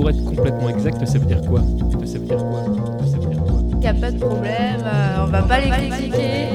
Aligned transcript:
pour 0.00 0.08
être 0.08 0.24
complètement 0.24 0.70
exact, 0.70 1.06
ça 1.06 1.18
veut 1.18 1.26
dire 1.26 1.42
quoi? 1.42 1.60
Ça 2.06 2.18
veut 2.18 2.24
dire 2.24 2.38
quoi? 2.38 2.64
Ça 3.04 3.18
veut 3.18 3.26
dire 3.26 3.42
quoi? 3.42 3.58
Il 3.72 3.78
n'y 3.80 3.86
a 3.86 3.92
pas 3.92 4.10
de 4.10 4.18
problème, 4.18 4.80
euh, 4.82 5.24
on 5.24 5.26
va 5.26 5.42
pas 5.42 5.60
les 5.60 5.68
critiquer. 5.68 6.46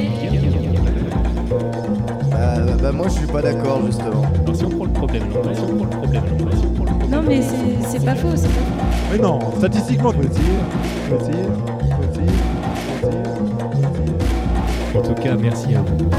Bah, 2.32 2.56
bah, 2.82 2.92
moi 2.92 3.08
je 3.08 3.14
suis 3.14 3.28
pas 3.28 3.44
d'accord 3.44 3.86
justement. 3.86 4.24
Alors, 4.44 4.56
si 4.56 4.66
on 4.66 4.70
prend 4.70 4.86
le 4.86 4.92
problème, 4.92 5.24
alors, 5.32 5.56
si 5.56 5.62
on 5.62 5.76
prend 5.76 5.84
le 5.84 5.90
problème, 5.92 6.24
alors, 6.40 6.54
si 6.54 6.66
on 6.66 6.70
prend 6.74 6.86
le 6.86 6.90
problème. 6.90 7.12
Non 7.12 7.22
mais 7.22 7.40
c'est 7.44 7.88
c'est 7.88 8.04
pas 8.04 8.16
faux, 8.16 8.36
c'est 8.36 8.48
pas 8.48 8.54
faux. 8.54 9.12
Mais 9.12 9.20
non, 9.20 9.40
statistiquement, 9.58 10.12
faut 10.12 10.24
essayer, 10.24 10.58
faut 11.08 11.16
essayer, 11.20 11.44
faut 11.44 12.04
essayer, 12.12 12.32
faut 13.02 13.10
essayer. 13.12 13.28
En 14.98 15.02
tout 15.04 15.22
cas, 15.22 15.36
merci 15.36 15.76
à 15.76 15.82
vous. 15.82 16.10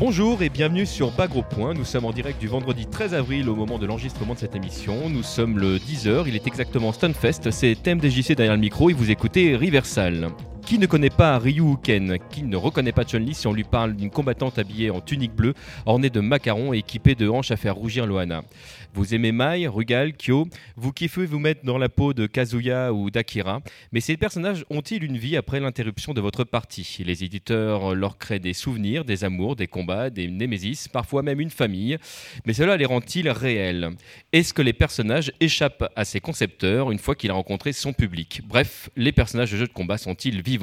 Bonjour 0.00 0.42
et 0.42 0.48
bienvenue 0.48 0.86
sur 0.86 1.10
Bas 1.10 1.26
Gros 1.26 1.42
Point. 1.42 1.74
Nous 1.74 1.84
sommes 1.84 2.04
en 2.06 2.12
direct 2.12 2.40
du 2.40 2.48
vendredi 2.48 2.86
13 2.86 3.14
avril 3.14 3.48
au 3.48 3.54
moment 3.54 3.78
de 3.78 3.86
l'enregistrement 3.86 4.34
de 4.34 4.38
cette 4.38 4.56
émission. 4.56 5.08
Nous 5.08 5.22
sommes 5.22 5.58
le 5.58 5.78
10h, 5.78 6.24
il 6.26 6.34
est 6.34 6.46
exactement 6.46 6.92
Stunfest, 6.92 7.50
c'est 7.50 7.76
TMDJC 7.82 8.34
derrière 8.34 8.54
le 8.54 8.60
micro 8.60 8.90
et 8.90 8.94
vous 8.94 9.10
écoutez 9.10 9.54
Riversal. 9.54 10.30
Qui 10.68 10.78
ne 10.78 10.84
connaît 10.84 11.08
pas 11.08 11.38
Ryu 11.38 11.78
Ken 11.82 12.18
Qui 12.30 12.42
ne 12.42 12.54
reconnaît 12.54 12.92
pas 12.92 13.04
Chun-Li 13.04 13.32
si 13.32 13.46
on 13.46 13.54
lui 13.54 13.64
parle 13.64 13.96
d'une 13.96 14.10
combattante 14.10 14.58
habillée 14.58 14.90
en 14.90 15.00
tunique 15.00 15.32
bleue, 15.32 15.54
ornée 15.86 16.10
de 16.10 16.20
macarons 16.20 16.74
et 16.74 16.78
équipée 16.78 17.14
de 17.14 17.26
hanches 17.26 17.50
à 17.50 17.56
faire 17.56 17.74
rougir 17.74 18.06
Loana? 18.06 18.42
Vous 18.92 19.14
aimez 19.14 19.32
Mai, 19.32 19.66
Rugal, 19.66 20.12
Kyo, 20.12 20.46
vous 20.76 20.92
kiffez 20.92 21.24
vous 21.24 21.38
mettre 21.38 21.64
dans 21.64 21.78
la 21.78 21.88
peau 21.88 22.12
de 22.12 22.26
Kazuya 22.26 22.92
ou 22.92 23.10
d'Akira, 23.10 23.62
mais 23.92 24.00
ces 24.00 24.18
personnages 24.18 24.66
ont-ils 24.68 25.02
une 25.04 25.16
vie 25.16 25.38
après 25.38 25.58
l'interruption 25.58 26.12
de 26.12 26.20
votre 26.20 26.44
partie? 26.44 26.98
Les 27.02 27.24
éditeurs 27.24 27.94
leur 27.94 28.18
créent 28.18 28.38
des 28.38 28.52
souvenirs, 28.52 29.06
des 29.06 29.24
amours, 29.24 29.56
des 29.56 29.68
combats, 29.68 30.10
des 30.10 30.28
némésis, 30.28 30.86
parfois 30.88 31.22
même 31.22 31.40
une 31.40 31.50
famille, 31.50 31.96
mais 32.44 32.52
cela 32.52 32.76
les 32.76 32.86
rend-ils 32.86 33.30
réels? 33.30 33.90
Est-ce 34.34 34.52
que 34.52 34.62
les 34.62 34.74
personnages 34.74 35.32
échappent 35.40 35.90
à 35.96 36.04
ses 36.04 36.20
concepteurs 36.20 36.90
une 36.90 36.98
fois 36.98 37.14
qu'il 37.14 37.30
a 37.30 37.34
rencontré 37.34 37.72
son 37.72 37.94
public? 37.94 38.42
Bref, 38.46 38.90
les 38.96 39.12
personnages 39.12 39.52
de 39.52 39.56
jeux 39.56 39.66
de 39.66 39.72
combat 39.72 39.96
sont-ils 39.96 40.42
vivants? 40.42 40.57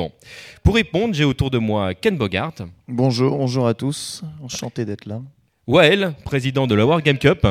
Pour 0.64 0.76
répondre, 0.76 1.14
j'ai 1.14 1.24
autour 1.24 1.50
de 1.52 1.58
moi 1.58 1.94
Ken 1.94 2.18
Bogart, 2.18 2.54
Bonjour, 2.88 3.38
bonjour 3.38 3.68
à 3.68 3.74
tous, 3.74 4.24
enchanté 4.44 4.86
d'être 4.86 5.06
là. 5.06 5.22
Wael, 5.68 6.14
président 6.24 6.68
de 6.68 6.76
la 6.76 6.86
Wargame 6.86 7.18
Cup, 7.18 7.48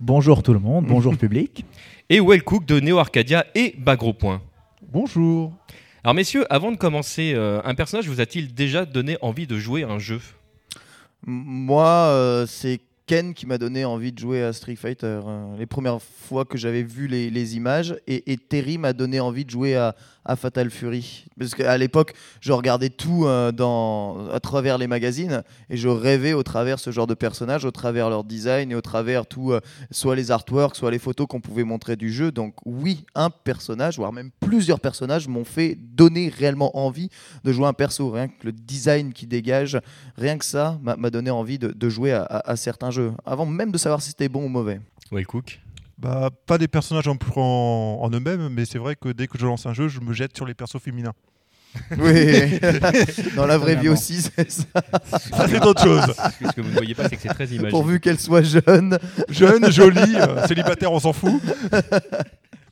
Bonjour 0.00 0.42
tout 0.42 0.52
le 0.52 0.58
monde, 0.58 0.86
bonjour 0.86 1.16
public. 1.18 1.64
et 2.08 2.20
Well 2.20 2.42
Cook 2.42 2.64
de 2.66 2.80
Neo 2.80 2.98
Arcadia 2.98 3.44
et 3.54 3.74
Bagro 3.78 4.12
Point. 4.12 4.40
Bonjour. 4.90 5.52
Alors 6.04 6.14
messieurs, 6.14 6.46
avant 6.52 6.70
de 6.72 6.76
commencer, 6.76 7.32
euh, 7.34 7.60
un 7.64 7.74
personnage 7.74 8.08
vous 8.08 8.20
a-t-il 8.20 8.54
déjà 8.54 8.84
donné 8.84 9.16
envie 9.20 9.46
de 9.46 9.58
jouer 9.58 9.82
à 9.84 9.88
un 9.88 9.98
jeu? 9.98 10.20
Moi, 11.26 11.84
euh, 11.86 12.46
c'est 12.46 12.80
Ken 13.06 13.34
qui 13.34 13.46
m'a 13.46 13.58
donné 13.58 13.84
envie 13.84 14.12
de 14.12 14.18
jouer 14.18 14.42
à 14.42 14.52
Street 14.52 14.76
Fighter. 14.76 15.20
euh, 15.26 15.56
les 15.58 15.66
premières 15.66 15.98
fois 16.00 16.44
que 16.44 16.56
j'avais 16.58 16.82
vu 16.82 17.08
les, 17.08 17.30
les 17.30 17.56
images, 17.56 17.96
et, 18.06 18.30
et 18.32 18.36
Terry 18.36 18.78
m'a 18.78 18.92
donné 18.92 19.18
envie 19.18 19.44
de 19.44 19.50
jouer 19.50 19.74
à, 19.76 19.94
à 20.28 20.36
Fatal 20.36 20.70
Fury. 20.70 21.24
Parce 21.38 21.54
qu'à 21.54 21.76
l'époque, 21.78 22.12
je 22.40 22.52
regardais 22.52 22.90
tout 22.90 23.24
euh, 23.24 23.50
à 24.30 24.40
travers 24.40 24.78
les 24.78 24.86
magazines, 24.86 25.42
et 25.70 25.76
je 25.76 25.88
rêvais 25.88 26.34
au 26.34 26.42
travers 26.42 26.78
ce 26.78 26.90
genre 26.90 27.06
de 27.06 27.14
personnages, 27.14 27.64
au 27.64 27.70
travers 27.70 28.10
leur 28.10 28.24
design, 28.24 28.70
et 28.70 28.74
au 28.74 28.80
travers 28.82 29.26
tout, 29.26 29.52
euh, 29.52 29.60
soit 29.90 30.14
les 30.14 30.30
artworks, 30.30 30.76
soit 30.76 30.90
les 30.90 30.98
photos 30.98 31.26
qu'on 31.26 31.40
pouvait 31.40 31.64
montrer 31.64 31.96
du 31.96 32.12
jeu. 32.12 32.30
Donc 32.30 32.54
oui, 32.66 33.06
un 33.14 33.30
personnage, 33.30 33.96
voire 33.96 34.12
même 34.12 34.30
plusieurs 34.38 34.80
personnages 34.80 35.26
m'ont 35.26 35.44
fait 35.44 35.76
donner 35.76 36.28
réellement 36.28 36.76
envie 36.78 37.08
de 37.42 37.50
jouer 37.50 37.66
un 37.66 37.72
perso. 37.72 38.10
Rien 38.10 38.28
que 38.28 38.44
le 38.44 38.52
design 38.52 39.14
qui 39.14 39.26
dégage, 39.26 39.78
rien 40.16 40.36
que 40.36 40.44
ça 40.44 40.78
m'a 40.82 41.10
donné 41.10 41.30
envie 41.30 41.58
de, 41.58 41.88
jouer 41.88 42.12
à, 42.12 42.56
certains 42.56 42.90
jeux, 42.90 43.12
avant 43.24 43.46
même 43.46 43.72
de 43.72 43.78
savoir 43.78 44.02
si 44.02 44.10
c'était 44.10 44.28
bon 44.28 44.44
ou 44.44 44.48
mauvais. 44.48 44.80
Cook 45.26 45.58
Bah, 45.98 46.30
pas 46.46 46.58
des 46.58 46.68
personnages 46.68 47.08
en, 47.08 47.16
en, 47.36 47.98
en 48.02 48.10
eux-mêmes, 48.10 48.48
mais 48.50 48.64
c'est 48.64 48.78
vrai 48.78 48.94
que 48.94 49.08
dès 49.08 49.26
que 49.26 49.36
je 49.36 49.46
lance 49.46 49.66
un 49.66 49.74
jeu, 49.74 49.88
je 49.88 50.00
me 50.00 50.12
jette 50.12 50.36
sur 50.36 50.46
les 50.46 50.54
persos 50.54 50.80
féminins. 50.80 51.12
Oui, 51.98 52.58
dans 53.36 53.46
la 53.46 53.58
vraie 53.58 53.76
vie 53.76 53.88
aussi, 53.88 54.22
c'est 54.22 54.50
ça. 54.50 54.64
Ça, 55.04 55.48
c'est 55.48 55.64
autre 55.64 55.82
chose. 55.82 56.14
Ce 56.40 56.52
que 56.52 56.60
vous 56.60 56.68
ne 56.68 56.74
voyez 56.74 56.94
pas, 56.94 57.08
c'est 57.08 57.16
que 57.16 57.22
c'est 57.22 57.28
très 57.28 57.48
imagé. 57.48 57.70
Pourvu 57.70 58.00
qu'elle 58.00 58.18
soit 58.18 58.42
jeune. 58.42 58.98
Jeune, 59.28 59.70
jolie, 59.72 60.16
euh, 60.16 60.46
célibataire, 60.46 60.92
on 60.92 61.00
s'en 61.00 61.12
fout. 61.12 61.42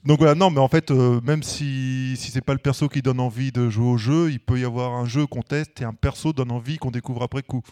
Donc 0.05 0.19
voilà, 0.19 0.35
non, 0.35 0.51
mais 0.51 0.61
en 0.61 0.69
fait, 0.69 0.91
euh, 0.91 1.21
même 1.23 1.43
si, 1.43 2.15
si 2.17 2.31
c'est 2.31 2.41
pas 2.41 2.53
le 2.53 2.59
perso 2.59 2.89
qui 2.89 3.03
donne 3.03 3.21
envie 3.21 3.51
de 3.51 3.69
jouer 3.69 3.87
au 3.87 3.99
jeu, 3.99 4.31
il 4.31 4.39
peut 4.39 4.59
y 4.59 4.65
avoir 4.65 4.93
un 4.95 5.07
jeu 5.07 5.27
qu'on 5.27 5.43
teste 5.43 5.81
et 5.81 5.85
un 5.85 5.95
perso 5.95 6.33
donne 6.33 6.53
envie 6.53 6.79
qu'on 6.79 6.93
découvre 6.93 7.23
après 7.23 7.43
coup. 7.43 7.63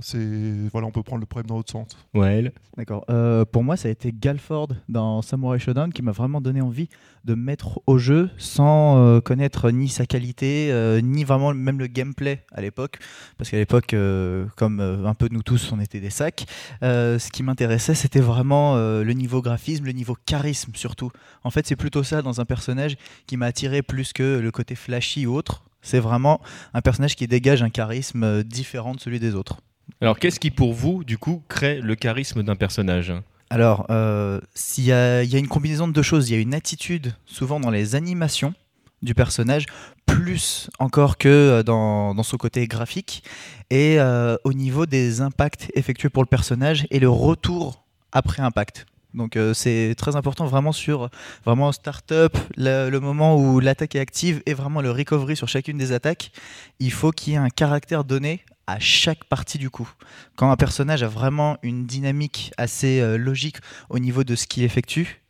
C'est 0.00 0.68
voilà, 0.72 0.86
on 0.86 0.92
peut 0.92 1.02
prendre 1.02 1.20
le 1.20 1.26
problème 1.26 1.46
dans 1.48 1.56
l'autre 1.56 1.72
sens. 1.72 1.88
Wael 2.14 2.52
D'accord. 2.76 3.04
Euh, 3.10 3.44
pour 3.44 3.64
moi, 3.64 3.76
ça 3.76 3.88
a 3.88 3.90
été 3.90 4.12
Galford 4.12 4.68
dans 4.88 5.20
Samurai 5.20 5.58
Shodown 5.58 5.92
qui 5.92 6.02
m'a 6.02 6.12
vraiment 6.12 6.40
donné 6.40 6.60
envie 6.60 6.88
de 7.24 7.34
me 7.34 7.42
mettre 7.42 7.80
au 7.86 7.98
jeu 7.98 8.30
sans 8.38 8.96
euh, 8.98 9.20
connaître 9.20 9.70
ni 9.70 9.88
sa 9.88 10.06
qualité, 10.06 10.70
euh, 10.72 11.00
ni 11.02 11.24
vraiment 11.24 11.52
même 11.52 11.78
le 11.78 11.86
gameplay 11.86 12.44
à 12.52 12.62
l'époque. 12.62 12.98
Parce 13.36 13.50
qu'à 13.50 13.58
l'époque, 13.58 13.92
euh, 13.92 14.46
comme 14.56 14.80
euh, 14.80 15.04
un 15.04 15.14
peu 15.14 15.28
nous 15.30 15.42
tous, 15.42 15.72
on 15.72 15.80
était 15.80 16.00
des 16.00 16.10
sacs. 16.10 16.46
euh, 16.82 17.18
ce 17.18 17.30
qui 17.30 17.42
m'intéressait, 17.42 17.94
c'était 17.94 18.20
vraiment 18.20 18.76
euh, 18.76 19.04
le 19.04 19.12
niveau 19.12 19.42
graphisme, 19.42 19.84
le 19.84 19.92
niveau 19.92 20.16
charisme 20.24 20.72
surtout. 20.74 21.10
En 21.44 21.50
fait, 21.50 21.66
c'est 21.66 21.76
plutôt 21.76 22.02
ça 22.02 22.22
dans 22.22 22.40
un 22.40 22.44
personnage 22.44 22.96
qui 23.26 23.36
m'a 23.36 23.46
attiré 23.46 23.82
plus 23.82 24.12
que 24.12 24.38
le 24.38 24.50
côté 24.50 24.74
flashy 24.74 25.26
ou 25.26 25.34
autre. 25.34 25.64
C'est 25.82 26.00
vraiment 26.00 26.40
un 26.74 26.80
personnage 26.82 27.16
qui 27.16 27.26
dégage 27.26 27.62
un 27.62 27.70
charisme 27.70 28.42
différent 28.44 28.94
de 28.94 29.00
celui 29.00 29.18
des 29.18 29.34
autres. 29.34 29.60
Alors 30.00 30.18
qu'est-ce 30.18 30.40
qui 30.40 30.50
pour 30.50 30.72
vous, 30.72 31.04
du 31.04 31.18
coup, 31.18 31.42
crée 31.48 31.80
le 31.80 31.94
charisme 31.94 32.42
d'un 32.42 32.56
personnage? 32.56 33.12
Alors, 33.50 33.86
euh, 33.90 34.40
s'il 34.54 34.84
y, 34.84 34.88
y 34.88 34.92
a 34.92 35.38
une 35.38 35.48
combinaison 35.48 35.88
de 35.88 35.92
deux 35.92 36.02
choses. 36.02 36.30
Il 36.30 36.34
y 36.34 36.38
a 36.38 36.40
une 36.40 36.54
attitude, 36.54 37.14
souvent 37.26 37.58
dans 37.58 37.70
les 37.70 37.96
animations 37.96 38.54
du 39.02 39.14
personnage, 39.14 39.66
plus 40.06 40.68
encore 40.78 41.18
que 41.18 41.28
euh, 41.28 41.62
dans, 41.62 42.22
son 42.22 42.36
côté 42.36 42.66
graphique, 42.66 43.22
et 43.70 43.98
euh, 43.98 44.36
au 44.44 44.52
niveau 44.52 44.86
des 44.86 45.20
impacts 45.20 45.70
effectués 45.74 46.10
pour 46.10 46.22
le 46.22 46.28
personnage 46.28 46.86
et 46.90 46.98
le 46.98 47.08
retour 47.08 47.84
après 48.12 48.42
impact. 48.42 48.86
Donc 49.14 49.36
euh, 49.36 49.54
c'est 49.54 49.94
très 49.96 50.14
important 50.14 50.46
vraiment 50.46 50.72
sur 50.72 51.10
vraiment 51.44 51.72
start-up, 51.72 52.36
le 52.56 52.96
moment 52.98 53.36
où 53.36 53.58
l'attaque 53.58 53.96
est 53.96 54.00
active 54.00 54.42
et 54.46 54.54
vraiment 54.54 54.80
le 54.80 54.90
recovery 54.90 55.36
sur 55.36 55.48
chacune 55.48 55.78
des 55.78 55.92
attaques. 55.92 56.30
Il 56.78 56.92
faut 56.92 57.10
qu'il 57.10 57.32
y 57.32 57.36
ait 57.36 57.40
un 57.40 57.48
caractère 57.48 58.04
donné 58.04 58.44
à 58.72 58.78
chaque 58.78 59.24
partie 59.24 59.58
du 59.58 59.70
coup. 59.70 59.88
Quand 60.36 60.50
un 60.50 60.56
personnage 60.56 61.02
a 61.02 61.08
vraiment 61.08 61.58
une 61.62 61.86
dynamique 61.86 62.52
assez 62.56 63.00
euh, 63.00 63.16
logique 63.16 63.56
au 63.88 63.98
niveau 63.98 64.24
de 64.24 64.34
ce 64.34 64.46
qu'il 64.46 64.62
effectue, 64.62 65.20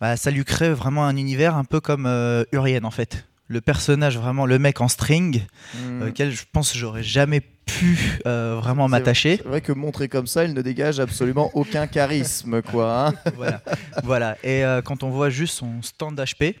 bah, 0.00 0.16
ça 0.16 0.30
lui 0.30 0.44
crée 0.44 0.72
vraiment 0.72 1.06
un 1.06 1.16
univers 1.16 1.56
un 1.56 1.64
peu 1.64 1.80
comme 1.80 2.06
euh, 2.06 2.44
Urien 2.52 2.84
en 2.84 2.90
fait. 2.90 3.26
Le 3.50 3.62
personnage, 3.62 4.18
vraiment 4.18 4.44
le 4.44 4.58
mec 4.58 4.82
en 4.82 4.88
string, 4.88 5.40
euh, 5.76 6.10
auquel 6.10 6.30
je 6.32 6.42
pense 6.52 6.76
j'aurais 6.76 7.02
jamais 7.02 7.40
pu 7.40 8.20
euh, 8.26 8.58
vraiment 8.60 8.88
m'attacher. 8.88 9.38
C'est 9.38 9.48
vrai 9.48 9.62
que 9.62 9.72
montré 9.72 10.08
comme 10.08 10.26
ça, 10.26 10.44
il 10.44 10.52
ne 10.52 10.60
dégage 10.60 11.00
absolument 11.00 11.50
aucun 11.54 11.86
charisme, 11.86 12.60
quoi. 12.60 13.08
hein. 13.08 13.14
voilà. 13.36 13.62
voilà. 14.04 14.36
Et 14.42 14.64
euh, 14.64 14.82
quand 14.82 15.02
on 15.02 15.08
voit 15.08 15.30
juste 15.30 15.54
son 15.54 15.80
stand 15.80 16.20
HP, 16.20 16.56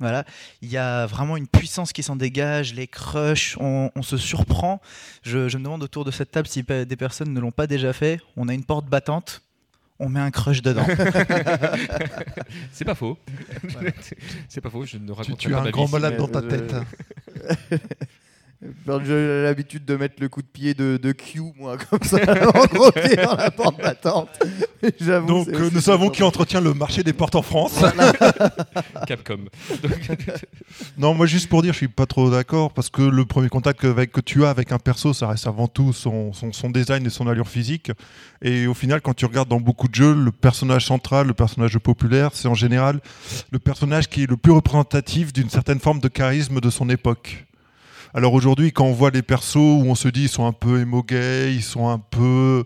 voilà, 0.00 0.24
il 0.60 0.68
y 0.70 0.76
a 0.76 1.06
vraiment 1.06 1.36
une 1.36 1.46
puissance 1.46 1.92
qui 1.92 2.02
s'en 2.02 2.16
dégage, 2.16 2.74
les 2.74 2.86
crushs, 2.88 3.56
on, 3.60 3.90
on 3.94 4.02
se 4.02 4.16
surprend. 4.16 4.80
Je, 5.22 5.48
je 5.48 5.56
me 5.58 5.62
demande 5.64 5.82
autour 5.84 6.04
de 6.04 6.10
cette 6.10 6.30
table 6.32 6.48
si 6.48 6.62
des 6.64 6.96
personnes 6.96 7.32
ne 7.32 7.40
l'ont 7.40 7.52
pas 7.52 7.66
déjà 7.68 7.92
fait. 7.92 8.20
On 8.36 8.48
a 8.48 8.54
une 8.54 8.64
porte 8.64 8.86
battante, 8.86 9.42
on 10.00 10.08
met 10.08 10.18
un 10.20 10.32
crush 10.32 10.62
dedans. 10.62 10.84
C'est 12.72 12.84
pas 12.84 12.94
faux. 12.96 13.16
c'est 14.48 14.60
pas 14.60 14.70
faux, 14.70 14.84
je 14.84 14.98
ne 14.98 15.06
Tu, 15.06 15.12
raconte 15.12 15.38
tu 15.38 15.50
pas 15.50 15.58
as 15.58 15.62
un 15.62 15.70
grand 15.70 15.88
malade 15.88 16.16
dans 16.16 16.28
ta 16.28 16.40
je- 16.42 16.46
tête. 16.48 16.74
J'ai 19.04 19.42
l'habitude 19.42 19.84
de 19.84 19.96
mettre 19.96 20.16
le 20.20 20.28
coup 20.28 20.42
de 20.42 20.46
pied 20.46 20.74
de, 20.74 20.96
de 20.96 21.12
Q, 21.12 21.40
moi, 21.58 21.76
comme 21.90 22.02
ça, 22.02 22.18
en 22.18 22.66
gros 22.66 22.90
pied 22.92 23.16
dans 23.16 23.36
la 23.36 23.50
porte. 23.50 23.80
J'avoue. 25.00 25.26
Donc 25.26 25.46
c'est 25.50 25.56
euh, 25.56 25.70
nous 25.72 25.80
savons 25.80 26.10
qui 26.10 26.22
entretient 26.22 26.60
le 26.60 26.74
marché 26.74 27.02
des 27.02 27.12
portes 27.12 27.34
en 27.34 27.42
France. 27.42 27.78
Capcom. 29.06 29.40
Non, 30.98 31.14
moi 31.14 31.26
juste 31.26 31.48
pour 31.48 31.62
dire, 31.62 31.72
je 31.72 31.78
suis 31.78 31.88
pas 31.88 32.06
trop 32.06 32.30
d'accord 32.30 32.72
parce 32.72 32.90
que 32.90 33.02
le 33.02 33.24
premier 33.24 33.48
contact 33.48 33.84
avec, 33.84 34.12
que 34.12 34.20
tu 34.20 34.44
as 34.44 34.50
avec 34.50 34.72
un 34.72 34.78
perso, 34.78 35.12
ça 35.12 35.28
reste 35.28 35.46
avant 35.46 35.68
tout 35.68 35.92
son, 35.92 36.32
son, 36.32 36.52
son 36.52 36.70
design 36.70 37.06
et 37.06 37.10
son 37.10 37.28
allure 37.28 37.48
physique. 37.48 37.92
Et 38.42 38.66
au 38.66 38.74
final, 38.74 39.00
quand 39.00 39.14
tu 39.14 39.24
regardes 39.24 39.48
dans 39.48 39.60
beaucoup 39.60 39.88
de 39.88 39.94
jeux, 39.94 40.14
le 40.14 40.32
personnage 40.32 40.86
central, 40.86 41.28
le 41.28 41.34
personnage 41.34 41.78
populaire, 41.78 42.30
c'est 42.34 42.48
en 42.48 42.54
général 42.54 43.00
le 43.50 43.58
personnage 43.58 44.08
qui 44.08 44.24
est 44.24 44.30
le 44.30 44.36
plus 44.36 44.52
représentatif 44.52 45.32
d'une 45.32 45.50
certaine 45.50 45.80
forme 45.80 46.00
de 46.00 46.08
charisme 46.08 46.60
de 46.60 46.70
son 46.70 46.88
époque. 46.88 47.44
Alors 48.16 48.32
aujourd'hui, 48.32 48.70
quand 48.70 48.84
on 48.84 48.92
voit 48.92 49.10
les 49.10 49.22
persos 49.22 49.56
où 49.56 49.82
on 49.86 49.96
se 49.96 50.06
dit 50.06 50.22
ils 50.22 50.28
sont 50.28 50.46
un 50.46 50.52
peu 50.52 50.80
émo 50.80 51.04
ils 51.10 51.64
sont 51.64 51.88
un 51.88 51.98
peu, 51.98 52.62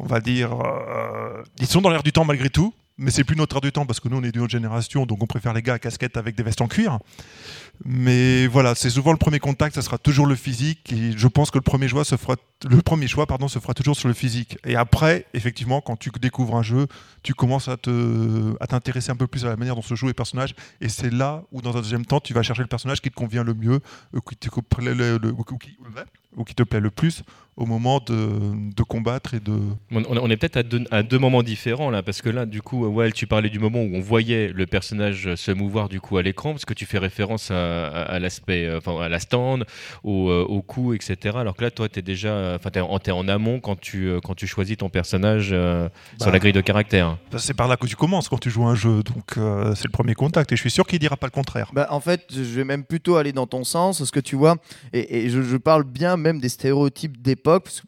on 0.00 0.06
va 0.06 0.20
dire, 0.20 0.54
euh, 0.60 1.40
ils 1.60 1.68
sont 1.68 1.80
dans 1.80 1.88
l'air 1.88 2.02
du 2.02 2.10
temps 2.10 2.24
malgré 2.24 2.50
tout. 2.50 2.74
Mais 2.98 3.10
c'est 3.10 3.24
plus 3.24 3.36
notre 3.36 3.56
heure 3.56 3.62
du 3.62 3.72
temps 3.72 3.86
parce 3.86 4.00
que 4.00 4.08
nous 4.08 4.16
on 4.18 4.22
est 4.22 4.32
d'une 4.32 4.42
autre 4.42 4.52
génération, 4.52 5.06
donc 5.06 5.22
on 5.22 5.26
préfère 5.26 5.52
les 5.54 5.62
gars 5.62 5.74
à 5.74 5.78
casquette 5.78 6.16
avec 6.16 6.34
des 6.36 6.42
vestes 6.42 6.60
en 6.60 6.68
cuir. 6.68 6.98
Mais 7.84 8.46
voilà, 8.46 8.74
c'est 8.74 8.90
souvent 8.90 9.12
le 9.12 9.18
premier 9.18 9.40
contact, 9.40 9.74
ça 9.74 9.82
sera 9.82 9.98
toujours 9.98 10.26
le 10.26 10.36
physique. 10.36 10.92
Et 10.92 11.12
je 11.16 11.26
pense 11.26 11.50
que 11.50 11.58
le 11.58 11.62
premier 11.62 11.88
choix 11.88 12.04
se 12.04 12.16
fera, 12.16 12.36
le 12.68 12.80
premier 12.82 13.08
choix 13.08 13.26
pardon, 13.26 13.48
se 13.48 13.58
fera 13.58 13.74
toujours 13.74 13.96
sur 13.96 14.08
le 14.08 14.14
physique. 14.14 14.58
Et 14.64 14.76
après, 14.76 15.26
effectivement, 15.34 15.80
quand 15.80 15.96
tu 15.96 16.10
découvres 16.20 16.56
un 16.56 16.62
jeu, 16.62 16.86
tu 17.22 17.34
commences 17.34 17.68
à 17.68 17.76
te, 17.76 18.54
à 18.60 18.66
t'intéresser 18.66 19.10
un 19.10 19.16
peu 19.16 19.26
plus 19.26 19.44
à 19.46 19.48
la 19.48 19.56
manière 19.56 19.74
dont 19.74 19.82
se 19.82 19.94
jouent 19.94 20.06
les 20.08 20.14
personnages. 20.14 20.54
Et 20.80 20.88
c'est 20.88 21.10
là 21.12 21.42
où, 21.50 21.60
dans 21.62 21.76
un 21.76 21.80
deuxième 21.80 22.06
temps, 22.06 22.20
tu 22.20 22.34
vas 22.34 22.42
chercher 22.42 22.62
le 22.62 22.68
personnage 22.68 23.00
qui 23.00 23.10
te 23.10 23.16
convient 23.16 23.42
le 23.42 23.54
mieux, 23.54 23.80
qui- 24.28 24.38
ou 26.36 26.44
qui 26.44 26.54
te 26.54 26.62
plaît 26.62 26.80
le 26.80 26.90
plus 26.90 27.22
au 27.56 27.66
moment 27.66 28.00
de, 28.06 28.72
de 28.74 28.82
combattre 28.82 29.34
et 29.34 29.40
de. 29.40 29.52
On, 29.90 30.02
on 30.08 30.30
est 30.30 30.36
peut-être 30.38 30.56
à 30.56 30.62
deux, 30.62 30.84
à 30.90 31.02
deux 31.02 31.18
moments 31.18 31.42
différents 31.42 31.90
là, 31.90 32.02
parce 32.02 32.22
que 32.22 32.30
là, 32.30 32.46
du 32.46 32.62
coup, 32.62 32.86
Well, 32.90 33.12
tu 33.12 33.26
parlais 33.26 33.50
du 33.50 33.58
moment 33.58 33.80
où 33.82 33.90
on 33.94 34.00
voyait 34.00 34.48
le 34.48 34.66
personnage 34.66 35.34
se 35.34 35.50
mouvoir 35.52 35.88
du 35.90 36.00
coup 36.00 36.16
à 36.16 36.22
l'écran, 36.22 36.52
parce 36.52 36.64
que 36.64 36.72
tu 36.74 36.86
fais 36.86 36.96
référence 36.98 37.50
à, 37.50 37.88
à- 37.88 38.02
à 38.14 38.18
l'aspect, 38.18 38.66
euh, 38.66 38.78
enfin 38.78 38.98
à 39.02 39.08
la 39.10 39.18
stand, 39.20 39.64
au, 40.02 40.30
euh, 40.30 40.44
au 40.48 40.62
coup, 40.62 40.94
etc. 40.94 41.36
Alors 41.38 41.54
que 41.54 41.62
là, 41.62 41.70
toi, 41.70 41.88
tu 41.90 41.98
es 41.98 42.02
déjà, 42.02 42.54
enfin, 42.56 42.70
t'es 42.70 42.80
en, 42.80 42.98
t'es 42.98 43.10
en 43.10 43.28
amont 43.28 43.60
quand 43.60 43.78
tu, 43.78 44.06
euh, 44.08 44.20
quand 44.24 44.34
tu 44.34 44.46
choisis 44.46 44.76
ton 44.78 44.88
personnage 44.88 45.50
euh, 45.52 45.88
sur 46.18 46.26
Bah, 46.26 46.32
la 46.32 46.38
grille 46.38 46.52
de 46.54 46.60
caractère. 46.62 47.18
Bah, 47.30 47.38
C'est 47.38 47.54
par 47.54 47.68
là 47.68 47.76
que 47.76 47.86
tu 47.86 47.96
commences 47.96 48.28
quand 48.30 48.38
tu 48.40 48.48
joues 48.50 48.64
à 48.66 48.70
un 48.70 48.74
jeu, 48.74 49.02
donc 49.02 49.36
euh, 49.36 49.74
c'est 49.74 49.84
le 49.84 49.90
premier 49.92 50.14
contact. 50.14 50.50
Et 50.52 50.56
je 50.56 50.60
suis 50.62 50.70
sûr 50.70 50.86
qu'il 50.86 50.98
dira 50.98 51.16
pas 51.18 51.26
le 51.26 51.32
contraire. 51.32 51.70
Bah, 51.74 51.86
en 51.90 52.00
fait, 52.00 52.22
je 52.30 52.40
vais 52.42 52.64
même 52.64 52.84
plutôt 52.84 53.16
aller 53.16 53.32
dans 53.32 53.46
ton 53.46 53.62
sens, 53.64 53.98
parce 53.98 54.10
que 54.10 54.20
tu 54.20 54.36
vois, 54.36 54.56
et, 54.94 55.24
et 55.26 55.28
je, 55.28 55.42
je 55.42 55.56
parle 55.58 55.84
bien 55.84 56.16
même 56.16 56.40
des 56.40 56.48
stéréotypes 56.48 57.20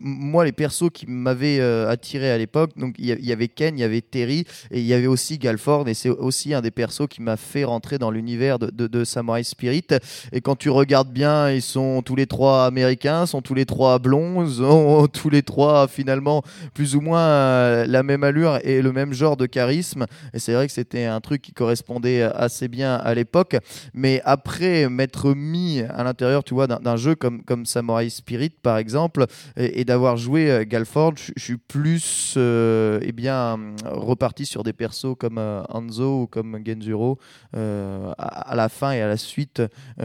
Moi, 0.00 0.44
les 0.44 0.52
persos 0.52 0.90
qui 0.92 1.06
m'avaient 1.06 1.60
euh, 1.60 1.88
attiré 1.88 2.30
à 2.30 2.38
l'époque, 2.38 2.72
donc 2.76 2.96
il 2.98 3.06
y, 3.06 3.32
avait 3.32 3.48
Ken, 3.48 3.76
il 3.76 3.80
y 3.80 3.84
avait 3.84 4.00
Terry, 4.00 4.44
et 4.70 4.80
il 4.80 4.86
y 4.86 4.94
avait 4.94 5.06
aussi 5.06 5.38
Galford, 5.38 5.88
et 5.88 5.94
c'est 5.94 6.08
aussi 6.08 6.54
un 6.54 6.60
des 6.60 6.70
persos 6.70 7.06
qui 7.08 7.22
m'a 7.22 7.36
fait 7.36 7.64
rentrer 7.64 7.98
dans 7.98 8.10
l'univers 8.10 8.58
de, 8.58 9.04
Samurai 9.04 9.42
Spirit. 9.42 9.86
Et 10.32 10.40
quand 10.40 10.56
tu 10.56 10.70
regardes 10.70 11.12
bien, 11.12 11.50
ils 11.50 11.62
sont 11.62 12.02
tous 12.02 12.16
les 12.16 12.26
trois 12.26 12.66
américains, 12.66 13.26
sont 13.26 13.42
tous 13.42 13.54
les 13.54 13.66
trois 13.66 13.98
blonds, 13.98 14.46
ont 14.60 15.06
tous 15.08 15.30
les 15.30 15.42
trois 15.42 15.88
finalement 15.88 16.42
plus 16.72 16.96
ou 16.96 17.00
moins 17.00 17.20
euh, 17.20 17.86
la 17.86 18.02
même 18.02 18.24
allure 18.24 18.58
et 18.62 18.82
le 18.82 18.92
même 18.92 19.12
genre 19.12 19.36
de 19.36 19.46
charisme. 19.46 20.06
Et 20.32 20.38
c'est 20.38 20.54
vrai 20.54 20.66
que 20.66 20.72
c'était 20.72 21.04
un 21.04 21.20
truc 21.20 21.42
qui 21.42 21.52
correspondait 21.52 22.22
assez 22.22 22.68
bien 22.68 22.94
à 22.96 23.14
l'époque. 23.14 23.56
Mais 23.92 24.20
après 24.24 24.88
m'être 24.88 25.34
mis 25.34 25.80
à 25.80 26.04
l'intérieur, 26.04 26.44
tu 26.44 26.54
vois, 26.54 26.66
d'un 26.66 26.96
jeu 26.96 27.14
comme, 27.14 27.42
comme 27.42 27.66
Samurai 27.66 28.08
Spirit, 28.10 28.50
par 28.62 28.78
exemple, 28.78 29.26
et, 29.56 29.84
d'avoir 29.84 30.16
joué 30.16 30.50
euh, 30.50 30.64
Galford, 30.66 31.14
je 31.16 31.42
suis 31.42 31.56
plus 31.56 32.34
euh, 32.36 32.98
eh 33.02 33.12
bien, 33.12 33.58
reparti 33.84 34.46
sur 34.46 34.62
des 34.62 34.72
persos 34.72 35.16
comme 35.18 35.38
euh, 35.38 35.62
Hanzo 35.68 36.22
ou 36.22 36.26
comme 36.26 36.60
Genzuro 36.64 37.18
euh, 37.56 38.12
à, 38.18 38.54
la 38.54 38.68
fin 38.68 38.92
et 38.92 39.00
à 39.00 39.08
la 39.08 39.16
suite 39.16 39.62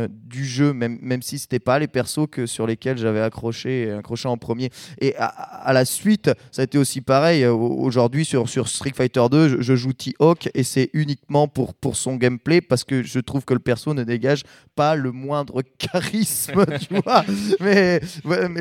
du 0.08 0.46
jeu, 0.46 0.74
même, 0.74 1.00
même 1.02 1.22
si 1.22 1.40
c'était 1.40 1.60
pas 1.60 1.80
les 1.80 1.88
persos 1.88 2.28
que, 2.32 2.46
sur 2.46 2.68
lesquels 2.68 2.98
j'avais 2.98 3.22
accroché, 3.22 3.92
accroché 3.92 4.28
en 4.28 4.38
premier. 4.38 4.70
Et 5.00 5.16
à, 5.18 5.72
la 5.74 5.86
suite, 5.86 6.32
ça 6.52 6.62
a 6.62 6.66
été 6.66 6.78
aussi 6.78 7.02
pareil. 7.02 7.46
Aujourd'hui, 7.46 8.26
sur, 8.26 8.50
sur 8.50 8.68
Street 8.68 8.94
Fighter 8.96 9.26
2, 9.30 9.62
je, 9.62 9.76
joue 9.76 9.94
T-Hawk 9.94 10.50
et 10.54 10.64
c'est 10.64 10.90
uniquement 10.94 11.48
pour, 11.48 11.74
pour 11.74 11.96
son 11.96 12.16
gameplay 12.16 12.62
parce 12.62 12.84
que 12.84 13.04
je 13.04 13.20
trouve 13.20 13.46
que 13.46 13.54
le 13.54 13.60
perso 13.60 13.94
ne 13.94 14.04
dégage 14.04 14.44
pas 14.76 14.96
le 14.96 15.12
moindre 15.12 15.62
charisme, 15.78 16.66
tu 16.80 16.96
vois. 17.02 17.24
Mais 17.60 18.00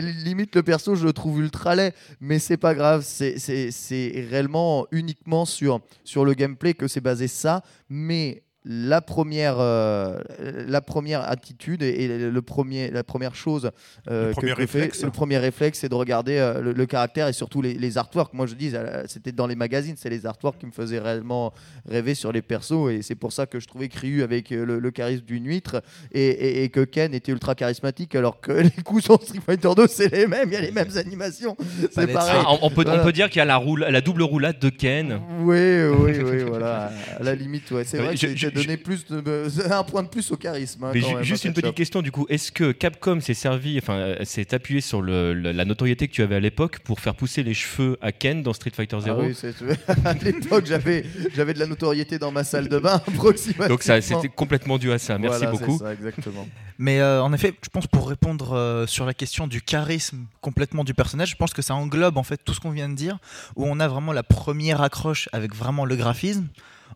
limite, 0.00 0.56
le 0.56 0.62
perso, 0.69 0.94
je 0.94 1.05
le 1.06 1.12
trouve 1.15 1.41
ultra 1.41 1.75
laid. 1.75 1.94
Mais 2.20 2.38
c'est 2.38 2.59
pas 2.59 2.75
grave, 2.75 3.03
c'est- 3.03 4.26
réellement 4.31 4.87
uniquement 4.93 5.47
sur, 5.47 5.81
sur 6.05 6.25
le 6.26 6.35
gameplay 6.35 6.75
que 6.75 6.87
c'est 6.88 7.00
basé 7.00 7.26
ça. 7.26 7.62
Mais 7.88 8.43
la 8.64 9.00
première, 9.00 9.56
euh, 9.58 10.19
la 10.66 10.81
première 10.81 11.22
attitude 11.28 11.82
et, 11.82 12.05
et 12.05 12.19
le 12.31 12.43
premier, 12.43 12.90
la 12.90 13.05
première 13.05 13.34
chose 13.34 13.70
euh, 14.10 14.28
Le 14.28 14.34
que- 14.34 14.40
premier 14.40 14.50
que 14.52 14.56
fait- 14.66 14.78
réflexe. 14.81 15.02
le 15.05 15.10
premier 15.10 15.38
réflexe, 15.38 15.78
c'est 15.78 15.88
de 15.88 15.94
regarder 15.94 16.37
euh, 16.38 16.60
le, 16.60 16.72
le 16.72 16.87
caractère 16.87 17.28
et 17.28 17.32
surtout 17.32 17.62
les, 17.62 17.75
les 17.75 17.99
artworks. 17.99 18.34
Moi, 18.34 18.46
je 18.46 18.55
dis, 18.55 18.72
c'était 19.06 19.32
dans 19.32 19.46
les 19.46 19.55
magazines, 19.55 19.94
c'est 19.96 20.10
les 20.10 20.26
artworks 20.26 20.58
qui 20.58 20.66
me 20.66 20.72
faisaient 20.72 20.99
réellement 20.99 21.52
rêver 21.88 22.14
sur 22.14 22.32
les 22.32 22.43
persos 22.43 22.90
et 22.90 23.02
c'est 23.02 23.14
pour 23.14 23.32
ça 23.32 23.46
que 23.46 23.60
je 23.60 23.66
trouvais 23.69 23.88
Ryu 23.94 24.22
avec 24.22 24.50
le, 24.50 24.78
le 24.78 24.90
charisme 24.90 25.25
d'une 25.25 25.46
huître 25.46 25.81
et, 26.12 26.26
et- 26.28 26.64
et 26.64 26.69
que 26.69 26.81
Ken 26.84 27.14
était 27.14 27.32
ultra 27.32 27.54
charismatique 27.54 28.14
alors 28.16 28.40
que 28.40 28.52
les 28.52 28.70
coups 28.84 29.04
sur 29.04 29.22
Street 29.22 29.40
Fighter 29.44 29.70
2 29.76 29.87
c'est 29.87 30.12
les 30.12 30.26
mêmes, 30.26 30.49
il 30.49 30.54
y 30.54 30.56
a 30.56 30.61
les 30.61 30.72
mêmes 30.72 30.94
animations, 30.96 31.56
c'est 31.93 32.12
pareil. 32.12 32.43
Ah, 32.44 32.52
on, 32.61 32.66
on 32.66 32.70
peut, 32.70 32.82
Voilà. 32.84 33.00
on 33.00 33.04
peut 33.04 33.12
dire 33.12 33.28
qu'il 33.31 33.38
y 33.38 33.43
a 33.43 33.44
la, 33.46 33.56
roule, 33.56 33.87
la 33.88 34.00
double 34.00 34.22
roulade 34.22 34.58
de 34.58 34.69
Ken. 34.69 35.20
Oui, 35.40 35.56
oui, 35.84 36.12
oui, 36.22 36.38
voilà. 36.49 36.90
À 37.19 37.22
la 37.22 37.34
limite, 37.34 37.70
ouais. 37.70 37.84
C'est 37.84 37.99
vrai 37.99 38.16
je- 38.16 38.26
que 38.26 38.48
je- 38.55 38.61
j'ai 38.61 38.67
donné 38.67 38.77
plus 38.77 39.06
de, 39.06 39.47
un 39.73 39.83
point 39.83 40.03
de 40.03 40.09
plus 40.09 40.31
au 40.31 40.37
charisme. 40.37 40.85
hein, 40.85 40.91
Mais 40.95 41.00
quand 41.00 41.09
ju- 41.09 41.15
même, 41.17 41.25
juste 41.25 41.45
hein, 41.47 41.49
une 41.50 41.55
petite 41.55 41.75
question 41.75 42.03
du 42.03 42.11
coup, 42.12 42.27
est-ce 42.29 42.50
que 42.53 42.73
Capcom 42.73 43.21
s'est 43.21 43.35
servi, 43.35 43.79
enfin 43.79 43.95
euh, 43.95 44.25
s'est 44.25 44.55
appuyé 44.55 44.81
sur 44.81 45.03
le- 45.03 45.35
le- 45.35 45.53
la 45.53 45.65
notoriété 45.65 46.09
que 46.09 46.12
tu 46.12 46.23
avais 46.23 46.37
à 46.37 46.41
l'époque 46.41 46.81
pour 46.81 47.00
faire 47.00 47.15
pousser 47.15 47.43
les 47.43 47.55
cheveux 47.55 47.97
à 48.00 48.12
Ken 48.12 48.43
dans 48.43 48.53
Street 48.53 48.73
Fighter 48.75 48.97
Ah 49.00 49.05
0 49.05 49.23
oui, 49.23 49.35
c'est- 49.35 49.55
à 50.06 50.15
l'époque, 50.15 50.67
j'avais, 50.67 51.05
j'avais 51.35 51.55
de 51.55 51.59
la 51.59 51.67
notoriété 51.67 52.19
dans 52.19 52.33
ma 52.33 52.45
salle 52.45 52.69
de 52.69 52.79
bain, 52.79 52.95
approximativement. 53.06 53.69
Donc 53.69 53.83
ça 53.83 54.00
c'était 54.00 54.29
complètement 54.29 54.79
dû 54.79 54.93
à 54.93 54.99
ça. 54.99 55.19
Merci 55.19 55.39
Voilà, 55.45 55.50
beaucoup. 55.53 55.79
C'est 55.79 55.85
ça, 55.85 55.93
exactement. 55.95 56.47
Mais 56.81 57.00
euh, 57.00 57.23
en 57.23 57.33
effet, 57.33 57.55
je 57.65 57.69
pense 57.71 57.87
pour 57.89 58.09
répondre 58.09 58.53
euh, 58.53 58.87
sur 58.87 59.05
la 59.05 59.12
question 59.15 59.47
du 59.49 59.61
charisme 59.61 60.27
complètement 60.41 60.85
du 60.85 60.95
personnage, 60.95 61.31
je 61.31 61.37
pense 61.37 61.53
que 61.53 61.62
ça 61.62 61.75
englobe 61.75 62.17
en 62.17 62.23
fait 62.23 62.37
tout 62.45 62.55
ce 62.55 62.61
qu'on 62.61 62.71
vient 62.71 62.89
de 62.89 62.95
dire, 62.95 63.19
où 63.56 63.65
on 63.67 63.81
a 63.81 63.89
vraiment 63.89 64.12
la 64.12 64.23
première 64.23 64.81
accroche 64.81 65.29
avec 65.33 65.55
vraiment 65.56 65.85
le 65.85 65.97
graphisme, 65.97 66.47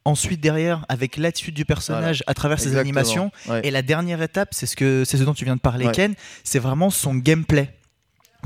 ensuite 0.04 0.40
derrière 0.40 0.84
avec 0.88 1.16
l'attitude 1.16 1.54
du 1.54 1.64
personnage 1.64 2.22
à 2.26 2.34
travers 2.34 2.58
ses 2.60 2.76
animations, 2.76 3.30
Ouais. 3.48 3.60
et 3.64 3.70
la 3.70 3.82
dernière 3.82 4.20
étape, 4.22 4.48
c'est 4.52 4.66
ce 4.66 4.76
que 4.76 5.04
c'est 5.04 5.16
ce 5.16 5.22
dont 5.24 5.34
tu 5.34 5.44
viens 5.44 5.56
de 5.56 5.60
parler, 5.60 5.86
Ouais. 5.86 5.92
Ken, 5.92 6.14
c'est 6.44 6.58
vraiment 6.58 6.90
son 6.90 7.14
gameplay, 7.14 7.70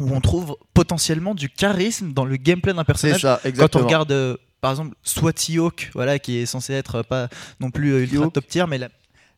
où 0.00 0.14
on 0.14 0.20
trouve 0.20 0.56
potentiellement 0.74 1.34
du 1.34 1.48
charisme 1.48 2.12
dans 2.12 2.24
le 2.24 2.36
gameplay 2.36 2.74
d'un 2.74 2.84
personnage. 2.84 3.22
ça, 3.22 3.40
Quand 3.56 3.76
on 3.76 3.84
regarde, 3.84 4.12
euh, 4.12 4.36
par 4.60 4.70
exemple, 4.72 4.94
soit 5.02 5.32
T-Hawk, 5.32 5.90
voilà, 5.94 6.18
qui 6.18 6.38
est 6.38 6.46
censé 6.46 6.72
être 6.74 6.96
euh, 6.96 7.02
pas 7.02 7.28
non 7.60 7.70
plus 7.70 7.92
euh, 7.92 8.00
ultra 8.02 8.28
top 8.30 8.46
tier, 8.48 8.64
mais 8.68 8.78
la, 8.78 8.88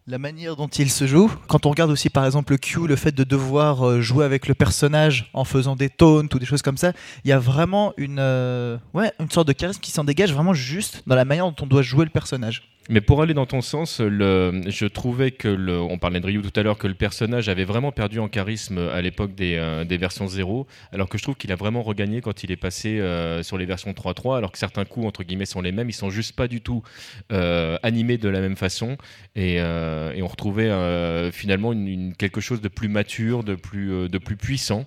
la 0.08 0.18
manière 0.18 0.56
dont 0.56 0.68
il 0.68 0.90
se 0.90 1.06
joue. 1.06 1.30
Quand 1.48 1.66
on 1.66 1.70
regarde 1.70 1.90
aussi, 1.90 2.08
par 2.08 2.24
exemple, 2.24 2.52
le 2.52 2.58
Q, 2.58 2.86
le 2.86 2.96
fait 2.96 3.12
de 3.12 3.24
devoir 3.24 3.86
euh, 3.86 4.00
jouer 4.00 4.24
avec 4.24 4.48
le 4.48 4.54
personnage 4.54 5.28
en 5.34 5.44
faisant 5.44 5.76
des 5.76 5.90
taunts 5.90 6.26
ou 6.32 6.38
des 6.38 6.46
choses 6.46 6.62
comme 6.62 6.78
ça, 6.78 6.92
il 7.24 7.28
y 7.28 7.32
a 7.32 7.38
vraiment 7.38 7.92
une, 7.98 8.18
euh, 8.18 8.78
ouais, 8.94 9.12
une 9.20 9.30
sorte 9.30 9.46
de 9.48 9.52
charisme 9.52 9.80
qui 9.80 9.90
s'en 9.90 10.04
dégage 10.04 10.32
vraiment 10.32 10.54
juste 10.54 11.02
dans 11.06 11.14
la 11.14 11.26
manière 11.26 11.44
dont 11.44 11.56
on 11.60 11.66
doit 11.66 11.82
jouer 11.82 12.06
le 12.06 12.10
personnage. 12.10 12.62
Mais 12.90 13.02
pour 13.02 13.20
aller 13.20 13.34
dans 13.34 13.44
ton 13.44 13.60
sens, 13.60 13.98
je 13.98 14.86
trouvais 14.86 15.30
que 15.30 15.78
on 15.78 15.98
parlait 15.98 16.20
de 16.20 16.26
Ryu 16.26 16.40
tout 16.40 16.58
à 16.58 16.62
l'heure, 16.62 16.78
que 16.78 16.86
le 16.86 16.94
personnage 16.94 17.50
avait 17.50 17.64
vraiment 17.64 17.92
perdu 17.92 18.18
en 18.18 18.28
charisme 18.28 18.78
à 18.78 19.02
l'époque 19.02 19.34
des, 19.34 19.56
euh, 19.56 19.84
versions 19.98 20.26
0, 20.26 20.66
alors 20.92 21.08
que 21.08 21.18
je 21.18 21.22
trouve 21.22 21.34
qu'il 21.34 21.52
a 21.52 21.56
vraiment 21.56 21.82
regagné 21.82 22.22
quand 22.22 22.44
il 22.44 22.50
est 22.50 22.56
passé 22.56 22.98
euh, 23.00 23.42
sur 23.42 23.58
les 23.58 23.66
versions 23.66 23.92
3.3, 23.92 24.38
alors 24.38 24.52
que 24.52 24.58
certains 24.58 24.86
coups 24.86 25.06
entre 25.06 25.22
guillemets 25.22 25.44
sont 25.44 25.60
les 25.60 25.72
mêmes, 25.72 25.90
ils 25.90 25.94
sont 25.94 26.08
juste 26.08 26.34
pas 26.34 26.48
du 26.48 26.62
tout 26.62 26.82
euh, 27.30 27.76
animés 27.82 28.16
de 28.16 28.28
la 28.28 28.40
même 28.40 28.56
façon, 28.56 28.96
et, 29.36 29.60
on 29.60 30.26
retrouvait 30.26 31.30
finalement 31.32 31.72
quelque 32.18 32.40
chose 32.40 32.60
de 32.60 32.68
plus 32.68 32.88
mature, 32.88 33.44
de 33.44 33.54
plus, 33.54 34.36
puissant. 34.36 34.84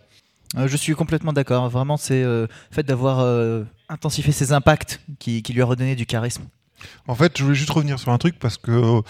Je 0.57 0.77
suis 0.77 0.93
complètement 0.93 1.33
d'accord. 1.33 1.69
Vraiment, 1.69 1.97
c'est 1.97 2.23
le 2.23 2.47
fait 2.69 2.83
d'avoir 2.83 3.25
intensifié 3.89 4.33
ses 4.33 4.51
impacts 4.51 5.01
qui 5.19 5.41
lui 5.53 5.61
a 5.61 5.65
redonné 5.65 5.95
du 5.95 6.05
charisme. 6.05 6.43
En 7.07 7.15
fait, 7.15 7.37
je 7.37 7.43
voulais 7.43 7.55
juste 7.55 7.71
revenir 7.71 7.99
sur 7.99 8.11
un 8.11 8.17
truc 8.17 8.37
parce 8.39 8.57
que 8.57 8.71
euh, 8.71 9.01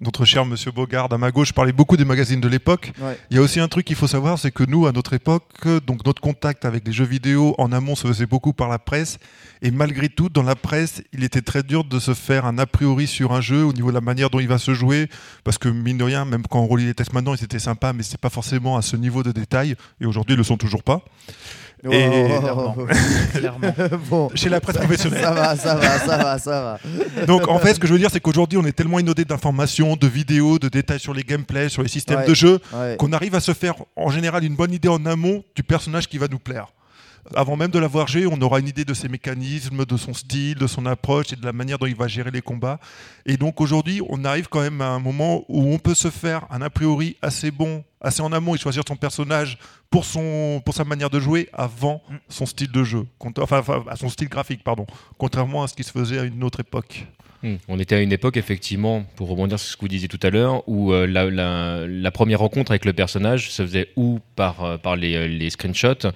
notre 0.00 0.24
cher 0.24 0.44
monsieur 0.44 0.70
Bogard 0.70 1.12
à 1.12 1.18
ma 1.18 1.32
gauche 1.32 1.52
parlait 1.52 1.72
beaucoup 1.72 1.96
des 1.96 2.04
magazines 2.04 2.40
de 2.40 2.46
l'époque. 2.46 2.92
Ouais. 3.00 3.18
Il 3.30 3.36
y 3.36 3.40
a 3.40 3.42
aussi 3.42 3.58
un 3.58 3.66
truc 3.66 3.84
qu'il 3.84 3.96
faut 3.96 4.06
savoir, 4.06 4.38
c'est 4.38 4.52
que 4.52 4.62
nous, 4.62 4.86
à 4.86 4.92
notre 4.92 5.12
époque, 5.12 5.44
euh, 5.66 5.80
donc 5.80 6.06
notre 6.06 6.22
contact 6.22 6.64
avec 6.64 6.86
les 6.86 6.92
jeux 6.92 7.04
vidéo 7.04 7.54
en 7.58 7.72
amont 7.72 7.96
se 7.96 8.06
faisait 8.06 8.26
beaucoup 8.26 8.52
par 8.52 8.68
la 8.68 8.78
presse. 8.78 9.18
Et 9.60 9.72
malgré 9.72 10.08
tout, 10.08 10.28
dans 10.28 10.44
la 10.44 10.54
presse, 10.54 11.02
il 11.12 11.24
était 11.24 11.42
très 11.42 11.64
dur 11.64 11.82
de 11.82 11.98
se 11.98 12.14
faire 12.14 12.46
un 12.46 12.58
a 12.58 12.66
priori 12.66 13.08
sur 13.08 13.32
un 13.32 13.40
jeu 13.40 13.64
au 13.64 13.72
niveau 13.72 13.88
de 13.88 13.94
la 13.94 14.00
manière 14.00 14.30
dont 14.30 14.38
il 14.38 14.48
va 14.48 14.58
se 14.58 14.72
jouer. 14.72 15.08
Parce 15.42 15.58
que 15.58 15.68
mine 15.68 15.98
de 15.98 16.04
rien, 16.04 16.24
même 16.24 16.42
quand 16.48 16.60
on 16.60 16.68
relit 16.68 16.86
les 16.86 16.94
tests 16.94 17.12
maintenant, 17.12 17.34
ils 17.34 17.42
étaient 17.42 17.58
sympas, 17.58 17.92
mais 17.92 18.04
c'est 18.04 18.20
pas 18.20 18.30
forcément 18.30 18.76
à 18.76 18.82
ce 18.82 18.96
niveau 18.96 19.24
de 19.24 19.32
détail. 19.32 19.74
Et 20.00 20.06
aujourd'hui, 20.06 20.34
ils 20.34 20.38
le 20.38 20.44
sont 20.44 20.58
toujours 20.58 20.84
pas. 20.84 21.02
Et- 21.84 22.26
Oh, 22.50 22.86
Clairement. 23.34 23.74
bon. 24.10 24.30
Chez 24.34 24.48
la 24.48 24.60
presse 24.60 24.76
professionnelle. 24.78 25.22
Ça 25.22 25.30
va, 25.32 25.56
ça 25.56 25.74
va, 25.76 25.98
ça 25.98 26.16
va, 26.16 26.38
ça 26.38 26.78
va. 27.16 27.24
Donc 27.26 27.46
en 27.48 27.58
fait, 27.58 27.74
ce 27.74 27.80
que 27.80 27.86
je 27.86 27.92
veux 27.92 27.98
dire, 27.98 28.10
c'est 28.10 28.20
qu'aujourd'hui, 28.20 28.58
on 28.58 28.64
est 28.64 28.72
tellement 28.72 28.98
inondé 28.98 29.24
d'informations, 29.24 29.96
de 29.96 30.06
vidéos, 30.06 30.58
de 30.58 30.68
détails 30.68 31.00
sur 31.00 31.14
les 31.14 31.22
gameplays, 31.22 31.68
sur 31.68 31.82
les 31.82 31.88
systèmes 31.88 32.20
Ouais. 32.20 32.26
de 32.26 32.34
jeu, 32.34 32.58
Ouais. 32.74 32.96
qu'on 32.98 33.12
arrive 33.12 33.34
à 33.34 33.40
se 33.40 33.52
faire 33.54 33.74
en 33.96 34.10
général 34.10 34.44
une 34.44 34.56
bonne 34.56 34.72
idée 34.72 34.88
en 34.88 35.04
amont 35.06 35.44
du 35.54 35.62
personnage 35.62 36.08
qui 36.08 36.18
va 36.18 36.26
nous 36.30 36.38
plaire. 36.38 36.66
avant 37.34 37.56
même 37.56 37.70
de 37.70 37.78
l'avoir 37.78 38.08
joué, 38.08 38.26
on 38.26 38.40
aura 38.40 38.58
une 38.58 38.68
idée 38.68 38.86
de 38.86 38.94
ses 38.94 39.06
mécanismes, 39.08 39.84
de 39.84 39.96
son 39.98 40.14
style, 40.14 40.54
de 40.54 40.66
son 40.66 40.86
approche 40.86 41.30
et 41.34 41.36
de 41.36 41.44
la 41.44 41.52
manière 41.52 41.76
dont 41.76 41.84
il 41.84 41.94
va 41.94 42.08
gérer 42.08 42.30
les 42.30 42.40
combats. 42.40 42.78
Et 43.26 43.36
donc 43.36 43.60
aujourd'hui, 43.60 44.00
on 44.08 44.24
arrive 44.24 44.48
quand 44.48 44.62
même 44.62 44.80
à 44.80 44.86
un 44.88 44.98
moment 44.98 45.44
où 45.50 45.70
on 45.74 45.78
peut 45.78 45.94
se 45.94 46.08
faire 46.08 46.46
un 46.50 46.62
a 46.62 46.70
priori 46.70 47.16
assez 47.20 47.50
bon, 47.50 47.84
assez 48.00 48.20
en 48.22 48.32
amont 48.32 48.54
et 48.54 48.58
choisir 48.58 48.82
son 48.86 48.96
personnage 48.96 49.58
pour, 49.90 50.04
son, 50.04 50.60
pour 50.64 50.74
sa 50.74 50.84
manière 50.84 51.10
de 51.10 51.20
jouer 51.20 51.48
avant 51.52 52.02
Mm. 52.10 52.14
son 52.28 52.46
style 52.46 52.70
de 52.72 52.84
jeu, 52.84 53.06
enfin, 53.40 53.58
enfin, 53.58 53.84
à 53.88 53.96
son 53.96 54.08
style 54.08 54.28
graphique, 54.28 54.62
pardon, 54.64 54.86
contrairement 55.18 55.62
à 55.62 55.68
ce 55.68 55.74
qui 55.74 55.82
se 55.84 55.90
faisait 55.92 56.18
à 56.18 56.24
une 56.24 56.42
autre 56.44 56.60
époque. 56.60 57.06
Hmm. 57.42 57.54
On 57.68 57.78
était 57.78 57.94
à 57.94 58.00
une 58.00 58.10
époque, 58.10 58.36
effectivement, 58.36 59.04
pour 59.14 59.28
rebondir 59.28 59.60
sur 59.60 59.70
ce 59.70 59.76
que 59.76 59.82
vous 59.82 59.88
disiez 59.88 60.08
tout 60.08 60.18
à 60.24 60.30
l'heure, 60.30 60.68
où 60.68 60.92
euh, 60.92 61.06
la, 61.06 61.30
la- 61.30 61.86
la 61.86 62.10
première 62.10 62.40
rencontre 62.40 62.72
avec 62.72 62.84
le 62.84 62.92
personnage 62.92 63.52
se 63.52 63.62
faisait 63.62 63.90
ou 63.94 64.18
par, 64.34 64.64
euh, 64.64 64.76
par 64.76 64.96
les, 64.96 65.14
euh, 65.14 65.28
les 65.28 65.48
screenshots, 65.50 66.08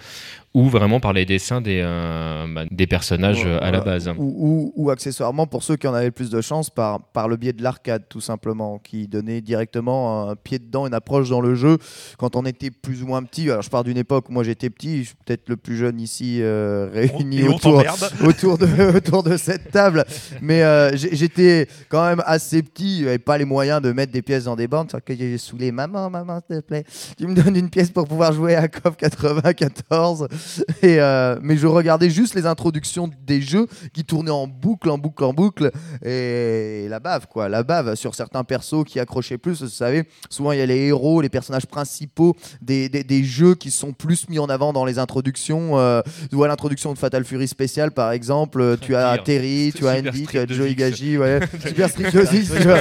ou 0.54 0.68
vraiment 0.68 1.00
par 1.00 1.12
les 1.14 1.24
dessins 1.24 1.60
des, 1.62 1.80
euh, 1.82 2.46
bah, 2.54 2.64
des 2.70 2.86
personnages 2.86 3.44
euh, 3.46 3.58
à 3.60 3.70
la 3.70 3.78
Voilà. 3.78 3.84
base. 3.84 4.08
Ou, 4.08 4.12
ou- 4.18 4.72
ou 4.76 4.90
accessoirement, 4.90 5.46
pour 5.46 5.62
ceux 5.62 5.76
qui 5.76 5.86
en 5.86 5.94
avaient 5.94 6.06
le 6.06 6.10
plus 6.12 6.28
de 6.30 6.40
chance, 6.42 6.68
par, 6.68 7.00
par 7.12 7.26
le 7.28 7.36
biais 7.36 7.52
de 7.54 7.62
l'arcade, 7.62 8.02
tout 8.08 8.20
simplement, 8.20 8.78
qui 8.78 9.08
donnait 9.08 9.40
directement 9.40 10.28
un 10.28 10.36
pied 10.36 10.58
dedans, 10.58 10.86
une 10.86 10.92
approche 10.94 11.30
dans 11.30 11.40
le 11.40 11.54
jeu. 11.54 11.78
Quand 12.18 12.36
on 12.36 12.44
était 12.44 12.70
plus 12.70 13.02
ou 13.02 13.06
moins 13.06 13.22
petit, 13.22 13.50
alors 13.50 13.62
je 13.62 13.70
pars 13.70 13.82
d'une 13.84 13.96
époque 13.96 14.28
où 14.28 14.32
moi 14.32 14.44
j'étais 14.44 14.68
petit, 14.68 14.98
je 14.98 15.08
suis 15.08 15.14
peut-être 15.24 15.48
le 15.48 15.56
plus 15.56 15.76
jeune 15.76 15.98
ici 16.00 16.38
euh, 16.42 16.90
réuni 16.92 17.48
autour, 17.48 17.82
autour, 18.24 18.58
de, 18.58 18.96
autour 18.96 19.22
de 19.22 19.36
cette 19.38 19.70
table. 19.70 20.04
Mais 20.42 20.62
euh, 20.62 20.94
j'étais 20.96 21.66
quand 21.88 22.04
même 22.04 22.22
assez 22.26 22.62
petit, 22.62 23.04
j'avais 23.04 23.18
pas 23.18 23.38
les 23.38 23.44
moyens 23.46 23.80
de 23.80 23.92
mettre 23.92 24.12
des 24.12 24.22
pièces 24.22 24.44
dans 24.44 24.56
des 24.56 24.68
bandes. 24.68 24.90
Que 25.04 25.16
j'ai 25.16 25.38
saoulé? 25.38 25.72
Maman, 25.72 26.10
maman, 26.10 26.40
s'il 26.46 26.60
te 26.60 26.66
plaît. 26.66 26.84
Tu 27.16 27.26
me 27.26 27.34
donnes 27.34 27.56
une 27.56 27.70
pièce 27.70 27.90
pour 27.90 28.06
pouvoir 28.06 28.32
jouer 28.34 28.54
à 28.54 28.68
KOF 28.68 28.96
94. 28.96 30.28
Et, 30.82 31.00
euh, 31.00 31.38
mais 31.42 31.56
je 31.56 31.66
regardais 31.66 32.10
juste 32.10 32.34
les 32.34 32.46
introductions 32.46 33.10
des 33.26 33.40
jeux 33.40 33.66
qui 33.92 34.04
tournaient 34.04 34.30
en 34.30 34.46
boucle, 34.46 34.90
en 34.90 34.98
boucle, 34.98 35.24
en 35.24 35.32
boucle. 35.32 35.70
Et 36.04 36.86
la 36.88 37.00
bave, 37.00 37.26
quoi. 37.28 37.48
La 37.48 37.62
bave 37.62 37.94
sur 37.94 38.14
certains 38.14 38.44
persos 38.44 38.84
qui 38.86 39.00
accrochaient 39.00 39.38
plus. 39.38 39.62
Vous 39.62 39.68
savez, 39.68 40.04
souvent 40.28 40.52
il 40.52 40.58
y 40.58 40.62
a 40.62 40.66
les 40.66 40.86
héros, 40.86 41.20
les 41.20 41.28
personnages 41.28 41.66
principaux 41.66 42.36
des, 42.60 42.88
des, 42.88 43.04
des 43.04 43.24
jeux 43.24 43.54
qui 43.54 43.70
sont 43.70 43.92
plus 43.92 44.28
mis 44.28 44.38
en 44.38 44.46
avant 44.46 44.72
dans 44.72 44.84
les 44.84 44.98
introductions. 44.98 45.78
Euh, 45.78 46.02
tu 46.30 46.36
vois 46.36 46.48
l'introduction 46.48 46.92
de 46.92 46.98
Fatal 46.98 47.24
Fury 47.24 47.48
spécial, 47.48 47.92
par 47.92 48.12
exemple. 48.12 48.76
Tu 48.80 48.94
as. 48.96 49.18
Terry, 49.18 49.72
tu 49.74 49.86
as 49.86 49.98
Andy, 49.98 50.26
tu 50.26 50.38
as 50.38 50.46
2X. 50.46 50.54
Joe 50.54 50.70
Higashi, 50.70 51.18
ouais. 51.18 51.40
Super 51.66 51.88
Street 51.88 52.10
2X, 52.10 52.56
tu 52.56 52.66
vois. 52.66 52.80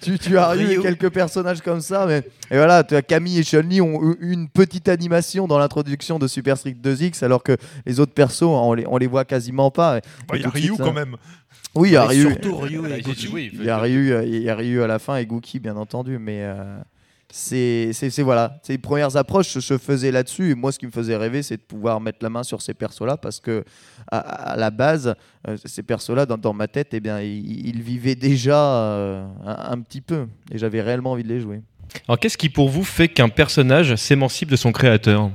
tu, 0.00 0.18
tu 0.18 0.38
as 0.38 0.56
eu 0.56 0.80
quelques 0.80 1.10
personnages 1.10 1.60
comme 1.60 1.80
ça, 1.80 2.06
mais 2.06 2.22
et 2.52 2.56
voilà, 2.56 2.84
tu 2.84 2.94
as 2.94 3.00
Camille 3.00 3.38
et 3.38 3.42
Chun-Li 3.44 3.80
ont 3.80 4.02
eu 4.02 4.16
une 4.20 4.46
petite 4.46 4.90
animation 4.90 5.46
dans 5.46 5.58
l'introduction 5.58 6.18
de 6.18 6.26
Super 6.26 6.58
Street 6.58 6.76
2X, 6.78 7.24
alors 7.24 7.42
que 7.42 7.56
les 7.86 7.98
autres 7.98 8.12
persos, 8.12 8.42
on 8.42 8.74
les, 8.74 8.84
on 8.86 8.98
les 8.98 9.06
voit 9.06 9.24
quasiment 9.24 9.70
pas. 9.70 10.00
Bah, 10.28 10.36
Il 10.36 10.42
y 10.42 10.44
a 10.44 10.50
Ryu 10.50 10.64
suite, 10.66 10.76
quand 10.76 10.92
même. 10.92 11.16
Oui, 11.74 11.88
il 11.88 11.92
y 11.92 11.96
a 11.96 12.04
Ryu. 12.04 12.28
surtout 12.28 12.56
Ryu 12.58 12.82
Bah, 12.82 12.98
et 12.98 13.02
oui, 13.32 13.50
Il 13.54 13.64
y 13.64 13.70
a 13.70 13.78
Ryu, 13.78 14.12
euh, 14.12 14.24
il 14.26 14.42
y 14.42 14.50
a 14.50 14.54
Ryu 14.54 14.82
à 14.82 14.86
la 14.86 14.98
fin 14.98 15.16
et 15.16 15.24
Gookie, 15.24 15.60
bien 15.60 15.76
entendu, 15.78 16.18
mais 16.18 16.40
euh, 16.42 16.78
c'est 17.30 17.90
voilà, 18.18 18.58
ces 18.62 18.76
premières 18.76 19.16
approches 19.16 19.58
se 19.58 19.78
faisaient 19.78 20.12
là-dessus. 20.12 20.50
Et 20.50 20.54
moi, 20.54 20.70
ce 20.72 20.78
qui 20.78 20.84
me 20.84 20.90
faisait 20.90 21.16
rêver, 21.16 21.42
c'est 21.42 21.56
de 21.56 21.62
pouvoir 21.62 22.02
mettre 22.02 22.18
la 22.20 22.28
main 22.28 22.42
sur 22.42 22.60
ces 22.60 22.74
persos-là, 22.74 23.16
parce 23.16 23.40
que 23.40 23.64
à, 24.10 24.18
à 24.18 24.56
la 24.58 24.70
base, 24.70 25.14
euh, 25.48 25.56
ces 25.64 25.82
persos-là, 25.82 26.26
dans, 26.26 26.36
dans 26.36 26.52
ma 26.52 26.68
tête, 26.68 26.88
eh 26.92 27.00
bien, 27.00 27.22
ils, 27.22 27.66
ils 27.66 27.80
vivaient 27.80 28.14
déjà 28.14 28.62
euh, 28.62 29.24
un, 29.46 29.72
un 29.72 29.80
petit 29.80 30.02
peu, 30.02 30.26
et 30.50 30.58
j'avais 30.58 30.82
réellement 30.82 31.12
envie 31.12 31.22
de 31.24 31.28
les 31.28 31.40
jouer. 31.40 31.62
Alors, 32.08 32.18
qu'est-ce 32.18 32.38
qui 32.38 32.48
pour 32.48 32.68
vous 32.68 32.84
fait 32.84 33.08
qu'un 33.08 33.28
personnage 33.28 33.94
s'émancipe 33.96 34.50
de 34.50 34.56
son 34.56 34.72
créateur? 34.72 35.30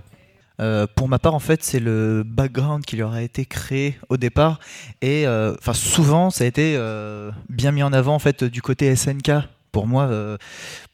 Euh, 0.59 0.87
pour 0.95 1.07
ma 1.07 1.19
part, 1.19 1.35
en 1.35 1.39
fait, 1.39 1.63
c'est 1.63 1.79
le 1.79 2.23
background 2.25 2.83
qui 2.83 2.95
leur 2.95 3.13
a 3.13 3.21
été 3.21 3.45
créé 3.45 3.97
au 4.09 4.17
départ. 4.17 4.59
Et 5.01 5.27
euh, 5.27 5.55
enfin, 5.59 5.73
souvent, 5.73 6.29
ça 6.29 6.43
a 6.43 6.47
été 6.47 6.75
euh, 6.75 7.31
bien 7.49 7.71
mis 7.71 7.83
en 7.83 7.93
avant 7.93 8.15
en 8.15 8.19
fait 8.19 8.43
du 8.43 8.61
côté 8.61 8.95
SNK. 8.95 9.31
Pour 9.73 9.85
moi, 9.85 10.05
euh, 10.05 10.37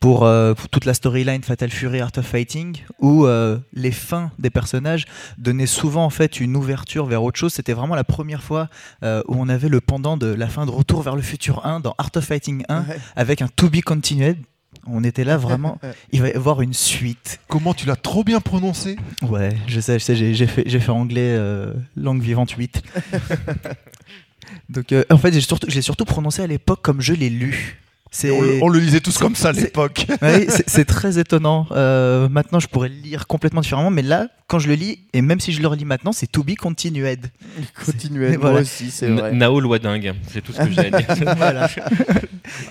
pour, 0.02 0.26
euh, 0.26 0.54
pour 0.56 0.68
toute 0.68 0.84
la 0.84 0.94
storyline 0.94 1.42
Fatal 1.44 1.70
Fury 1.70 2.02
Art 2.02 2.12
of 2.18 2.26
Fighting, 2.26 2.80
où 3.00 3.26
euh, 3.26 3.58
les 3.72 3.92
fins 3.92 4.32
des 4.40 4.50
personnages 4.50 5.06
donnaient 5.38 5.68
souvent 5.68 6.04
en 6.04 6.10
fait 6.10 6.42
une 6.42 6.58
ouverture 6.58 7.06
vers 7.06 7.24
autre 7.24 7.40
chose. 7.40 7.54
C'était 7.54 7.72
vraiment 7.72 7.96
la 7.96 8.04
première 8.04 8.44
fois 8.44 8.68
euh, 9.04 9.24
où 9.30 9.36
on 9.40 9.48
avait 9.48 9.70
le 9.70 9.80
pendant 9.80 10.18
de 10.18 10.28
la 10.28 10.48
fin 10.48 10.66
de 10.66 10.72
Retour 10.72 11.02
vers 11.02 11.16
le 11.16 11.22
futur 11.22 11.66
1 11.66 11.80
dans 11.80 11.96
Art 11.98 12.10
of 12.18 12.26
Fighting 12.26 12.66
1 12.68 12.84
avec 13.16 13.42
un 13.42 13.48
To 13.48 13.70
Be 13.70 13.80
Continued. 13.82 14.38
On 14.86 15.04
était 15.04 15.24
là 15.24 15.38
vraiment. 15.38 15.80
Il 16.12 16.22
va 16.22 16.30
y 16.30 16.34
avoir 16.34 16.62
une 16.62 16.74
suite. 16.74 17.40
Comment 17.48 17.74
tu 17.74 17.86
l'as 17.86 17.96
trop 17.96 18.24
bien 18.24 18.42
prononcé 18.42 18.98
Ouais, 19.22 19.50
je 19.68 19.80
sais, 19.80 20.00
je 20.00 20.04
sais, 20.04 20.16
j'ai 20.16 20.34
j'ai 20.34 20.48
fait, 20.48 20.64
j'ai 20.66 20.80
fait 20.80 20.92
anglais 20.92 21.36
euh, 21.38 21.74
langue 21.96 22.22
vivante 22.22 22.52
8. 22.52 22.84
Donc, 24.70 24.92
euh, 24.92 25.04
en 25.10 25.18
fait, 25.18 25.34
j'ai 25.34 25.42
surtout, 25.42 25.68
j'ai 25.70 25.82
surtout 25.82 26.06
prononcé 26.06 26.42
à 26.42 26.48
l'époque 26.48 26.82
comme 26.82 27.02
je 27.02 27.14
l'ai 27.14 27.30
lu. 27.30 27.83
C'est 28.16 28.30
on, 28.30 28.42
le- 28.42 28.60
on 28.62 28.70
le 28.70 28.78
lisait 28.80 29.00
tous 29.00 29.10
c'est- 29.12 29.20
comme 29.20 29.36
ça 29.36 29.50
à 29.50 29.54
c'est- 29.56 29.62
l'époque. 29.62 30.06
Ouais, 30.22 30.46
c'est- 30.48 30.64
c'est 30.70 30.86
très 30.86 31.18
étonnant. 31.18 31.66
Euh, 31.72 32.30
maintenant, 32.30 32.60
je 32.60 32.68
pourrais 32.68 32.90
le 32.90 32.96
lire 32.96 33.26
complètement 33.26 33.62
différemment, 33.62 33.90
mais 33.90 34.04
là, 34.04 34.28
quand 34.48 34.60
je 34.60 34.68
le 34.68 34.76
lis, 34.76 35.00
et 35.14 35.24
même 35.24 35.40
si 35.40 35.52
je 35.52 35.62
le 35.62 35.68
relis 35.68 35.84
maintenant, 35.86 36.12
c'est 36.12 36.28
to 36.28 36.44
be 36.44 36.54
continued. 36.56 37.26
Continuez, 37.86 38.38
Voilà. 38.38 38.52
moi 38.54 38.62
aussi, 38.62 38.92
c'est 38.92 39.08
vrai. 39.08 39.34
Nao 39.34 39.60
Loidingue, 39.60 40.14
c'est 40.32 40.42
tout 40.42 40.54
ce 40.54 40.60
que 40.62 40.72
j'ai 40.72 40.94
à 40.94 41.02
dire. 41.02 41.34
voilà. 41.38 41.68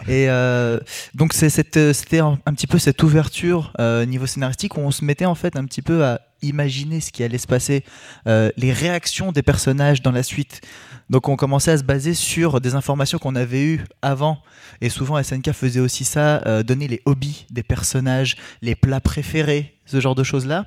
Et 0.08 0.28
euh, 0.28 0.78
donc 1.14 1.32
c'est 1.32 1.50
cette- 1.50 1.92
c'était 1.92 2.20
un, 2.20 2.38
un 2.46 2.54
petit 2.54 2.66
peu 2.68 2.78
cette 2.78 3.02
ouverture 3.02 3.72
euh, 3.80 4.04
niveau 4.06 4.26
scénaristique 4.26 4.76
où 4.76 4.80
on 4.80 4.90
se 4.92 5.04
mettait 5.04 5.24
en 5.26 5.34
fait 5.34 5.56
un 5.56 5.64
petit 5.64 5.82
peu 5.82 6.04
à 6.04 6.20
imaginer 6.42 7.00
ce 7.00 7.10
qui 7.12 7.22
allait 7.22 7.38
se 7.38 7.46
passer, 7.46 7.84
euh, 8.26 8.50
les 8.56 8.72
réactions 8.72 9.32
des 9.32 9.42
personnages 9.42 10.02
dans 10.02 10.10
la 10.12 10.22
suite. 10.22 10.60
Donc 11.12 11.28
on 11.28 11.36
commençait 11.36 11.72
à 11.72 11.76
se 11.76 11.84
baser 11.84 12.14
sur 12.14 12.58
des 12.62 12.74
informations 12.74 13.18
qu'on 13.18 13.36
avait 13.36 13.62
eues 13.62 13.84
avant. 14.00 14.38
Et 14.80 14.88
souvent 14.88 15.22
SNK 15.22 15.52
faisait 15.52 15.78
aussi 15.78 16.04
ça, 16.04 16.40
euh, 16.46 16.62
donner 16.62 16.88
les 16.88 17.02
hobbies 17.04 17.44
des 17.50 17.62
personnages, 17.62 18.38
les 18.62 18.74
plats 18.74 19.02
préférés, 19.02 19.78
ce 19.84 20.00
genre 20.00 20.14
de 20.14 20.24
choses-là. 20.24 20.66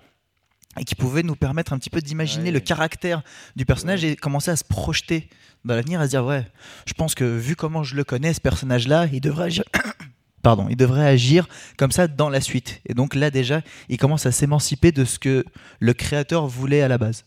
Et 0.80 0.84
qui 0.84 0.94
pouvaient 0.94 1.24
nous 1.24 1.36
permettre 1.36 1.74
un 1.74 1.80
petit 1.80 1.90
peu 1.90 2.00
d'imaginer 2.00 2.46
Ouais. 2.46 2.52
le 2.52 2.60
caractère 2.60 3.24
du 3.56 3.66
personnage 3.66 4.04
et 4.04 4.16
commencer 4.16 4.52
à 4.52 4.56
se 4.56 4.64
projeter 4.64 5.30
dans 5.64 5.74
l'avenir, 5.74 6.00
à 6.00 6.04
se 6.06 6.12
dire 6.12 6.24
ouais, 6.24 6.46
je 6.86 6.94
pense 6.94 7.16
que 7.16 7.24
vu 7.24 7.56
comment 7.56 7.82
je 7.84 7.96
le 7.96 8.04
connais, 8.04 8.32
ce 8.36 8.42
personnage-là, 8.42 9.08
il 9.12 9.22
devrait 9.22 9.46
agir. 9.46 9.64
Pardon, 10.44 10.68
il 10.70 10.76
devrait 10.78 11.08
agir 11.08 11.48
comme 11.76 11.92
ça 11.92 12.08
dans 12.08 12.30
la 12.30 12.40
suite. 12.40 12.82
Et 12.86 12.94
donc 12.94 13.16
là 13.16 13.32
déjà, 13.32 13.62
il 13.90 13.98
commence 13.98 14.28
à 14.28 14.32
s'émanciper 14.32 14.92
de 14.92 15.06
ce 15.06 15.18
que 15.18 15.44
le 15.80 15.94
créateur 15.96 16.46
voulait 16.46 16.84
à 16.84 16.88
la 16.88 17.00
base. 17.00 17.24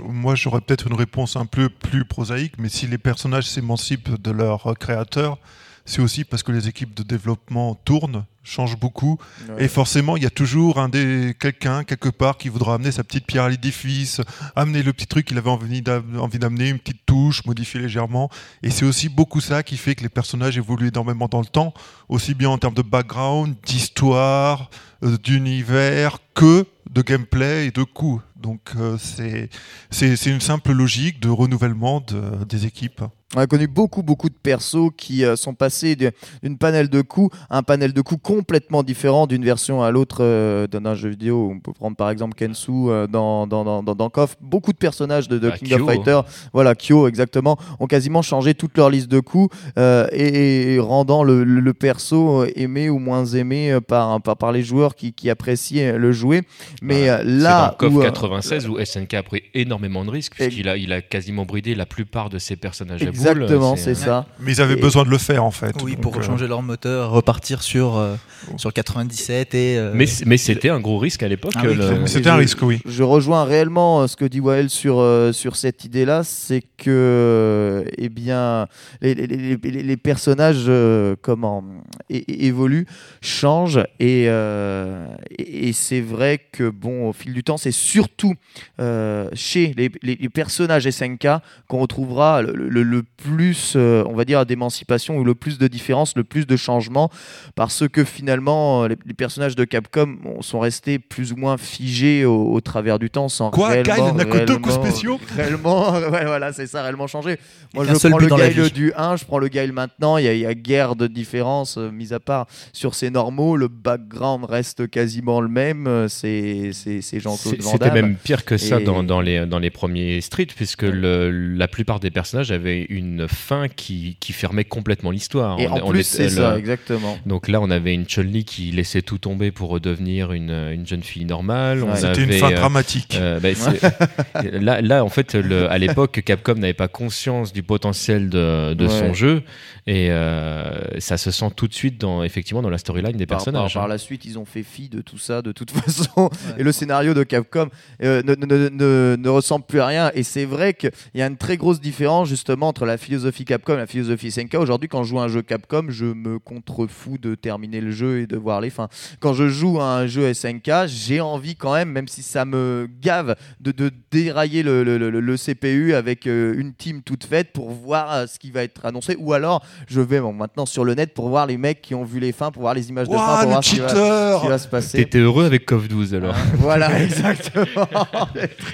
Moi, 0.00 0.34
j'aurais 0.34 0.60
peut-être 0.60 0.86
une 0.88 0.94
réponse 0.96 1.36
un 1.36 1.46
peu 1.46 1.68
plus 1.68 2.04
prosaïque, 2.04 2.54
mais 2.58 2.68
si 2.68 2.86
les 2.86 2.98
personnages 2.98 3.48
s'émancipent 3.48 4.20
de 4.20 4.30
leur 4.30 4.74
créateur, 4.78 5.38
c'est 5.84 6.00
aussi 6.00 6.24
parce 6.24 6.42
que 6.42 6.52
les 6.52 6.68
équipes 6.68 6.94
de 6.94 7.02
développement 7.02 7.74
tournent, 7.74 8.24
changent 8.44 8.78
beaucoup, 8.78 9.18
Ouais. 9.48 9.64
et 9.64 9.68
forcément, 9.68 10.16
il 10.16 10.22
y 10.22 10.26
a 10.26 10.30
toujours 10.30 10.78
un 10.78 10.88
des 10.88 11.34
quelqu'un 11.38 11.84
quelque 11.84 12.08
part 12.08 12.38
qui 12.38 12.48
voudra 12.48 12.74
amener 12.74 12.90
sa 12.92 13.04
petite 13.04 13.26
pierre 13.26 13.44
à 13.44 13.48
l'édifice, 13.48 14.20
amener 14.56 14.82
le 14.82 14.92
petit 14.92 15.06
truc 15.06 15.26
qu'il 15.26 15.38
avait 15.38 15.50
envie 15.50 15.80
d'amener, 15.82 16.68
une 16.70 16.78
petite 16.78 17.04
touche, 17.06 17.44
modifier 17.44 17.80
légèrement. 17.80 18.30
Et 18.62 18.70
c'est 18.70 18.84
aussi 18.84 19.08
beaucoup 19.08 19.40
ça 19.40 19.62
qui 19.62 19.76
fait 19.76 19.94
que 19.96 20.02
les 20.02 20.08
personnages 20.08 20.56
évoluent 20.56 20.88
énormément 20.88 21.26
dans 21.28 21.40
le 21.40 21.46
temps, 21.46 21.74
aussi 22.08 22.34
bien 22.34 22.48
en 22.48 22.58
termes 22.58 22.74
de 22.74 22.82
background, 22.82 23.54
d'histoire, 23.66 24.70
euh, 25.04 25.16
d'univers, 25.18 26.18
que 26.34 26.64
de 26.90 27.02
gameplay 27.02 27.66
et 27.66 27.70
de 27.70 27.82
coups. 27.82 28.22
Donc 28.42 28.60
euh, 28.76 28.96
c'est 28.98 29.48
c'est 29.90 30.16
c'est 30.16 30.30
une 30.30 30.40
simple 30.40 30.72
logique 30.72 31.20
de 31.20 31.28
renouvellement 31.28 32.00
de- 32.00 32.44
des 32.44 32.66
équipes. 32.66 33.02
On 33.34 33.40
a 33.40 33.46
connu 33.46 33.66
beaucoup, 33.66 34.02
beaucoup 34.02 34.28
de 34.28 34.34
persos 34.34 34.90
qui 34.94 35.24
euh, 35.24 35.36
sont 35.36 35.54
passés 35.54 35.96
d'une 35.96 36.58
panel 36.58 36.90
de 36.90 37.00
coups 37.00 37.34
à 37.48 37.56
un 37.56 37.62
panel 37.62 37.94
de 37.94 38.02
coups 38.02 38.20
complètement 38.22 38.82
différent 38.82 39.26
d'une 39.26 39.42
version 39.42 39.82
à 39.82 39.90
l'autre 39.90 40.18
euh, 40.20 40.66
d'un 40.66 40.94
jeu 40.94 41.08
vidéo. 41.08 41.50
On 41.50 41.58
peut 41.58 41.72
prendre 41.72 41.96
par 41.96 42.10
exemple 42.10 42.34
Kensu 42.34 42.70
euh, 42.90 43.06
dans, 43.06 43.46
dans, 43.46 43.64
dans, 43.64 43.82
dans, 43.82 43.94
dans 43.94 44.10
KOF. 44.10 44.36
Beaucoup 44.42 44.72
de 44.74 44.76
personnages 44.76 45.28
de, 45.28 45.38
de 45.38 45.48
Bah, 45.48 45.56
King 45.56 45.68
Kyo, 45.68 45.76
of 45.88 45.90
Fighters, 45.94 46.24
voilà, 46.52 46.74
Kyo 46.74 47.08
exactement, 47.08 47.56
ont 47.80 47.86
quasiment 47.86 48.20
changé 48.20 48.52
toute 48.52 48.76
leur 48.76 48.90
liste 48.90 49.08
de 49.08 49.20
coups 49.20 49.56
euh, 49.78 50.06
et, 50.12 50.74
et 50.74 50.78
rendant 50.78 51.24
le, 51.24 51.42
le- 51.42 51.60
le 51.60 51.72
perso 51.72 52.44
aimé 52.54 52.90
ou 52.90 52.98
moins 52.98 53.24
aimé 53.24 53.78
par, 53.88 54.20
par, 54.20 54.36
par 54.36 54.52
les 54.52 54.62
joueurs 54.62 54.94
qui, 54.94 55.14
qui 55.14 55.30
appréciaient 55.30 55.96
le 55.96 56.12
jouer. 56.12 56.42
Mais 56.82 57.06
là, 57.24 57.68
dans 57.80 57.88
KOF 57.88 57.94
où, 57.94 58.02
96 58.40 58.68
où 58.68 58.78
SNK 58.84 59.14
a 59.14 59.22
pris 59.22 59.42
énormément 59.54 60.04
de 60.04 60.10
risques 60.10 60.34
puisqu'il 60.34 60.68
a, 60.68 60.76
il 60.76 60.92
a 60.92 61.02
quasiment 61.02 61.44
bridé 61.44 61.74
la 61.74 61.86
plupart 61.86 62.30
de 62.30 62.38
ses 62.38 62.56
personnages 62.56 63.02
à 63.02 63.06
exactement, 63.06 63.76
c'est 63.76 63.94
ça. 63.94 64.26
Mais 64.40 64.52
ils 64.52 64.60
avaient 64.60 64.74
Et- 64.74 64.80
besoin 64.80 65.04
de 65.04 65.10
le 65.10 65.18
faire 65.18 65.44
en 65.44 65.50
fait. 65.50 65.74
Oui, 65.82 65.96
pour 65.96 66.16
euh, 66.16 66.22
changer 66.22 66.46
leur 66.46 66.62
moteur, 66.62 67.10
repartir 67.10 67.62
sur, 67.62 67.96
euh, 67.98 68.14
sur 68.56 68.72
97 68.72 69.54
et... 69.54 69.78
euh, 69.78 69.92
Mais, 69.94 70.06
mais 70.26 70.36
c'était 70.36 70.68
un 70.70 70.80
gros 70.80 70.98
risque 70.98 71.22
à 71.22 71.28
l'époque. 71.28 71.52
Ah 71.56 71.62
oui, 71.64 71.74
le- 71.74 71.86
clairement. 71.86 72.06
C'était 72.06 72.30
un 72.30 72.36
risque, 72.36 72.62
oui. 72.62 72.80
Je 72.86 73.02
rejoins 73.02 73.44
réellement 73.44 74.06
ce 74.06 74.16
que 74.16 74.24
dit 74.24 74.40
Wael 74.40 74.70
sur, 74.70 74.98
euh, 75.00 75.32
sur 75.32 75.56
cette 75.56 75.84
idée-là, 75.84 76.22
c'est 76.24 76.62
que 76.78 77.84
eh 77.98 78.08
bien, 78.08 78.66
les, 79.00 79.14
les- 79.14 79.26
les- 79.26 79.56
les- 79.62 79.82
les 79.82 79.96
personnages 79.96 80.64
euh, 80.68 81.14
comment, 81.20 81.64
évoluent, 82.10 82.86
changent, 83.20 83.80
et, 84.00 84.24
euh, 84.28 85.06
et, 85.38 85.68
et 85.68 85.72
c'est 85.72 86.00
vrai 86.00 86.40
que 86.52 86.68
bon, 86.68 87.08
au 87.08 87.12
fil 87.12 87.32
du 87.32 87.42
temps, 87.42 87.56
c'est 87.56 87.70
surtout 87.72 88.21
surtout 88.22 88.34
euh, 88.80 89.28
chez 89.34 89.74
les, 89.76 89.90
les- 90.02 90.16
les 90.16 90.28
personnages 90.28 90.88
SNK 90.88 91.26
qu'on 91.68 91.78
retrouvera 91.80 92.42
le, 92.42 92.52
le- 92.52 92.82
le 92.82 93.02
plus, 93.02 93.74
euh, 93.76 94.04
on 94.06 94.14
va 94.14 94.24
dire, 94.24 94.46
d'émancipation 94.46 95.16
ou 95.16 95.24
le 95.24 95.34
plus 95.34 95.58
de 95.58 95.66
différence, 95.68 96.14
le 96.16 96.24
plus 96.24 96.46
de 96.46 96.56
changements, 96.56 97.10
parce 97.54 97.88
que 97.88 98.04
finalement, 98.04 98.84
euh, 98.84 98.88
les, 98.88 98.96
les 99.06 99.14
personnages 99.14 99.56
de 99.56 99.64
Capcom 99.64 100.16
bon, 100.22 100.42
sont 100.42 100.60
restés 100.60 100.98
plus 100.98 101.32
ou 101.32 101.36
moins 101.36 101.56
figés 101.56 102.24
au, 102.24 102.52
au 102.52 102.60
travers 102.60 102.98
du 102.98 103.10
temps, 103.10 103.28
sans 103.28 103.50
Quoi, 103.50 103.68
réellement, 103.70 104.10
il 104.10 104.16
n'a 104.16 104.24
que 104.24 104.44
deux 104.44 104.58
coups 104.58 104.74
réellement- 104.76 104.90
spéciaux 104.90 105.20
Réellement, 105.36 105.92
ouais, 105.92 106.24
voilà, 106.24 106.52
c'est 106.52 106.66
ça, 106.66 106.82
réellement 106.82 107.06
changé. 107.08 107.38
Moi, 107.74 107.84
je 107.84 107.92
prends 108.08 108.18
le 108.18 108.26
Guile 108.54 108.72
du 108.72 108.92
1, 108.96 109.16
je 109.16 109.24
prends 109.24 109.38
le 109.38 109.48
Guile 109.48 109.72
maintenant, 109.72 110.16
il 110.18 110.24
y, 110.32 110.38
y 110.40 110.46
a 110.46 110.54
guère 110.54 110.94
de 110.96 111.06
différence, 111.06 111.76
euh, 111.78 111.90
mis 111.90 112.12
à 112.12 112.20
part 112.20 112.46
sur 112.72 112.94
ces 112.94 113.10
normaux, 113.10 113.56
le 113.56 113.68
background 113.68 114.44
reste 114.44 114.88
quasiment 114.88 115.40
le 115.40 115.48
même, 115.48 116.06
c'est 116.08 116.70
c'est- 116.72 117.00
c'est 117.00 117.20
Jean-Claude 117.20 117.60
Van 117.60 117.70
C'était. 117.72 117.90
Même 118.12 118.18
pire 118.22 118.44
que 118.44 118.56
ça 118.56 118.80
Et- 118.80 118.84
dans, 118.84 119.02
dans 119.02 119.20
les, 119.20 119.46
dans 119.46 119.58
les 119.58 119.70
premiers 119.70 120.20
Street, 120.20 120.46
puisque 120.54 120.82
le- 120.82 121.30
la 121.30 121.68
plupart 121.68 122.00
des 122.00 122.10
personnages 122.10 122.52
avaient 122.52 122.82
une 122.88 123.26
fin 123.28 123.68
qui, 123.68 124.16
qui 124.20 124.32
fermait 124.32 124.64
complètement 124.64 125.10
l'histoire. 125.10 125.58
Et 125.60 125.66
On- 125.68 125.72
en 125.72 125.88
plus, 125.90 126.04
c'est 126.04 126.28
ça, 126.28 126.58
exactement. 126.58 127.18
Donc 127.26 127.48
là, 127.48 127.60
on 127.60 127.70
avait 127.70 127.94
une 127.94 128.04
Chun-Li 128.06 128.44
qui 128.44 128.70
laissait 128.70 129.02
tout 129.02 129.18
tomber 129.18 129.50
pour 129.50 129.70
redevenir 129.70 130.32
une, 130.32 130.50
une 130.50 130.86
jeune 130.86 131.02
fille 131.02 131.24
normale. 131.24 131.82
Ouais. 131.82 131.96
C'était 131.96 132.24
une 132.24 132.32
fin 132.32 132.52
euh, 132.52 132.56
dramatique. 132.56 133.16
euh, 133.20 133.40
bah, 133.40 133.48
c'est- 133.54 134.52
là, 134.60 134.80
là, 134.80 135.04
en 135.04 135.08
fait, 135.08 135.34
le- 135.34 135.70
à 135.70 135.78
l'époque, 135.78 136.22
Capcom 136.24 136.54
n'avait 136.54 136.72
pas 136.74 136.88
conscience 136.88 137.52
du 137.52 137.62
potentiel 137.62 138.28
de, 138.28 138.74
de 138.74 138.88
son 138.88 139.14
jeu 139.14 139.42
et 139.86 140.10
euh, 140.10 141.00
ça 141.00 141.16
se 141.16 141.30
sent 141.30 141.50
tout 141.56 141.66
de 141.68 141.74
suite 141.74 142.00
dans, 142.00 142.22
effectivement, 142.22 142.62
dans 142.62 142.70
la 142.70 142.78
storyline 142.78 143.16
des 143.16 143.26
Par, 143.26 143.38
par- 143.38 143.44
personnages. 143.46 143.74
par 143.74 143.84
hein. 143.84 143.88
la 143.88 143.98
suite, 143.98 144.24
ils 144.24 144.38
ont 144.38 144.44
fait 144.44 144.62
fi 144.62 144.88
de 144.88 145.00
tout 145.00 145.18
ça 145.18 145.42
de 145.42 145.52
toute 145.52 145.70
façon. 145.80 146.30
Et 146.58 146.62
le 146.62 146.72
scénario 146.72 147.14
de 147.14 147.22
Capcom 147.22 147.68
euh, 148.02 148.22
ne, 148.24 148.34
ne- 148.34 148.68
ne- 148.68 149.16
ne 149.18 149.28
ressemble 149.28 149.64
plus 149.64 149.80
à 149.80 149.86
rien. 149.86 150.10
Et 150.14 150.22
c'est 150.22 150.44
vrai 150.44 150.74
qu'il 150.74 150.90
y 151.14 151.22
a 151.22 151.26
une 151.26 151.36
très 151.36 151.56
grosse 151.56 151.80
différence 151.80 152.28
justement 152.28 152.68
entre 152.68 152.84
la 152.86 152.96
philosophie 152.98 153.44
Capcom 153.44 153.74
et 153.74 153.76
la 153.78 153.86
philosophie 153.86 154.30
SNK. 154.30 154.54
Aujourd'hui, 154.54 154.88
quand 154.88 155.02
je 155.04 155.10
joue 155.10 155.20
à 155.20 155.24
un 155.24 155.28
jeu 155.28 155.42
Capcom, 155.42 155.86
je 155.88 156.06
me 156.06 156.38
contrefous 156.38 157.18
de 157.18 157.34
terminer 157.34 157.80
le 157.80 157.90
jeu 157.90 158.20
et 158.20 158.26
de 158.26 158.36
voir 158.36 158.60
les 158.60 158.70
fins. 158.70 158.88
Quand 159.20 159.34
je 159.34 159.48
joue 159.48 159.80
à 159.80 159.84
un 159.96 160.06
jeu 160.06 160.32
SNK, 160.32 160.70
j'ai 160.86 161.20
envie 161.20 161.56
quand 161.56 161.74
même, 161.74 161.90
même 161.90 162.08
si 162.08 162.22
ça 162.22 162.44
me 162.44 162.88
gave, 163.00 163.36
de, 163.60 163.72
de 163.72 163.90
dérailler 164.10 164.62
le, 164.62 164.82
le- 164.84 164.98
le- 164.98 165.20
le 165.20 165.36
CPU 165.36 165.94
avec 165.94 166.26
euh, 166.26 166.54
une 166.56 166.72
team 166.74 167.02
toute 167.02 167.24
faite 167.24 167.52
pour 167.52 167.70
voir 167.70 168.12
euh, 168.12 168.26
ce 168.26 168.38
qui 168.38 168.50
va 168.50 168.62
être 168.62 168.84
annoncé. 168.84 169.16
Ou 169.18 169.32
alors, 169.32 169.64
je 169.88 170.00
vais 170.00 170.20
bon, 170.20 170.32
maintenant 170.32 170.66
sur 170.66 170.84
le 170.84 170.94
net 170.94 171.14
pour 171.14 171.28
voir 171.28 171.46
les 171.46 171.56
mecs 171.56 171.80
qui 171.82 171.94
ont 171.94 172.04
vu 172.04 172.20
les 172.20 172.32
fins, 172.32 172.50
pour 172.50 172.62
voir 172.62 172.74
les 172.74 172.88
images 172.88 173.08
de 173.08 173.14
fin, 173.14 173.36
pour 173.36 173.42
le 173.42 173.48
voir 173.48 173.64
ce 173.64 173.70
qui 173.70 173.78
va, 173.80 173.88
ce 173.88 173.94
qui 173.94 174.00
cheater 174.00 174.48
va 174.48 174.58
se 174.58 174.68
passer. 174.68 174.98
T'étais 174.98 175.18
heureux 175.18 175.44
avec 175.44 175.64
KOF 175.66 175.88
12 175.88 176.14
alors 176.14 176.34
Voilà, 176.58 177.00
exactement. 177.02 177.86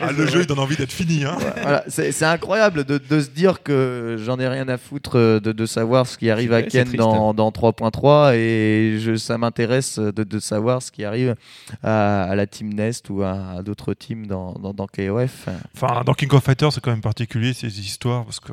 Ah, 0.01 0.13
Le 0.17 0.27
jeu, 0.27 0.41
il 0.41 0.47
donne 0.47 0.59
envie 0.59 0.77
d'être 0.77 0.93
fini. 0.93 1.25
Hein. 1.25 1.37
Voilà, 1.63 1.85
c'est 1.89 2.13
c'est 2.13 2.25
incroyable 2.25 2.85
de, 2.85 2.99
de 2.99 3.21
se 3.21 3.29
dire 3.29 3.63
que 3.63 4.17
j'en 4.25 4.39
ai 4.39 4.49
rien 4.49 4.69
à 4.69 4.77
foutre 4.79 5.13
euh, 5.19 5.41
de, 5.41 5.53
de 5.53 5.67
savoir 5.67 6.07
ce 6.07 6.17
qui 6.19 6.31
arrive 6.31 6.53
à 6.53 6.63
Ken 6.63 6.85
triste, 6.87 6.97
dans, 6.99 7.35
dans 7.35 7.51
3.3 7.51 8.35
et 8.35 8.99
je, 9.01 9.17
ça 9.17 9.39
m'intéresse 9.39 9.99
de, 9.99 10.11
de 10.25 10.39
savoir 10.39 10.83
ce 10.83 10.91
qui 10.91 11.05
arrive 11.05 11.35
à, 11.83 12.25
à 12.25 12.35
la 12.35 12.47
Team 12.47 12.73
Nest 12.73 13.11
ou 13.11 13.23
à, 13.23 13.59
à 13.59 13.63
d'autres 13.63 13.95
teams 13.95 14.27
dans, 14.27 14.53
dans, 14.55 14.73
dans 14.73 14.87
KOF. 14.87 15.49
Enfin, 15.75 16.03
dans 16.05 16.15
King 16.15 16.33
of 16.35 16.45
Fighters, 16.45 16.73
c'est 16.73 16.81
quand 16.81 16.91
même 16.91 17.01
particulier 17.01 17.53
ces 17.55 17.81
histoires 17.81 18.25
parce 18.25 18.41
que 18.41 18.53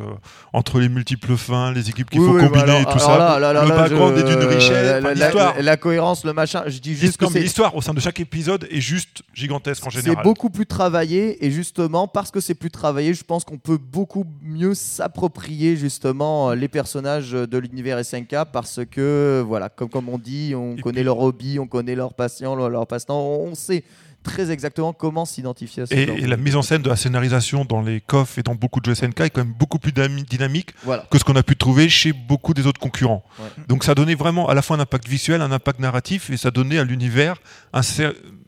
entre 0.54 0.80
les 0.80 0.90
multiples 0.90 1.36
fins, 1.38 1.72
les 1.72 1.90
équipes 1.90 2.10
qu'il 2.10 2.22
Oui, 2.22 2.28
faut 2.28 2.34
oui, 2.46 2.50
combiner 2.50 2.82
et 2.82 2.86
tout 2.86 3.00
ça, 3.00 3.18
là, 3.18 3.40
là, 3.40 3.54
là, 3.54 3.64
le 3.64 3.70
là, 3.70 3.76
background 3.76 4.16
je- 4.18 4.22
est 4.22 4.30
d'une 4.30 4.48
richesse. 4.48 4.72
la- 4.72 4.98
enfin, 5.00 5.02
la- 5.02 5.14
l'histoire, 5.14 5.56
la- 5.56 5.62
la 5.62 5.78
cohérence, 5.78 6.26
le 6.26 6.34
machin, 6.34 6.64
je 6.68 6.80
dis 6.80 6.96
juste 6.96 7.18
que 7.18 7.26
l'histoire 7.38 7.76
au 7.76 7.82
sein 7.82 7.94
de 7.94 8.00
chaque 8.00 8.20
épisode 8.20 8.68
est 8.72 8.82
juste 8.82 9.22
gigantesque 9.34 9.86
en 9.86 9.90
C'est 9.90 10.02
général. 10.02 10.24
Beaucoup 10.46 10.58
plus 10.58 10.66
travaillé 10.68 11.44
et 11.44 11.50
justement 11.50 12.08
parce 12.08 12.30
que 12.30 12.40
c'est 12.40 12.54
plus 12.54 12.70
travaillé, 12.70 13.16
je 13.16 13.24
pense 13.24 13.44
qu'on 13.44 13.58
peut 13.58 13.80
beaucoup 13.80 14.26
mieux 14.44 14.76
s'approprier 14.76 15.76
justement 15.76 16.52
euh, 16.52 16.56
les 16.56 16.68
personnages 16.68 17.32
de 17.32 17.58
l'univers 17.58 18.04
SNK 18.06 18.36
parce 18.54 18.82
que 18.90 19.44
voilà, 19.46 19.70
comme, 19.70 19.90
comme 19.90 20.08
on 20.08 20.20
dit, 20.20 20.54
on 20.56 20.76
Et 20.78 20.82
connaît 20.82 20.98
puis- 20.98 21.04
leur 21.06 21.20
hobby, 21.20 21.58
on 21.58 21.66
connaît 21.66 21.96
leurs 21.96 22.14
patients, 22.14 22.56
leur, 22.56 22.70
leur 22.70 22.86
passe-temps, 22.86 23.20
on 23.20 23.56
sait 23.56 23.84
très 24.22 24.52
exactement 24.52 24.94
comment 24.94 25.26
s'identifier 25.26 25.84
à 25.84 25.86
ce 25.88 25.94
Et, 25.96 26.06
genre 26.08 26.18
et 26.18 26.28
la 26.28 26.38
mise 26.38 26.56
en 26.56 26.62
scène 26.62 26.82
de 26.84 26.90
la 26.90 26.96
scénarisation 26.96 27.66
dans 27.66 27.82
les 27.82 28.00
coffres 28.02 28.38
et 28.38 28.44
dans 28.44 28.54
beaucoup 28.56 28.80
de 28.82 28.86
jeux 28.86 28.94
SNK 28.96 29.22
est 29.22 29.30
quand 29.32 29.44
même 29.44 29.54
beaucoup 29.54 29.80
plus 29.80 29.92
dynamique 29.94 30.72
Voilà. 30.84 31.06
que 31.10 31.18
ce 31.18 31.24
qu'on 31.24 31.36
a 31.36 31.44
pu 31.44 31.56
trouver 31.56 31.90
chez 31.90 32.14
beaucoup 32.14 32.54
des 32.54 32.68
autres 32.68 32.80
concurrents. 32.80 33.24
Ouais. 33.40 33.46
Donc 33.68 33.84
ça 33.84 33.96
donnait 33.96 34.16
vraiment 34.16 34.48
à 34.48 34.54
la 34.54 34.62
fois 34.62 34.78
un 34.78 34.80
impact 34.80 35.08
visuel, 35.08 35.42
un 35.42 35.52
impact 35.52 35.80
narratif, 35.80 36.30
et 36.30 36.38
ça 36.38 36.52
donnait 36.52 36.78
à 36.78 36.84
l'univers 36.84 37.38
un 37.74 37.82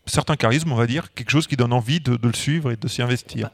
certain 0.08 0.36
charisme, 0.36 0.72
on 0.72 0.76
va 0.76 0.88
dire, 0.88 1.14
quelque 1.14 1.30
chose 1.30 1.48
qui 1.48 1.56
donne 1.56 1.74
envie 1.74 2.00
de, 2.00 2.18
le 2.22 2.34
suivre 2.34 2.72
et 2.72 2.78
de 2.78 2.88
s'y 2.88 3.02
investir. 3.02 3.50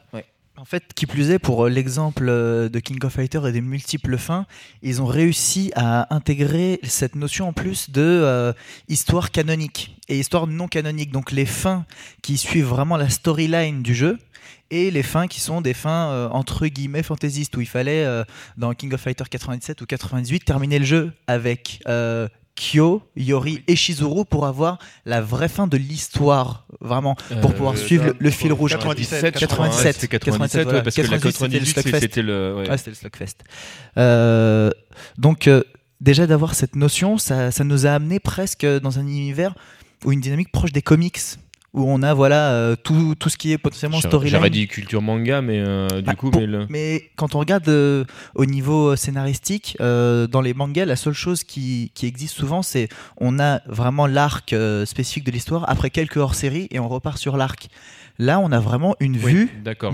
En 0.56 0.66
fait, 0.66 0.94
qui 0.94 1.08
plus 1.08 1.32
est, 1.32 1.40
pour 1.40 1.66
euh, 1.66 1.70
l'exemple 1.70 2.28
euh, 2.30 2.70
de 2.70 2.80
King 2.80 3.04
of 3.04 3.14
Fighters 3.14 3.48
et 3.48 3.52
des 3.52 3.60
multiples 3.60 4.20
fins, 4.20 4.46
ils 4.84 5.02
ont 5.02 5.08
réussi 5.08 5.72
à 5.76 6.14
intégrer 6.14 6.80
cette 6.84 7.16
notion 7.16 7.48
en 7.48 7.54
plus 7.54 7.90
de 7.90 8.02
euh, 8.02 8.54
histoire 8.88 9.32
canonique 9.32 9.98
et 10.10 10.20
histoire 10.20 10.46
non 10.46 10.68
canonique. 10.68 11.12
Donc 11.12 11.32
les 11.32 11.48
fins 11.48 11.86
qui 12.22 12.38
suivent 12.38 12.68
vraiment 12.68 12.98
la 12.98 13.10
storyline 13.10 13.82
du 13.82 13.96
jeu 13.96 14.20
et 14.70 14.92
les 14.92 15.02
fins 15.02 15.28
qui 15.28 15.40
sont 15.40 15.60
des 15.60 15.74
fins 15.74 16.30
entre 16.32 16.68
guillemets 16.68 17.04
fantaisistes 17.04 17.56
où 17.58 17.62
il 17.62 17.68
fallait 17.68 18.06
dans 18.58 18.74
King 18.74 18.94
of 18.94 19.02
Fighters 19.02 19.30
97 19.30 19.82
ou 19.82 19.86
98 19.86 20.46
terminer 20.46 20.80
le 20.80 20.86
jeu 20.86 21.14
avec 21.28 21.80
Kyo, 22.56 23.02
Yori 23.16 23.64
et 23.68 23.76
Shizuru 23.76 24.26
pour 24.26 24.46
avoir 24.46 24.78
la 25.06 25.22
vraie 25.22 25.48
fin 25.50 25.66
de 25.68 25.76
l'histoire, 25.78 26.68
vraiment, 26.82 27.16
pour 27.42 27.52
Euh, 27.52 27.54
pouvoir 27.54 27.74
euh, 27.74 27.78
suivre 27.78 28.06
le, 28.06 28.16
le 28.20 28.30
fil 28.30 28.54
rouge. 28.54 28.72
97, 28.72 29.34
97, 29.36 29.96
C'était 29.96 30.08
97, 30.20 30.68
ouais, 30.68 30.84
parce 30.84 30.96
que 30.96 31.02
la 31.02 31.08
98, 31.18 31.32
c'était 31.34 31.50
le 31.50 31.66
98, 31.66 31.82
Slugfest. 31.82 32.00
c'était 32.02 32.22
le. 32.22 32.56
ouais. 32.56 32.70
Ouais, 32.70 32.78
le 32.86 32.94
Slugfest. 32.94 33.36
Euh, 33.98 34.70
donc, 35.18 35.48
euh, 35.48 35.64
déjà 36.02 36.28
d'avoir 36.28 36.54
cette 36.54 36.76
notion, 36.76 37.18
ça, 37.18 37.52
ça 37.52 37.64
nous 37.64 37.86
a 37.88 37.92
amené 37.92 38.20
presque 38.20 38.66
dans 38.66 39.00
un 39.00 39.08
univers 39.08 39.56
ou 40.06 40.12
une 40.12 40.20
dynamique 40.22 40.52
proche 40.52 40.72
des 40.74 40.82
comics, 40.82 41.20
où 41.74 41.84
on 41.88 42.04
a 42.04 42.14
voilà 42.14 42.52
euh, 42.52 42.76
tout, 42.76 43.16
tout 43.16 43.30
ce 43.30 43.38
qui 43.38 43.52
est 43.52 43.58
potentiellement 43.58 44.00
storyline. 44.00 44.36
J'aurais 44.38 44.50
dit 44.52 44.68
culture 44.68 45.02
manga, 45.02 45.42
mais 45.42 45.60
euh, 45.60 45.88
du 45.88 46.02
Bah, 46.04 46.14
coup, 46.16 46.30
pour- 46.30 46.40
mais 46.42 46.48
le- 46.48 46.68
Mais 46.70 47.10
quand 47.16 47.34
on 47.36 47.40
regarde 47.40 47.68
euh, 47.68 48.06
au 48.36 48.46
niveau 48.46 48.96
scénaristique, 48.96 49.76
euh, 49.82 50.28
dans 50.28 50.42
les 50.42 50.54
mangas, 50.54 50.86
la 50.86 50.96
seule 50.96 51.14
chose 51.14 51.44
qui, 51.44 51.92
qui 51.96 52.06
existe 52.06 52.36
souvent, 52.36 52.62
c'est 52.62 52.90
on 53.18 53.40
a 53.40 53.62
vraiment 53.68 54.06
l'arc 54.08 54.54
euh, 54.54 54.86
spécifique 54.86 55.24
de 55.24 55.32
l'histoire, 55.32 55.68
après 55.70 55.90
quelques 55.90 56.18
hors-séries, 56.18 56.68
et 56.72 56.80
on 56.80 56.88
repart 56.88 57.18
sur 57.18 57.38
l'arc. 57.38 57.68
Là, 58.20 58.40
on 58.40 58.52
a 58.52 58.60
vraiment 58.60 58.96
une 59.00 59.18
vue 59.18 59.50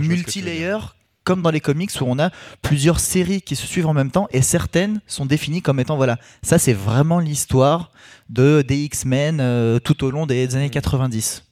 multi-layer, 0.09 0.77
comme 1.23 1.41
dans 1.41 1.51
les 1.51 1.61
comics, 1.61 1.91
où 2.01 2.05
on 2.05 2.19
a 2.19 2.31
plusieurs 2.61 2.99
séries 2.99 3.41
qui 3.41 3.55
se 3.55 3.65
suivent 3.65 3.87
en 3.87 3.93
même 3.93 4.11
temps, 4.11 4.27
et 4.31 4.41
certaines 4.41 4.99
sont 5.07 5.25
définies 5.25 5.61
comme 5.61 5.79
étant, 5.79 5.95
voilà, 5.95 6.17
ça 6.41 6.57
c'est 6.57 6.73
vraiment 6.73 7.19
l'histoire 7.19 7.91
de, 8.29 8.61
des 8.67 8.75
X-Men 8.83 9.39
euh, 9.39 9.79
tout 9.79 10.03
au 10.03 10.11
long 10.11 10.25
des 10.25 10.55
années 10.57 10.69
90. 10.69 11.43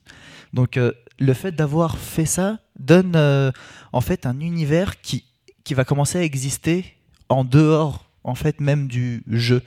Donc 0.58 0.76
euh, 0.78 0.92
le 1.20 1.34
fait 1.34 1.52
d'avoir 1.52 2.00
fait 2.00 2.26
ça 2.26 2.58
donne 2.80 3.14
euh, 3.16 3.52
en 3.94 4.02
fait 4.02 4.26
un 4.26 4.40
univers 4.40 5.00
qui, 5.02 5.24
qui 5.64 5.76
va 5.76 5.86
commencer 5.86 6.18
à 6.18 6.24
exister 6.24 6.96
en 7.30 7.44
dehors 7.44 8.10
en 8.24 8.34
fait 8.34 8.60
même 8.60 8.88
du 8.88 9.22
jeu. 9.30 9.62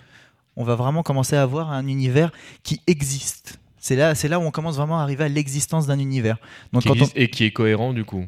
On 0.57 0.65
va 0.65 0.75
vraiment 0.75 1.05
commencer 1.05 1.37
à 1.37 1.43
avoir 1.43 1.71
un 1.71 1.87
univers 1.87 2.33
qui 2.65 2.81
existe. 2.89 3.61
C'est 3.79 3.95
là, 3.95 4.17
c'est 4.17 4.27
là 4.27 4.41
où 4.41 4.43
on 4.43 4.51
commence 4.51 4.77
vraiment 4.77 4.99
à 4.99 5.03
arriver 5.05 5.23
à 5.23 5.29
l'existence 5.29 5.87
d'un 5.87 6.01
univers. 6.01 6.39
Donc 6.73 6.83
Qui 6.83 6.89
quand 6.89 6.95
on- 6.95 6.97
existe 6.97 7.13
et 7.17 7.31
qui 7.31 7.45
est 7.45 7.53
cohérent 7.53 7.93
du 7.93 8.05
coup. 8.05 8.25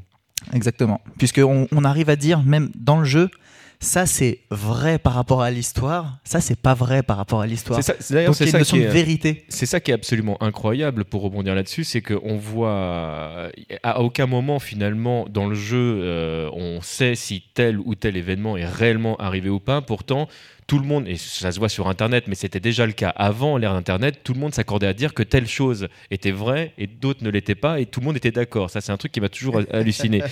Exactement. 0.53 1.01
Puisqu'on 1.19 1.67
on 1.73 1.85
arrive 1.85 2.09
à 2.11 2.17
dire, 2.17 2.45
même 2.45 2.71
dans 2.77 2.99
le 3.01 3.05
jeu, 3.05 3.29
ça 3.83 4.07
c'est 4.07 4.39
vrai 4.51 4.99
par 4.99 5.15
rapport 5.15 5.43
à 5.43 5.51
l'histoire, 5.51 6.19
ça 6.25 6.41
c'est 6.41 6.59
pas 6.59 6.73
vrai 6.75 7.03
par 7.03 7.17
rapport 7.17 7.41
à 7.41 7.47
l'histoire. 7.47 7.83
C'est 7.83 7.93
ça- 7.93 7.97
c'est 8.01 8.25
Donc 8.25 8.35
ça 8.37 8.61
qui 8.63 8.79
de 8.79 8.85
est. 8.85 8.87
vérité. 8.87 9.45
C'est 9.49 9.67
ça 9.67 9.81
qui 9.81 9.91
est 9.91 9.95
absolument 9.95 10.41
incroyable 10.43 11.05
pour 11.05 11.23
rebondir 11.23 11.55
là-dessus, 11.55 11.83
c'est 11.85 12.01
qu'on 12.01 12.37
voit 12.37 13.51
à 13.83 14.01
aucun 14.01 14.27
moment 14.27 14.61
finalement 14.61 15.27
dans 15.29 15.47
le 15.47 15.55
jeu 15.57 16.01
euh, 16.03 16.49
on 16.53 16.81
sait 16.81 17.15
si 17.17 17.43
tel 17.55 17.79
ou 17.81 17.95
tel 17.97 18.17
événement 18.17 18.57
est 18.57 18.65
réellement 18.67 19.17
arrivé 19.17 19.51
ou 19.51 19.59
pas. 19.61 19.81
Pourtant, 19.83 20.29
tout 20.73 20.79
le 20.79 20.87
monde, 20.87 21.07
et 21.07 21.19
ça 21.19 21.53
se 21.53 21.59
voit 21.59 21.69
sur 21.69 21.87
Internet, 21.87 22.25
mais 22.29 22.35
c'était 22.35 22.59
déjà 22.59 22.87
le 22.87 22.93
cas 22.93 23.11
avant 23.11 23.59
l'ère 23.59 23.75
Internet, 23.75 24.21
tout 24.25 24.33
le 24.33 24.41
monde 24.41 24.55
s'accordait 24.55 24.87
à 24.87 24.95
dire 24.95 25.13
que 25.13 25.23
telle 25.23 25.47
chose 25.47 25.89
était 26.11 26.31
vraie 26.31 26.73
et 26.79 26.87
d'autres 26.87 27.23
ne 27.23 27.29
l'étaient 27.29 27.55
pas 27.55 27.79
et 27.79 27.85
tout 27.85 28.01
le 28.01 28.07
monde 28.07 28.17
était 28.17 28.31
d'accord. 28.31 28.71
Ça, 28.71 28.81
c'est 28.81 28.91
un 28.91 28.97
truc 28.97 29.13
qui 29.13 29.21
m'a 29.21 29.29
toujours 29.29 29.61
halluciné. 29.71 30.23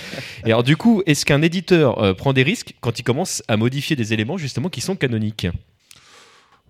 Et 0.43 0.47
alors, 0.47 0.63
du 0.63 0.77
coup, 0.77 1.03
est-ce 1.05 1.27
qu'un 1.27 1.43
éditeur 1.43 2.01
euh, 2.01 2.15
prend 2.15 2.33
des 2.33 2.41
risques 2.41 2.73
quand 2.81 2.97
il 2.97 3.03
commence 3.03 3.43
à 3.47 3.55
modifier 3.55 3.95
des 3.95 4.13
éléments 4.13 4.37
justement 4.37 4.69
qui 4.69 4.81
sont 4.81 4.95
canoniques? 4.95 5.45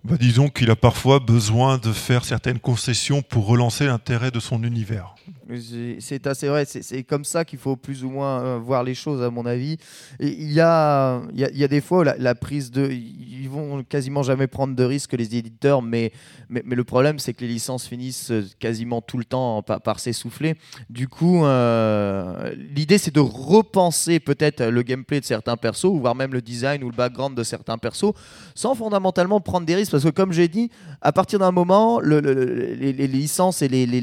Bah, 0.04 0.16
disons 0.20 0.50
qu'il 0.50 0.68
a 0.70 0.76
parfois 0.76 1.18
besoin 1.18 1.78
de 1.78 1.92
faire 1.92 2.26
certaines 2.26 2.58
concessions 2.58 3.22
pour 3.22 3.46
relancer 3.46 3.86
l'intérêt 3.86 4.30
de 4.30 4.40
son 4.40 4.64
univers. 4.64 5.14
C'est- 5.60 6.26
assez 6.26 6.48
vrai, 6.48 6.64
c'est 6.64 7.02
comme 7.02 7.24
ça 7.24 7.44
qu'il 7.44 7.58
faut 7.58 7.76
plus 7.76 8.04
ou 8.04 8.10
moins 8.10 8.40
euh, 8.42 8.58
voir 8.58 8.84
les 8.84 8.94
choses, 8.94 9.22
à 9.22 9.30
mon 9.30 9.44
avis. 9.46 9.76
Il 10.20 10.52
y 10.52 10.60
a, 10.60 11.20
y, 11.34 11.40
y 11.40 11.64
a 11.64 11.68
des 11.68 11.80
fois 11.80 12.04
la, 12.04 12.34
prise 12.34 12.70
de. 12.70 12.90
Ils 12.90 13.48
vont 13.48 13.82
quasiment 13.82 14.22
jamais 14.22 14.46
prendre 14.46 14.74
de 14.74 14.84
risques, 14.84 15.12
les 15.14 15.36
éditeurs, 15.36 15.82
mais, 15.82 16.12
mais, 16.48 16.62
le 16.64 16.84
problème, 16.84 17.18
c'est 17.18 17.34
que 17.34 17.42
les 17.42 17.48
licences 17.48 17.86
finissent 17.86 18.30
euh, 18.30 18.44
quasiment 18.58 19.00
tout 19.00 19.18
le 19.18 19.24
temps 19.24 19.62
par, 19.62 19.98
s'essouffler. 20.00 20.54
Du 20.88 21.08
coup, 21.08 21.44
euh, 21.44 22.54
l'idée, 22.74 22.98
c'est 22.98 23.14
de 23.14 23.20
repenser 23.20 24.20
peut-être 24.20 24.64
le 24.64 24.82
gameplay 24.82 25.20
de 25.20 25.24
certains 25.24 25.56
persos, 25.56 25.86
voire 25.86 26.14
même 26.14 26.32
le 26.32 26.40
design 26.40 26.82
ou 26.84 26.90
le 26.90 26.96
background 26.96 27.36
de 27.36 27.42
certains 27.42 27.78
persos, 27.78 28.12
sans 28.54 28.74
fondamentalement 28.74 29.40
prendre 29.40 29.66
des 29.66 29.74
risques. 29.74 29.90
Parce 29.90 30.04
que, 30.04 30.10
comme 30.10 30.32
j'ai 30.32 30.48
dit, 30.48 30.70
à 31.00 31.12
partir 31.12 31.38
d'un 31.38 31.52
moment, 31.52 32.00
le- 32.00 32.20
le- 32.20 32.32
le- 32.34 32.74
les, 32.74 33.06
licences 33.08 33.62
et 33.62 33.68
les, 33.68 33.86
les, 33.86 34.00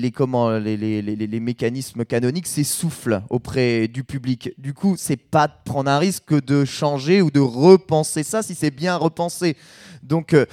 mécanismes 1.40 2.06
canoniques 2.06 2.48
s'essoufflent 2.48 3.22
auprès 3.30 3.88
du 3.88 4.04
public. 4.04 4.52
Du 4.58 4.74
coup, 4.74 4.96
c'est 4.98 5.18
pas 5.18 5.48
de 5.48 5.54
prendre 5.66 5.90
un 5.90 5.98
risque 6.00 6.26
que 6.26 6.40
de 6.40 6.66
changer 6.66 7.22
ou 7.22 7.32
de 7.32 7.40
repenser 7.40 8.24
ça 8.24 8.42
si 8.42 8.56
c'est 8.56 8.72
bien 8.72 8.96
repensé. 8.96 9.56
Donc, 10.04 10.34
euh, 10.34 10.46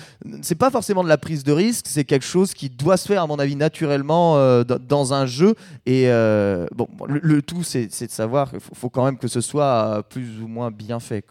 c'est 0.42 0.56
pas 0.56 0.70
forcément 0.70 1.04
de 1.04 1.08
la 1.08 1.18
prise 1.18 1.44
de 1.44 1.52
risque, 1.52 1.86
c'est 1.88 2.04
quelque 2.04 2.24
chose 2.26 2.52
qui 2.52 2.68
doit 2.68 2.96
se 2.96 3.06
faire, 3.06 3.22
à 3.22 3.26
mon 3.26 3.38
avis, 3.38 3.56
naturellement 3.56 4.36
euh, 4.36 4.64
dans- 4.64 5.06
un 5.14 5.26
jeu. 5.26 5.54
Et 5.86 6.08
euh, 6.08 6.66
bon, 6.74 6.88
le, 7.06 7.42
tout, 7.42 7.62
c'est 7.62 7.86
de 7.86 8.10
savoir 8.10 8.50
qu'il 8.50 8.58
faut, 8.60 8.90
quand 8.90 9.04
même 9.04 9.18
que 9.18 9.28
ce 9.28 9.40
soit 9.40 9.98
euh, 9.98 10.02
plus 10.02 10.42
ou 10.42 10.48
moins 10.48 10.72
bien 10.72 10.98
fait. 10.98 11.24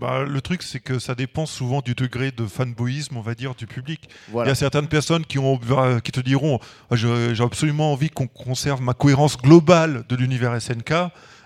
Bah, 0.00 0.22
le 0.24 0.40
truc, 0.40 0.62
c'est 0.62 0.78
que 0.80 0.98
ça 1.00 1.14
dépend 1.16 1.46
souvent 1.46 1.80
du 1.80 1.94
degré 1.94 2.30
de 2.30 2.46
fanboyisme, 2.46 3.16
on 3.16 3.22
va 3.22 3.34
dire, 3.34 3.54
du 3.56 3.66
public. 3.66 4.08
Il 4.44 4.48
y 4.48 4.50
a 4.50 4.54
certaines 4.54 4.86
personnes 4.86 5.24
qui, 5.26 5.38
ont, 5.38 5.58
qui 6.02 6.12
te 6.12 6.20
diront 6.20 6.60
Ah, 6.90 6.96
J'ai 6.96 7.42
absolument 7.42 7.92
envie 7.92 8.08
qu'on 8.10 8.28
conserve 8.28 8.80
ma 8.80 8.94
cohérence 8.94 9.36
globale 9.36 10.04
de 10.08 10.14
l'univers 10.16 10.60
SNK 10.60 10.92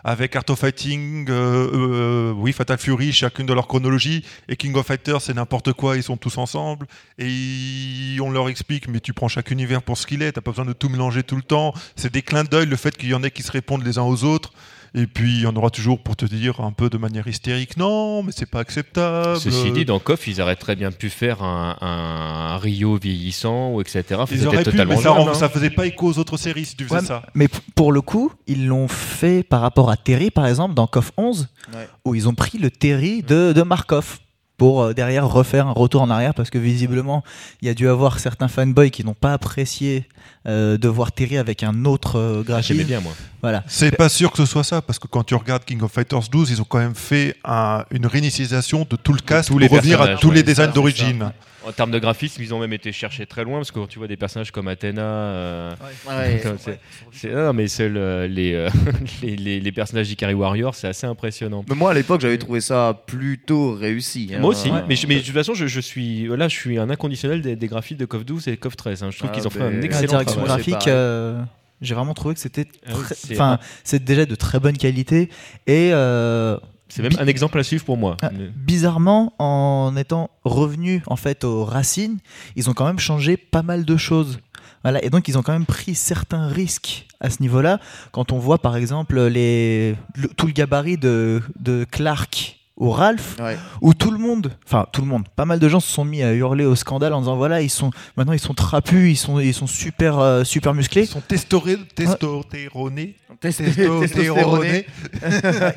avec 0.04 0.36
Art 0.36 0.44
of 0.48 0.60
Fighting, 0.60 1.26
euh, 1.28 1.70
euh, 1.74 2.32
oui, 2.32 2.52
Fatal 2.52 2.78
Fury, 2.78 3.12
chacune 3.12 3.46
de 3.46 3.52
leur 3.52 3.66
chronologie, 3.66 4.24
et 4.48 4.56
King 4.56 4.74
of 4.76 4.86
Fighters, 4.86 5.20
c'est 5.20 5.34
n'importe 5.34 5.72
quoi, 5.72 5.96
ils 5.96 6.02
sont 6.04 6.16
tous 6.16 6.38
ensemble. 6.38 6.86
Et 7.18 7.28
ils- 7.28 8.20
on 8.22 8.30
leur 8.30 8.48
explique 8.48 8.88
Mais 8.88 9.00
tu 9.00 9.12
prends 9.12 9.28
chaque 9.28 9.50
univers 9.50 9.82
pour 9.82 9.98
ce 9.98 10.06
qu'il 10.06 10.22
est, 10.22 10.32
t'as 10.32 10.40
pas 10.40 10.52
besoin 10.52 10.64
de 10.64 10.72
tout 10.72 10.88
mélanger 10.88 11.22
tout 11.24 11.36
le 11.36 11.42
temps. 11.42 11.74
C'est 11.96 12.12
des 12.12 12.22
clins 12.22 12.44
d'œil, 12.44 12.66
le 12.66 12.76
fait 12.76 12.96
qu'il 12.96 13.08
y 13.08 13.14
en 13.14 13.22
ait 13.22 13.30
qui 13.30 13.42
se 13.42 13.50
répondent 13.52 13.84
les 13.84 13.98
uns 13.98 14.02
aux 14.02 14.24
autres. 14.24 14.52
Et 14.94 15.06
puis 15.06 15.30
il 15.36 15.40
y 15.42 15.46
en 15.46 15.54
aura 15.56 15.70
toujours 15.70 16.02
pour 16.02 16.16
te 16.16 16.24
dire 16.24 16.60
un 16.60 16.72
peu 16.72 16.88
de 16.90 16.96
manière 16.98 17.26
hystérique 17.26 17.76
non, 17.76 18.22
mais 18.22 18.32
c'est 18.34 18.46
pas 18.50 18.60
acceptable. 18.60 19.38
Ceci 19.38 19.70
dit, 19.72 19.84
dans 19.84 19.98
KOF, 19.98 20.26
ils 20.26 20.40
auraient 20.40 20.56
très 20.56 20.76
bien 20.76 20.90
pu 20.92 21.10
faire 21.10 21.42
un, 21.42 21.76
un 21.80 22.56
Rio 22.58 22.96
vieillissant 22.96 23.72
ou 23.72 23.80
etc. 23.80 24.02
Ils 24.30 24.46
auraient 24.46 24.58
pu, 24.58 24.64
totalement 24.64 24.96
mais 24.96 25.02
ça, 25.02 25.12
hein. 25.16 25.34
ça 25.34 25.48
faisait 25.48 25.70
pas 25.70 25.86
écho 25.86 26.06
aux 26.08 26.18
autres 26.18 26.36
séries 26.36 26.64
si 26.64 26.76
tu 26.76 26.84
faisais 26.84 26.96
Ouais, 27.00 27.04
ça. 27.04 27.22
Mais 27.34 27.48
pour 27.74 27.92
le 27.92 28.00
coup, 28.00 28.32
ils 28.46 28.66
l'ont 28.66 28.88
fait 28.88 29.42
par 29.42 29.60
rapport 29.60 29.90
à 29.90 29.96
Terry, 29.96 30.30
par 30.30 30.46
exemple, 30.46 30.74
dans 30.74 30.86
KOF 30.86 31.12
11, 31.16 31.48
Ouais. 31.74 31.86
où 32.06 32.14
ils 32.14 32.28
ont 32.28 32.34
pris 32.34 32.56
le 32.58 32.70
Terry 32.70 33.22
de, 33.22 33.52
de 33.52 33.62
Markov 33.62 34.18
pour 34.58 34.82
euh, 34.82 34.92
derrière 34.92 35.26
refaire 35.26 35.68
un 35.68 35.72
retour 35.72 36.02
en 36.02 36.10
arrière 36.10 36.34
parce 36.34 36.50
que 36.50 36.58
visiblement 36.58 37.24
il 37.62 37.68
y 37.68 37.70
a 37.70 37.74
dû 37.74 37.88
avoir 37.88 38.18
certains 38.18 38.48
fanboys 38.48 38.90
qui 38.90 39.04
n'ont 39.04 39.14
pas 39.14 39.32
apprécié 39.32 40.06
euh, 40.46 40.76
de 40.76 40.88
voir 40.88 41.12
Terry 41.12 41.38
avec 41.38 41.62
un 41.62 41.84
autre 41.86 42.18
euh, 42.18 42.42
Ah, 42.48 42.60
J'aimais 42.60 42.84
graphisme. 42.84 42.84
bien, 42.84 43.00
moi. 43.00 43.12
Voilà. 43.40 43.64
C'est 43.66 43.96
pas 43.96 44.08
sûr 44.08 44.30
que 44.32 44.36
ce 44.38 44.46
soit 44.46 44.64
ça, 44.64 44.82
parce 44.82 44.98
que 44.98 45.06
quand 45.06 45.22
tu 45.24 45.34
regardes 45.34 45.64
King 45.64 45.80
of 45.82 45.92
Fighters 45.92 46.28
12, 46.30 46.50
ils 46.50 46.60
ont 46.60 46.64
quand 46.68 46.78
même 46.78 46.94
fait 46.94 47.36
un- 47.44 47.84
une 47.90 48.06
réinitialisation 48.06 48.86
de 48.88 48.96
tout 48.96 49.12
le 49.12 49.20
cast 49.20 49.48
pour 49.50 49.60
les 49.60 49.66
revenir 49.68 50.00
à 50.02 50.16
tous 50.16 50.28
ouais, 50.28 50.34
les 50.36 50.42
designs 50.42 50.72
d'origine. 50.72 51.30
En 51.68 51.72
termes 51.72 51.90
de 51.90 51.98
graphisme, 51.98 52.42
ils 52.42 52.54
ont 52.54 52.58
même 52.60 52.72
été 52.72 52.92
chercher 52.92 53.26
très 53.26 53.44
loin 53.44 53.58
parce 53.58 53.70
que 53.70 53.78
quand 53.78 53.86
tu 53.86 53.98
vois 53.98 54.08
des 54.08 54.16
personnages 54.16 54.50
comme 54.50 54.68
Athéna. 54.68 55.02
euh, 55.02 55.70
Ouais. 56.08 56.40
comme 56.42 56.58
c'est- 56.58 56.80
c'est- 57.12 57.32
non, 57.32 57.52
mais 57.52 57.68
c'est 57.68 57.88
le- 57.88 58.26
les, 58.26 58.54
euh, 58.54 58.68
les, 59.22 59.36
les- 59.36 59.60
les 59.60 59.72
personnages 59.72 60.08
d'Ikari 60.08 60.34
Warrior, 60.34 60.74
c'est 60.74 60.88
assez 60.88 61.06
impressionnant. 61.06 61.64
Mais 61.68 61.74
moi, 61.74 61.90
à 61.90 61.94
l'époque, 61.94 62.20
j'avais 62.20 62.38
trouvé 62.38 62.60
ça 62.60 63.00
plutôt 63.06 63.74
réussi. 63.74 64.30
hein. 64.34 64.38
Moi 64.40 64.50
aussi, 64.50 64.70
Ouais. 64.70 64.82
mais, 64.88 64.96
je- 64.96 65.06
mais 65.06 65.16
de 65.16 65.20
toute 65.20 65.34
façon, 65.34 65.54
je, 65.54 65.66
je 65.66 65.80
suis 65.80 66.26
là, 66.28 66.48
je 66.48 66.56
suis 66.56 66.78
un 66.78 66.88
inconditionnel 66.90 67.42
des, 67.42 67.56
des 67.56 67.66
graphiques 67.66 67.98
de 67.98 68.06
KOF 68.06 68.24
12 68.24 68.48
et 68.48 68.56
KOF 68.56 68.76
13. 68.76 69.02
hein. 69.02 69.10
Je 69.10 69.18
trouve 69.18 69.30
Ah, 69.32 69.36
qu'ils 69.36 69.46
ont 69.46 69.50
fait 69.50 69.58
ben, 69.58 69.66
un 69.66 69.70
la 69.72 69.78
La 69.78 69.84
excellent 69.84 70.06
direction 70.08 70.42
travail. 70.44 70.64
Graphique, 70.64 70.88
euh, 70.88 71.42
j'ai 71.82 71.94
vraiment 71.94 72.14
trouvé 72.14 72.34
que 72.34 72.40
c'était 72.40 72.66
Ah 72.88 72.92
enfin 73.32 73.58
c'est 73.84 74.02
déjà 74.02 74.24
de 74.26 74.34
très 74.34 74.58
bonne 74.58 74.76
qualité 74.76 75.28
et 75.66 75.90
euh, 75.92 76.56
C'est 76.88 77.02
même 77.02 77.12
un 77.18 77.26
exemple 77.26 77.58
à 77.58 77.62
suivre 77.62 77.84
pour 77.84 77.96
moi. 77.96 78.16
Ah, 78.22 78.30
Mais- 78.32 78.48
bizarrement, 78.56 79.34
en 79.38 79.94
étant 79.96 80.30
revenus 80.44 81.02
en 81.06 81.16
fait 81.16 81.44
aux 81.44 81.64
racines, 81.64 82.18
ils 82.56 82.70
ont 82.70 82.72
quand 82.72 82.86
même 82.86 82.98
changé 82.98 83.36
pas 83.36 83.62
mal 83.62 83.84
de 83.84 83.96
choses. 83.96 84.38
Voilà, 84.82 85.04
et 85.04 85.10
donc 85.10 85.28
ils 85.28 85.36
ont 85.36 85.42
quand 85.42 85.52
même 85.52 85.66
pris 85.66 85.94
certains 85.94 86.46
risques 86.46 87.06
à 87.20 87.30
ce 87.30 87.42
niveau-là. 87.42 87.80
Quand 88.12 88.32
on 88.32 88.38
voit 88.38 88.58
par 88.58 88.76
exemple 88.76 89.20
les, 89.26 89.96
le- 90.14 90.28
tout 90.36 90.46
le 90.46 90.52
gabarit 90.52 90.96
de, 90.96 91.42
de 91.58 91.84
Clark 91.90 92.57
ou 92.78 92.90
Ralph, 92.90 93.36
Ouais. 93.40 93.56
où 93.80 93.92
tout 93.92 94.10
le 94.12 94.18
monde, 94.18 94.52
enfin 94.64 94.86
tout 94.92 95.00
le 95.00 95.06
monde, 95.08 95.24
pas 95.34 95.44
mal 95.44 95.58
de 95.58 95.68
gens 95.68 95.80
se 95.80 95.90
sont 95.92 96.04
mis 96.04 96.22
à 96.22 96.32
hurler 96.32 96.64
au 96.64 96.76
scandale 96.76 97.12
en 97.12 97.20
disant 97.20 97.36
voilà 97.36 97.60
ils 97.60 97.70
sont 97.70 97.90
maintenant 98.16 98.32
ils 98.34 98.38
sont 98.38 98.54
trapus, 98.54 99.10
ils 99.10 99.16
sont 99.16 99.40
ils 99.40 99.52
sont 99.52 99.66
super 99.66 100.18
euh, 100.20 100.44
super 100.44 100.72
Ils 100.72 100.76
musclés, 100.76 101.04
sont 101.06 101.20
testoré- 101.28 101.78
testotéronés. 101.94 103.16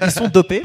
Ils 0.03 0.11
sont 0.11 0.27
dopés. 0.27 0.63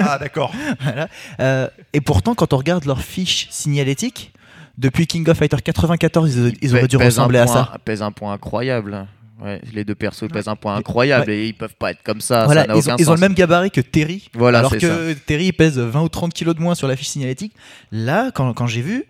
Ah, 0.00 0.18
d'accord. 0.18 0.52
Voilà. 0.80 1.08
Euh, 1.40 1.68
et 1.92 2.00
pourtant, 2.00 2.34
quand 2.34 2.52
on 2.52 2.56
regarde 2.56 2.84
leur 2.84 3.00
fiche 3.00 3.48
signalétique, 3.50 4.32
depuis 4.76 5.06
King 5.06 5.28
of 5.28 5.38
Fighter 5.38 5.56
94, 5.62 6.34
ils, 6.36 6.54
ils 6.60 6.74
auraient 6.74 6.88
dû 6.88 6.96
ressembler 6.96 7.38
à 7.38 7.44
point- 7.44 7.54
ça. 7.54 7.78
Pèse 7.84 8.02
un 8.02 8.10
point 8.12 8.32
incroyable. 8.32 9.06
Ouais, 9.42 9.60
les 9.72 9.84
deux 9.84 9.94
persos 9.94 10.28
pèsent 10.28 10.48
un 10.48 10.56
point 10.56 10.76
incroyable 10.76 11.30
et 11.30 11.48
ils 11.48 11.54
peuvent 11.54 11.74
pas 11.74 11.90
être 11.90 12.02
comme 12.02 12.20
ça. 12.20 12.44
voilà, 12.44 12.62
ça 12.62 12.66
n'a 12.68 12.74
ils, 12.74 12.78
aucun 12.78 12.94
ont, 12.94 12.96
ils 12.98 13.10
ont 13.10 13.14
le 13.14 13.20
même 13.20 13.34
gabarit 13.34 13.70
que 13.70 13.80
Terry. 13.80 14.30
Voilà, 14.32 14.60
alors 14.60 14.76
que 14.76 15.12
Terry 15.14 15.52
pèse 15.52 15.78
20 15.78 16.02
ou 16.02 16.08
30 16.08 16.32
kilos 16.32 16.54
de 16.54 16.60
moins 16.60 16.74
sur 16.74 16.86
la 16.86 16.94
fiche 16.94 17.08
signalétique. 17.08 17.52
Là, 17.90 18.30
quand, 18.30 18.52
quand 18.54 18.66
j'ai 18.66 18.80
vu, 18.82 19.04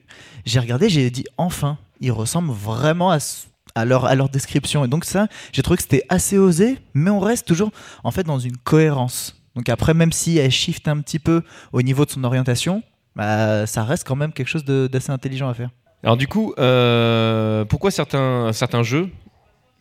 j'ai 0.47 0.61
regardé, 0.61 0.89
j'ai 0.89 1.11
dit 1.11 1.25
enfin, 1.37 1.79
ils 2.01 2.13
ressemblent 2.13 2.53
vraiment 2.53 3.11
à, 3.11 3.85
leur, 3.85 4.07
à 4.07 4.15
leur 4.15 4.31
description. 4.31 4.85
Et 4.85 4.89
donc, 4.89 5.05
ça, 5.05 5.29
j'ai 5.53 5.63
trouvé 5.63 5.77
que 5.77 5.83
c'était 5.83 6.05
assez 6.09 6.39
osé, 6.39 6.79
mais 6.95 7.11
on 7.11 7.21
reste 7.21 7.47
toujours 7.47 7.71
en 8.03 8.11
fait 8.11 8.25
dans 8.25 8.39
une 8.39 8.57
cohérence. 8.57 9.43
Donc, 9.57 9.69
après, 9.69 9.93
même 9.93 10.13
si 10.13 10.39
elle 10.39 10.51
shift 10.51 10.89
un 10.89 11.01
petit 11.01 11.19
peu 11.19 11.43
au 11.73 11.83
niveau 11.83 12.07
de 12.07 12.11
son 12.11 12.25
orientation, 12.25 12.83
bah, 13.15 13.67
ça 13.67 13.85
reste 13.85 14.07
quand 14.07 14.17
même 14.17 14.33
quelque 14.33 14.49
chose 14.49 14.65
d'assez 14.65 15.11
intelligent 15.11 15.49
à 15.49 15.55
faire. 15.55 15.71
Alors 16.03 16.19
du 16.19 16.29
coup, 16.29 16.53
euh, 16.59 17.65
pourquoi 17.65 17.91
certains, 17.91 18.53
certains 18.53 18.83
jeux 18.83 19.09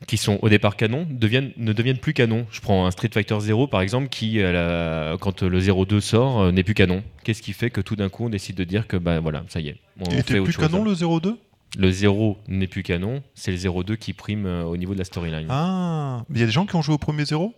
qui 0.07 0.17
sont 0.17 0.37
au 0.41 0.49
départ 0.49 0.75
canon 0.75 1.07
deviennent, 1.09 1.51
ne 1.57 1.71
deviennent 1.73 1.97
plus 1.97 2.13
canon 2.13 2.45
Je 2.51 2.59
prends 2.61 2.85
un 2.85 2.91
Street 2.91 3.09
Fighter 3.13 3.37
0 3.39 3.67
par 3.67 3.81
exemple 3.81 4.09
qui, 4.09 4.33
la- 4.39 5.15
quand 5.19 5.43
le 5.43 5.59
02 5.61 6.01
sort, 6.01 6.41
euh, 6.41 6.51
n'est 6.51 6.63
plus 6.63 6.73
canon. 6.73 7.03
Qu'est-ce 7.23 7.41
qui 7.41 7.53
fait 7.53 7.69
que 7.69 7.79
tout 7.81 7.95
d'un 7.95 8.09
coup 8.09 8.25
on 8.25 8.29
décide 8.29 8.55
de 8.55 8.63
dire 8.63 8.87
que 8.87 8.97
bah 8.97 9.19
voilà, 9.19 9.43
ça 9.47 9.59
y 9.59 9.69
est, 9.69 9.77
on 9.99 10.09
Il 10.11 10.19
était 10.19 10.41
plus 10.41 10.57
canon 10.57 10.83
le 10.83 10.93
02 10.93 11.37
Le 11.77 11.91
0 11.91 12.37
n'est 12.47 12.67
plus 12.67 12.83
canon, 12.83 13.23
c'est 13.33 13.51
le 13.51 13.57
02 13.83 13.95
qui 13.95 14.13
prime 14.13 14.45
euh, 14.45 14.63
au 14.63 14.77
niveau 14.77 14.93
de 14.93 14.99
la 14.99 15.05
storyline. 15.05 15.47
Ah, 15.49 16.23
il 16.33 16.39
y 16.39 16.43
a 16.43 16.45
des 16.45 16.51
gens 16.51 16.65
qui 16.65 16.75
ont 16.75 16.81
joué 16.81 16.95
au 16.95 16.99
premier 16.99 17.23
0 17.25 17.53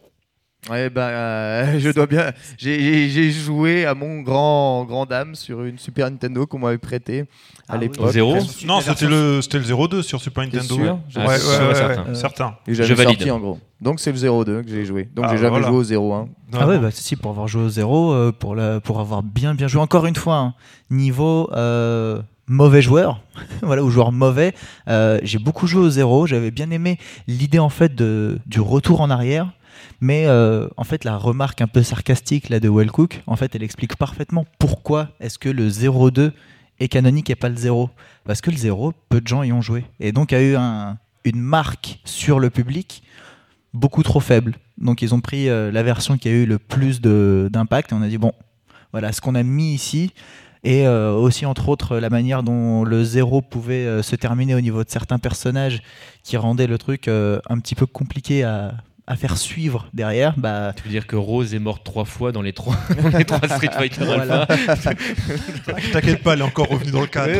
Ouais, 0.69 0.89
bah, 0.89 1.07
euh, 1.09 1.79
je 1.79 1.89
dois 1.91 2.07
bien. 2.07 2.31
J'ai- 2.57 3.31
joué 3.31 3.85
à 3.85 3.93
mon 3.93 4.21
grand, 4.21 4.83
grand 4.85 5.05
dame 5.05 5.35
sur 5.35 5.63
une 5.63 5.77
Super 5.77 6.09
Nintendo 6.09 6.45
qu'on 6.47 6.59
m'avait 6.59 6.77
prêtée 6.77 7.21
à 7.67 7.73
Ah 7.73 7.77
l'époque. 7.77 8.09
Zéro 8.11 8.35
Non, 8.65 8.81
c'était 8.81 9.07
le, 9.07 9.41
c'était 9.41 9.59
le 9.59 9.87
02 9.87 10.01
sur 10.01 10.19
Super 10.21 10.43
Nintendo. 10.45 10.75
sûr 10.75 10.83
ouais. 10.83 10.99
Ah, 11.15 11.19
Ouais, 11.19 11.27
ouais, 11.33 11.39
sûr 11.39 11.63
et 11.63 11.67
ouais, 12.09 12.15
certain. 12.15 12.55
Et 12.67 12.73
Je 12.73 12.81
valide. 12.93 13.17
sorti 13.17 13.31
en 13.31 13.39
gros. 13.39 13.59
Donc 13.81 13.99
c'est 13.99 14.11
le 14.11 14.17
02 14.43 14.63
que 14.63 14.69
j'ai 14.69 14.85
joué. 14.85 15.07
Donc 15.13 15.25
Ah, 15.27 15.31
j'ai 15.31 15.37
jamais 15.37 15.59
voilà. 15.59 15.67
joué 15.67 15.95
au 15.97 16.11
01. 16.13 16.27
Ah 16.53 16.67
ouais, 16.67 16.79
bah 16.79 16.89
si, 16.91 17.15
pour 17.15 17.31
avoir 17.31 17.47
joué 17.47 17.63
au 17.63 17.69
zéro, 17.69 18.13
euh, 18.13 18.31
pour, 18.31 18.55
la, 18.55 18.79
pour 18.79 18.99
avoir 18.99 19.21
bien 19.21 19.53
bien 19.53 19.67
joué, 19.67 19.81
encore 19.81 20.05
une 20.05 20.15
fois, 20.15 20.37
hein, 20.37 20.53
niveau 20.89 21.49
euh, 21.53 22.21
mauvais 22.47 22.81
joueur, 22.81 23.21
voilà, 23.61 23.83
ou 23.83 23.89
joueur 23.91 24.11
mauvais, 24.11 24.53
euh, 24.87 25.19
j'ai 25.23 25.37
beaucoup 25.39 25.67
joué 25.67 25.81
au 25.85 25.89
zéro, 25.89 26.25
j'avais 26.25 26.51
bien 26.51 26.71
aimé 26.71 26.97
l'idée 27.27 27.59
en 27.59 27.69
fait 27.69 27.93
de, 27.93 28.39
du 28.45 28.61
retour 28.61 29.01
en 29.01 29.09
arrière, 29.09 29.51
mais 30.05 30.27
euh, 30.27 30.67
en 30.77 30.83
fait 30.83 31.03
la 31.03 31.17
remarque 31.17 31.61
un 31.61 31.67
peu 31.67 31.81
sarcastique 31.81 32.49
là 32.49 32.59
de 32.59 32.69
Wellcook, 32.69 33.23
en 33.25 33.35
fait 33.35 33.55
elle 33.55 33.63
explique 33.63 33.95
parfaitement 33.95 34.45
pourquoi 34.59 35.09
est-ce 35.19 35.39
que 35.39 35.49
le 35.49 35.67
02 35.67 36.31
est 36.79 36.87
canonique 36.89 37.31
et 37.31 37.35
pas 37.35 37.49
le 37.49 37.55
0. 37.55 37.89
Parce 38.23 38.39
que 38.39 38.51
le 38.51 38.57
0, 38.57 38.93
peu 39.09 39.19
de 39.19 39.27
gens 39.27 39.41
y 39.41 39.51
ont 39.51 39.63
joué. 39.63 39.83
Et 39.99 40.11
donc 40.11 40.31
a 40.31 40.43
eu 40.43 40.55
un, 40.55 40.99
une 41.23 41.41
marque 41.41 42.01
sur 42.05 42.39
le 42.39 42.51
public 42.51 43.01
beaucoup 43.73 44.03
trop 44.03 44.19
faible. 44.19 44.57
Donc 44.77 45.01
ils 45.01 45.15
ont 45.15 45.21
pris 45.21 45.49
euh, 45.49 45.71
la 45.71 45.81
version 45.81 46.19
qui 46.19 46.27
a 46.27 46.31
eu 46.31 46.45
le 46.45 46.59
plus 46.59 47.01
d'impact 47.01 47.91
et 47.91 47.95
on 47.95 48.03
a 48.03 48.07
dit 48.07 48.19
bon, 48.19 48.33
voilà 48.91 49.11
ce 49.11 49.21
qu'on 49.21 49.33
a 49.33 49.41
mis 49.41 49.73
ici 49.73 50.13
et 50.63 50.85
euh, 50.85 51.13
aussi 51.13 51.47
entre 51.47 51.67
autres 51.67 51.97
la 51.97 52.11
manière 52.11 52.43
dont 52.43 52.83
le 52.83 53.03
zéro 53.03 53.41
pouvait 53.41 54.03
se 54.03 54.15
terminer 54.15 54.53
au 54.53 54.61
niveau 54.61 54.83
de 54.83 54.89
certains 54.89 55.17
personnages 55.17 55.81
qui 56.21 56.37
rendaient 56.37 56.67
le 56.67 56.77
truc 56.77 57.07
un 57.07 57.59
petit 57.59 57.73
peu 57.73 57.87
compliqué 57.87 58.43
à, 58.43 58.75
à 59.07 59.15
faire 59.15 59.37
suivre 59.37 59.87
derrière, 59.93 60.33
bah 60.37 60.73
Tu 60.75 60.83
veux 60.83 60.89
dire 60.89 61.05
que 61.05 61.15
Rose 61.15 61.53
est 61.53 61.59
morte 61.59 61.83
trois 61.83 62.05
fois 62.05 62.31
dans 62.31 62.41
les 62.41 62.53
trois, 62.53 62.75
dans 63.03 63.15
les 63.17 63.25
trois 63.25 63.47
Street 63.47 63.69
Fighter 63.71 64.03
Voilà. 64.03 64.43
Alpha 64.67 64.93
T'inquiète 65.93 66.23
pas, 66.23 66.33
elle 66.33 66.39
est 66.39 66.43
encore 66.43 66.69
revenue 66.69 66.91
dans 66.91 67.01
le 67.01 67.07
cadre. 67.07 67.31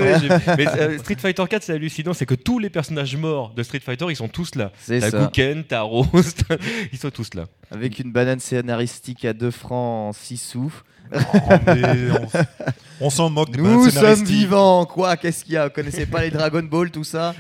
Mais 0.58 0.68
euh, 0.68 0.98
Street 1.00 1.18
Fighter 1.20 1.44
4, 1.50 1.64
c'est 1.64 1.74
hallucinant, 1.74 2.14
c'est 2.14 2.28
que 2.28 2.36
tous 2.36 2.60
les 2.60 2.70
personnages 2.70 3.16
morts 3.16 3.54
de 3.56 3.64
Street 3.64 3.80
Fighter, 3.80 4.06
ils 4.10 4.16
sont 4.16 4.28
tous 4.28 4.54
là. 4.56 4.72
C'est 4.80 5.00
T'as. 5.00 5.10
Gouken, 5.10 5.64
t'as 5.64 5.82
Rose, 5.82 6.36
ils 6.94 7.00
sont 7.00 7.10
tous 7.10 7.34
là. 7.34 7.46
Avec 7.72 7.98
une 8.00 8.12
banane 8.12 8.40
scénaristique 8.40 9.26
à 9.26 9.34
2 9.34 9.50
francs 9.50 10.16
6 10.16 10.38
sous. 10.38 10.74
Oh, 11.14 11.20
mais 11.68 12.10
on, 12.12 13.06
on 13.06 13.10
s'en 13.10 13.30
moque 13.30 13.52
des 13.52 13.62
Nous 13.62 13.90
sommes 13.90 14.24
vivants, 14.24 14.86
quoi 14.86 15.18
Qu'est-ce 15.18 15.44
qu'il 15.46 15.54
y 15.54 15.58
a? 15.58 15.66
Vous 15.66 15.74
connaissez 15.74 16.06
pas 16.06 16.22
les 16.22 16.32
Dragon 16.32 16.64
Ball, 16.64 16.90
tout 16.90 17.04
ça? 17.04 17.34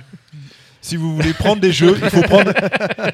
Si 0.85 0.97
vous 0.97 1.15
voulez 1.15 1.33
prendre 1.33 1.59
des 1.59 1.71
jeux, 1.71 1.97
il 1.99 2.09
faut 2.11 2.21
prendre, 2.21 2.53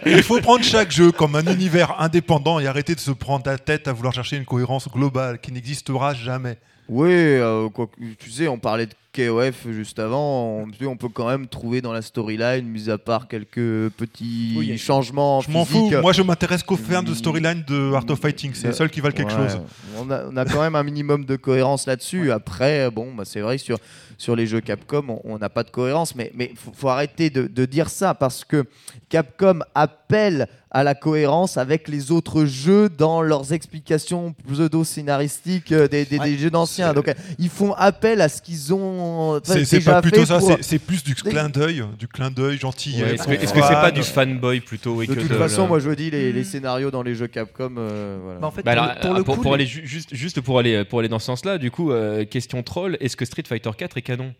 il 0.05 0.21
faut 0.23 0.41
prendre 0.41 0.62
chaque 0.62 0.91
jeu 0.91 1.13
comme 1.13 1.38
un 1.38 1.45
univers 1.45 2.01
indépendant 2.01 2.60
et 2.60 2.67
arrêter 2.67 2.95
de 2.95 2.99
se 2.99 3.12
prendre 3.12 3.43
la 3.45 3.57
tête 3.57 3.88
à 3.88 3.93
vouloir 3.93 4.13
chercher 4.13 4.36
une 4.36 4.43
cohérence 4.43 4.89
globale 4.89 5.39
qui 5.39 5.53
n'existera 5.53 6.13
jamais. 6.13 6.57
Oui, 6.89 7.07
euh, 7.13 7.69
quoi 7.69 7.88
tu 8.19 8.29
sais, 8.29 8.49
on 8.49 8.60
parlait 8.60 8.88
de 8.88 8.93
KOF 9.15 9.71
juste 9.71 9.99
avant. 9.99 10.65
On, 10.81 10.97
peut 10.97 11.07
quand 11.07 11.29
même 11.29 11.47
trouver 11.47 11.79
dans 11.81 11.93
la 11.93 12.01
storyline, 12.01 12.65
mis 12.65 12.89
à 12.89 12.97
part 12.97 13.29
quelques 13.29 13.89
petits 13.95 14.53
Oui, 14.57 14.77
changements. 14.77 15.39
Je 15.39 15.51
m'en 15.51 15.63
fous. 15.63 15.89
Moi, 16.01 16.12
je 16.12 16.21
m'intéresse 16.21 16.63
qu'aux 16.63 16.75
fans 16.75 17.03
de 17.03 17.12
Mm. 17.12 17.15
storyline 17.15 17.63
de 17.65 17.93
Art 17.93 18.03
of 18.10 18.19
Fighting. 18.19 18.51
C'est 18.53 18.67
les 18.67 18.73
seuls 18.73 18.89
qui 18.89 18.99
valent 18.99 19.15
quelque 19.15 19.31
Ouais, 19.31 19.49
chose. 19.49 19.62
On 19.97 20.12
a, 20.12 20.25
on 20.29 20.36
a 20.36 20.43
quand 20.43 20.62
même 20.62 20.75
un 20.75 20.84
minimum 20.84 21.23
de 21.23 21.38
cohérence 21.38 21.88
là-dessus. 21.88 22.31
Après, 22.34 22.91
bon, 22.91 23.13
bah, 23.13 23.23
c'est 23.25 23.39
vrai 23.41 23.57
sur, 23.57 23.77
sur 24.21 24.36
les 24.36 24.45
jeux 24.45 24.62
Capcom, 24.62 25.19
on- 25.23 25.38
n'a 25.39 25.49
pas 25.49 25.63
de 25.63 25.71
cohérence. 25.71 26.15
Mais 26.15 26.31
il 26.38 26.55
faut, 26.55 26.71
faut 26.75 26.89
arrêter 26.89 27.29
de, 27.31 27.47
de 27.47 27.65
dire 27.65 27.89
ça 27.89 28.13
parce 28.13 28.45
que 28.45 28.65
Capcom 29.10 29.60
appelle 29.73 30.47
à 30.73 30.84
la 30.84 30.95
cohérence 30.95 31.57
avec 31.57 31.88
les 31.89 32.12
autres 32.12 32.45
jeux 32.45 32.88
dans 32.88 33.21
leurs 33.21 33.51
explications 33.51 34.34
pseudo-scénaristiques 34.49 35.71
euh, 35.71 35.88
des, 35.88 36.05
des- 36.05 36.17
Ouais. 36.19 36.29
des 36.31 36.38
jeux 36.38 36.49
d'anciens. 36.49 36.93
Donc, 36.93 37.07
euh, 37.07 37.13
ils 37.39 37.49
font 37.49 37.73
appel 37.73 38.21
à 38.21 38.29
ce 38.29 38.41
qu'ils 38.41 38.73
ont 38.73 39.36
euh, 39.36 39.39
C'est 39.43 39.65
c'est 39.65 39.77
déjà 39.77 39.93
pas 39.95 40.01
plutôt 40.01 40.21
fait 40.21 40.25
ça, 40.27 40.39
pour- 40.39 40.47
c'est- 40.47 40.62
c'est 40.63 40.79
plus 40.79 41.03
du 41.03 41.15
clin 41.15 41.49
d'œil, 41.49 41.84
du 41.99 42.07
clin 42.07 42.31
d'œil 42.31 42.57
gentil. 42.57 43.01
Ouais, 43.01 43.15
Est-ce 43.15 43.23
que 43.27 43.31
est-ce 43.34 43.53
que 43.53 43.62
c'est 43.62 43.73
pas 43.73 43.91
du 43.91 44.03
fanboy 44.03 44.62
plutôt 44.62 45.01
et 45.01 45.07
De 45.07 45.13
que 45.15 45.19
toute 45.19 45.29
de- 45.31 45.36
façon, 45.36 45.63
le- 45.63 45.67
moi 45.67 45.79
je 45.79 45.89
dis 45.91 46.10
les, 46.12 46.31
les 46.31 46.43
scénarios 46.43 46.91
dans 46.91 47.03
les 47.03 47.15
jeux 47.15 47.27
Capcom. 47.27 47.73
euh, 47.77 48.19
voilà. 48.23 48.39
Bah, 48.39 48.47
en 48.47 48.51
fait, 48.51 48.63
Bah 48.63 48.73
pour, 48.75 48.84
alors, 48.84 48.93
le, 48.95 49.01
pour 49.01 49.12
euh, 49.13 49.17
le 49.17 49.23
pour, 49.23 49.36
coup, 49.36 49.41
pour 49.41 49.51
les- 49.57 49.63
aller 49.63 49.69
ju- 49.69 49.86
juste, 49.86 50.13
juste 50.15 50.41
pour 50.41 50.60
aller 50.60 50.86
pour 50.86 50.99
aller 50.99 51.10
dans 51.10 51.19
ce 51.19 51.25
sens-là, 51.25 51.57
du 51.57 51.69
coup, 51.71 51.91
euh, 51.91 52.23
question 52.25 52.63
troll, 52.63 52.97
est-ce 53.01 53.17
que 53.17 53.25
Street 53.25 53.43
Fighter 53.47 53.71
4 53.77 53.97
est 53.97 54.01
canon 54.15 54.34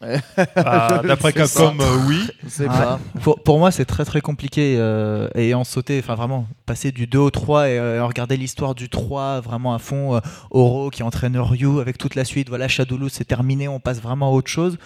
Ah, 0.56 1.02
D'après. 1.04 1.32
Capcom, 1.32 1.76
euh, 1.80 2.06
oui. 2.06 2.22
Ah, 2.68 2.98
pas. 3.14 3.20
Pour, 3.22 3.42
pour 3.42 3.58
moi, 3.58 3.70
c'est 3.70 3.84
très 3.84 4.04
très 4.04 4.20
compliqué. 4.20 4.76
euh, 4.78 5.28
et 5.34 5.54
en 5.54 5.64
sauter, 5.64 5.98
enfin 5.98 6.14
vraiment, 6.14 6.46
passer 6.66 6.92
du 6.92 7.06
2 7.06 7.18
au 7.18 7.30
3 7.30 7.68
et 7.68 7.78
euh, 7.78 8.04
regarder 8.04 8.36
l'histoire 8.36 8.74
du 8.74 8.88
3 8.88 9.40
vraiment 9.40 9.74
à 9.74 9.78
fond. 9.78 10.14
euh, 10.16 10.20
Oro 10.50 10.90
qui 10.90 11.02
entraîne 11.02 11.36
Ryu 11.36 11.80
avec 11.80 11.98
toute 11.98 12.14
la 12.14 12.24
suite. 12.24 12.48
Voilà, 12.48 12.68
Shadowloo, 12.68 13.08
c'est 13.08 13.24
terminé, 13.24 13.66
on 13.66 13.80
passe 13.80 14.00
vraiment 14.00 14.28
à 14.28 14.32
autre 14.32 14.50
chose. 14.50 14.78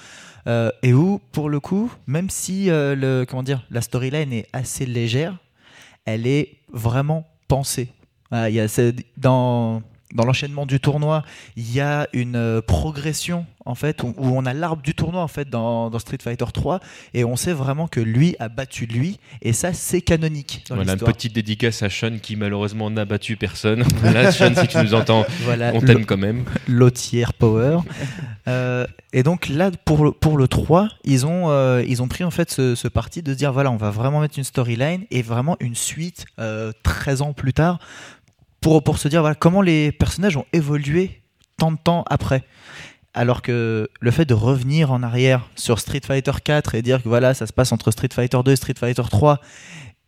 Euh, 0.47 0.71
et 0.83 0.93
où, 0.95 1.21
pour 1.31 1.49
le 1.51 1.61
coup, 1.61 1.93
même 2.07 2.31
si 2.31 2.71
euh, 2.71 2.97
le, 2.97 3.25
comment 3.29 3.43
dire, 3.45 3.63
la 3.71 3.81
storyline 3.83 4.33
est 4.33 4.47
assez 4.53 4.87
légère, 4.87 5.37
elle 6.05 6.27
est 6.27 6.57
vraiment 6.73 7.27
pensée. 7.49 7.89
Voilà, 8.31 8.49
il 8.49 8.55
y 8.57 8.61
a 8.61 8.67
dans, 9.19 9.83
dans 10.13 10.25
l'enchaînement 10.25 10.67
du 10.67 10.81
tournoi, 10.81 11.23
il 11.57 11.73
y 11.73 11.81
a 11.81 12.09
une 12.13 12.37
euh, 12.37 12.61
progression 12.61 13.47
en 13.65 13.75
fait 13.75 14.03
où, 14.03 14.15
où 14.17 14.27
on 14.27 14.45
a 14.45 14.53
l'arbre 14.53 14.83
du 14.83 14.95
tournoi 14.95 15.23
en 15.23 15.29
fait 15.29 15.49
dans, 15.49 15.91
dans 15.91 15.99
Street 15.99 16.19
Fighter 16.21 16.45
3 16.53 16.81
et 17.15 17.25
on 17.25 17.37
sait 17.37 17.53
vraiment 17.53 17.87
que 17.87 18.01
lui 18.01 18.35
a 18.39 18.49
battu 18.49 18.87
lui 18.87 19.19
et 19.41 19.53
ça 19.53 19.73
c'est 19.73 20.01
canonique 20.01 20.65
dans 20.69 20.77
Voilà, 20.77 20.95
une 20.95 20.99
petite 20.99 21.33
dédicace 21.33 21.83
à 21.83 21.91
Sean 21.91 22.19
qui 22.21 22.37
malheureusement 22.37 22.91
n'a 22.91 23.05
battu 23.05 23.37
personne. 23.37 23.85
Là, 24.03 24.33
Sean, 24.33 24.55
si 24.55 24.67
tu 24.67 24.79
nous 24.79 24.95
entends, 24.95 25.25
Voilà, 25.43 25.73
on 25.75 25.81
t'aime 25.81 26.05
quand 26.05 26.17
même. 26.17 26.45
Lotière 26.69 27.33
Power. 27.35 27.79
Euh, 28.49 28.87
et 29.13 29.23
donc 29.23 29.49
là, 29.49 29.71
pour 29.85 30.05
le, 30.05 30.13
pour 30.13 30.37
le 30.37 30.49
3, 30.49 30.89
ils 31.05 31.27
ont, 31.27 31.51
euh, 31.51 31.85
ils 31.87 32.03
ont 32.03 32.09
pris 32.09 32.25
en 32.25 32.31
fait 32.31 32.51
ce, 32.51 32.75
ce 32.75 32.89
parti 32.89 33.23
de 33.23 33.33
se 33.33 33.39
dire 33.39 33.53
voilà, 33.53 33.71
on 33.71 33.77
va 33.77 33.91
vraiment 33.91 34.21
mettre 34.21 34.39
une 34.39 34.45
storyline 34.45 35.05
et 35.11 35.23
vraiment 35.23 35.57
une 35.61 35.75
suite 35.75 36.25
euh, 36.39 36.73
13 36.83 37.23
ans 37.23 37.33
plus 37.33 37.53
tard 37.53 37.79
pour, 38.63 38.83
pour 38.83 38.99
se 38.99 39.09
dire 39.09 39.21
voilà, 39.21 39.35
comment 39.35 39.61
les 39.61 39.93
personnages 39.93 40.39
ont 40.39 40.47
évolué 40.55 41.23
tant 41.59 41.73
de 41.73 41.77
temps 41.77 42.05
après. 42.09 42.45
Alors 43.13 43.43
que 43.43 43.91
le 44.01 44.11
fait 44.11 44.25
de 44.25 44.33
revenir 44.33 44.91
en 44.91 45.03
arrière 45.03 45.51
sur 45.55 45.79
Street 45.79 46.01
Fighter 46.03 46.33
4 46.43 46.75
et 46.77 46.81
dire 46.81 47.03
que 47.03 47.09
voilà, 47.11 47.35
ça 47.35 47.47
se 47.47 47.53
passe 47.53 47.71
entre 47.73 47.91
Street 47.91 48.09
Fighter 48.11 48.39
2 48.43 48.53
et 48.53 48.57
Street 48.57 48.75
Fighter 48.79 49.03
3, 49.11 49.39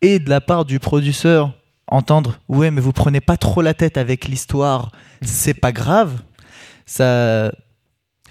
et 0.01 0.17
de 0.17 0.29
la 0.29 0.41
part 0.41 0.65
du 0.65 0.79
producteur 0.79 1.53
entendre 1.87 2.39
ouais, 2.47 2.71
mais 2.71 2.81
vous 2.81 2.93
prenez 2.93 3.21
pas 3.21 3.37
trop 3.37 3.61
la 3.61 3.75
tête 3.75 3.97
avec 3.97 4.25
l'histoire, 4.25 4.91
c'est 5.21 5.53
pas 5.53 5.71
grave, 5.71 6.19
ça, 6.87 7.51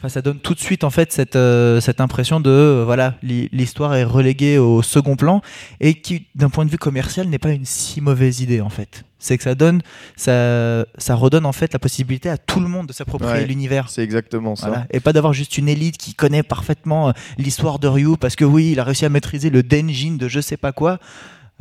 enfin, 0.05 0.13
ça 0.13 0.21
donne 0.23 0.39
tout 0.39 0.53
de 0.55 0.61
suite 0.61 0.85
en 0.85 0.91
fait 0.91 1.13
cette, 1.13 1.35
euh, 1.37 1.81
cette 1.81 2.01
impression 2.01 2.39
de 2.41 2.51
euh, 2.51 2.83
voilà, 2.85 3.15
l'hi- 3.23 3.49
l'histoire 3.53 3.95
est 3.95 4.05
reléguée 4.05 4.59
au 4.59 4.83
second 4.83 5.17
plan 5.17 5.41
et 5.81 5.95
qui, 5.95 6.27
d'un 6.35 6.51
point 6.51 6.67
de 6.67 6.71
vue 6.71 6.77
commercial, 6.79 7.27
n'est 7.29 7.39
pas 7.39 7.51
une 7.53 7.65
si 7.65 8.01
mauvaise 8.01 8.41
idée 8.41 8.61
en 8.61 8.69
fait. 8.69 9.05
C'est 9.19 9.39
que 9.39 9.43
ça 9.45 9.55
donne, 9.55 9.81
ça, 10.17 10.85
ça 10.99 11.15
redonne 11.15 11.47
en 11.47 11.53
fait 11.53 11.73
la 11.73 11.79
possibilité 11.79 12.29
à 12.29 12.37
tout 12.37 12.61
le 12.61 12.69
monde 12.69 12.87
de 12.89 12.93
s'approprier 12.93 13.33
Ouais. 13.33 13.47
l'univers. 13.47 13.89
C'est 13.89 14.03
exactement 14.03 14.55
ça. 14.57 14.67
Voilà. 14.69 14.87
Et 14.91 15.01
pas 15.01 15.15
d'avoir 15.15 15.33
juste 15.33 15.57
une 15.57 15.69
élite 15.71 15.97
qui 15.97 16.13
connaît 16.13 16.43
parfaitement 16.43 17.09
euh, 17.09 17.13
l'histoire 17.39 17.79
de 17.79 17.89
Ryu 17.89 18.19
parce 18.19 18.37
que 18.37 18.45
oui, 18.45 18.73
il 18.73 18.81
a 18.81 18.85
réussi 18.85 19.07
à 19.07 19.09
maîtriser 19.09 19.49
le 19.49 19.63
Denjin 19.63 20.17
de 20.19 20.29
je 20.29 20.41
sais 20.41 20.59
pas 20.59 20.73
quoi. 20.73 20.99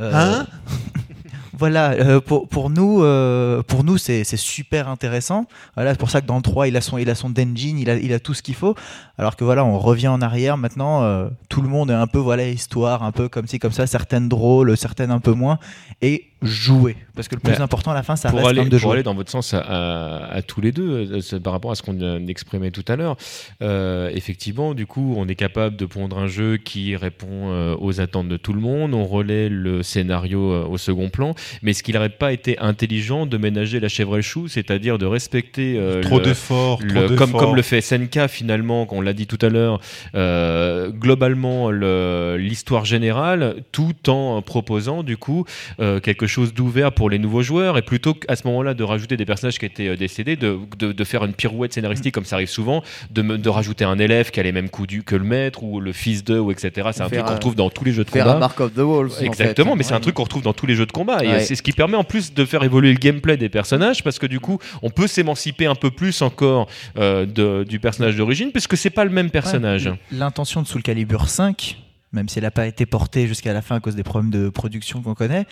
Euh, 0.02 0.12
Hein? 0.14 0.48
voilà, 1.58 1.92
euh, 1.92 2.20
pour, 2.20 2.48
pour 2.48 2.70
nous, 2.70 3.04
euh, 3.04 3.62
pour 3.63 3.84
nous 3.84 3.98
c'est 3.98 4.24
c'est 4.24 4.38
super 4.38 4.89
intéressant. 4.89 5.46
Voilà, 5.76 5.92
c'est 5.92 6.00
pour 6.00 6.10
ça 6.10 6.22
que 6.22 6.26
dans 6.28 6.36
le 6.38 6.42
3, 6.42 6.68
il 6.68 6.78
a 6.78 6.82
son, 6.82 6.98
il 6.98 7.10
a 7.10 7.16
son 7.16 7.30
Denjin, 7.30 7.78
il 7.80 7.89
a, 7.89 7.96
il 7.96 8.12
a 8.13 8.20
tout 8.20 8.34
ce 8.34 8.42
qu'il 8.42 8.56
faut. 8.56 8.76
Alors 9.18 9.36
que 9.36 9.44
voilà, 9.44 9.63
on 9.63 9.78
revient 9.80 10.08
en 10.08 10.22
arrière 10.22 10.58
maintenant, 10.58 11.04
euh, 11.04 11.30
tout 11.50 11.62
le 11.62 11.70
monde 11.70 11.92
est 11.92 11.96
un 11.96 12.08
peu 12.08 12.18
voilà 12.20 12.48
histoire, 12.48 13.04
un 13.04 13.12
peu 13.12 13.30
comme 13.30 13.48
ci 13.48 13.60
comme 13.60 13.72
ça, 13.72 13.86
certaines 13.88 14.30
drôles, 14.30 14.76
certaines 14.78 15.12
un 15.12 15.20
peu 15.20 15.34
moins, 15.34 15.60
et 16.02 16.26
jouer. 16.42 16.98
Parce 17.16 17.28
que 17.30 17.36
le 17.36 17.42
plus 17.42 17.62
important 17.62 17.92
à 17.92 17.94
la 17.94 18.04
fin, 18.04 18.16
ça 18.18 18.30
pour 18.30 18.39
reste 18.39 18.50
aller, 18.50 18.58
quand 18.58 18.63
même 18.63 18.70
de 18.70 18.76
pour 18.78 18.82
jouer. 18.82 18.94
aller 18.94 19.04
dans 19.04 19.13
votre 19.16 19.32
sens 19.32 19.54
à, 19.54 19.60
à- 19.60 20.34
à 20.34 20.42
tous 20.42 20.60
les 20.60 20.72
deux, 20.74 21.08
par 21.44 21.54
rapport 21.54 21.72
à 21.72 21.76
ce 21.76 21.84
qu'on 21.84 22.28
exprimait 22.28 22.72
tout 22.72 22.84
à 22.89 22.96
l'heure, 22.98 23.16
euh, 23.62 24.10
effectivement, 24.13 24.74
du 24.74 24.86
coup, 24.86 25.13
on 25.18 25.28
est 25.28 25.36
capable 25.36 25.78
de 25.78 25.86
pondre 25.86 26.18
un 26.18 26.28
jeu 26.28 26.58
qui 26.58 26.96
répond 26.96 27.28
euh, 27.52 27.76
aux 27.80 28.02
attentes 28.02 28.28
de 28.28 28.36
tout 28.38 28.52
le 28.54 28.60
monde, 28.60 28.94
on 28.94 29.06
relaie 29.06 29.48
le 29.48 29.84
scénario 29.84 30.52
euh, 30.52 30.66
au 30.66 30.78
second 30.78 31.10
plan, 31.10 31.34
mais 31.62 31.72
est-ce 31.72 31.84
qu'il 31.84 31.96
n'aurait 31.96 32.10
pas 32.10 32.32
été 32.34 32.58
intelligent 32.60 33.26
de 33.26 33.38
ménager 33.38 33.80
la 33.80 33.88
chèvre 33.90 34.14
et 34.14 34.18
le 34.18 34.22
chou, 34.22 34.48
c'est-à-dire 34.48 34.98
de 34.98 35.06
respecter 35.06 35.76
euh, 35.78 36.02
Trop 36.02 36.20
le- 36.20 36.26
d'efforts, 36.26 36.80
trop 36.80 36.88
le- 36.88 37.08
comme, 37.16 37.28
d'efforts. 37.28 37.40
comme 37.42 37.56
le 37.56 37.62
fait 37.62 37.82
SNK 37.82 38.28
finalement, 38.28 38.88
on 38.92 39.02
l'a 39.02 39.14
dit 39.14 39.28
tout 39.28 39.40
à 39.42 39.50
l'heure, 39.50 39.80
euh, 40.16 40.90
globalement 40.90 41.72
le- 41.72 42.38
l'histoire 42.38 42.86
générale, 42.86 43.56
tout 43.72 44.10
en 44.10 44.42
proposant 44.42 45.04
du 45.04 45.18
coup 45.18 45.46
euh, 45.80 46.00
quelque 46.00 46.28
chose 46.28 46.54
d'ouvert 46.54 46.92
pour 46.92 47.10
les 47.10 47.20
nouveaux 47.20 47.42
joueurs, 47.42 47.78
et 47.78 47.82
plutôt 47.82 48.14
qu'à 48.14 48.36
ce 48.36 48.46
moment-là 48.48 48.74
de 48.74 48.84
rajouter 48.84 49.18
des 49.18 49.26
personnages 49.26 49.60
qui 49.60 49.66
étaient 49.66 49.96
décédés, 49.96 50.36
de, 50.36 50.58
de- 50.78 50.92
de 50.92 51.04
faire 51.04 51.24
une 51.26 51.34
pirouette 51.34 51.74
scénaristique 51.74 52.14
comme 52.14 52.26
ça 52.26 52.36
arrive 52.38 52.50
souvent, 52.50 52.84
de, 53.12 53.22
de 53.22 53.50
rajouter 53.50 53.86
un 53.86 53.98
élève 54.00 54.32
qui 54.32 54.40
a 54.40 54.44
les 54.44 54.52
mêmes 54.52 54.70
coups 54.70 54.88
du, 54.88 55.04
que 55.04 55.16
le 55.16 55.24
maître 55.24 55.64
ou 55.64 55.80
le 55.80 55.92
fils 55.94 56.24
de, 56.24 56.38
ou 56.40 56.52
etc. 56.52 56.90
C'est 56.94 57.02
un 57.02 57.10
truc 57.10 57.24
qu'on 57.24 57.34
retrouve 57.34 57.56
dans 57.56 57.70
tous 57.70 57.84
les 57.86 57.92
jeux 57.92 58.04
de 58.04 58.10
Faire 58.10 58.26
combat. 58.26 58.36
un 58.36 58.40
Mark 58.40 58.60
of 58.60 58.74
the 58.74 58.80
Wolves. 58.80 59.14
en 59.20 59.24
Exactement, 59.26 59.72
fait. 59.72 59.78
mais 59.78 59.84
c'est 59.84 59.94
un 59.94 59.98
Ouais. 59.98 60.02
truc 60.02 60.16
qu'on 60.16 60.24
retrouve 60.24 60.44
dans 60.44 60.54
tous 60.54 60.66
les 60.66 60.76
jeux 60.76 60.86
de 60.86 60.92
combat. 60.92 61.24
Et 61.24 61.28
Ouais. 61.34 61.43
c'est 61.43 61.56
ce 61.56 61.62
qui 61.63 61.72
permet 61.72 61.98
en 61.98 62.04
plus 62.04 62.34
de 62.34 62.46
faire 62.46 62.63
évoluer 62.63 62.91
le 62.93 63.00
gameplay 63.00 63.38
des 63.38 63.50
personnages 63.50 64.04
parce 64.04 64.19
que 64.19 64.26
du 64.28 64.39
coup, 64.39 64.60
on 64.82 64.89
peut 64.89 65.08
s'émanciper 65.08 65.65
un 65.65 65.76
peu 65.76 65.91
plus 65.91 66.22
encore 66.22 66.67
euh, 66.98 67.26
de- 67.26 67.63
du 67.67 67.80
personnage 67.80 68.15
d'origine 68.15 68.52
puisque 68.52 68.78
c'est 68.78 68.89
pas 68.89 69.04
le 69.06 69.12
même 69.12 69.30
personnage. 69.30 69.88
Ouais, 69.88 70.00
L'intention 70.12 70.62
de 70.62 70.67
Soul 70.67 70.82
Calibur 70.84 71.30
5, 71.30 71.78
même 72.12 72.30
si 72.30 72.38
elle 72.39 72.43
n'a 72.43 72.52
pas 72.52 72.67
été 72.67 72.86
portée 72.86 73.28
jusqu'à 73.28 73.54
la 73.54 73.62
fin 73.62 73.76
à 73.76 73.80
cause 73.80 73.96
des 73.96 74.04
problèmes 74.04 74.30
de 74.32 74.50
production 74.50 75.02
qu'on 75.02 75.15
connaît, 75.15 75.46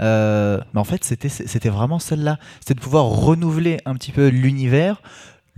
euh, 0.00 0.60
mais 0.72 0.80
en 0.80 0.84
fait 0.84 1.04
c'était 1.04 1.28
c'était 1.28 1.68
vraiment 1.68 1.98
celle-là, 1.98 2.38
c'était 2.60 2.74
de 2.74 2.80
pouvoir 2.80 3.04
renouveler 3.04 3.78
un 3.84 3.94
petit 3.94 4.12
peu 4.12 4.28
l'univers, 4.28 5.00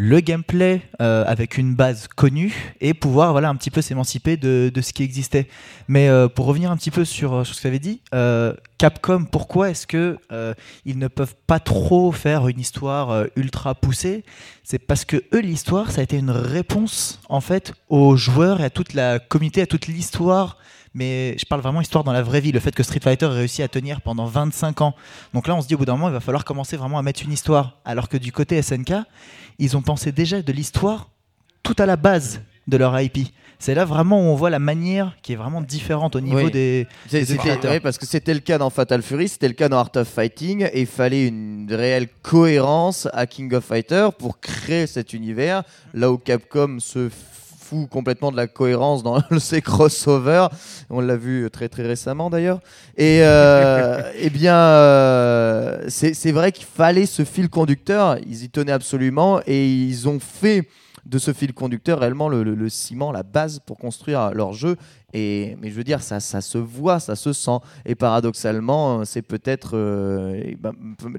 le 0.01 0.21
gameplay 0.21 0.81
euh, 1.03 1.25
avec 1.27 1.59
une 1.59 1.75
base 1.75 2.07
connue 2.07 2.73
et 2.81 2.95
pouvoir 2.95 3.33
voilà 3.33 3.49
un 3.49 3.57
petit 3.57 3.71
peu 3.71 3.83
s'émanciper 3.83 4.37
de, 4.37 4.71
de 4.73 4.81
ce 4.81 4.93
qui 4.93 5.03
existait. 5.03 5.49
Mais 5.89 6.09
euh, 6.09 6.29
pour 6.29 6.47
revenir 6.47 6.71
un 6.71 6.77
petit 6.77 6.93
peu 6.93 7.05
sur, 7.05 7.45
sur 7.45 7.55
ce 7.55 7.59
que 7.59 7.63
tu 7.63 7.67
avais 7.67 7.81
dit, 7.81 8.01
euh, 8.15 8.55
Capcom, 8.79 9.25
pourquoi 9.25 9.71
est-ce 9.71 9.89
que 9.89 10.17
euh, 10.31 10.55
ils 10.85 10.99
ne 10.99 11.09
peuvent 11.09 11.35
pas 11.49 11.59
trop 11.59 12.13
faire 12.13 12.47
une 12.47 12.61
histoire 12.61 13.11
euh, 13.11 13.27
ultra 13.35 13.75
poussée? 13.75 14.25
C'est 14.63 14.79
parce 14.79 15.05
que 15.05 15.17
eux 15.35 15.41
l'histoire 15.41 15.91
ça 15.91 16.01
a 16.01 16.05
été 16.05 16.17
une 16.17 16.31
réponse 16.31 17.21
en 17.29 17.41
fait 17.41 17.73
aux 17.89 18.17
joueurs 18.17 18.61
et 18.61 18.65
à 18.65 18.71
toute 18.71 18.95
la 18.95 19.19
communauté, 19.19 19.63
à 19.63 19.67
toute 19.67 19.89
l'histoire. 19.89 20.59
Mais 20.95 21.37
je 21.39 21.45
parle 21.45 21.61
vraiment 21.61 21.81
histoire 21.81 22.03
dans 22.03 22.13
la 22.13 22.23
vraie 22.23 22.41
vie, 22.41 22.51
le 22.51 22.61
fait 22.61 22.75
que 22.75 22.83
Street 22.83 23.01
Fighter 23.03 23.27
réussi 23.27 23.63
à 23.63 23.69
tenir 23.69 24.01
pendant 24.01 24.27
25 24.27 24.81
ans. 24.81 24.95
Donc 25.35 25.47
là, 25.47 25.55
on 25.55 25.61
se 25.61 25.69
dit 25.69 25.75
au 25.75 25.79
bout 25.79 25.85
d'un 25.85 25.93
moment, 25.93 26.09
il 26.09 26.13
va 26.13 26.21
falloir 26.21 26.45
commencer 26.45 26.77
vraiment 26.77 26.99
à 26.99 27.03
mettre 27.03 27.23
une 27.23 27.33
histoire. 27.33 27.79
Alors 27.85 28.09
que 28.09 28.17
du 28.17 28.33
côté 28.33 28.61
SNK, 28.63 28.93
ils 29.59 29.77
ont 29.77 29.83
pensé 29.83 30.13
déjà 30.13 30.43
de 30.43 30.53
l'histoire 30.53 31.11
tout 31.63 31.77
à 31.79 31.87
la 31.87 31.97
base 31.97 32.41
de 32.67 32.77
leur 32.77 32.99
IP. 33.01 33.29
C'est 33.61 33.75
là 33.75 33.85
vraiment 33.85 34.21
où 34.21 34.25
on 34.25 34.37
voit 34.37 34.51
la 34.51 34.61
manière 34.61 35.17
qui 35.21 35.33
est 35.33 35.37
vraiment 35.37 35.61
différente 35.61 36.15
au 36.15 36.21
niveau 36.21 36.45
Oui. 36.45 36.51
des. 36.53 36.87
C'est- 37.09 37.25
des 37.25 37.69
ouais, 37.69 37.81
parce 37.81 37.99
que 37.99 38.07
c'était 38.07 38.33
le 38.35 38.39
cas 38.41 38.57
dans 38.57 38.71
Fatal 38.71 39.03
Fury, 39.03 39.27
c'était 39.29 39.49
le 39.49 39.55
cas 39.55 39.69
dans 39.69 39.79
Art 39.79 39.91
of 39.97 40.07
Fighting, 40.07 40.69
et 40.73 40.83
il 40.83 40.87
fallait 40.87 41.27
une 41.27 41.67
réelle 41.69 42.07
cohérence 42.23 43.09
à 43.13 43.27
King 43.27 43.53
of 43.55 43.65
Fighter 43.65 44.11
pour 44.17 44.39
créer 44.39 44.87
cet 44.87 45.13
univers, 45.13 45.65
là 45.93 46.13
où 46.13 46.19
Capcom 46.19 46.79
se 46.79 47.09
fout 47.69 47.89
complètement 47.89 48.31
de 48.33 48.37
la 48.37 48.47
cohérence 48.47 49.03
dans 49.03 49.23
ses 49.39 49.61
crossovers, 49.63 50.49
on 50.91 51.01
l'a 51.01 51.17
vu 51.17 51.49
très 51.51 51.69
très 51.69 51.87
récemment 51.87 52.31
d'ailleurs, 52.31 52.61
et 52.97 53.21
euh, 53.23 54.03
eh 54.19 54.31
bien 54.31 54.57
euh, 54.57 55.85
c'est 55.89 56.15
c'est 56.15 56.33
vrai 56.33 56.53
qu'il 56.53 56.67
fallait 56.67 57.07
ce 57.07 57.25
fil 57.25 57.49
conducteur, 57.49 58.19
ils 58.27 58.45
y 58.45 58.49
tenaient 58.51 58.73
absolument, 58.73 59.41
et 59.47 59.67
ils 59.69 60.09
ont 60.09 60.19
fait 60.21 60.69
de 61.07 61.19
ce 61.19 61.33
fil 61.33 61.55
conducteur 61.55 62.01
réellement 62.01 62.29
le, 62.29 62.43
le- 62.43 62.55
le 62.55 62.69
ciment, 62.69 63.13
la 63.13 63.23
base 63.23 63.61
pour 63.65 63.79
construire 63.79 64.31
leur 64.35 64.53
jeu. 64.53 64.77
Mais 65.15 65.57
je 65.65 65.75
veux 65.75 65.85
dire, 65.85 66.03
ça, 66.03 66.21
se 66.21 66.59
voit, 66.59 67.01
ça 67.01 67.17
se 67.17 67.33
sent. 67.33 67.59
Et 67.87 67.95
paradoxalement, 67.95 69.01
euh, 69.01 69.05
c'est 69.05 69.23
peut-être 69.23 69.71
euh, 69.75 70.55
ben, 70.61 70.73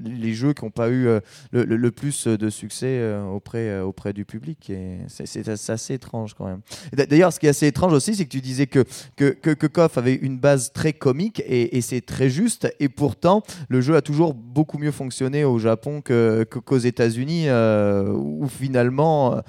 les 0.04 0.32
jeux 0.32 0.52
qui 0.52 0.64
n'ont 0.64 0.70
pas 0.70 0.90
eu 0.90 1.08
euh, 1.08 1.20
le, 1.52 1.90
plus 1.90 2.28
de 2.28 2.50
succès 2.50 3.02
auprès, 3.32 3.80
auprès 3.80 4.12
du 4.12 4.24
public. 4.24 4.72
C'est- 5.08 5.70
assez 5.70 5.94
étrange 5.94 6.34
quand 6.34 6.46
même. 6.46 6.60
D'ailleurs, 6.92 7.32
ce 7.32 7.40
qui 7.40 7.46
est 7.46 7.50
assez 7.50 7.66
étrange 7.66 7.92
aussi, 7.92 8.14
c'est 8.14 8.24
que 8.24 8.30
tu 8.30 8.40
disais 8.40 8.66
que, 8.66 8.84
que, 9.16 9.30
que, 9.30 9.50
que 9.50 9.66
KOF 9.66 9.98
avait 9.98 10.14
une 10.14 10.38
base 10.38 10.72
très 10.72 10.92
comique 10.92 11.42
et, 11.46 11.80
c'est 11.80 12.00
très 12.00 12.30
juste. 12.30 12.72
Et 12.78 12.88
pourtant, 12.88 13.42
le 13.68 13.80
jeu 13.80 13.96
a 13.96 14.02
toujours 14.02 14.34
beaucoup 14.34 14.78
mieux 14.78 14.90
fonctionné 14.90 15.44
au 15.44 15.58
Japon 15.58 16.02
qu'aux 16.02 16.78
États-Unis, 16.78 17.48
où 17.50 18.46
finalement, 18.48 19.40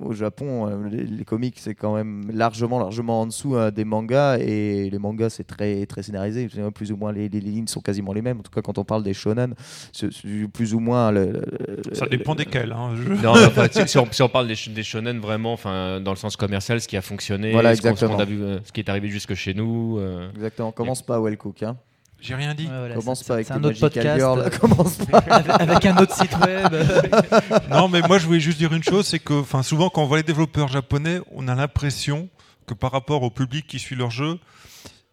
au 0.00 0.12
Japon, 0.12 0.84
les, 0.90 1.04
les 1.04 1.24
comics, 1.24 1.56
c'est 1.58 1.74
quand 1.74 1.94
même 1.94 2.30
largement, 2.32 2.78
largement 2.78 3.22
en 3.22 3.26
dessous 3.26 3.56
euh, 3.56 3.70
des 3.82 3.88
mangas. 3.88 4.38
Et 4.38 4.88
les 4.90 4.98
mangas, 4.98 5.30
c'est 5.30 5.44
très, 5.46 5.86
très 5.86 6.02
scénarisé. 6.02 6.48
Plus 6.74 6.92
ou 6.92 6.96
moins, 6.96 7.12
les, 7.12 7.28
les 7.28 7.40
lignes 7.40 7.66
sont 7.66 7.80
quasiment 7.80 8.12
les 8.12 8.22
mêmes. 8.22 8.38
En 8.38 8.42
tout 8.42 8.50
cas, 8.50 8.62
quand 8.62 8.78
on 8.78 8.84
parle 8.84 9.02
des 9.02 9.14
shonen, 9.14 9.54
c'est 9.92 10.08
plus 10.52 10.74
ou 10.74 10.80
moins. 10.80 11.10
Le, 11.10 11.32
le- 11.32 11.94
Ça 11.94 12.06
dépend 12.06 12.32
le- 12.32 12.38
desquels. 12.38 12.72
hein, 12.72 12.90
je- 12.96 13.12
Non, 13.22 13.34
mais 13.34 13.44
enfin, 13.46 13.66
si, 13.70 13.86
si 13.88 13.98
on, 13.98 14.06
si 14.10 14.22
on 14.22 14.28
parle 14.28 14.46
des, 14.48 14.54
sh- 14.54 14.72
des 14.72 14.82
shonen 14.82 15.18
vraiment, 15.18 15.52
enfin, 15.52 16.00
dans 16.00 16.12
le 16.12 16.16
sens 16.16 16.36
commercial, 16.36 16.80
ce 16.80 16.88
qui 16.88 16.96
a 16.96 17.02
fonctionné, 17.02 17.52
Voilà, 17.52 17.70
ce, 17.74 17.80
exactement. 17.80 18.18
a 18.18 18.24
vu, 18.24 18.42
euh, 18.42 18.58
ce 18.64 18.72
qui 18.72 18.80
est 18.80 18.88
arrivé 18.88 19.08
jusque 19.08 19.34
chez 19.34 19.54
nous. 19.54 19.98
euh, 19.98 20.30
Exactement. 20.34 20.72
Commence 20.72 21.02
pas, 21.02 21.20
Wellcook. 21.20 21.62
Hein. 21.62 21.76
J'ai 22.20 22.36
rien 22.36 22.54
dit. 22.54 22.66
Ouais, 22.66 22.78
voilà, 22.78 22.94
Commence 22.94 23.24
pas 23.24 23.34
avec 23.34 23.50
un 23.50 23.64
autre 23.64 23.80
podcast 23.80 24.16
Girl, 24.16 24.38
euh, 24.40 24.48
Commence 24.60 24.96
pas. 24.98 25.18
avec, 25.28 25.60
avec 25.60 25.86
un 25.86 25.96
autre 25.96 26.14
site 26.14 26.36
web. 26.38 26.72
Non, 27.70 27.88
mais 27.88 28.00
moi 28.02 28.18
je 28.18 28.26
voulais 28.26 28.38
juste 28.40 28.58
dire 28.58 28.72
une 28.72 28.82
chose, 28.84 29.06
c'est 29.06 29.18
que 29.18 29.40
enfin, 29.40 29.62
souvent 29.64 29.88
quand 29.88 30.02
on 30.02 30.06
voit 30.06 30.18
les 30.18 30.22
développeurs 30.22 30.68
japonais, 30.68 31.18
on 31.34 31.48
a 31.48 31.54
l'impression 31.56 32.28
que 32.66 32.74
par 32.74 32.92
rapport 32.92 33.22
au 33.22 33.30
public 33.30 33.66
qui 33.66 33.78
suit 33.78 33.96
leur 33.96 34.10
jeu, 34.10 34.38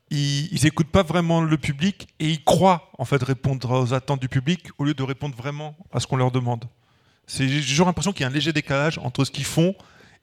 ils, 0.10 0.52
ils 0.52 0.66
écoutent 0.66 0.92
pas 0.92 1.04
vraiment 1.04 1.42
le 1.42 1.58
public 1.58 2.08
et 2.20 2.30
ils 2.30 2.44
croient 2.44 2.92
en 2.98 3.06
fait 3.06 3.22
répondre 3.22 3.72
aux 3.82 3.94
attentes 3.94 4.22
du 4.22 4.30
public 4.30 4.68
au 4.78 4.84
lieu 4.84 4.94
de 4.94 5.04
répondre 5.04 5.36
vraiment 5.36 5.76
à 5.92 6.00
ce 6.00 6.08
qu'on 6.08 6.18
leur 6.18 6.32
demande. 6.32 6.66
J'ai 7.28 7.62
toujours 7.62 7.86
l'impression 7.86 8.12
qu'il 8.12 8.22
y 8.22 8.24
a 8.24 8.28
un 8.28 8.34
léger 8.34 8.54
décalage 8.54 8.98
entre 9.00 9.24
ce 9.24 9.32
qu'ils 9.32 9.46
font 9.46 9.76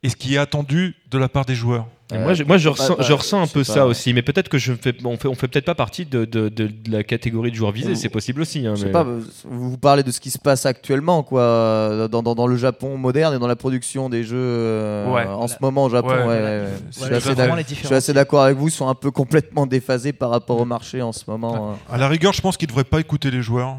et 0.07 0.09
ce 0.09 0.17
qui 0.17 0.35
est 0.35 0.39
attendu 0.39 0.95
de 1.11 1.19
la 1.19 1.29
part 1.29 1.45
des 1.45 1.55
joueurs. 1.55 1.87
Et 2.13 2.15
Euh, 2.15 2.23
moi, 2.23 2.35
je, 2.35 2.45
moi, 2.45 2.57
je 2.57 2.69
ressens, 2.69 2.99
je 3.01 3.13
ressens 3.13 3.41
un 3.43 3.47
peu 3.49 3.65
sais 3.65 3.73
ça 3.73 3.81
pas. 3.81 3.87
aussi, 3.87 4.13
mais 4.15 4.23
peut-être 4.23 4.49
que 4.49 4.59
je 4.59 4.73
fais, 4.75 4.95
on 5.05 5.17
fait, 5.17 5.27
on 5.27 5.35
fait 5.35 5.49
peut-être 5.49 5.65
pas 5.65 5.75
partie 5.75 6.07
de, 6.07 6.25
de, 6.25 6.49
de- 6.49 6.69
de 6.69 6.91
la 6.93 7.03
catégorie 7.03 7.51
de 7.51 7.57
joueurs 7.57 7.73
visés, 7.73 7.97
c'est 7.97 8.09
possible 8.09 8.43
aussi. 8.43 8.65
hein, 8.65 8.75
Je 8.77 8.83
sais 8.83 8.87
mais- 8.87 8.93
pas, 8.93 9.05
vous 9.45 9.77
parlez 9.77 10.05
de 10.05 10.13
ce 10.13 10.21
qui 10.21 10.31
se 10.31 10.39
passe 10.39 10.67
actuellement, 10.67 11.25
quoi, 11.25 12.07
dans, 12.09 12.23
dans, 12.23 12.37
dans 12.37 12.47
le 12.47 12.57
Japon 12.57 12.97
moderne 12.97 13.35
et 13.35 13.39
dans 13.41 13.49
la 13.49 13.57
production 13.57 14.09
des 14.09 14.23
jeux 14.23 14.37
euh, 14.39 15.13
Ouais. 15.13 15.27
en 15.27 15.49
ce 15.49 15.57
moment 15.61 15.87
au 15.87 15.91
Japon. 15.91 16.11
Ouais, 16.11 16.17
ouais, 16.19 16.23
voilà. 16.23 16.41
ouais, 16.45 16.61
ouais. 16.67 16.69
Je 16.93 17.75
suis 17.87 17.95
assez 17.95 18.13
d'accord 18.13 18.43
avec 18.45 18.57
vous, 18.57 18.69
ils 18.69 18.71
sont 18.71 18.87
un 18.89 18.95
peu 18.95 19.11
complètement 19.23 19.67
déphasés 19.67 20.13
par 20.13 20.31
rapport 20.31 20.61
au 20.61 20.65
marché 20.65 21.03
en 21.03 21.11
ce 21.11 21.25
moment. 21.29 21.73
euh. 21.91 21.93
À 21.95 21.99
la 21.99 22.07
rigueur, 22.07 22.33
je 22.33 22.41
pense 22.41 22.57
qu'ils 22.57 22.69
devraient 22.69 22.85
pas 22.85 23.01
écouter 23.01 23.33
les 23.33 23.43
joueurs. 23.43 23.79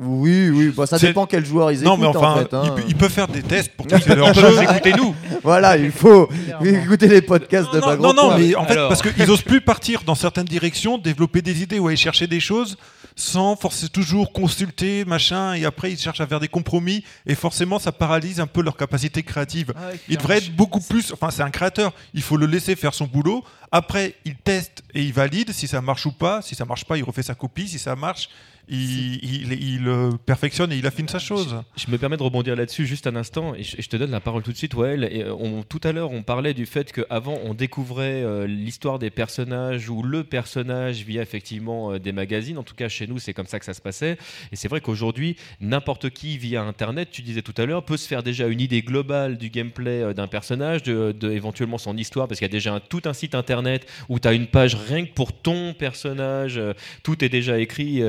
Oui, 0.00 0.48
oui, 0.50 0.72
bah, 0.76 0.86
ça 0.86 0.96
dépend 0.96 1.26
quel 1.26 1.44
joueur 1.44 1.72
ils 1.72 1.80
non, 1.82 1.94
écoutent 1.94 2.00
mais 2.00 2.06
enfin, 2.16 2.32
en 2.32 2.36
fait. 2.38 2.54
hein. 2.54 2.62
ils, 2.66 2.70
pe- 2.72 2.88
ils 2.88 2.94
peuvent 2.94 3.10
faire 3.10 3.26
des 3.26 3.42
tests 3.42 3.72
pour 3.76 3.84
tester 3.88 4.14
leur 4.14 4.32
jeu. 4.32 4.62
Écoutez-nous 4.62 5.12
Voilà, 5.42 5.76
il 5.76 5.90
faut 5.90 6.28
écouter 6.64 7.08
les 7.08 7.20
podcasts 7.20 7.72
de 7.74 7.80
non, 7.80 7.86
Bagro 7.88 8.02
non, 8.06 8.14
non, 8.30 8.38
mais 8.38 8.54
en 8.54 8.64
fait, 8.64 8.72
Alors. 8.74 8.88
parce 8.90 9.02
qu'ils 9.02 9.28
osent 9.28 9.42
plus 9.42 9.60
partir 9.60 10.02
dans 10.04 10.14
certaines 10.14 10.44
directions, 10.46 10.98
développer 10.98 11.42
des 11.42 11.62
idées 11.62 11.80
ou 11.80 11.88
aller 11.88 11.96
chercher 11.96 12.28
des 12.28 12.38
choses 12.38 12.76
sans 13.16 13.56
forcément 13.56 13.88
toujours 13.92 14.32
consulter, 14.32 15.04
machin, 15.04 15.54
et 15.54 15.64
après 15.64 15.90
ils 15.90 15.98
cherchent 15.98 16.20
à 16.20 16.26
faire 16.28 16.38
des 16.38 16.46
compromis, 16.46 17.02
et 17.26 17.34
forcément 17.34 17.80
ça 17.80 17.90
paralyse 17.90 18.38
un 18.38 18.46
peu 18.46 18.62
leur 18.62 18.76
capacité 18.76 19.24
créative. 19.24 19.74
Il 20.08 20.16
devrait 20.18 20.38
être 20.38 20.54
beaucoup 20.54 20.78
plus. 20.80 21.12
Enfin, 21.12 21.30
c'est 21.32 21.42
un 21.42 21.50
créateur. 21.50 21.92
Il 22.14 22.22
faut 22.22 22.36
le 22.36 22.46
laisser 22.46 22.76
faire 22.76 22.94
son 22.94 23.06
boulot. 23.06 23.42
Après, 23.72 24.14
il 24.24 24.36
teste 24.36 24.84
et 24.94 25.02
il 25.02 25.12
valide 25.12 25.50
si 25.52 25.66
ça 25.66 25.80
marche 25.80 26.06
ou 26.06 26.12
pas. 26.12 26.42
Si 26.42 26.54
ça 26.54 26.64
marche 26.64 26.84
pas, 26.84 26.96
il 26.96 27.02
refait 27.02 27.24
sa 27.24 27.34
copie. 27.34 27.66
Si 27.66 27.80
ça 27.80 27.96
marche, 27.96 28.28
il, 28.68 29.16
il, 29.24 29.52
il, 29.52 29.88
euh, 29.88 30.10
perfectionne 30.26 30.72
et 30.72 30.76
il 30.76 30.86
affine 30.86 31.08
sa 31.08 31.18
chose. 31.18 31.56
Je 31.76 31.90
me 31.90 31.98
permets 31.98 32.16
de 32.16 32.22
rebondir 32.22 32.54
là-dessus 32.56 32.86
juste 32.86 33.06
un 33.06 33.16
instant 33.16 33.54
et 33.54 33.62
je, 33.62 33.88
te 33.88 33.96
donne 33.96 34.10
la 34.10 34.20
parole 34.20 34.42
tout 34.42 34.52
de 34.52 34.56
suite, 34.56 34.74
Wael. 34.74 35.04
Et 35.10 35.22
euh, 35.22 35.34
on- 35.34 35.62
tout 35.62 35.80
à 35.84 35.92
l'heure, 35.92 36.10
on 36.12 36.22
parlait 36.22 36.54
du 36.54 36.66
fait 36.66 36.92
qu'avant, 36.92 37.38
on 37.44 37.54
découvrait 37.54 38.22
euh, 38.22 38.46
l'histoire 38.46 38.98
des 38.98 39.10
personnages 39.10 39.88
ou 39.88 40.02
le 40.02 40.24
personnage 40.24 41.02
via 41.04 41.22
effectivement 41.22 41.92
euh, 41.92 41.98
des 41.98 42.12
magazines. 42.12 42.58
En 42.58 42.62
tout 42.62 42.74
cas, 42.74 42.88
chez 42.88 43.06
nous, 43.06 43.18
c'est 43.18 43.32
comme 43.34 43.46
ça 43.46 43.58
que 43.58 43.64
ça 43.64 43.74
se 43.74 43.80
passait. 43.80 44.18
Et 44.52 44.56
c'est 44.56 44.68
vrai 44.68 44.80
qu'aujourd'hui, 44.80 45.36
n'importe 45.60 46.10
qui 46.10 46.36
via 46.38 46.62
Internet, 46.62 47.08
tu 47.10 47.22
disais 47.22 47.42
tout 47.42 47.54
à 47.56 47.66
l'heure, 47.66 47.84
peut 47.84 47.96
se 47.96 48.06
faire 48.08 48.22
déjà 48.22 48.46
une 48.48 48.60
idée 48.60 48.82
globale 48.82 49.38
du 49.38 49.48
gameplay 49.50 50.02
euh, 50.02 50.12
d'un 50.14 50.26
personnage, 50.26 50.82
de, 50.82 51.12
de 51.12 51.30
éventuellement 51.30 51.78
son 51.78 51.96
histoire, 51.96 52.28
parce 52.28 52.38
qu'il 52.38 52.46
y 52.46 52.50
a 52.50 52.52
déjà 52.52 52.74
un- 52.74 52.80
tout 52.80 53.02
un 53.06 53.12
site 53.12 53.34
Internet 53.34 53.86
où 54.08 54.18
tu 54.18 54.28
as 54.28 54.32
une 54.32 54.46
page 54.46 54.74
rien 54.74 55.04
que 55.06 55.12
pour 55.12 55.32
ton 55.32 55.72
personnage. 55.74 56.60
tout 57.02 57.24
est 57.24 57.28
déjà 57.28 57.58
écrit. 57.58 58.02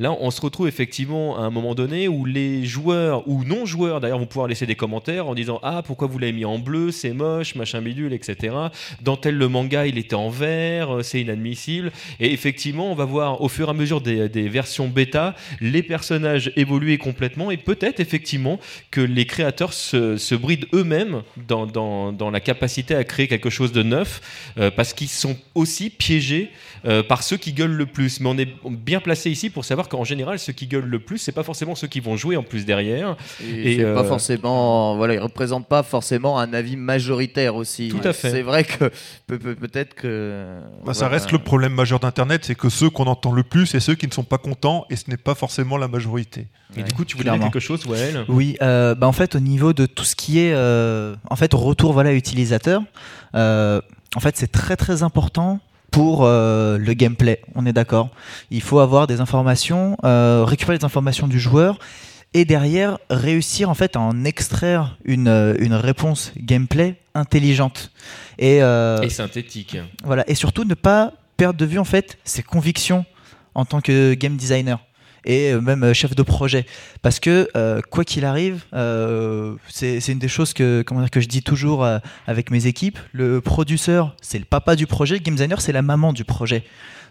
Là, 0.00 0.12
on 0.12 0.30
se 0.30 0.40
retrouve 0.40 0.68
effectivement 0.68 1.38
à 1.38 1.40
un 1.40 1.50
moment 1.50 1.74
donné 1.74 2.06
où 2.06 2.24
les 2.24 2.64
joueurs 2.64 3.26
ou 3.26 3.42
non 3.42 3.66
joueurs 3.66 4.00
d'ailleurs 4.00 4.20
vont 4.20 4.26
pouvoir 4.26 4.46
laisser 4.46 4.64
des 4.64 4.76
commentaires 4.76 5.26
en 5.26 5.34
disant 5.34 5.58
ah 5.64 5.82
pourquoi 5.84 6.06
vous 6.06 6.20
l'avez 6.20 6.32
mis 6.32 6.44
en 6.44 6.60
bleu, 6.60 6.92
c'est 6.92 7.12
moche, 7.12 7.56
machin 7.56 7.82
bidule, 7.82 8.12
etc. 8.12 8.54
Dans 9.02 9.16
tel 9.16 9.36
le 9.36 9.48
manga 9.48 9.86
il 9.86 9.98
était 9.98 10.14
en 10.14 10.30
vert, 10.30 10.98
euh, 10.98 11.02
c'est 11.02 11.20
inadmissible. 11.20 11.90
Et 12.20 12.32
effectivement, 12.32 12.92
on 12.92 12.94
va 12.94 13.06
voir 13.06 13.40
au 13.40 13.48
fur 13.48 13.66
et 13.66 13.70
à 13.70 13.74
mesure 13.74 14.00
des, 14.00 14.48
versions 14.48 14.86
bêta 14.86 15.34
les 15.60 15.82
personnages 15.82 16.52
évoluer 16.54 16.96
complètement 16.96 17.50
et 17.50 17.56
peut-être 17.56 17.98
effectivement 17.98 18.60
que 18.92 19.00
les 19.00 19.26
créateurs 19.26 19.72
se, 19.72 20.34
brident 20.36 20.68
eux-mêmes 20.72 21.22
dans 21.48 22.30
la 22.32 22.40
capacité 22.40 22.94
à 22.94 23.02
créer 23.02 23.26
quelque 23.26 23.50
chose 23.50 23.72
de 23.72 23.82
neuf 23.82 24.20
euh, 24.58 24.70
parce 24.70 24.92
qu'ils 24.92 25.08
sont 25.08 25.36
aussi 25.56 25.90
piégés 25.90 26.50
euh, 26.84 27.02
par 27.02 27.22
ceux 27.22 27.36
qui 27.36 27.52
gueulent 27.52 27.72
le 27.72 27.86
plus. 27.86 28.20
Mais 28.20 28.28
on 28.28 28.38
est 28.38 28.48
bien 28.64 29.00
placé 29.00 29.30
ici 29.30 29.50
pour 29.50 29.64
savoir 29.64 29.87
qu'en 29.88 30.04
général, 30.04 30.38
ceux 30.38 30.52
qui 30.52 30.66
gueulent 30.66 30.84
le 30.86 30.98
plus, 31.00 31.18
c'est 31.18 31.32
pas 31.32 31.42
forcément 31.42 31.74
ceux 31.74 31.86
qui 31.88 32.00
vont 32.00 32.16
jouer 32.16 32.36
en 32.36 32.42
plus 32.42 32.64
derrière. 32.64 33.16
Et, 33.42 33.74
Et, 33.74 33.82
pas 33.82 33.88
euh, 33.88 34.04
forcément, 34.04 34.96
voilà, 34.96 35.14
il 35.14 35.20
représente 35.20 35.66
pas 35.66 35.82
forcément 35.82 36.38
un 36.38 36.52
avis 36.52 36.76
majoritaire 36.76 37.56
aussi. 37.56 37.88
Tout 37.88 38.06
à 38.06 38.12
fait. 38.12 38.30
C'est 38.30 38.42
vrai 38.42 38.64
que 38.64 38.90
peut- 39.26 39.38
peut- 39.38 39.54
peut-être 39.54 39.94
que. 39.94 40.58
Bah, 40.84 40.94
ça 40.94 41.06
voilà. 41.06 41.14
reste 41.14 41.32
le 41.32 41.38
problème 41.38 41.72
majeur 41.72 41.98
d'Internet, 42.00 42.44
c'est 42.44 42.54
que 42.54 42.68
ceux 42.68 42.90
qu'on 42.90 43.06
entend 43.06 43.32
le 43.32 43.42
plus, 43.42 43.66
c'est 43.66 43.80
ceux 43.80 43.94
qui 43.94 44.06
ne 44.06 44.12
sont 44.12 44.22
pas 44.24 44.38
contents, 44.38 44.86
et 44.90 44.96
ce 44.96 45.10
n'est 45.10 45.16
pas 45.16 45.34
forcément 45.34 45.76
la 45.76 45.88
majorité. 45.88 46.46
Et 46.76 46.82
du 46.82 46.92
coup, 46.92 47.04
tu 47.04 47.16
voulais 47.16 47.30
dire 47.30 47.40
quelque 47.40 47.60
chose, 47.60 47.86
Wael? 47.86 48.24
Oui, 48.28 48.56
euh, 48.60 48.94
bah 48.94 49.06
en 49.06 49.12
fait, 49.12 49.34
au 49.34 49.40
niveau 49.40 49.72
de 49.72 49.86
tout 49.86 50.04
ce 50.04 50.14
qui 50.14 50.38
est 50.38 50.52
euh, 50.52 51.16
en 51.30 51.36
fait 51.36 51.52
retour 51.54 51.92
voilà 51.94 52.12
utilisateur, 52.12 52.82
euh, 53.34 53.80
en 54.14 54.20
fait, 54.20 54.36
c'est 54.36 54.52
très 54.52 54.76
très 54.76 55.02
important 55.02 55.60
pour 55.90 56.24
euh, 56.24 56.78
le 56.78 56.92
gameplay. 56.94 57.40
On 57.54 57.66
est 57.66 57.72
d'accord. 57.72 58.10
Il 58.50 58.62
faut 58.62 58.78
avoir 58.80 59.06
des 59.06 59.20
informations, 59.20 59.96
euh, 60.04 60.44
récupérer 60.46 60.78
les 60.78 60.84
informations 60.84 61.26
du 61.28 61.40
joueur 61.40 61.78
et 62.34 62.44
derrière 62.44 62.98
réussir 63.10 63.70
en 63.70 63.74
fait 63.74 63.96
à 63.96 64.00
en 64.00 64.24
extraire 64.24 64.98
une, 65.04 65.28
euh, 65.28 65.54
une 65.58 65.74
réponse 65.74 66.32
gameplay 66.36 66.96
intelligente. 67.14 67.90
Et, 68.38 68.62
euh, 68.62 69.00
Et 69.02 69.08
synthétique. 69.08 69.76
voilà, 70.04 70.28
et 70.28 70.34
surtout 70.34 70.64
ne 70.64 70.74
pas 70.74 71.12
perdre 71.36 71.58
de 71.58 71.64
vue 71.64 71.78
en 71.78 71.84
fait 71.84 72.18
ses 72.24 72.42
convictions 72.42 73.04
en 73.54 73.64
tant 73.64 73.80
que 73.80 74.14
game 74.14 74.36
designer 74.36 74.78
et 75.28 75.52
euh, 75.52 75.60
même 75.60 75.84
euh, 75.84 75.94
chef 75.94 76.16
de 76.16 76.22
projet. 76.22 76.66
Parce 77.02 77.20
que 77.20 77.48
euh, 77.54 77.80
quoi 77.90 78.04
qu'il 78.04 78.24
arrive, 78.24 78.64
c'est 79.68 80.08
une 80.08 80.18
des 80.18 80.28
choses 80.28 80.52
que, 80.52 80.82
comment 80.82 81.00
dire, 81.00 81.10
que 81.10 81.20
je 81.20 81.28
dis 81.28 81.42
toujours 81.42 81.86
avec 82.26 82.50
mes 82.50 82.66
équipes. 82.66 82.98
Le 83.12 83.40
produceur, 83.40 84.16
c'est 84.20 84.38
le 84.38 84.44
papa 84.44 84.74
du 84.74 84.86
projet, 84.86 85.14
le 85.14 85.20
game 85.20 85.34
designer, 85.34 85.60
c'est 85.60 85.72
la 85.72 85.82
maman 85.82 86.12
du 86.12 86.24
projet. 86.24 86.64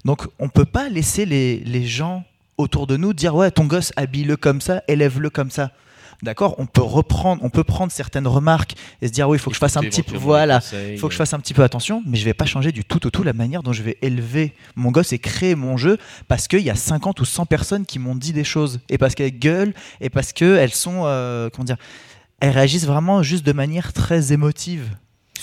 Donc 0.04 0.28
on 0.40 0.50
peut 0.50 0.66
pas 0.66 0.90
laisser 0.90 1.26
les, 1.26 1.60
les 1.60 1.86
gens 1.86 2.24
autour 2.58 2.88
de 2.88 2.98
nous 2.98 3.14
dire 3.14 3.36
ouais 3.36 3.52
ton 3.52 3.66
gosse 3.66 3.94
habille-le 3.96 4.36
comme 4.36 4.62
ça, 4.62 4.82
élève-le 4.88 5.30
comme 5.30 5.52
ça. 5.52 5.72
D'accord, 6.24 6.56
on 6.58 6.66
peut 6.66 6.82
reprendre, 6.82 7.44
on 7.44 7.50
peut 7.52 7.64
prendre 7.64 7.92
certaines 7.92 8.26
remarques 8.26 8.74
et 9.02 9.08
se 9.08 9.14
dire 9.14 9.30
oui, 9.30 9.38
il 9.38 9.40
faut 9.40 9.52
que 9.52 9.56
je 9.56 9.60
fasse 9.60 9.78
un 9.78 9.82
petit 9.82 10.02
peu, 10.02 10.18
voilà, 10.18 10.62
il 10.90 10.98
faut 10.98 11.08
que 11.08 11.14
je 11.14 11.18
fasse 11.18 11.34
un 11.34 11.40
petit 11.40 11.54
peu 11.54 11.62
attention, 11.62 12.02
mais 12.08 12.18
je 12.18 12.26
vais 12.26 12.34
pas 12.34 12.46
changer 12.46 12.72
du 12.72 12.84
tout 12.84 13.06
au 13.06 13.12
tout 13.12 13.22
la 13.22 13.34
manière 13.34 13.62
dont 13.62 13.72
je 13.72 13.84
vais 13.84 13.98
élever 14.02 14.54
mon 14.76 14.90
gosse 14.90 15.14
et 15.14 15.20
créer 15.20 15.54
mon 15.54 15.78
jeu 15.78 16.00
parce 16.28 16.48
qu'il 16.48 16.62
y 16.62 16.72
a 16.72 16.76
50 16.76 17.20
ou 17.22 17.26
100 17.26 17.46
personnes 17.46 17.86
qui 17.86 18.00
m'ont 18.00 18.16
dit 18.16 18.34
des 18.34 18.44
choses 18.44 18.80
et 18.90 18.98
parce 18.98 19.14
qu'elles 19.14 19.38
gueulent 19.38 19.76
et 20.02 20.10
parce 20.10 20.34
qu'elles 20.34 20.74
sont, 20.74 21.04
euh, 21.06 21.50
comment 21.54 21.66
dire, 21.66 21.78
elles 22.40 22.52
réagissent 22.52 22.88
vraiment 22.88 23.22
juste 23.22 23.46
de 23.46 23.54
manière 23.54 23.94
très 23.94 24.34
émotive. 24.34 24.90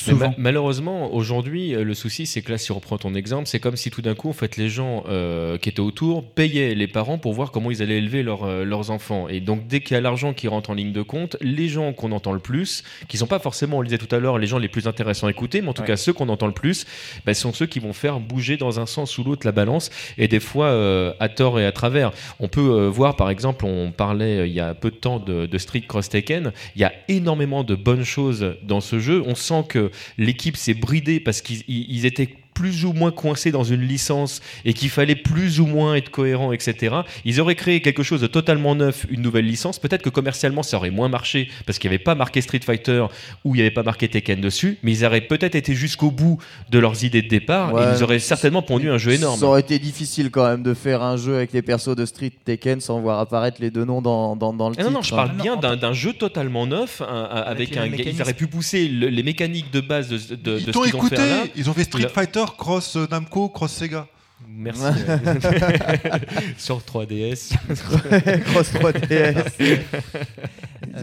Mais 0.06 0.12
Souvent. 0.12 0.28
ma- 0.30 0.34
malheureusement, 0.38 1.14
aujourd'hui, 1.14 1.74
euh, 1.74 1.84
le 1.84 1.94
souci, 1.94 2.26
c'est 2.26 2.42
que 2.42 2.50
là, 2.52 2.58
si 2.58 2.72
on 2.72 2.76
reprend 2.76 2.98
ton 2.98 3.14
exemple, 3.14 3.46
c'est 3.46 3.60
comme 3.60 3.76
si 3.76 3.90
tout 3.90 4.02
d'un 4.02 4.14
coup, 4.14 4.28
en 4.28 4.32
fait, 4.32 4.56
les 4.56 4.68
gens 4.68 5.04
euh, 5.08 5.56
qui 5.58 5.68
étaient 5.68 5.80
autour 5.80 6.24
payaient 6.24 6.74
les 6.74 6.88
parents 6.88 7.18
pour 7.18 7.32
voir 7.32 7.50
comment 7.50 7.70
ils 7.70 7.82
allaient 7.82 7.98
élever 7.98 8.22
leur, 8.22 8.44
euh, 8.44 8.64
leurs 8.64 8.90
enfants. 8.90 9.28
Et 9.28 9.40
donc, 9.40 9.66
dès 9.66 9.80
qu'il 9.80 9.94
y 9.94 9.98
a 9.98 10.00
l'argent 10.00 10.32
qui 10.32 10.48
rentre 10.48 10.70
en 10.70 10.74
ligne 10.74 10.92
de 10.92 11.02
compte, 11.02 11.36
les 11.40 11.68
gens 11.68 11.92
qu'on 11.92 12.12
entend 12.12 12.32
le 12.32 12.38
plus, 12.40 12.82
qui 13.08 13.16
sont 13.16 13.26
pas 13.26 13.38
forcément, 13.38 13.78
on 13.78 13.80
le 13.80 13.86
disait 13.88 13.98
tout 13.98 14.14
à 14.14 14.18
l'heure, 14.18 14.38
les 14.38 14.46
gens 14.46 14.58
les 14.58 14.68
plus 14.68 14.86
intéressants 14.86 15.26
à 15.26 15.30
écouter, 15.30 15.60
mais 15.62 15.68
en 15.68 15.72
tout 15.72 15.82
Ouais. 15.82 15.88
cas, 15.88 15.96
ceux 15.96 16.12
qu'on 16.12 16.28
entend 16.28 16.46
le 16.46 16.52
plus, 16.52 16.86
bah, 17.26 17.34
sont 17.34 17.52
ceux 17.52 17.66
qui 17.66 17.78
vont 17.78 17.92
faire 17.92 18.20
bouger 18.20 18.56
dans 18.56 18.80
un 18.80 18.86
sens 18.86 19.16
ou 19.18 19.24
l'autre 19.24 19.46
la 19.46 19.52
balance, 19.52 19.90
et 20.18 20.28
des 20.28 20.40
fois, 20.40 20.66
euh, 20.66 21.12
à 21.20 21.28
tort 21.28 21.60
et 21.60 21.66
à 21.66 21.72
travers. 21.72 22.12
On 22.40 22.48
peut 22.48 22.86
voir, 22.86 23.16
par 23.16 23.30
exemple, 23.30 23.64
on 23.64 23.92
parlait 23.92 24.48
il 24.48 24.54
y 24.54 24.60
a 24.60 24.74
peu 24.74 24.90
de 24.90 24.96
temps 24.96 25.18
de, 25.18 25.46
de 25.46 25.58
Street 25.58 25.82
Cross 25.86 26.08
Tekken, 26.08 26.52
il 26.76 26.80
y 26.82 26.84
a 26.84 26.92
énormément 27.08 27.64
de 27.64 27.74
bonnes 27.74 28.04
choses 28.04 28.54
dans 28.62 28.80
ce 28.80 28.98
jeu. 28.98 29.22
On 29.26 29.34
sent 29.34 29.64
que 29.68 29.83
l'équipe 30.18 30.56
s'est 30.56 30.74
bridée 30.74 31.20
parce 31.20 31.42
qu'ils 31.42 31.62
ils- 31.68 31.86
ils 31.90 32.06
étaient 32.06 32.34
plus 32.54 32.84
ou 32.84 32.92
moins 32.92 33.10
coincés 33.10 33.50
dans 33.50 33.64
une 33.64 33.82
licence 33.82 34.40
et 34.64 34.72
qu'il 34.74 34.88
fallait 34.90 35.16
plus 35.16 35.60
ou 35.60 35.66
moins 35.66 35.96
être 35.96 36.10
cohérent, 36.10 36.52
etc. 36.52 36.94
Ils 37.24 37.40
auraient 37.40 37.54
créé 37.56 37.80
quelque 37.82 38.02
chose 38.02 38.20
de 38.20 38.26
totalement 38.28 38.74
neuf, 38.74 39.06
une 39.10 39.22
nouvelle 39.22 39.44
licence. 39.46 39.78
Peut-être 39.78 40.02
que 40.02 40.08
commercialement 40.10 40.62
ça 40.62 40.76
aurait 40.76 40.90
moins 40.90 41.08
marché 41.08 41.48
parce 41.66 41.78
qu'il 41.78 41.90
n'y 41.90 41.96
avait 41.96 42.04
pas 42.04 42.14
marqué 42.14 42.40
Street 42.40 42.60
Fighter 42.64 43.04
ou 43.44 43.54
il 43.54 43.58
n'y 43.58 43.60
avait 43.62 43.70
pas 43.70 43.82
marqué 43.82 44.08
Tekken 44.08 44.40
dessus, 44.40 44.78
mais 44.82 44.92
ils 44.92 45.04
auraient 45.04 45.20
peut-être 45.20 45.54
été 45.56 45.74
jusqu'au 45.74 46.10
bout 46.10 46.38
de 46.70 46.78
leurs 46.78 47.04
idées 47.04 47.22
de 47.22 47.28
départ 47.28 47.72
Ouais. 47.74 47.82
et 47.82 47.96
ils 47.96 48.02
auraient 48.02 48.18
certainement 48.18 48.62
pondu 48.62 48.88
un 48.90 48.98
jeu 48.98 49.12
énorme. 49.12 49.38
Ça 49.40 49.46
aurait 49.46 49.60
été 49.60 49.78
difficile 49.78 50.30
quand 50.30 50.46
même 50.48 50.62
de 50.62 50.74
faire 50.74 51.02
un 51.02 51.16
jeu 51.16 51.34
avec 51.36 51.52
les 51.52 51.62
persos 51.62 51.96
de 51.96 52.06
Street 52.06 52.32
Tekken 52.44 52.80
sans 52.80 53.00
voir 53.00 53.18
apparaître 53.18 53.60
les 53.60 53.70
deux 53.70 53.84
noms 53.84 54.00
dans, 54.00 54.36
dans, 54.36 54.52
dans 54.52 54.68
le 54.70 54.76
titre. 54.76 54.86
non, 54.88 54.92
non, 54.94 55.02
je 55.02 55.10
parle 55.14 55.30
Ah 55.38 55.42
bien 55.42 55.54
en 55.54 55.76
d'un 55.76 55.92
jeu 55.92 56.12
totalement 56.12 56.66
neuf, 56.66 57.00
un- 57.02 57.24
avec, 57.24 57.70
les 57.70 57.78
un. 57.78 57.86
Ils 57.86 58.22
auraient 58.22 58.34
pu 58.34 58.46
pousser 58.46 58.86
le- 58.88 59.08
les 59.08 59.22
mécaniques 59.22 59.70
de 59.72 59.80
base 59.80 60.08
de, 60.08 60.18
de, 60.18 60.34
de 60.36 60.58
Ils 60.58 60.64
ce 60.66 60.70
t'ont 60.70 60.82
qu'ils 60.82 60.94
ont 60.94 60.98
écouté, 60.98 61.16
fait 61.16 61.28
là. 61.28 61.44
ils 61.56 61.68
ont 61.68 61.72
fait 61.74 61.84
Street 61.84 62.02
Le- 62.02 62.08
Cross 62.46 62.96
euh, 62.96 63.06
Namco, 63.10 63.48
cross 63.48 63.72
Sega. 63.72 64.06
Merci. 64.46 64.82
Sur 66.58 66.78
3DS. 66.80 67.54
Cross 68.44 68.72
3DS. 68.74 69.80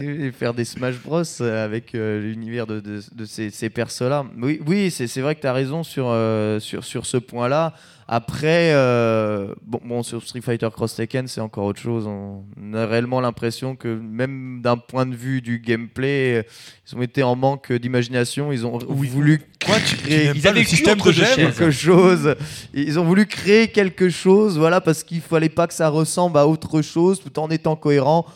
Et 0.00 0.32
faire 0.32 0.54
des 0.54 0.64
Smash 0.64 0.94
Bros 1.04 1.22
euh, 1.40 1.64
avec 1.64 1.94
euh, 1.94 2.20
l'univers 2.20 2.66
de, 2.66 2.80
de- 2.80 3.02
de 3.14 3.24
ces, 3.24 3.50
ces 3.50 3.68
persos-là. 3.68 4.24
Oui, 4.40 4.60
oui 4.66 4.90
c'est 4.90 5.06
c'est 5.06 5.20
vrai 5.20 5.34
que 5.34 5.40
tu 5.40 5.46
as 5.46 5.52
raison 5.52 5.82
sur, 5.82 6.06
euh, 6.08 6.60
sur, 6.60 6.84
sur 6.84 7.04
ce 7.04 7.16
point-là. 7.18 7.74
Après, 8.14 8.72
euh, 8.74 9.54
bon, 9.64 9.80
bon, 9.82 10.02
sur 10.02 10.22
Street 10.22 10.42
Fighter 10.42 10.68
Cross 10.70 10.96
Tekken, 10.96 11.28
c'est 11.28 11.40
encore 11.40 11.64
autre 11.64 11.80
chose. 11.80 12.06
On 12.06 12.74
a 12.74 12.84
réellement 12.84 13.22
l'impression 13.22 13.74
que 13.74 13.88
même 13.88 14.60
d'un 14.62 14.76
point 14.76 15.06
de 15.06 15.14
vue 15.14 15.40
du 15.40 15.60
gameplay, 15.60 16.46
ils 16.86 16.94
ont 16.94 17.00
été 17.00 17.22
en 17.22 17.36
manque 17.36 17.72
d'imagination. 17.72 18.52
Ils 18.52 18.66
ont 18.66 18.78
Oui. 18.86 19.08
voulu 19.08 19.40
Quoi, 19.64 19.76
créer 19.78 20.30
ils 20.34 20.46
avaient 20.46 20.62
système 20.64 20.98
de 20.98 21.10
quelque 21.36 21.70
chose. 21.70 22.34
Ils 22.74 22.98
ont 22.98 23.04
voulu 23.04 23.24
créer 23.24 23.68
quelque 23.68 24.10
chose, 24.10 24.58
voilà, 24.58 24.82
parce 24.82 25.04
qu'il 25.04 25.22
fallait 25.22 25.48
pas 25.48 25.66
que 25.66 25.72
ça 25.72 25.88
ressemble 25.88 26.36
à 26.36 26.46
autre 26.46 26.82
chose, 26.82 27.18
tout 27.18 27.38
en 27.38 27.48
étant 27.48 27.76
cohérent. 27.76 28.26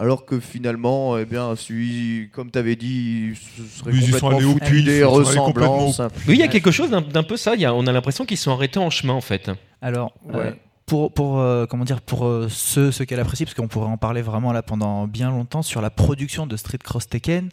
Alors 0.00 0.24
que 0.24 0.38
finalement, 0.38 1.18
eh 1.18 1.24
bien, 1.24 1.56
celui, 1.56 2.30
comme 2.32 2.50
tu 2.50 2.58
avais 2.58 2.76
dit, 2.76 3.32
ce 3.56 3.80
serait 3.80 3.90
Mais 3.92 3.98
ils 3.98 4.02
sont 4.02 4.06
complètement 4.28 4.36
allés 4.36 4.44
au 4.46 4.52
foutu 4.52 4.82
des 4.82 5.00
sont 5.02 5.10
ressemblances. 5.10 5.98
Oui, 6.28 6.34
il 6.34 6.38
y 6.38 6.42
a 6.44 6.48
quelque 6.48 6.70
chose 6.70 6.90
d'un 6.90 7.22
peu 7.22 7.36
ça. 7.36 7.54
il 7.54 7.60
y 7.60 7.64
a- 7.64 7.74
on 7.74 7.86
a 7.86 7.92
l'impression 7.92 8.24
qu'ils 8.24 8.36
sont 8.36 8.52
arrêtés 8.52 8.78
en 8.78 8.90
chemin, 8.90 9.14
en 9.14 9.20
fait. 9.20 9.50
Alors, 9.82 10.12
Ouais. 10.24 10.34
euh, 10.46 10.50
pour, 10.86 11.12
pour, 11.12 11.40
euh, 11.40 11.66
comment 11.66 11.84
dire, 11.84 12.00
pour 12.00 12.24
euh, 12.26 12.46
ceux, 12.48 12.92
ceux 12.92 13.04
qu'elle 13.04 13.18
apprécie, 13.20 13.44
parce 13.44 13.54
qu'on 13.54 13.66
pourrait 13.68 13.88
en 13.90 13.96
parler 13.98 14.22
vraiment 14.22 14.52
là 14.52 14.62
pendant 14.62 15.06
bien 15.08 15.30
longtemps, 15.30 15.62
sur 15.62 15.80
la 15.82 15.90
production 15.90 16.46
de 16.46 16.56
Street 16.56 16.78
Cross 16.82 17.08
Tekken, 17.08 17.50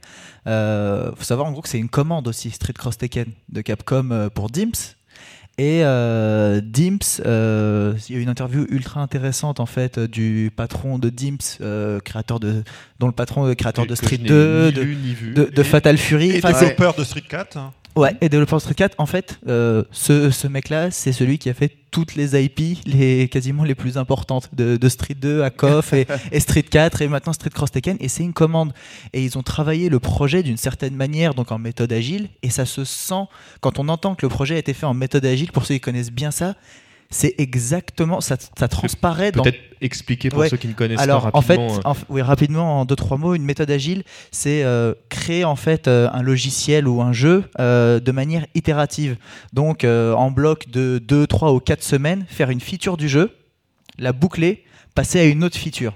euh, 0.48 1.12
faut 1.16 1.24
savoir 1.24 1.48
en 1.48 1.52
gros 1.52 1.62
que 1.62 1.68
c'est 1.70 1.80
une 1.80 1.90
commande 1.90 2.28
aussi, 2.28 2.52
Street 2.52 2.74
Cross 2.74 2.98
Tekken, 3.00 3.26
de 3.50 3.62
Capcom 3.62 4.10
euh, 4.12 4.30
pour 4.30 4.50
Dimps. 4.50 4.96
Et 5.58 5.86
euh, 5.86 6.60
Dimps, 6.62 7.22
euh, 7.26 7.94
il 8.10 8.14
y 8.14 8.18
a 8.18 8.20
eu 8.20 8.24
une 8.24 8.30
interview 8.30 8.66
ultra 8.70 9.00
intéressante 9.02 9.62
en 9.62 9.66
fait 9.66 9.98
euh, 9.98 10.08
du 10.08 10.52
patron 10.54 11.00
de 11.00 11.10
Dimps, 11.10 11.60
euh, 11.62 12.02
créateur 12.02 12.42
de, 12.42 12.64
dont 13.00 13.08
le 13.08 13.14
patron 13.14 13.50
est 13.50 13.56
créateur 13.56 13.86
de 13.86 13.96
Street 13.96 14.18
je 14.18 14.22
n'ai 14.24 14.28
2, 14.28 14.66
ni 14.68 14.72
de, 14.74 14.82
lu, 14.82 14.96
ni 14.98 15.14
vu. 15.14 15.34
de, 15.34 15.46
de 15.46 15.62
Et- 15.62 15.64
Fatal 15.64 15.98
Fury. 15.98 16.32
Et 16.32 16.38
Enfin, 16.44 16.52
développeur 16.60 16.94
de 16.96 17.06
Street 17.06 17.24
4. 17.28 17.58
Ouais, 17.96 18.14
et 18.20 18.28
développeur 18.28 18.58
de 18.58 18.62
Street 18.62 18.74
4, 18.76 18.96
en 18.98 19.06
fait, 19.06 19.40
euh, 19.48 19.84
ce, 19.92 20.30
ce 20.30 20.48
mec-là, 20.48 20.92
c'est 20.92 21.14
celui 21.14 21.38
qui 21.38 21.50
a 21.50 21.54
fait 21.54 21.72
toutes 21.92 22.16
les 22.16 22.36
IP, 22.44 22.86
les, 22.86 23.30
quasiment 23.30 23.64
les 23.64 23.74
plus 23.74 23.98
importantes, 23.98 24.50
de, 24.52 24.76
de 24.76 24.90
Street 24.90 25.14
2 25.14 25.44
à 25.44 25.50
KOF 25.50 25.94
et, 25.94 26.06
et 26.34 26.42
Street 26.42 26.64
4 26.64 27.02
et 27.02 27.08
maintenant 27.08 27.32
Street 27.32 27.52
Cross 27.52 27.72
Tekken, 27.72 27.96
et 28.02 28.10
c'est 28.10 28.24
une 28.24 28.34
commande. 28.34 28.74
Et 29.14 29.24
ils 29.24 29.38
ont 29.38 29.44
travaillé 29.44 29.88
le 29.88 30.02
projet 30.02 30.44
d'une 30.44 30.58
certaine 30.58 30.94
manière, 30.94 31.36
donc 31.36 31.54
en 31.54 31.58
méthode 31.58 31.94
agile, 31.94 32.28
et 32.44 32.50
ça 32.50 32.66
se 32.66 32.84
sent, 32.84 33.24
quand 33.62 33.80
on 33.80 33.88
entend 33.88 34.16
que 34.16 34.26
le 34.26 34.30
projet 34.30 34.56
a 34.56 34.58
été 34.58 34.74
fait 34.74 34.86
en 34.86 34.94
méthode 34.94 35.26
agile, 35.26 35.54
pour 35.54 35.66
ceux 35.66 35.76
qui 35.76 35.82
connaissent 35.82 36.12
bien 36.12 36.32
ça, 36.32 36.56
c'est 37.10 37.36
exactement, 37.38 38.20
ça, 38.22 38.36
ça 38.58 38.68
transparaît 38.68 39.32
dans 39.32 39.44
Peut-être 39.44 39.60
expliquer 39.82 40.30
pour 40.30 40.40
Ouais. 40.40 40.50
ceux 40.50 40.58
qui 40.58 40.68
ne 40.68 40.74
connaissent 40.74 41.00
alors, 41.00 41.32
pas 41.32 41.38
en 41.38 41.42
fait, 41.42 41.56
rapidement. 41.58 41.78
euh, 41.78 41.90
en 41.92 41.96
oui, 42.10 42.22
rapidement, 42.22 42.80
en 42.82 42.86
deux 42.86 42.96
trois 42.96 43.18
mots, 43.18 43.36
une 43.36 43.44
méthode 43.44 43.70
agile, 43.72 44.04
c'est 44.32 44.64
euh, 44.64 44.94
créer 45.10 45.46
en 45.46 45.56
fait 45.56 45.88
euh, 45.88 46.10
un 46.12 46.22
logiciel 46.22 46.88
ou 46.88 47.02
un 47.02 47.14
jeu 47.14 47.44
euh, 47.60 48.00
de 48.00 48.12
manière 48.12 48.46
itérative. 48.56 49.18
Donc, 49.54 49.84
en 49.86 50.32
bloc 50.32 50.70
de 50.70 51.00
2, 51.00 51.28
3 51.28 51.54
ou 51.54 51.60
4 51.60 51.84
semaines, 51.84 52.26
faire 52.28 52.50
une 52.50 52.60
feature 52.62 52.98
du 52.98 53.08
jeu, 53.08 53.32
la 53.98 54.12
boucler, 54.12 54.64
passer 54.96 55.20
à 55.20 55.26
une 55.26 55.44
autre 55.44 55.58
feature. 55.58 55.94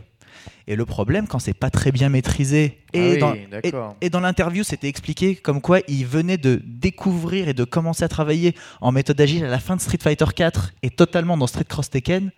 Et 0.67 0.75
le 0.75 0.85
problème, 0.85 1.27
quand 1.27 1.39
c'est 1.39 1.53
pas 1.53 1.69
très 1.69 1.91
bien 1.91 2.09
maîtrisé, 2.09 2.79
et 2.93 3.19
Ah 3.21 3.33
oui, 3.33 3.71
et, 4.01 4.09
dans 4.09 4.19
l'interview, 4.19 4.63
c'était 4.63 4.87
expliqué 4.87 5.35
comme 5.35 5.61
quoi 5.61 5.79
il 5.87 6.05
venait 6.05 6.37
de 6.37 6.61
découvrir 6.65 7.47
et 7.47 7.53
de 7.53 7.63
commencer 7.63 8.03
à 8.03 8.07
travailler 8.07 8.55
en 8.81 8.91
méthode 8.91 9.19
agile 9.21 9.45
à 9.45 9.49
la 9.49 9.59
fin 9.59 9.75
de 9.75 9.81
Street 9.81 9.99
Fighter 10.01 10.25
4 10.35 10.73
et 10.83 10.89
totalement 10.89 11.37
dans 11.37 11.47
Street 11.47 11.65
Cross 11.67 11.89
Tekken. 11.89 12.31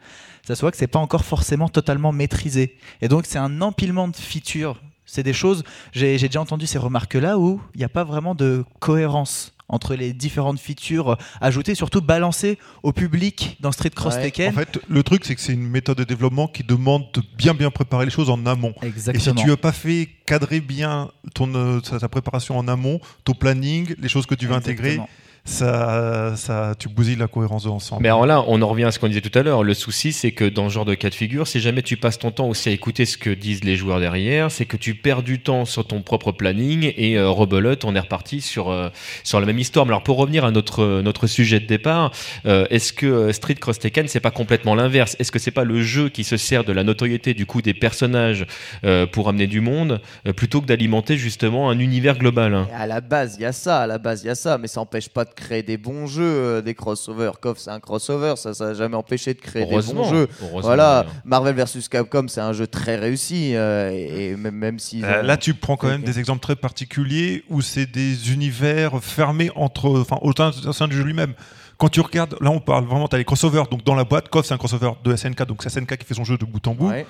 Ça 0.45 0.55
se 0.55 0.62
voit 0.62 0.72
que 0.72 0.78
c'est 0.78 0.88
pas 0.88 0.99
encore 0.99 1.26
forcément 1.26 1.70
totalement 1.70 2.12
maîtrisé. 2.12 2.78
Et 3.01 3.07
donc 3.07 3.26
c'est 3.26 3.38
un 3.38 3.62
empilement 3.62 4.07
de 4.07 4.16
features. 4.16 4.82
C'est 5.05 5.24
des 5.24 5.34
choses, 5.34 5.64
j'ai 5.91 6.18
j'ai 6.18 6.28
déjà 6.28 6.41
entendu 6.41 6.68
ces 6.68 6.78
remarques-là 6.78 7.38
où 7.38 7.62
il 7.76 7.80
n'y 7.80 7.84
a 7.84 7.89
pas 7.89 8.03
vraiment 8.03 8.34
de 8.34 8.64
cohérence 8.80 9.53
entre 9.72 9.95
les 9.95 10.13
différentes 10.13 10.59
features 10.59 11.17
ajoutées, 11.39 11.74
surtout 11.74 12.01
balancées 12.01 12.59
au 12.84 12.91
public 12.91 13.57
dans 13.61 13.72
Street 13.72 13.89
Cross 13.89 14.15
Ouais, 14.15 14.24
Tekken. 14.24 14.53
En 14.53 14.57
fait, 14.57 14.80
le 14.88 15.03
truc, 15.03 15.26
c'est 15.26 15.34
que 15.34 15.41
c'est 15.41 15.53
une 15.53 15.67
méthode 15.67 15.97
de 15.97 16.03
développement 16.03 16.47
qui 16.47 16.63
demande 16.63 17.05
de 17.13 17.24
bien 17.38 17.53
bien 17.53 17.72
préparer 17.72 18.05
les 18.05 18.11
choses 18.11 18.30
en 18.30 18.45
amont. 18.45 18.74
Et 18.84 18.88
si 18.88 18.88
Exactement. 18.88 19.41
tu 19.41 19.47
n'as 19.47 19.57
pas 19.57 19.72
fait 19.72 20.09
cadrer 20.26 20.59
bien 20.59 21.09
ton, 21.34 21.53
euh, 21.55 21.80
ta, 21.80 22.07
préparation 22.09 22.57
en 22.57 22.67
amont, 22.67 22.99
ton 23.24 23.34
planning, 23.34 23.95
les 23.97 24.09
choses 24.09 24.26
que 24.26 24.36
tu 24.36 24.47
vas 24.47 24.55
intégrer, 24.55 24.93
Exactement. 24.93 25.09
Ça, 25.43 26.33
ça, 26.35 26.75
tu 26.77 26.87
bousilles 26.87 27.15
la 27.15 27.27
cohérence 27.27 27.63
de 27.63 27.69
l'ensemble. 27.69 28.03
Mais 28.03 28.09
alors 28.09 28.25
là, 28.25 28.43
on 28.47 28.61
en 28.61 28.67
revient 28.67 28.83
à 28.83 28.91
ce 28.91 28.99
qu'on 28.99 29.07
disait 29.07 29.21
tout 29.21 29.37
à 29.37 29.41
l'heure. 29.41 29.63
Le 29.63 29.73
souci, 29.73 30.13
c'est 30.13 30.31
que 30.31 30.45
dans 30.45 30.69
ce 30.69 30.73
genre 30.75 30.85
de 30.85 30.93
cas 30.93 31.09
de 31.09 31.15
figure, 31.15 31.47
si 31.47 31.59
jamais 31.59 31.81
tu 31.81 31.97
passes 31.97 32.19
ton 32.19 32.31
temps 32.31 32.47
aussi 32.47 32.69
à 32.69 32.71
écouter 32.71 33.05
ce 33.05 33.17
que 33.17 33.31
disent 33.31 33.63
les 33.63 33.75
joueurs 33.75 33.99
derrière, 33.99 34.51
c'est 34.51 34.65
que 34.65 34.77
tu 34.77 34.93
perds 34.93 35.23
du 35.23 35.39
temps 35.39 35.65
sur 35.65 35.85
ton 35.85 36.01
propre 36.01 36.31
planning 36.31 36.93
et 36.95 37.17
euh, 37.17 37.29
rebelote, 37.29 37.85
on 37.85 37.95
est 37.95 37.99
reparti 37.99 38.39
sur, 38.39 38.69
euh, 38.69 38.89
sur 39.23 39.39
la 39.39 39.45
même 39.45 39.57
histoire. 39.59 39.85
Mais 39.85 39.91
alors 39.91 40.03
pour 40.03 40.17
revenir 40.17 40.45
à 40.45 40.51
notre, 40.51 41.01
notre 41.01 41.27
sujet 41.27 41.59
de 41.59 41.65
départ, 41.65 42.11
euh, 42.45 42.65
est-ce 42.69 42.93
que 42.93 43.05
euh, 43.05 43.33
Street 43.33 43.55
Cross 43.55 43.79
Tekken, 43.79 44.07
c'est 44.07 44.19
pas 44.19 44.31
complètement 44.31 44.75
l'inverse? 44.75 45.15
Est-ce 45.19 45.31
que 45.31 45.39
c'est 45.39 45.51
pas 45.51 45.63
le 45.63 45.81
jeu 45.81 46.09
qui 46.09 46.23
se 46.23 46.37
sert 46.37 46.63
de 46.63 46.71
la 46.71 46.83
notoriété 46.83 47.33
du 47.33 47.45
coup 47.45 47.61
des 47.61 47.73
personnages 47.73 48.45
euh, 48.83 49.07
pour 49.07 49.27
amener 49.27 49.47
du 49.47 49.59
monde, 49.59 50.01
euh, 50.27 50.33
plutôt 50.33 50.61
que 50.61 50.67
d'alimenter 50.67 51.17
justement 51.17 51.69
un 51.69 51.79
univers 51.79 52.17
global 52.17 52.53
hein? 52.53 52.67
À 52.75 52.85
la 52.85 53.01
base, 53.01 53.37
il 53.39 53.43
y 53.43 53.45
a 53.45 53.51
ça, 53.51 53.81
à 53.81 53.87
la 53.87 53.97
base, 53.97 54.23
il 54.23 54.27
y 54.27 54.29
a 54.29 54.35
ça, 54.35 54.57
mais 54.57 54.67
ça 54.67 54.79
n'empêche 54.79 55.09
pas 55.09 55.25
de 55.25 55.30
créer 55.34 55.63
des 55.63 55.77
bons 55.77 56.07
jeux, 56.07 56.23
euh, 56.23 56.61
des 56.61 56.73
crossovers. 56.75 57.39
KOF, 57.41 57.57
c'est 57.57 57.69
un 57.71 57.79
crossover, 57.79 58.34
ça 58.38 58.51
n'a 58.59 58.73
jamais 58.73 58.95
empêché 58.95 59.34
de 59.34 59.39
créer 59.39 59.63
des 59.65 59.75
bons 59.93 60.03
jeux. 60.09 60.27
Voilà. 60.61 61.05
Marvel 61.25 61.55
vs 61.55 61.88
Capcom, 61.89 62.27
c'est 62.27 62.41
un 62.41 62.53
jeu 62.53 62.67
très 62.67 62.95
réussi, 62.97 63.55
euh, 63.55 63.91
et, 63.91 64.32
et 64.32 64.36
même, 64.36 64.55
même 64.55 64.79
s'ils 64.79 65.03
Euh, 65.05 65.21
ont- 65.21 65.25
Là, 65.25 65.38
tu 65.38 65.53
prends 65.53 65.77
quand 65.77 65.88
même 65.88 66.03
des 66.03 66.19
exemples 66.19 66.41
très 66.41 66.55
particuliers 66.55 67.43
où 67.49 67.61
c'est 67.61 67.86
des 67.86 68.32
univers 68.34 69.03
fermés 69.03 69.51
entre, 69.55 69.89
enfin, 69.99 70.17
au 70.21 70.32
sein, 70.36 70.51
au 70.67 70.73
sein 70.73 70.88
du 70.88 70.95
jeu 70.97 71.03
lui-même. 71.03 71.34
Quand 71.77 71.89
tu 71.89 72.01
regardes, 72.01 72.36
là, 72.41 72.51
on 72.51 72.59
parle 72.59 72.86
vraiment, 72.86 73.07
tu 73.07 73.15
as 73.15 73.17
les 73.19 73.25
crossovers. 73.25 73.63
Donc, 73.71 73.84
dans 73.84 73.95
la 73.95 74.03
boîte, 74.03 74.29
KOF, 74.29 74.45
c'est 74.45 74.53
un 74.53 74.57
crossover 74.57 74.91
de 75.03 75.15
SNK, 75.15 75.45
donc 75.47 75.63
c'est 75.63 75.69
SNK 75.69 75.97
qui 75.97 76.05
fait 76.05 76.13
son 76.13 76.23
jeu 76.23 76.38
de 76.38 76.45
bout 76.45 76.65
en 76.67 76.75
bout. 76.75 76.89
Ouais. 76.89 77.05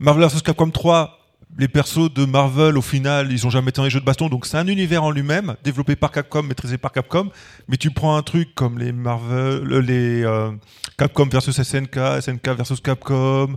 Marvel 0.00 0.26
vs 0.28 0.42
Capcom 0.42 0.70
3, 0.70 1.18
les 1.58 1.68
persos 1.68 2.12
de 2.12 2.24
Marvel, 2.24 2.78
au 2.78 2.82
final, 2.82 3.30
ils 3.30 3.46
ont 3.46 3.50
jamais 3.50 3.68
été 3.68 3.76
dans 3.76 3.84
les 3.84 3.90
jeux 3.90 4.00
de 4.00 4.04
baston, 4.04 4.28
donc 4.28 4.46
c'est 4.46 4.56
un 4.56 4.66
univers 4.66 5.04
en 5.04 5.10
lui-même, 5.10 5.54
développé 5.62 5.96
par 5.96 6.10
Capcom, 6.10 6.42
maîtrisé 6.42 6.78
par 6.78 6.92
Capcom. 6.92 7.30
Mais 7.68 7.76
tu 7.76 7.90
prends 7.90 8.16
un 8.16 8.22
truc 8.22 8.54
comme 8.54 8.78
les 8.78 8.92
Marvel, 8.92 9.70
euh, 9.70 9.80
les 9.80 10.24
euh, 10.24 10.50
Capcom 10.96 11.26
versus 11.26 11.60
SNK, 11.60 12.20
SNK 12.20 12.48
versus 12.56 12.80
Capcom. 12.80 13.56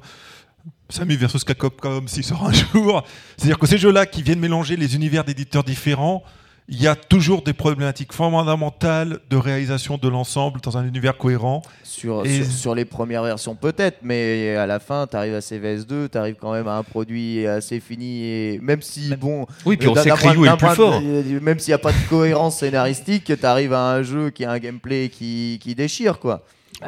Sammy 0.89 1.15
versus 1.15 1.43
Capcom 1.43 2.05
s'il 2.07 2.23
sort 2.23 2.45
un 2.45 2.51
jour. 2.73 3.03
C'est-à-dire 3.37 3.57
que 3.57 3.67
ces 3.67 3.77
jeux-là 3.77 4.05
qui 4.05 4.21
viennent 4.21 4.39
mélanger 4.39 4.75
les 4.75 4.95
univers 4.95 5.23
d'éditeurs 5.23 5.63
différents, 5.63 6.23
il 6.68 6.82
y 6.82 6.88
a 6.88 6.95
toujours 6.95 7.43
des 7.43 7.53
problématiques 7.53 8.11
fondamentales 8.11 9.20
de 9.30 9.38
réalisation 9.38 9.97
de 9.97 10.07
l'ensemble 10.09 10.59
dans 10.61 10.78
un 10.78 10.88
univers 10.88 11.18
cohérent. 11.18 11.61
Sur, 11.84 12.26
Et- 12.26 12.43
sur, 12.43 12.51
sur 12.51 12.76
les 12.76 12.86
premières 12.86 13.24
versions 13.24 13.55
peut-être, 13.55 13.99
mais 14.01 14.55
à 14.55 14.66
la 14.66 14.80
fin, 14.80 15.07
tu 15.07 15.16
arrives 15.16 15.36
à 15.36 15.39
CVS2, 15.39 16.09
tu 16.09 16.18
arrives 16.18 16.36
quand 16.39 16.51
même 16.53 16.68
à 16.68 16.78
un 16.78 16.84
produit 16.84 17.45
assez 17.45 17.80
fini, 17.80 18.24
et 18.24 18.59
même 18.61 18.82
si, 18.82 19.16
bon... 19.16 19.45
Oui, 19.66 19.78
puis 19.78 19.88
on 19.88 19.95
sait 19.95 20.09
que 20.09 20.16
Ryu 20.28 20.45
est 20.47 20.51
le 20.51 20.57
plus 20.57 20.70
fort. 20.70 21.01
de- 21.01 21.39
Même 21.39 21.59
s'il 21.59 21.70
n'y 21.72 21.76
a 21.76 21.80
pas 21.80 21.91
de 21.91 22.09
cohérence 22.09 22.57
scénaristique, 22.59 23.26
tu 23.26 23.45
arrives 23.45 23.74
à 23.74 23.91
un 23.91 24.01
jeu 24.03 24.30
qui 24.32 24.43
a 24.43 24.51
un 24.51 24.59
gameplay 24.59 25.09
qui, 25.09 25.59
qui 25.61 25.76
déchire, 25.76 26.20
quoi. 26.20 26.43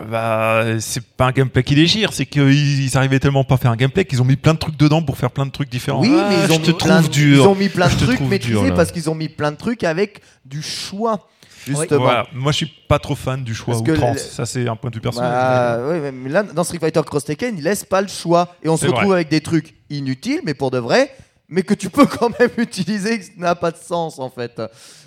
Bah, 0.09 0.63
c'est 0.79 1.03
pas 1.03 1.27
un 1.27 1.31
gameplay 1.31 1.63
qui 1.63 1.75
déchire, 1.75 2.11
c'est 2.13 2.25
qu'ils 2.25 2.83
ils 2.83 2.97
arrivaient 2.97 3.19
tellement 3.19 3.43
pas 3.43 3.55
à 3.55 3.57
faire 3.57 3.71
un 3.71 3.75
gameplay 3.75 4.05
qu'ils 4.05 4.21
ont 4.21 4.25
mis 4.25 4.35
plein 4.35 4.53
de 4.53 4.59
trucs 4.59 4.75
dedans 4.77 5.01
pour 5.01 5.17
faire 5.17 5.31
plein 5.31 5.45
de 5.45 5.51
trucs 5.51 5.69
différents. 5.69 6.01
Oui, 6.01 6.11
Ah, 6.11 6.27
mais 6.29 6.35
ils 6.43 6.47
je 6.47 6.53
ont, 6.53 6.59
te 6.59 6.71
mis 6.71 6.77
plein, 6.77 6.95
trouve 6.97 7.07
de- 7.09 7.13
dur. 7.13 7.43
ils 7.43 7.47
ont 7.47 7.55
mis 7.55 7.69
plein 7.69 7.87
de 7.89 7.95
trucs 7.95 8.19
maîtrisés 8.19 8.65
dur, 8.65 8.75
parce 8.75 8.91
qu'ils 8.91 9.09
ont 9.09 9.15
mis 9.15 9.29
plein 9.29 9.51
de 9.51 9.57
trucs 9.57 9.83
avec 9.83 10.21
du 10.45 10.61
choix, 10.61 11.27
justement. 11.65 12.01
Voilà. 12.01 12.27
Moi, 12.33 12.51
je 12.51 12.57
suis 12.57 12.73
pas 12.89 12.99
trop 12.99 13.15
fan 13.15 13.43
du 13.43 13.55
choix 13.55 13.75
Parce 13.77 13.89
outrance. 13.89 14.15
le- 14.15 14.19
Ça, 14.31 14.45
c'est 14.45 14.67
un 14.67 14.75
point 14.75 14.89
de 14.89 14.95
vue 14.95 15.01
personnel. 15.01 15.29
Bah, 15.31 15.79
ouais, 15.87 16.11
mais 16.11 16.29
là, 16.29 16.43
dans 16.43 16.63
Street 16.63 16.79
Fighter 16.79 17.01
Cross 17.05 17.25
Tekken, 17.25 17.57
il 17.57 17.63
laisse 17.63 17.85
pas 17.85 18.01
le 18.01 18.07
choix. 18.09 18.55
Et 18.63 18.69
on 18.69 18.77
se 18.77 18.85
retrouve 18.87 19.05
vrai. 19.05 19.15
avec 19.15 19.29
des 19.29 19.41
trucs 19.41 19.73
inutiles, 19.89 20.41
mais 20.43 20.53
pour 20.53 20.69
de 20.69 20.79
vrai, 20.79 21.15
mais 21.49 21.61
que 21.63 21.73
tu 21.73 21.89
peux 21.89 22.05
quand 22.19 22.37
même 22.39 22.51
utiliser, 22.57 23.19
que 23.19 23.25
ça 23.25 23.31
n'a 23.37 23.55
pas 23.55 23.71
de 23.71 23.77
sens 23.77 24.19
en 24.19 24.29
fait. 24.29 24.61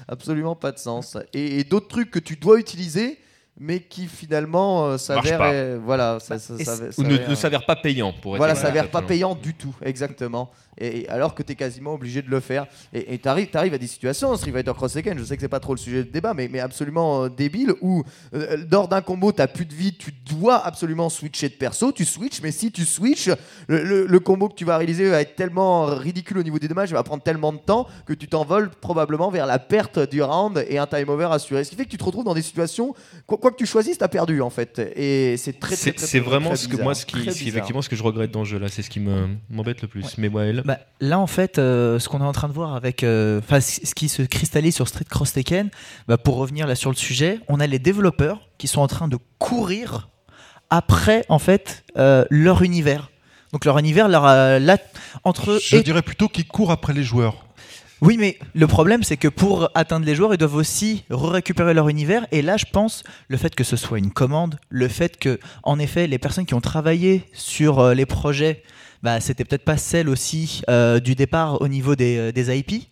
Absolument 0.09 0.57
pas 0.57 0.73
de 0.73 0.79
sens. 0.79 1.17
Et, 1.35 1.61
et 1.61 1.65
d'autres 1.65 1.89
trucs 1.89 2.11
que 2.11 2.19
tu 2.19 2.37
dois 2.37 2.59
utiliser, 2.59 3.19
mais 3.61 3.81
qui 3.81 4.07
finalement 4.09 4.87
euh, 4.87 4.97
euh, 5.53 5.79
voilà, 5.85 6.19
ça, 6.19 6.39
ça- 6.39 6.57
ne, 6.99 7.29
ne 7.29 7.35
s'avère 7.35 7.67
pas 7.67 7.77
payant 7.77 8.13
pour 8.13 8.35
être 8.35 8.39
Voilà, 8.39 8.55
s'avère 8.55 8.91
pas 8.91 9.03
payant 9.03 9.35
du 9.35 9.55
tout, 9.55 9.77
exactement. 9.83 10.51
Et, 10.79 11.09
alors 11.09 11.35
que 11.35 11.43
tu 11.43 11.53
es 11.53 11.55
quasiment 11.57 11.95
obligé 11.95 12.23
de 12.23 12.31
le 12.31 12.41
faire. 12.41 12.67
Et 12.93 13.19
tu 13.19 13.29
arrives, 13.29 13.75
à 13.75 13.79
des 13.79 13.87
situations, 13.87 14.35
Street 14.37 14.53
Fighter 14.53 14.73
Cross 14.75 14.95
Tekken, 14.95 15.19
je 15.19 15.25
sais 15.25 15.37
que 15.37 15.43
c'est 15.43 15.49
pas 15.49 15.61
trop 15.61 15.75
le 15.75 15.79
sujet 15.79 16.05
de 16.05 16.11
débat, 16.11 16.33
mais, 16.35 16.49
mais 16.49 16.61
absolument 16.61 17.25
euh, 17.25 17.29
débile, 17.29 17.75
où 17.81 18.03
euh, 18.35 18.57
lors 18.71 18.89
d'un 18.89 19.01
combo, 19.01 19.33
tu 19.33 19.43
plus 19.53 19.67
de 19.67 19.75
vie, 19.75 19.95
tu 19.97 20.13
dois 20.31 20.65
absolument 20.65 21.09
switcher 21.09 21.49
de 21.49 21.55
perso, 21.55 21.93
tu 21.93 22.05
switches, 22.05 22.41
mais 22.43 22.53
si 22.53 22.71
tu 22.73 22.85
switches, 22.85 23.31
le, 23.69 23.83
le- 23.85 24.07
le 24.07 24.21
combo 24.21 24.49
que 24.49 24.55
tu 24.55 24.65
vas 24.65 24.77
réaliser 24.79 25.09
va 25.11 25.21
être 25.21 25.35
tellement 25.37 25.87
ridicule 25.87 26.39
au 26.39 26.43
niveau 26.43 26.59
des 26.59 26.69
dommages, 26.69 26.91
il 26.91 26.95
va 26.95 27.03
prendre 27.03 27.23
tellement 27.23 27.53
de 27.53 27.59
temps 27.59 27.87
que 28.07 28.13
tu 28.15 28.29
t'envoles 28.29 28.71
probablement 28.71 29.31
vers 29.31 29.47
la 29.47 29.59
perte 29.59 29.99
du 30.11 30.23
round 30.23 30.65
et 30.69 30.79
un 30.79 30.87
time 30.87 31.09
over 31.09 31.29
assuré. 31.31 31.65
Ce 31.65 31.71
qui 31.71 31.77
fait 31.77 31.85
que 31.85 31.91
tu 31.91 31.97
te 31.99 32.05
retrouves 32.05 32.25
dans 32.25 32.35
des 32.35 32.43
situations, 32.43 32.95
quoi, 33.27 33.39
quoi 33.39 33.51
que 33.51 33.57
tu 33.57 33.67
choisisses, 33.67 33.99
tu 33.99 34.05
as 34.05 34.09
perdu 34.09 34.41
en 34.41 34.51
fait. 34.51 34.79
Et 34.97 35.37
c'est 35.37 35.59
très, 35.59 35.75
très, 35.75 35.77
C'est 35.77 35.93
très, 35.93 36.07
c'est 36.07 36.21
vraiment 36.21 36.51
très 36.51 36.57
ce 36.59 36.69
que 36.69 36.77
moi, 36.81 36.95
ce 36.95 37.05
qui, 37.07 37.25
ce 37.25 37.39
qui- 37.39 37.49
effectivement, 37.49 37.83
ce 37.83 37.89
que 37.89 37.97
je 37.97 38.03
regrette 38.03 38.31
dans 38.31 38.41
le 38.41 38.47
jeu 38.47 38.59
là, 38.59 38.69
c'est 38.69 38.83
ce 38.83 38.91
qui 38.91 39.01
me- 39.01 39.29
m'embête 39.51 39.83
le 39.83 39.89
plus. 39.89 40.17
Mais 40.19 40.29
Wael, 40.29 40.63
Bah, 40.71 40.79
là, 41.01 41.19
en 41.19 41.27
fait, 41.27 41.59
euh, 41.59 41.99
ce 41.99 42.09
qu'on 42.09 42.21
est 42.21 42.25
en 42.25 42.31
train 42.31 42.47
de 42.47 42.53
voir 42.53 42.77
avec. 42.77 43.03
euh, 43.03 43.41
ce 43.61 43.93
qui 43.93 44.09
se 44.09 44.23
cristallise 44.23 44.73
sur 44.77 44.87
Street 44.87 45.05
Cross 45.09 45.33
Tekken, 45.33 45.69
bah, 46.07 46.17
pour 46.17 46.37
revenir 46.37 46.69
là 46.69 46.77
sur 46.77 46.91
le 46.91 46.97
sujet, 46.97 47.41
on 47.49 47.59
a 47.59 47.67
les 47.67 47.81
développeurs 47.81 48.39
qui 48.57 48.69
sont 48.69 48.81
en 48.81 48.87
train 48.87 49.09
de 49.09 49.19
courir 49.41 50.11
après, 50.71 51.25
en 51.29 51.41
fait, 51.41 51.83
euh, 51.99 52.25
leur 52.31 52.63
univers. 52.63 53.11
Donc, 53.53 53.65
leur 53.65 53.79
univers, 53.79 54.09
leur, 54.09 54.25
euh, 54.27 54.61
là, 54.61 54.79
entre. 55.25 55.59
Je 55.61 55.79
et- 55.79 55.83
dirais 55.83 56.03
plutôt 56.03 56.29
qu'ils 56.29 56.47
courent 56.47 56.71
après 56.71 56.93
les 56.93 57.03
joueurs. 57.03 57.47
Oui, 58.01 58.17
mais 58.17 58.39
le 58.55 58.69
problème, 58.69 59.03
c'est 59.03 59.17
que 59.17 59.27
pour 59.27 59.71
atteindre 59.75 60.07
les 60.07 60.15
joueurs, 60.15 60.33
ils 60.33 60.39
doivent 60.39 60.55
aussi 60.55 61.03
récupérer 61.11 61.75
leur 61.75 61.89
univers. 61.89 62.29
Et 62.31 62.43
là, 62.43 62.57
je 62.57 62.67
pense, 62.73 63.03
le 63.27 63.37
fait 63.37 63.57
que 63.57 63.65
ce 63.65 63.75
soit 63.77 63.99
une 63.99 64.13
commande, 64.13 64.55
le 64.69 64.87
fait 64.87 65.19
que, 65.19 65.41
en 65.65 65.81
effet, 65.81 66.07
les 66.07 66.19
personnes 66.19 66.47
qui 66.47 66.55
ont 66.55 66.61
travaillé 66.61 67.25
sur 67.33 67.93
les 67.93 68.07
projets, 68.07 68.63
bah, 69.03 69.21
c'était 69.21 69.45
peut-être 69.45 69.65
pas 69.65 69.77
celles 69.77 70.09
aussi 70.09 70.63
euh, 70.69 71.01
du 71.01 71.15
départ 71.15 71.63
au 71.63 71.69
niveau 71.69 71.97
des, 71.97 72.19
euh, 72.19 72.33
des 72.33 72.57
IP, 72.57 72.89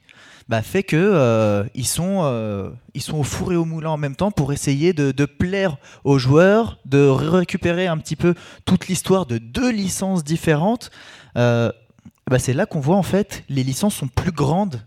bah, 0.49 0.63
fait 0.63 0.83
que 0.83 0.97
euh, 0.97 1.65
ils 1.75 1.87
sont 1.87 2.73
ils 2.95 3.03
sont 3.03 3.19
au 3.19 3.23
four 3.23 3.53
et 3.53 3.57
au 3.57 3.67
moulin 3.67 3.91
en 3.91 3.99
même 3.99 4.17
temps 4.17 4.31
pour 4.31 4.53
essayer 4.53 4.95
de, 4.95 5.25
plaire 5.27 5.77
aux 6.05 6.19
joueurs, 6.19 6.79
de 6.87 7.07
récupérer 7.07 7.87
un 7.87 7.99
petit 7.99 8.17
peu 8.17 8.35
toute 8.65 8.89
l'histoire 8.89 9.27
de 9.27 9.37
deux 9.37 9.71
licences 9.71 10.25
différentes. 10.25 10.91
Bah, 11.35 12.39
c'est 12.39 12.53
là 12.53 12.67
qu'on 12.67 12.81
voit 12.81 12.97
en 12.97 13.03
fait 13.03 13.45
les 13.49 13.63
licences 13.63 13.95
sont 13.95 14.09
plus 14.09 14.33
grandes 14.33 14.83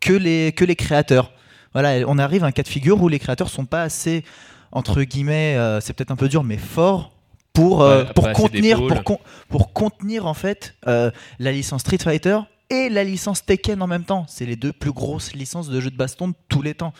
que 0.00 0.12
les, 0.12 0.52
que 0.52 0.64
les 0.64 0.76
créateurs. 0.76 1.32
Voilà, 1.72 2.04
on 2.08 2.18
arrive 2.18 2.42
à 2.42 2.48
un 2.48 2.52
cas 2.52 2.62
de 2.62 2.68
figure 2.68 3.00
où 3.02 3.08
les 3.08 3.20
créateurs 3.20 3.48
sont 3.48 3.64
pas 3.64 3.82
assez, 3.82 4.24
entre 4.72 5.02
guillemets, 5.02 5.56
c'est 5.80 5.92
peut-être 5.92 6.10
un 6.10 6.16
peu 6.16 6.28
dur, 6.28 6.44
mais 6.44 6.56
forts 6.56 7.12
pour, 7.52 7.82
euh, 7.82 8.04
Ouais, 8.04 8.12
pour 8.14 8.32
contenir, 8.32 8.86
pour, 8.86 9.04
con- 9.04 9.18
pour 9.48 9.72
contenir 9.72 10.26
en 10.26 10.34
fait 10.34 10.74
euh, 10.86 11.10
la 11.38 11.52
licence 11.52 11.80
Street 11.82 11.98
Fighter 11.98 12.38
et 12.70 12.88
la 12.88 13.02
licence 13.02 13.44
Tekken 13.44 13.82
en 13.82 13.86
même 13.88 14.04
temps. 14.04 14.24
C'est 14.28 14.46
les 14.46 14.54
deux 14.56 14.72
plus 14.72 14.92
grosses 14.92 15.32
licences 15.34 15.68
de 15.68 15.80
jeux 15.80 15.90
de 15.90 15.96
baston 15.96 16.28
de 16.28 16.34
tous 16.48 16.62
les 16.62 16.74
temps. 16.74 16.92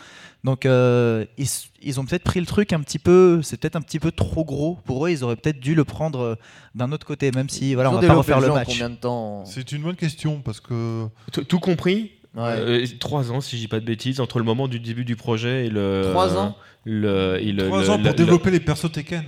Donc 0.42 0.66
euh, 0.66 1.24
ils, 1.38 1.46
ils 1.82 2.00
ont 2.00 2.04
peut-être 2.04 2.24
pris 2.24 2.40
le 2.40 2.46
truc 2.46 2.72
un 2.72 2.80
petit 2.80 2.98
peu, 2.98 3.40
c'est 3.42 3.56
peut-être 3.60 3.76
un 3.76 3.80
petit 3.82 4.00
peu 4.00 4.10
trop 4.10 4.44
gros 4.44 4.78
pour 4.84 5.06
eux. 5.06 5.10
Ils 5.10 5.22
auraient 5.22 5.36
peut-être 5.36 5.60
dû 5.60 5.74
le 5.74 5.84
prendre 5.84 6.36
d'un 6.74 6.90
autre 6.92 7.06
côté, 7.06 7.30
même 7.30 7.48
si 7.48 7.74
voilà, 7.74 7.90
Ils 7.90 7.96
on 7.96 8.00
va 8.00 8.06
pas 8.08 8.14
refaire 8.14 8.40
le 8.40 8.48
match. 8.48 8.66
Combien 8.68 8.90
de 8.90 8.96
temps? 8.96 9.44
C'est 9.44 9.70
une 9.72 9.82
bonne 9.82 9.96
question 9.96 10.40
parce 10.40 10.58
que 10.60 11.06
Tout- 11.30 11.44
tout 11.44 11.60
compris, 11.60 12.12
Ouais. 12.34 12.42
euh, 12.58 12.86
trois 12.98 13.30
ans 13.32 13.40
si 13.40 13.56
je 13.56 13.62
dis 13.62 13.68
pas 13.68 13.80
de 13.80 13.84
bêtises, 13.84 14.18
entre 14.20 14.38
le 14.38 14.44
moment 14.44 14.66
du 14.66 14.80
début 14.80 15.04
du 15.04 15.14
projet 15.16 15.66
et 15.66 15.70
le. 15.70 16.08
Trois 16.10 16.36
ans? 16.36 16.56
le, 16.84 17.38
et 17.40 17.52
le- 17.52 17.66
trois 17.66 17.82
le- 17.82 17.90
ans 17.90 17.98
pour 17.98 18.06
le- 18.06 18.12
développer 18.14 18.50
les 18.50 18.60
persos 18.60 18.90
Tekken. 18.90 19.24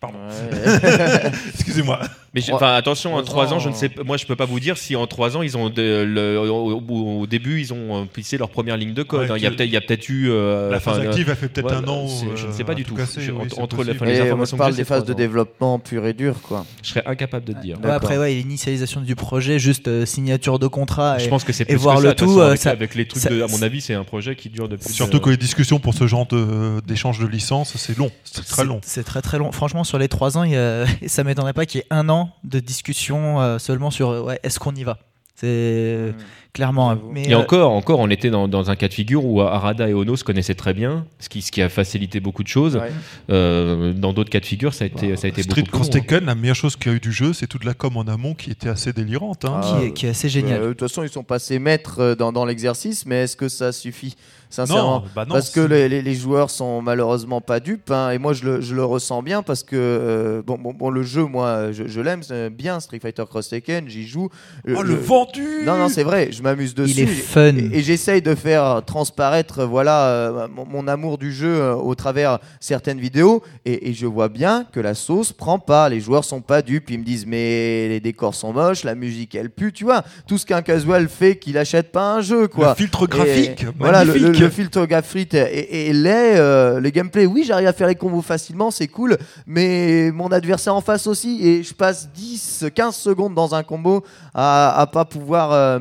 Pardon. 0.00 0.18
Ouais. 0.18 1.30
Excusez-moi. 1.54 2.00
Mais 2.34 2.42
Trois- 2.42 2.56
enfin 2.56 2.74
attention, 2.74 3.14
en 3.14 3.22
trois 3.22 3.44
trois 3.46 3.54
ans, 3.54 3.56
ans, 3.56 3.60
je 3.60 3.70
ne 3.70 3.74
sais, 3.74 3.88
pas- 3.88 4.02
moi 4.04 4.18
je 4.18 4.26
peux 4.26 4.36
pas 4.36 4.44
vous 4.44 4.60
dire 4.60 4.76
si 4.76 4.94
en 4.94 5.06
trois 5.06 5.38
ans 5.38 5.42
ils 5.42 5.56
ont 5.56 5.70
de- 5.70 6.04
le- 6.06 6.38
au, 6.38 7.26
début 7.26 7.60
ils 7.60 7.72
ont 7.72 8.02
euh, 8.02 8.04
pissé 8.04 8.36
leur 8.36 8.50
première 8.50 8.76
ligne 8.76 8.92
de 8.92 9.02
code. 9.02 9.20
Ouais, 9.22 9.30
hein. 9.30 9.34
Il 9.38 9.42
y 9.42 9.46
a 9.46 9.50
peut-être, 9.50 9.66
il 9.68 9.72
y 9.72 9.76
a 9.76 9.80
peut-être 9.80 10.06
eu. 10.10 10.28
euh, 10.30 10.70
La 10.70 10.80
phase 10.80 10.98
active 11.00 11.30
a 11.30 11.34
fait 11.34 11.48
peut-être 11.48 11.70
ouais, 11.70 11.72
un 11.76 11.88
an. 11.88 12.06
je 12.36 12.46
ne 12.46 12.52
sais 12.52 12.60
euh, 12.62 12.64
pas 12.66 12.72
à 12.72 12.74
du 12.74 12.84
tout. 12.84 12.94
Je- 13.18 13.30
oui, 13.30 13.38
entre- 13.40 13.58
entre 13.58 13.84
les- 13.84 13.94
je 13.94 14.22
informations 14.22 14.56
que 14.58 14.62
parle 14.62 14.74
des 14.76 14.84
phases 14.84 15.06
de 15.06 15.14
développement 15.14 15.78
pur 15.78 16.04
et 16.06 16.12
dur, 16.12 16.42
quoi. 16.42 16.66
Je 16.82 16.90
serais 16.90 17.02
incapable 17.06 17.46
de 17.46 17.54
te 17.54 17.62
dire. 17.62 17.78
Ouais, 17.82 17.90
après, 17.90 18.18
ouais, 18.18 18.34
l'initialisation 18.34 19.00
du 19.00 19.14
projet, 19.16 19.58
juste 19.58 19.88
euh, 19.88 20.04
signature 20.04 20.58
de 20.58 20.66
contrat. 20.66 21.16
Je 21.18 21.24
et- 21.24 21.28
pense 21.28 21.42
que 21.44 21.54
c'est 21.54 21.64
plus 21.64 21.76
voir 21.76 21.96
que 21.96 22.02
le 22.02 22.08
ça, 22.10 22.14
tout, 22.16 22.40
avec, 22.42 22.60
ça- 22.60 22.70
avec 22.70 22.94
les 22.94 23.08
trucs 23.08 23.22
ça- 23.22 23.30
de, 23.30 23.40
à 23.40 23.46
mon 23.46 23.62
avis, 23.62 23.80
c'est 23.80 23.94
un 23.94 24.04
projet 24.04 24.36
qui 24.36 24.50
dure 24.50 24.68
depuis. 24.68 24.92
Surtout 24.92 25.20
que 25.20 25.30
les 25.30 25.38
discussions 25.38 25.78
pour 25.78 25.94
ce 25.94 26.06
genre 26.06 26.26
de- 26.26 26.80
d'échange 26.86 27.18
de, 27.18 27.26
licences, 27.26 27.72
c'est 27.76 27.96
long, 27.96 28.10
c'est 28.24 28.44
très 28.46 28.64
long. 28.64 28.80
C'est 28.84 29.04
très 29.04 29.22
très 29.22 29.38
long. 29.38 29.52
Franchement, 29.52 29.84
sur 29.96 30.00
les 30.00 30.08
trois 30.08 30.36
ans, 30.36 30.42
il 30.44 30.52
y 30.52 30.56
a- 30.56 30.84
ça 31.06 31.24
m'étonnerait 31.24 31.54
pas 31.54 31.64
qu'il 31.64 31.78
y 31.78 31.82
ait 31.82 31.86
un 31.90 32.08
an 32.10 32.30
de 32.44 32.60
discussion 32.60 33.40
euh, 33.40 33.58
seulement 33.58 33.90
sur 33.90 34.10
euh, 34.10 34.34
est-ce 34.42 34.58
qu'on 34.60 34.74
y 34.74 34.84
va? 34.84 34.98
C'est 35.34 36.14
clairement. 36.56 36.88
J'avoue. 36.90 37.10
Mais 37.12 37.28
Et 37.28 37.34
euh, 37.34 37.38
encore, 37.38 37.70
encore, 37.72 38.00
on 38.00 38.08
était 38.10 38.30
dans, 38.30 38.48
dans 38.48 38.70
un 38.70 38.76
cas 38.76 38.88
de 38.88 38.94
figure 38.94 39.24
où 39.24 39.40
Arada 39.42 39.88
et 39.88 39.94
Ono 39.94 40.16
se 40.16 40.24
connaissaient 40.24 40.54
très 40.54 40.74
bien, 40.74 41.04
ce 41.20 41.28
qui, 41.28 41.42
ce 41.42 41.52
qui 41.52 41.62
a 41.62 41.68
facilité 41.68 42.18
beaucoup 42.20 42.42
de 42.42 42.48
choses. 42.48 42.76
Ouais. 42.76 42.90
Euh, 43.30 43.92
dans 43.92 44.12
d'autres 44.12 44.30
cas 44.30 44.40
de 44.40 44.46
figure, 44.46 44.74
ça 44.74 44.84
a 44.84 44.86
été, 44.88 45.16
ça 45.16 45.26
a 45.26 45.28
été 45.28 45.42
Street 45.42 45.62
beaucoup 45.62 45.76
Cross 45.78 45.90
plus 45.90 45.98
hein. 45.98 46.02
Tekken, 46.02 46.24
la 46.26 46.34
meilleure 46.34 46.56
chose 46.56 46.76
qu'il 46.76 46.90
y 46.90 46.94
a 46.94 46.96
eu 46.96 47.00
du 47.00 47.12
jeu, 47.12 47.32
c'est 47.32 47.46
toute 47.46 47.64
la 47.64 47.74
com 47.74 47.96
en 47.96 48.02
amont 48.08 48.34
qui 48.34 48.50
était 48.50 48.68
assez 48.68 48.92
délirante. 48.92 49.44
hein. 49.44 49.60
Ah, 49.62 49.76
qui, 49.80 49.84
est, 49.86 49.92
qui 49.92 50.06
est 50.06 50.10
assez 50.10 50.28
génial. 50.28 50.60
Euh, 50.60 50.64
De 50.68 50.72
toute 50.72 50.88
façon, 50.88 51.02
ils 51.02 51.08
sont 51.10 51.22
passés 51.24 51.58
maîtres 51.58 52.14
dans, 52.18 52.32
dans 52.32 52.44
l'exercice, 52.44 53.06
mais 53.06 53.24
est-ce 53.24 53.36
que 53.36 53.48
ça 53.48 53.70
suffit 53.72 54.16
Sincèrement? 54.48 55.00
non, 55.00 55.04
bah 55.14 55.24
non, 55.26 55.34
parce 55.34 55.50
que 55.50 55.58
les, 55.60 55.88
les- 55.88 56.02
les 56.02 56.14
joueurs 56.14 56.50
sont 56.50 56.80
malheureusement 56.80 57.40
pas 57.40 57.58
dupes, 57.58 57.90
hein, 57.90 58.10
et 58.10 58.18
moi 58.18 58.32
je 58.32 58.44
le, 58.44 58.60
je 58.60 58.76
le 58.76 58.84
ressens 58.84 59.20
bien 59.24 59.42
parce 59.42 59.64
que 59.64 59.74
euh, 59.74 60.40
bon, 60.46 60.56
bon, 60.56 60.72
bon, 60.72 60.88
le 60.88 61.02
jeu, 61.02 61.24
moi 61.24 61.72
je, 61.72 61.88
je 61.88 62.00
l'aime 62.00 62.22
c'est 62.22 62.48
bien, 62.50 62.78
Street 62.78 63.00
Fighter 63.00 63.24
Cross 63.28 63.48
Tekken, 63.48 63.88
j'y 63.88 64.06
joue. 64.06 64.28
Oh, 64.72 64.82
le 64.82 64.94
vendu 64.94 65.44
Non, 65.64 65.76
non, 65.76 65.88
c'est 65.88 66.04
vrai, 66.04 66.30
je 66.30 66.42
m'amuse 66.46 66.74
dessus. 66.74 66.92
il 66.92 67.02
est 67.02 67.06
fun. 67.06 67.54
Et, 67.56 67.78
et 67.78 67.82
j'essaye 67.82 68.22
de 68.22 68.34
faire 68.34 68.82
transparaître 68.86 69.64
voilà 69.64 70.06
euh, 70.08 70.48
mon, 70.54 70.64
mon 70.64 70.88
amour 70.88 71.18
du 71.18 71.32
jeu 71.32 71.54
euh, 71.60 71.74
au 71.74 71.94
travers 71.94 72.38
certaines 72.60 72.98
vidéos. 73.00 73.42
Et, 73.64 73.90
et 73.90 73.94
je 73.94 74.06
vois 74.06 74.28
bien 74.28 74.64
que 74.72 74.80
la 74.80 74.94
sauce 74.94 75.32
prend 75.32 75.58
pas. 75.58 75.88
Les 75.88 76.00
joueurs 76.00 76.24
sont 76.24 76.40
pas 76.40 76.62
dupes. 76.62 76.90
Ils 76.90 76.98
me 77.00 77.04
disent 77.04 77.26
mais 77.26 77.88
les 77.88 78.00
décors 78.00 78.34
sont 78.34 78.52
moches 78.52 78.84
la 78.84 78.94
musique 78.94 79.34
elle 79.34 79.50
pue 79.50 79.72
tu 79.72 79.84
vois. 79.84 80.02
Tout 80.26 80.38
ce 80.38 80.46
qu'un 80.46 80.62
casual 80.62 81.08
fait 81.08 81.36
qu'il 81.36 81.58
achète 81.58 81.92
pas 81.92 82.14
un 82.14 82.20
jeu 82.22 82.48
quoi. 82.48 82.70
Le 82.70 82.74
filtre 82.74 83.06
graphique, 83.06 83.62
et 83.64 83.66
voilà, 83.78 84.04
le, 84.04 84.12
magnifique. 84.12 84.38
le- 84.40 84.46
le 84.46 84.50
filtre 84.50 84.86
graphique 84.86 85.34
et, 85.34 85.88
et 85.88 85.92
les, 85.92 86.34
euh, 86.36 86.80
les 86.80 86.92
gameplays, 86.92 87.26
oui, 87.26 87.44
j'arrive 87.46 87.66
à 87.66 87.72
faire 87.72 87.88
les 87.88 87.94
combos 87.96 88.22
facilement, 88.22 88.70
c'est 88.70 88.86
cool, 88.86 89.16
mais 89.46 90.10
mon 90.12 90.28
adversaire 90.28 90.74
en 90.74 90.80
face 90.80 91.06
aussi, 91.06 91.38
et 91.46 91.62
je 91.62 91.74
passe 91.74 92.08
10, 92.14 92.66
15 92.74 92.94
secondes 92.94 93.34
dans 93.34 93.54
un 93.54 93.62
combo 93.62 94.04
à, 94.34 94.78
à 94.80 94.86
pas 94.86 95.04
pouvoir 95.04 95.52
euh, 95.52 95.78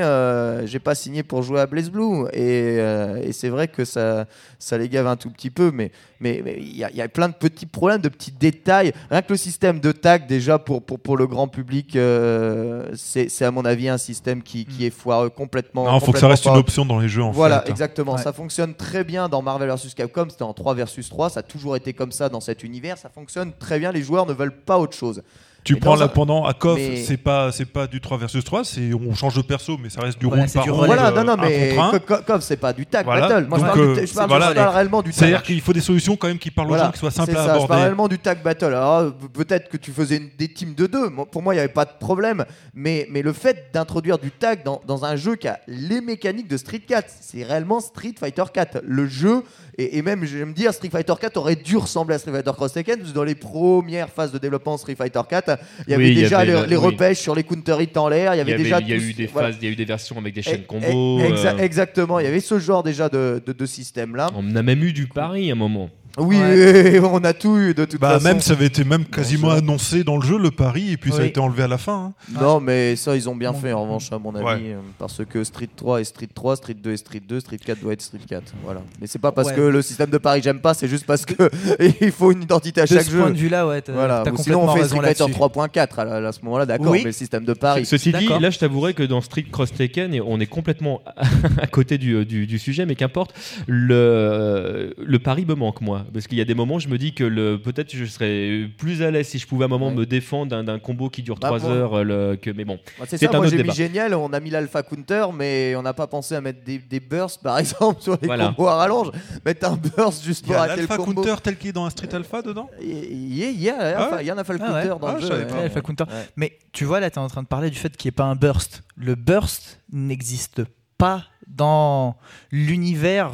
euh, 0.00 0.66
J'ai 0.66 0.78
pas 0.78 0.94
signé 0.94 1.22
pour 1.22 1.42
jouer 1.42 1.60
à 1.60 1.66
Blaze 1.66 1.90
Blue, 1.90 2.26
et, 2.32 2.76
euh, 2.78 3.20
et 3.22 3.32
c'est 3.32 3.48
vrai 3.48 3.66
que 3.68 3.84
ça, 3.84 4.26
ça 4.58 4.76
les 4.78 4.88
gave 4.88 5.06
un 5.06 5.16
tout 5.16 5.30
petit 5.30 5.50
peu, 5.50 5.70
mais 5.72 5.90
mais 6.20 6.42
mais 6.44 6.56
il 6.58 6.76
y, 6.76 6.84
a- 6.84 6.90
il 6.90 6.96
y 6.96 7.02
a 7.02 7.08
plein 7.08 7.28
de 7.28 7.34
petits 7.34 7.66
problèmes, 7.66 8.00
de 8.00 8.08
petits 8.08 8.32
détails. 8.32 8.92
Rien 9.10 9.22
que 9.22 9.32
le 9.32 9.36
système 9.36 9.78
de 9.80 9.92
tag, 9.92 10.26
déjà 10.26 10.58
pour, 10.58 10.82
pour, 10.82 10.98
pour 10.98 11.16
le 11.16 11.26
grand 11.26 11.48
public, 11.48 11.96
euh, 11.96 12.88
c'est 12.94 13.28
c'est 13.28 13.44
à 13.44 13.50
mon 13.50 13.64
avis 13.64 13.88
un 13.88 13.98
système 13.98 14.42
qui, 14.42 14.64
qui 14.66 14.84
est 14.86 14.90
foireux 14.90 15.30
complètement. 15.30 15.84
Non, 15.90 16.00
faut 16.00 16.12
que 16.12 16.18
ça 16.18 16.28
reste 16.28 16.46
une 16.46 16.56
option 16.56 16.84
dans 16.84 16.98
les 16.98 17.08
jeux 17.08 17.22
en 17.22 17.30
Voilà, 17.30 17.60
fait. 17.62 17.70
exactement. 17.70 18.16
Ouais. 18.16 18.22
Ça 18.22 18.32
fonctionne 18.32 18.74
très 18.74 19.04
bien 19.04 19.28
dans 19.28 19.42
Marvel 19.42 19.68
vs 19.70 19.94
Capcom. 19.94 20.26
C'était 20.28 20.42
en 20.42 20.52
3 20.54 20.74
vs 20.74 21.08
3. 21.08 21.30
Ça 21.30 21.40
a 21.40 21.42
toujours 21.42 21.76
été 21.76 21.92
comme 21.92 22.12
ça 22.12 22.28
dans 22.28 22.40
cet 22.40 22.62
univers. 22.64 22.98
Ça 22.98 23.08
fonctionne 23.08 23.52
très 23.58 23.78
bien. 23.78 23.92
Les 23.92 24.02
joueurs 24.02 24.26
ne 24.26 24.32
veulent 24.32 24.56
pas 24.56 24.78
autre 24.78 24.96
chose. 24.96 25.22
Tu 25.68 25.74
Mais 25.74 25.80
prends 25.80 25.96
là 25.96 26.06
un- 26.06 26.08
pendant 26.08 26.44
à 26.46 26.54
KOF, 26.54 26.76
mais- 26.78 26.96
c'est 26.96 27.18
pas 27.18 27.52
c'est 27.52 27.66
pas 27.66 27.86
du 27.86 28.00
3 28.00 28.16
versus 28.16 28.42
3, 28.42 28.64
c'est 28.64 28.90
on 28.94 29.14
change 29.14 29.34
de 29.36 29.42
perso 29.42 29.76
mais 29.76 29.90
ça 29.90 30.00
reste 30.00 30.18
du 30.18 30.24
Voilà, 30.26 30.42
round 30.42 30.48
c'est 30.50 30.58
par 30.58 30.64
du 30.64 30.70
round. 30.70 30.82
relais. 30.84 30.94
Voilà, 30.94 31.08
euh, 31.10 31.24
non, 31.24 31.36
non, 31.36 31.42
un 31.42 31.46
mais 31.48 31.68
contre 31.74 31.82
un. 31.94 31.98
Co- 31.98 32.14
Co- 32.16 32.22
KOF, 32.26 32.40
c'est 32.42 32.56
pas 32.56 32.72
du 32.72 32.86
tag 32.86 33.04
Voilà. 33.04 33.28
battle. 33.28 33.46
Moi, 33.48 33.58
je 33.58 33.64
Donc, 33.64 33.74
parle, 33.74 33.80
euh, 33.90 34.00
du, 34.00 34.06
je 34.06 34.14
parle, 34.14 34.28
voilà. 34.30 34.48
je 34.48 34.54
parle 34.54 34.74
réellement 34.74 35.02
du 35.02 35.10
tag. 35.10 35.18
C'est-à-dire 35.18 35.42
qu'il 35.42 35.60
faut 35.60 35.72
des 35.74 35.80
solutions 35.82 36.16
quand 36.16 36.28
même 36.28 36.38
qui 36.38 36.50
parlent 36.50 36.70
aux 36.72 36.78
gens, 36.78 36.90
qui 36.90 36.98
soient 36.98 37.10
simples 37.10 37.32
à 37.32 37.34
ça, 37.34 37.40
Je 37.42 37.46
parle 37.46 37.56
aborder. 37.64 37.82
réellement 37.82 38.08
du 38.08 38.18
tag 38.18 38.42
battle. 38.42 38.64
Alors, 38.64 38.94
euh, 39.00 39.10
peut-être 39.34 39.68
que 39.68 39.76
tu 39.76 39.92
faisais 39.92 40.16
une- 40.16 40.30
des 40.38 40.48
teams 40.48 40.72
de 40.74 40.86
deux. 40.86 41.10
Pour 41.30 41.42
moi, 41.42 41.52
il 41.52 41.58
n'y 41.58 41.60
avait 41.62 41.72
pas 41.72 41.84
de 41.84 41.90
problème. 42.00 42.46
Mais, 42.72 43.06
mais 43.10 43.20
le 43.20 43.34
fait 43.34 43.66
d'introduire 43.74 44.18
du 44.18 44.30
tag 44.30 44.62
dans, 44.64 44.80
dans 44.86 45.04
un 45.04 45.16
jeu 45.16 45.36
qui 45.36 45.48
a 45.48 45.60
les 45.68 46.00
mécaniques 46.00 46.48
de 46.48 46.56
Street 46.56 46.80
4, 46.80 47.10
c'est 47.20 47.42
réellement 47.42 47.80
Street 47.80 48.14
Fighter 48.18 48.44
4. 48.54 48.80
Le 48.86 49.06
jeu, 49.06 49.42
et, 49.76 49.98
et 49.98 50.02
même, 50.02 50.24
je 50.24 50.38
vais 50.38 50.44
me 50.46 50.54
dire, 50.54 50.72
Street 50.72 50.88
Fighter 50.90 51.12
4 51.20 51.36
aurait 51.36 51.56
dû 51.56 51.76
ressembler 51.76 52.14
à 52.14 52.18
Street 52.18 52.32
Fighter 52.32 52.52
Cross 52.54 52.72
Tekken. 52.72 53.00
Dans 53.14 53.24
les 53.24 53.34
premières 53.34 54.08
phases 54.08 54.32
de 54.32 54.38
développement 54.38 54.76
Street 54.78 54.94
Fighter 54.96 55.20
4, 55.28 55.57
il 55.86 55.90
y 55.90 55.94
avait 55.94 56.04
Oui, 56.04 56.10
il 56.12 56.18
y 56.18 56.22
déjà 56.22 56.38
avait 56.40 56.52
les, 56.54 56.60
le- 56.60 56.66
les 56.66 56.76
oui. 56.76 56.84
repêches 56.86 57.18
sur 57.18 57.34
les 57.34 57.42
counter 57.44 57.76
hits 57.80 57.96
en 57.96 58.08
l'air. 58.08 58.34
Il 58.34 58.38
y 58.38 58.40
avait 58.40 58.56
déjà 58.56 58.80
il 58.80 58.88
y 58.88 58.92
a 58.92 58.96
eu 58.96 59.12
des 59.12 59.26
voilà. 59.26 59.48
phases, 59.48 59.58
il 59.60 59.64
y 59.66 59.68
a 59.68 59.72
eu 59.72 59.76
des 59.76 59.84
versions 59.84 60.16
avec 60.18 60.34
des 60.34 60.42
chaînes 60.42 60.64
combo. 60.66 60.86
exa- 61.20 61.54
euh, 61.54 61.58
Exactement, 61.58 62.18
il 62.18 62.24
y 62.24 62.28
avait 62.28 62.40
ce 62.40 62.58
genre 62.58 62.82
déjà 62.82 63.08
de, 63.08 63.42
de, 63.44 63.52
de 63.52 63.66
système 63.66 64.16
là. 64.16 64.30
On 64.34 64.54
a 64.56 64.62
même 64.62 64.82
eu 64.82 64.92
du 64.92 65.06
pari 65.06 65.50
à 65.50 65.52
un 65.52 65.56
moment. 65.56 65.90
Oui, 66.16 66.36
Ouais. 66.36 67.00
on 67.02 67.22
a 67.24 67.32
tout 67.32 67.56
eu 67.58 67.74
de 67.74 67.84
toute 67.84 68.00
Bah 68.00 68.14
façon. 68.14 68.24
même 68.28 68.40
ça 68.40 68.52
avait 68.54 68.66
été 68.66 68.82
même 68.84 69.04
quasiment 69.04 69.50
annoncé 69.50 70.02
dans 70.04 70.16
le 70.16 70.22
jeu 70.26 70.38
le 70.38 70.50
pari 70.50 70.92
et 70.92 70.96
puis 70.96 71.12
ça 71.12 71.20
a 71.20 71.24
été 71.24 71.38
enlevé 71.38 71.62
à 71.64 71.68
la 71.68 71.78
fin. 71.78 72.12
hein. 72.32 72.40
Non, 72.40 72.60
mais 72.60 72.96
ça, 72.96 73.14
ils 73.14 73.28
ont 73.28 73.36
bien 73.36 73.52
Bon. 73.52 73.58
fait 73.58 73.72
en 73.72 73.82
revanche, 73.82 74.10
à 74.12 74.18
mon 74.18 74.34
avis. 74.34 74.44
Ouais. 74.44 74.72
euh, 74.74 74.80
Parce 74.98 75.20
que 75.24 75.44
Street 75.44 75.68
3 75.76 76.00
est 76.00 76.04
Street 76.04 76.28
3, 76.34 76.56
Street 76.56 76.74
2 76.74 76.92
est 76.92 76.96
Street 76.96 77.20
2, 77.26 77.40
Street 77.40 77.58
4 77.64 77.80
doit 77.80 77.92
être 77.92 78.02
Street 78.02 78.18
4. 78.28 78.52
Voilà. 78.64 78.82
Mais 79.00 79.06
c'est 79.06 79.18
pas 79.20 79.30
parce 79.32 79.48
Ouais. 79.48 79.54
que 79.54 79.60
le 79.60 79.82
système 79.82 80.10
de 80.10 80.18
Paris 80.18 80.40
j'aime 80.42 80.60
pas, 80.60 80.74
c'est 80.74 80.88
juste 80.88 81.06
parce 81.06 81.24
que 81.24 81.34
il 82.00 82.10
faut 82.12 82.32
une 82.32 82.42
identité 82.42 82.80
à 82.80 82.84
De 82.84 82.88
chaque 82.88 83.02
ce 83.02 83.10
jeu. 83.10 83.18
point 83.20 83.30
de 83.30 83.36
vue-là, 83.36 83.66
ouais, 83.66 83.82
Voilà. 83.88 84.22
t'as 84.24 84.30
Ou 84.32 84.36
sinon, 84.38 84.62
on 84.62 84.66
complètement 84.66 84.82
fait 84.82 84.88
Street 84.88 85.00
Fighter 85.06 85.22
là-dessus. 85.24 85.38
3.4 85.38 85.98
à, 86.00 86.32
ce 86.32 86.38
moment-là, 86.42 86.66
d'accord. 86.66 86.90
Oui. 86.90 86.98
Mais 86.98 87.04
le 87.04 87.12
système 87.12 87.44
de 87.44 87.52
Paris. 87.52 87.86
Ceci 87.86 88.12
dit, 88.12 88.28
là, 88.40 88.50
je 88.50 88.58
t'avouerais 88.58 88.94
que 88.94 89.02
dans 89.02 89.20
Street 89.20 89.44
Cross 89.50 89.72
Tekken, 89.74 90.14
et 90.14 90.20
on 90.20 90.40
est 90.40 90.46
complètement 90.46 91.00
à 91.60 91.66
côté 91.68 91.96
du, 91.98 92.24
du- 92.24 92.46
du 92.46 92.58
sujet, 92.58 92.86
mais 92.86 92.94
qu'importe, 92.96 93.32
le, 93.66 94.94
le 94.98 95.18
pari 95.18 95.44
me 95.46 95.54
manque, 95.54 95.80
moi. 95.80 95.97
Parce 96.12 96.26
qu'il 96.26 96.38
y 96.38 96.40
a 96.40 96.44
des 96.44 96.54
moments, 96.54 96.78
je 96.78 96.88
me 96.88 96.98
dis 96.98 97.14
que 97.14 97.24
le- 97.24 97.60
peut-être 97.60 97.94
je 97.94 98.04
serais 98.04 98.68
plus 98.78 99.02
à 99.02 99.10
l'aise 99.10 99.28
si 99.28 99.38
je 99.38 99.46
pouvais 99.46 99.64
à 99.64 99.66
un 99.66 99.68
moment 99.68 99.88
Ouais. 99.88 99.94
me 99.94 100.06
défendre 100.06 100.62
d'un- 100.62 100.78
combo 100.78 101.08
qui 101.10 101.22
dure 101.22 101.36
Bah, 101.36 101.48
3 101.48 101.58
moi- 101.60 101.70
heures. 101.70 101.94
euh, 101.94 102.02
le- 102.32 102.36
que, 102.36 102.50
mais 102.50 102.64
bon, 102.64 102.78
Bah, 102.98 103.04
c'est 103.08 103.18
ça, 103.18 103.26
un 103.26 103.30
moi 103.30 103.40
autre 103.40 103.50
j'ai 103.50 103.56
débat. 103.58 103.72
mis 103.72 103.76
génial, 103.76 104.14
on 104.14 104.32
a 104.32 104.40
mis 104.40 104.50
l'alpha 104.50 104.82
counter, 104.82 105.26
mais 105.34 105.74
on 105.76 105.82
n'a 105.82 105.92
pas 105.94 106.06
pensé 106.06 106.34
à 106.34 106.40
mettre 106.40 106.62
des, 106.64 106.78
des 106.78 107.00
bursts 107.00 107.42
par 107.42 107.58
exemple 107.58 108.00
sur 108.00 108.18
les 108.20 108.26
Voilà. 108.26 108.48
combos 108.56 108.68
à 108.68 108.76
rallonge. 108.76 109.10
Mettre 109.44 109.70
un 109.70 109.76
burst 109.76 110.24
juste 110.24 110.44
Il 110.46 110.50
y 110.50 110.52
pour 110.52 110.56
a 110.56 110.64
arrêter 110.64 110.82
le 110.82 110.88
l'alpha 110.88 110.96
combo. 110.96 111.22
counter 111.22 111.34
tel 111.42 111.56
qu'il 111.56 111.70
est 111.70 111.72
dans 111.72 111.84
un 111.84 111.90
Street 111.90 112.08
Alpha 112.14 112.42
dedans? 112.42 112.68
Il 112.80 113.36
y, 113.36 113.44
a- 113.44 113.50
il 113.50 113.60
y 113.60 113.70
a, 113.70 113.98
Ah 113.98 114.16
ouais? 114.16 114.24
Y 114.24 114.30
a 114.30 114.34
un 114.34 114.38
alpha 114.38 114.54
Ah 114.60 114.62
ouais? 114.74 114.82
counter 114.82 115.00
dans 115.00 115.06
Ah, 115.08 115.14
le 115.14 115.20
je 115.20 115.26
jeu. 115.26 115.46
alpha 115.62 115.80
counter. 115.80 116.04
Mais 116.36 116.58
tu 116.72 116.84
vois, 116.84 117.00
là, 117.00 117.10
tu 117.10 117.18
es 117.18 117.22
en 117.22 117.28
train 117.28 117.42
de 117.42 117.48
parler 117.48 117.70
du 117.70 117.76
fait 117.78 117.96
qu'il 117.96 118.08
n'y 118.08 118.12
ait 118.14 118.16
pas 118.16 118.24
un 118.24 118.36
burst. 118.36 118.82
Le 118.96 119.14
burst 119.14 119.80
n'existe 119.92 120.62
pas 120.98 121.24
dans 121.46 122.16
l'univers 122.50 123.32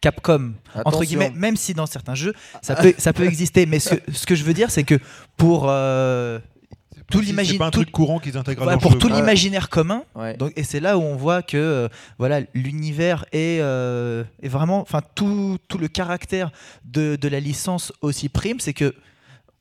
Capcom. 0.00 0.54
Entre 0.84 1.04
guillemets, 1.04 1.30
même 1.34 1.56
si 1.56 1.74
dans 1.74 1.86
certains 1.86 2.14
jeux, 2.14 2.34
ça 2.62 2.74
peut, 2.76 2.94
ça 2.98 3.12
peut 3.12 3.24
exister. 3.24 3.66
Mais 3.66 3.78
ce 3.80 3.94
que, 3.96 4.12
ce 4.12 4.26
que 4.26 4.34
je 4.34 4.44
veux 4.44 4.54
dire, 4.54 4.70
c'est 4.70 4.84
que 4.84 4.98
pour 5.36 5.66
euh, 5.68 6.38
tout 7.10 7.20
truc 7.72 7.90
courant 7.90 8.18
qu'ils 8.18 8.36
intègrent 8.36 8.62
voilà, 8.62 8.76
dans 8.76 8.80
pour 8.82 8.96
tout. 8.96 9.08
Ouais. 9.08 9.14
l'imaginaire 9.16 9.68
commun, 9.68 10.04
Ouais. 10.14 10.36
donc, 10.36 10.52
et 10.56 10.62
c'est 10.62 10.80
là 10.80 10.96
où 10.96 11.02
on 11.02 11.16
voit 11.16 11.42
que 11.42 11.56
euh, 11.56 11.88
voilà 12.18 12.40
l'univers 12.54 13.24
est, 13.32 13.58
euh, 13.60 14.24
est 14.42 14.48
vraiment, 14.48 14.80
enfin 14.80 15.00
tout, 15.14 15.58
tout 15.68 15.76
le 15.78 15.88
caractère 15.88 16.50
de, 16.84 17.16
de 17.16 17.28
la 17.28 17.40
licence 17.40 17.92
aussi 18.00 18.28
prime, 18.28 18.60
c'est 18.60 18.74
que 18.74 18.94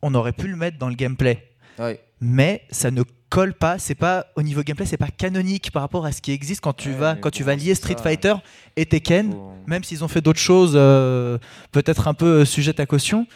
on 0.02 0.14
aurait 0.16 0.32
pu 0.32 0.48
le 0.48 0.56
mettre 0.56 0.78
dans 0.78 0.88
le 0.90 0.96
gameplay, 0.96 1.44
Ouais. 1.80 2.00
mais 2.22 2.62
ça 2.72 2.92
ne 2.92 3.02
colle 3.30 3.54
pas. 3.54 3.78
C'est 3.80 3.96
pas 3.96 4.28
au 4.36 4.42
niveau 4.42 4.62
gameplay, 4.64 4.86
c'est 4.86 4.98
pas 4.98 5.08
canonique 5.10 5.72
par 5.72 5.82
rapport 5.82 6.06
à 6.06 6.12
ce 6.12 6.22
qui 6.22 6.32
existe 6.32 6.62
quand 6.62 6.74
tu 6.74 6.90
Ouais, 6.90 6.96
vas 6.96 7.16
quand 7.16 7.32
tu 7.32 7.44
vas 7.44 7.56
lier 7.56 7.76
Street 7.76 7.96
ça. 7.98 8.04
Fighter 8.04 8.34
et 8.76 8.86
Tekken, 8.86 9.34
même 9.68 9.84
s'ils 9.84 10.04
ont 10.04 10.08
fait 10.08 10.22
d'autres 10.22 10.40
choses, 10.40 10.74
euh, 10.76 11.38
peut-être 11.72 12.08
un 12.08 12.14
peu 12.14 12.46
sujettes 12.46 12.80
à 12.80 12.86
caution. 12.86 13.28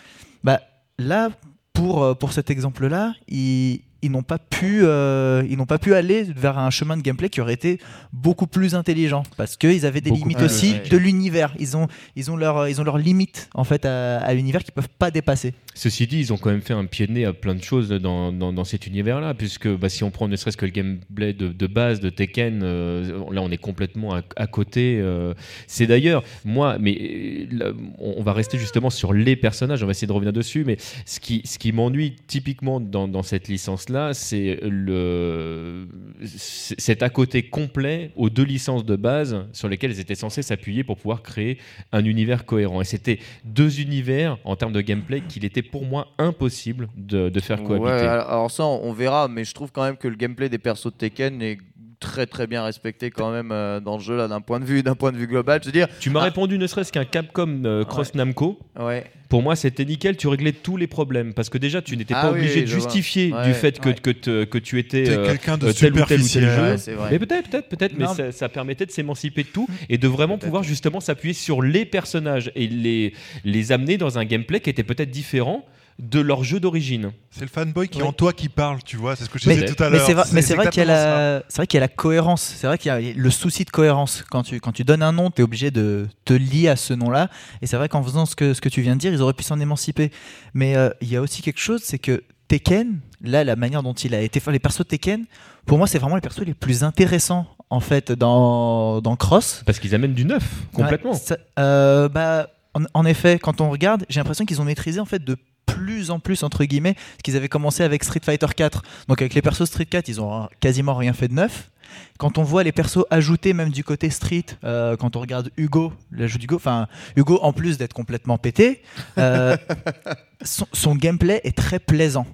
Bah 0.43 0.59
là, 0.97 1.29
pour 1.73 2.03
euh, 2.03 2.13
pour 2.13 2.33
cet 2.33 2.49
exemple-là, 2.49 3.13
ils 3.27 3.81
ils 4.03 4.11
n'ont 4.11 4.21
pas 4.23 4.37
pu 4.37 4.81
euh, 4.83 5.43
ils 5.49 5.57
n'ont 5.57 5.65
pas 5.65 5.79
pu 5.79 5.95
aller 5.95 6.23
vers 6.23 6.59
un 6.59 6.69
chemin 6.69 6.97
de 6.97 7.01
gameplay 7.01 7.29
qui 7.29 7.41
aurait 7.41 7.53
été 7.53 7.79
beaucoup 8.11 8.47
plus 8.47 8.75
intelligent 8.75 9.23
parce 9.37 9.57
qu'ils 9.57 9.85
avaient 9.85 10.01
des 10.01 10.11
Beaucoup 10.11 10.27
limites 10.29 10.41
aussi 10.43 10.75
de 10.89 10.97
l'univers 10.97 11.55
ils 11.59 11.75
ont 11.75 11.87
ils 12.15 12.29
ont 12.29 12.35
leur 12.35 12.67
ils 12.67 12.79
ont 12.79 12.83
leurs 12.83 12.97
limites 12.97 13.49
en 13.55 13.63
fait 13.63 13.85
à, 13.85 14.17
à 14.19 14.33
l'univers 14.33 14.63
qu'ils 14.63 14.73
peuvent 14.73 14.89
pas 14.99 15.09
dépasser 15.09 15.53
Ceci 15.75 16.05
dit, 16.05 16.19
ils 16.19 16.31
ont 16.31 16.37
quand 16.37 16.51
même 16.51 16.61
fait 16.61 16.73
un 16.73 16.85
pied 16.85 17.07
de 17.07 17.13
nez 17.13 17.25
à 17.25 17.33
plein 17.33 17.55
de 17.55 17.63
choses 17.63 17.89
dans, 17.89 18.31
dans, 18.31 18.53
dans 18.53 18.63
cet 18.63 18.85
univers-là, 18.85 19.33
puisque 19.33 19.67
bah, 19.67 19.89
si 19.89 20.03
on 20.03 20.11
prend 20.11 20.27
ne 20.27 20.35
serait-ce 20.35 20.55
que 20.57 20.65
le 20.65 20.71
gameplay 20.71 21.33
de, 21.33 21.47
de 21.47 21.67
base 21.67 21.99
de 21.99 22.09
Tekken, 22.11 22.61
euh, 22.63 23.23
là 23.31 23.41
on 23.41 23.49
est 23.49 23.57
complètement 23.57 24.13
à, 24.13 24.21
à 24.35 24.45
côté. 24.47 24.99
euh. 25.01 25.33
c'est 25.67 25.87
d'ailleurs, 25.87 26.23
moi, 26.45 26.77
mais 26.79 27.47
là, 27.51 27.71
on 27.97 28.21
va 28.21 28.33
rester 28.33 28.59
justement 28.59 28.91
sur 28.91 29.13
les 29.13 29.35
personnages, 29.35 29.81
on 29.81 29.87
va 29.87 29.91
essayer 29.91 30.07
de 30.07 30.13
revenir 30.13 30.33
dessus, 30.33 30.63
mais 30.63 30.77
ce 31.05 31.19
qui, 31.19 31.41
ce 31.43 31.57
qui 31.57 31.71
m'ennuie 31.71 32.15
typiquement 32.27 32.79
dans, 32.79 33.07
dans 33.07 33.23
cette 33.23 33.47
licence-là, 33.47 33.92
c'est 34.13 34.59
le 34.63 35.87
c'est- 36.25 36.79
cet 36.79 37.03
à 37.03 37.09
côté 37.09 37.43
complet 37.43 38.11
aux 38.15 38.29
deux 38.29 38.43
licences 38.43 38.85
de 38.85 38.95
base 38.95 39.45
sur 39.53 39.69
lesquelles 39.69 39.91
ils 39.91 39.99
étaient 39.99 40.15
censés 40.15 40.41
s'appuyer 40.41 40.83
pour 40.83 40.97
pouvoir 40.97 41.21
créer 41.21 41.57
un 41.91 42.03
univers 42.05 42.45
cohérent. 42.45 42.81
Et 42.81 42.85
c'était 42.85 43.19
deux 43.45 43.79
univers 43.81 44.37
en 44.43 44.55
termes 44.55 44.73
de 44.73 44.81
gameplay 44.81 45.21
qu'il 45.27 45.45
était 45.45 45.61
pour 45.61 45.85
moi 45.85 46.07
impossible 46.17 46.89
de, 46.97 47.29
de 47.29 47.39
faire 47.39 47.63
cohabiter. 47.63 47.89
Ouais, 48.03 48.07
alors 48.07 48.51
ça, 48.51 48.65
on 48.65 48.93
verra, 48.93 49.27
mais 49.27 49.43
je 49.43 49.53
trouve 49.53 49.71
quand 49.71 49.83
même 49.83 49.97
que 49.97 50.07
le 50.07 50.15
gameplay 50.15 50.49
des 50.49 50.57
persos 50.57 50.91
de 50.91 50.97
Tekken 50.97 51.41
est 51.41 51.57
très 52.03 52.25
très 52.27 52.45
bien 52.47 52.63
respecté 52.63 53.09
quand 53.09 53.31
même 53.31 53.51
euh, 53.51 53.79
dans 53.79 53.97
le 53.97 54.03
jeu 54.03 54.15
là 54.17 54.27
d'un 54.27 54.41
point 54.41 54.59
de 54.59 54.65
vue 54.65 54.83
d'un 54.83 54.95
point 54.95 55.11
de 55.11 55.17
vue 55.17 55.27
global. 55.27 55.59
Je 55.61 55.67
veux 55.67 55.71
dire, 55.71 55.87
Tu 55.99 56.09
m'as 56.09 56.19
Ah. 56.19 56.25
répondu 56.25 56.57
ne 56.57 56.67
serait-ce 56.67 56.91
qu'un 56.91 57.05
Capcom 57.05 57.61
euh, 57.65 57.83
Cross 57.85 58.13
Namco. 58.15 58.59
ouais. 58.79 59.05
Pour 59.29 59.41
moi, 59.41 59.55
c'était 59.55 59.83
nickel. 59.83 60.15
Tu 60.15 60.27
réglais 60.27 60.51
tous 60.51 60.77
les 60.77 60.85
problèmes 60.85 61.33
parce 61.33 61.49
que 61.49 61.57
déjà, 61.57 61.81
tu 61.81 61.97
n'étais 61.97 62.13
Ah 62.15 62.21
pas 62.21 62.31
oui, 62.33 62.39
obligé 62.41 62.61
de 62.61 62.65
justifier 62.67 63.33
Ouais, 63.33 63.45
du 63.45 63.53
fait 63.55 63.79
que, 63.79 63.89
ouais. 63.89 63.95
que, 63.95 64.11
te- 64.11 64.43
que 64.43 64.59
tu 64.59 64.77
étais 64.77 65.09
euh, 65.09 65.25
quelqu'un 65.25 65.57
de 65.57 65.65
euh, 65.69 65.73
tel 65.73 65.91
ou 65.93 65.95
tel 65.95 66.03
ou 66.03 66.05
tel 66.05 66.23
superficiel. 66.23 66.95
jeu. 66.95 66.97
Mais 67.09 67.17
peut-être, 67.17 67.49
peut-être, 67.49 67.67
peut-être, 67.67 67.93
mais 67.97 68.05
ça, 68.05 68.31
ça 68.31 68.47
permettait 68.47 68.85
de 68.85 68.91
s'émanciper 68.91 69.41
de 69.41 69.47
tout 69.47 69.67
et 69.89 69.97
de 69.97 70.07
vraiment 70.07 70.37
pouvoir 70.37 70.61
justement 70.61 70.99
s'appuyer 70.99 71.33
sur 71.33 71.63
les 71.63 71.83
personnages 71.85 72.51
et 72.53 72.67
les, 72.67 73.13
les 73.43 73.71
amener 73.71 73.97
dans 73.97 74.19
un 74.19 74.25
gameplay 74.25 74.59
qui 74.59 74.69
était 74.69 74.83
peut-être 74.83 75.09
différent 75.09 75.65
de 75.99 76.19
leur 76.19 76.43
jeu 76.43 76.59
d'origine. 76.59 77.11
C'est 77.31 77.41
le 77.41 77.47
fanboy 77.47 77.87
qui 77.87 77.99
est 77.99 78.03
en 78.03 78.11
toi 78.13 78.33
qui 78.33 78.49
parle, 78.49 78.81
tu 78.83 78.97
vois, 78.97 79.15
c'est 79.15 79.25
ce 79.25 79.29
que 79.29 79.37
je 79.39 79.47
Mais- 79.47 79.55
disais 79.55 79.73
tout 79.73 79.81
à 79.83 79.89
l'heure. 79.89 80.07
mais 80.33 80.41
c'est 80.41 80.55
vrai 80.55 80.69
qu'il 80.69 80.79
y 80.79 80.83
a 80.83 80.85
la 80.85 81.43
y 81.73 81.77
a 81.83 81.87
cohérence. 81.87 82.41
C'est 82.57 82.67
vrai 82.67 82.77
qu'il 82.77 82.89
y 82.89 82.91
a 82.91 83.13
le 83.15 83.29
souci 83.29 83.63
de 83.65 83.69
cohérence. 83.69 84.23
Quand 84.29 84.43
tu 84.43 84.59
quand 84.59 84.71
tu 84.71 84.83
donnes 84.83 85.03
un 85.03 85.11
nom 85.11 85.29
tu 85.31 85.41
es 85.41 85.43
obligé 85.43 85.71
de 85.71 86.07
te 86.25 86.33
lier 86.33 86.67
à 86.69 86.75
ce 86.75 86.93
nom 86.93 87.09
là 87.09 87.29
et 87.61 87.67
c'est 87.67 87.77
vrai 87.77 87.89
qu'en 87.89 88.01
faisant 88.03 88.25
ce 88.25 88.35
que 88.35 88.53
ce 88.53 88.61
que 88.61 88.69
tu 88.69 88.81
viens 88.81 88.95
de 88.95 88.99
dire 88.99 89.13
ils 89.13 89.21
auraient 89.21 89.33
pu 89.33 89.43
s'en 89.43 89.59
émanciper. 89.59 90.11
Mais 90.53 90.75
euh, 90.75 90.89
il 91.01 91.09
y 91.09 91.15
a 91.15 91.21
aussi 91.21 91.41
quelque 91.41 91.59
chose 91.59 91.81
c'est 91.83 91.99
que 91.99 92.23
Tekken 92.47 92.99
là 93.21 93.43
la 93.43 93.55
manière 93.55 93.83
dont 93.83 93.93
il 93.93 94.13
a 94.15 94.21
été 94.21 94.39
fait 94.39 94.51
les 94.51 94.59
persos 94.59 94.79
de 94.79 94.83
Tekken 94.89 95.25
pour 95.65 95.77
moi 95.77 95.87
c'est 95.87 95.97
vraiment 95.99 96.15
les 96.15 96.21
persos 96.21 96.45
les 96.45 96.53
plus 96.53 96.83
intéressants 96.83 97.47
en 97.69 97.79
fait 97.79 98.11
dans 98.11 98.99
dans 99.01 99.15
Cross. 99.15 99.63
Parce 99.65 99.79
qu'ils 99.79 99.95
amènent 99.95 100.13
du 100.13 100.25
neuf, 100.25 100.43
complètement. 100.73 101.13
Ouais, 101.13 101.17
ça- 101.17 101.37
euh, 101.59 102.07
bah, 102.09 102.47
en, 102.75 102.83
en 102.93 103.05
effet, 103.05 103.39
quand 103.39 103.61
on 103.61 103.69
regarde, 103.71 104.05
j'ai 104.09 104.19
l'impression 104.19 104.45
qu'ils 104.45 104.61
ont 104.61 104.65
maîtrisé 104.65 104.99
en 104.99 105.05
fait 105.05 105.23
de 105.23 105.37
plus 105.65 106.11
en 106.11 106.19
plus 106.19 106.43
entre 106.43 106.63
guillemets 106.65 106.95
ce 107.17 107.23
qu'ils 107.23 107.35
avaient 107.35 107.49
commencé 107.49 107.83
avec 107.83 108.03
Street 108.03 108.21
Fighter 108.23 108.47
4. 108.55 108.81
Donc 109.07 109.21
avec 109.21 109.33
les 109.33 109.41
persos 109.41 109.65
Street 109.65 109.85
4, 109.85 110.07
ils 110.09 110.21
ont 110.21 110.47
quasiment 110.59 110.95
rien 110.95 111.13
fait 111.13 111.27
de 111.27 111.33
neuf. 111.33 111.69
Quand 112.17 112.37
on 112.37 112.43
voit 112.43 112.63
les 112.63 112.71
persos 112.71 113.05
ajoutés 113.11 113.53
même 113.53 113.69
du 113.69 113.83
côté 113.83 114.09
Street, 114.09 114.45
euh, 114.63 114.95
quand 114.97 115.15
on 115.15 115.19
regarde 115.19 115.51
Hugo, 115.57 115.93
l'ajout 116.11 116.37
d'Hugo, 116.39 116.55
enfin 116.55 116.87
Hugo 117.15 117.39
en 117.41 117.53
plus 117.53 117.77
d'être 117.77 117.93
complètement 117.93 118.37
pété, 118.37 118.81
euh, 119.17 119.55
son, 120.43 120.65
son 120.73 120.95
gameplay 120.95 121.41
est 121.43 121.55
très 121.55 121.79
plaisant. 121.79 122.25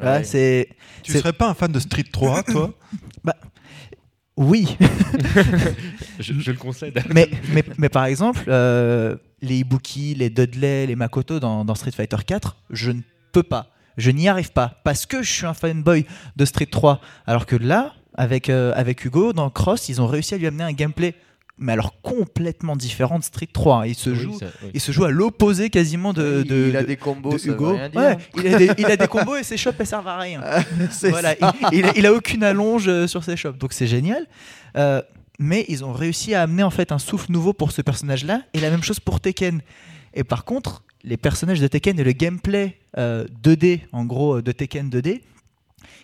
Voilà, 0.00 0.18
Ouais. 0.18 0.24
c'est 0.24 0.68
Tu 1.02 1.12
serais 1.12 1.32
pas 1.32 1.48
un 1.48 1.54
fan 1.54 1.72
de 1.72 1.80
Street 1.80 2.04
3, 2.12 2.42
toi? 2.44 2.70
oui, 4.38 4.76
Je, 6.20 6.32
je 6.34 6.50
le 6.50 6.56
concède. 6.56 7.02
mais, 7.14 7.28
mais, 7.52 7.64
mais 7.76 7.88
par 7.88 8.04
exemple, 8.04 8.44
euh, 8.48 9.16
les 9.42 9.58
Ibuki, 9.58 10.14
les 10.14 10.30
Dudley, 10.30 10.86
les 10.86 10.96
Makoto 10.96 11.40
dans, 11.40 11.64
dans 11.64 11.74
Street 11.74 11.90
Fighter 11.90 12.16
4, 12.26 12.56
je 12.70 12.90
ne 12.92 13.00
peux 13.32 13.42
pas. 13.42 13.68
Je 13.96 14.10
n'y 14.10 14.28
arrive 14.28 14.52
pas 14.52 14.80
parce 14.84 15.06
que 15.06 15.22
je 15.22 15.30
suis 15.30 15.46
un 15.46 15.54
fanboy 15.54 16.06
de 16.36 16.44
Street 16.44 16.66
3. 16.66 17.00
Alors 17.26 17.46
que 17.46 17.56
là, 17.56 17.94
avec, 18.14 18.48
euh, 18.48 18.72
avec 18.76 19.04
Hugo, 19.04 19.32
dans 19.32 19.50
Cross, 19.50 19.88
ils 19.88 20.00
ont 20.00 20.06
réussi 20.06 20.34
à 20.34 20.38
lui 20.38 20.46
amener 20.46 20.64
un 20.64 20.72
gameplay, 20.72 21.14
mais 21.58 21.72
alors 21.72 22.00
complètement 22.02 22.76
différent 22.76 23.18
de 23.18 23.24
Street 23.24 23.48
3. 23.52 23.86
Il 23.88 23.94
se 23.94 24.10
Oui, 24.10 24.16
joue, 24.16 24.38
ça- 24.38 24.46
oui. 24.62 24.70
il 24.74 24.80
se 24.80 24.92
joue 24.92 25.04
à 25.04 25.10
l'opposé 25.10 25.70
quasiment 25.70 26.12
de, 26.12 26.42
il, 26.44 26.48
de, 26.50 26.66
il 26.68 26.76
a 26.76 26.82
de- 26.82 26.86
des 26.86 26.96
combos, 26.96 27.32
de 27.32 27.38
ça 27.38 27.48
veut 27.48 27.54
Hugo. 27.54 27.72
rien 27.74 27.88
dire. 27.88 28.00
Ouais, 28.00 28.16
il, 28.36 28.54
a 28.54 28.58
des, 28.58 28.70
il 28.78 28.86
a 28.86 28.96
des 28.96 29.06
combos 29.08 29.36
et 29.36 29.42
ses 29.42 29.56
shops 29.56 29.72
elles 29.78 29.86
servent 29.86 30.08
à 30.08 30.18
rien. 30.18 30.42
C'est 30.90 31.10
Voilà, 31.10 31.34
il, 31.72 31.78
il 31.78 31.84
a, 31.84 31.92
il 31.96 32.06
a 32.06 32.12
aucune 32.12 32.44
allonge 32.44 32.88
euh, 32.88 33.06
sur 33.06 33.24
ses 33.24 33.36
shops, 33.36 33.58
donc 33.58 33.72
c'est 33.72 33.86
génial. 33.86 34.26
Euh, 34.76 35.02
mais 35.40 35.64
ils 35.68 35.84
ont 35.84 35.92
réussi 35.92 36.34
à 36.34 36.42
amener 36.42 36.62
en 36.62 36.70
fait 36.70 36.90
un 36.92 36.98
souffle 36.98 37.30
nouveau 37.32 37.52
pour 37.52 37.72
ce 37.72 37.82
personnage-là, 37.82 38.42
et 38.54 38.60
la 38.60 38.70
même 38.70 38.82
chose 38.82 39.00
pour 39.00 39.20
Tekken. 39.20 39.60
Et 40.14 40.24
par 40.24 40.44
contre, 40.44 40.82
les 41.04 41.16
personnages 41.16 41.60
de 41.60 41.66
Tekken 41.68 41.98
et 42.00 42.04
le 42.04 42.12
gameplay 42.12 42.78
euh, 42.96 43.24
2D, 43.42 43.80
en 43.92 44.04
gros 44.04 44.38
euh, 44.38 44.42
de 44.42 44.50
Tekken 44.52 44.90
2D, 44.90 45.20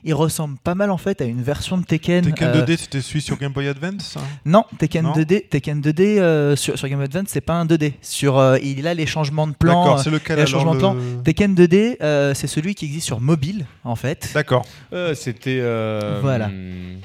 Il 0.04 0.14
ressemble 0.14 0.58
pas 0.62 0.74
mal 0.74 0.90
en 0.90 0.98
fait 0.98 1.20
à 1.22 1.24
une 1.24 1.42
version 1.42 1.78
de 1.78 1.84
Tekken. 1.84 2.24
Tekken 2.24 2.48
euh, 2.48 2.64
2D, 2.66 2.76
c'était 2.76 3.00
celui 3.00 3.22
sur 3.22 3.38
Game 3.38 3.52
Boy 3.52 3.68
Advance 3.68 4.16
hein 4.18 4.22
Non, 4.44 4.64
Tekken 4.78 5.04
Non 5.04 5.12
2D, 5.12 5.48
Tekken 5.48 5.80
2D 5.80 6.18
euh, 6.18 6.56
sur, 6.56 6.78
sur 6.78 6.88
Game 6.88 6.98
Boy 6.98 7.06
Advance, 7.06 7.28
c'est 7.28 7.40
pas 7.40 7.54
un 7.54 7.64
2D. 7.64 7.94
Sur, 8.02 8.38
euh, 8.38 8.58
il 8.62 8.86
a 8.86 8.94
les 8.94 9.06
changements 9.06 9.46
de 9.46 9.54
plan. 9.54 9.82
D'accord, 9.82 9.98
euh, 9.98 10.02
c'est 10.02 10.10
lequel 10.10 10.36
il 10.36 10.40
y 10.40 10.42
a 10.42 10.46
alors 10.46 10.48
changement 10.48 10.74
de 10.74 10.78
plan. 10.78 10.94
le- 10.94 11.22
Tekken 11.22 11.54
2D, 11.54 11.96
euh, 12.02 12.34
c'est 12.34 12.46
celui 12.46 12.74
qui 12.74 12.84
existe 12.84 13.06
sur 13.06 13.20
mobile 13.20 13.64
en 13.84 13.96
fait. 13.96 14.30
D'accord. 14.34 14.66
Euh, 14.92 15.14
C'était. 15.14 15.58
euh, 15.60 16.18
Voilà. 16.22 16.46
hum, 16.46 16.98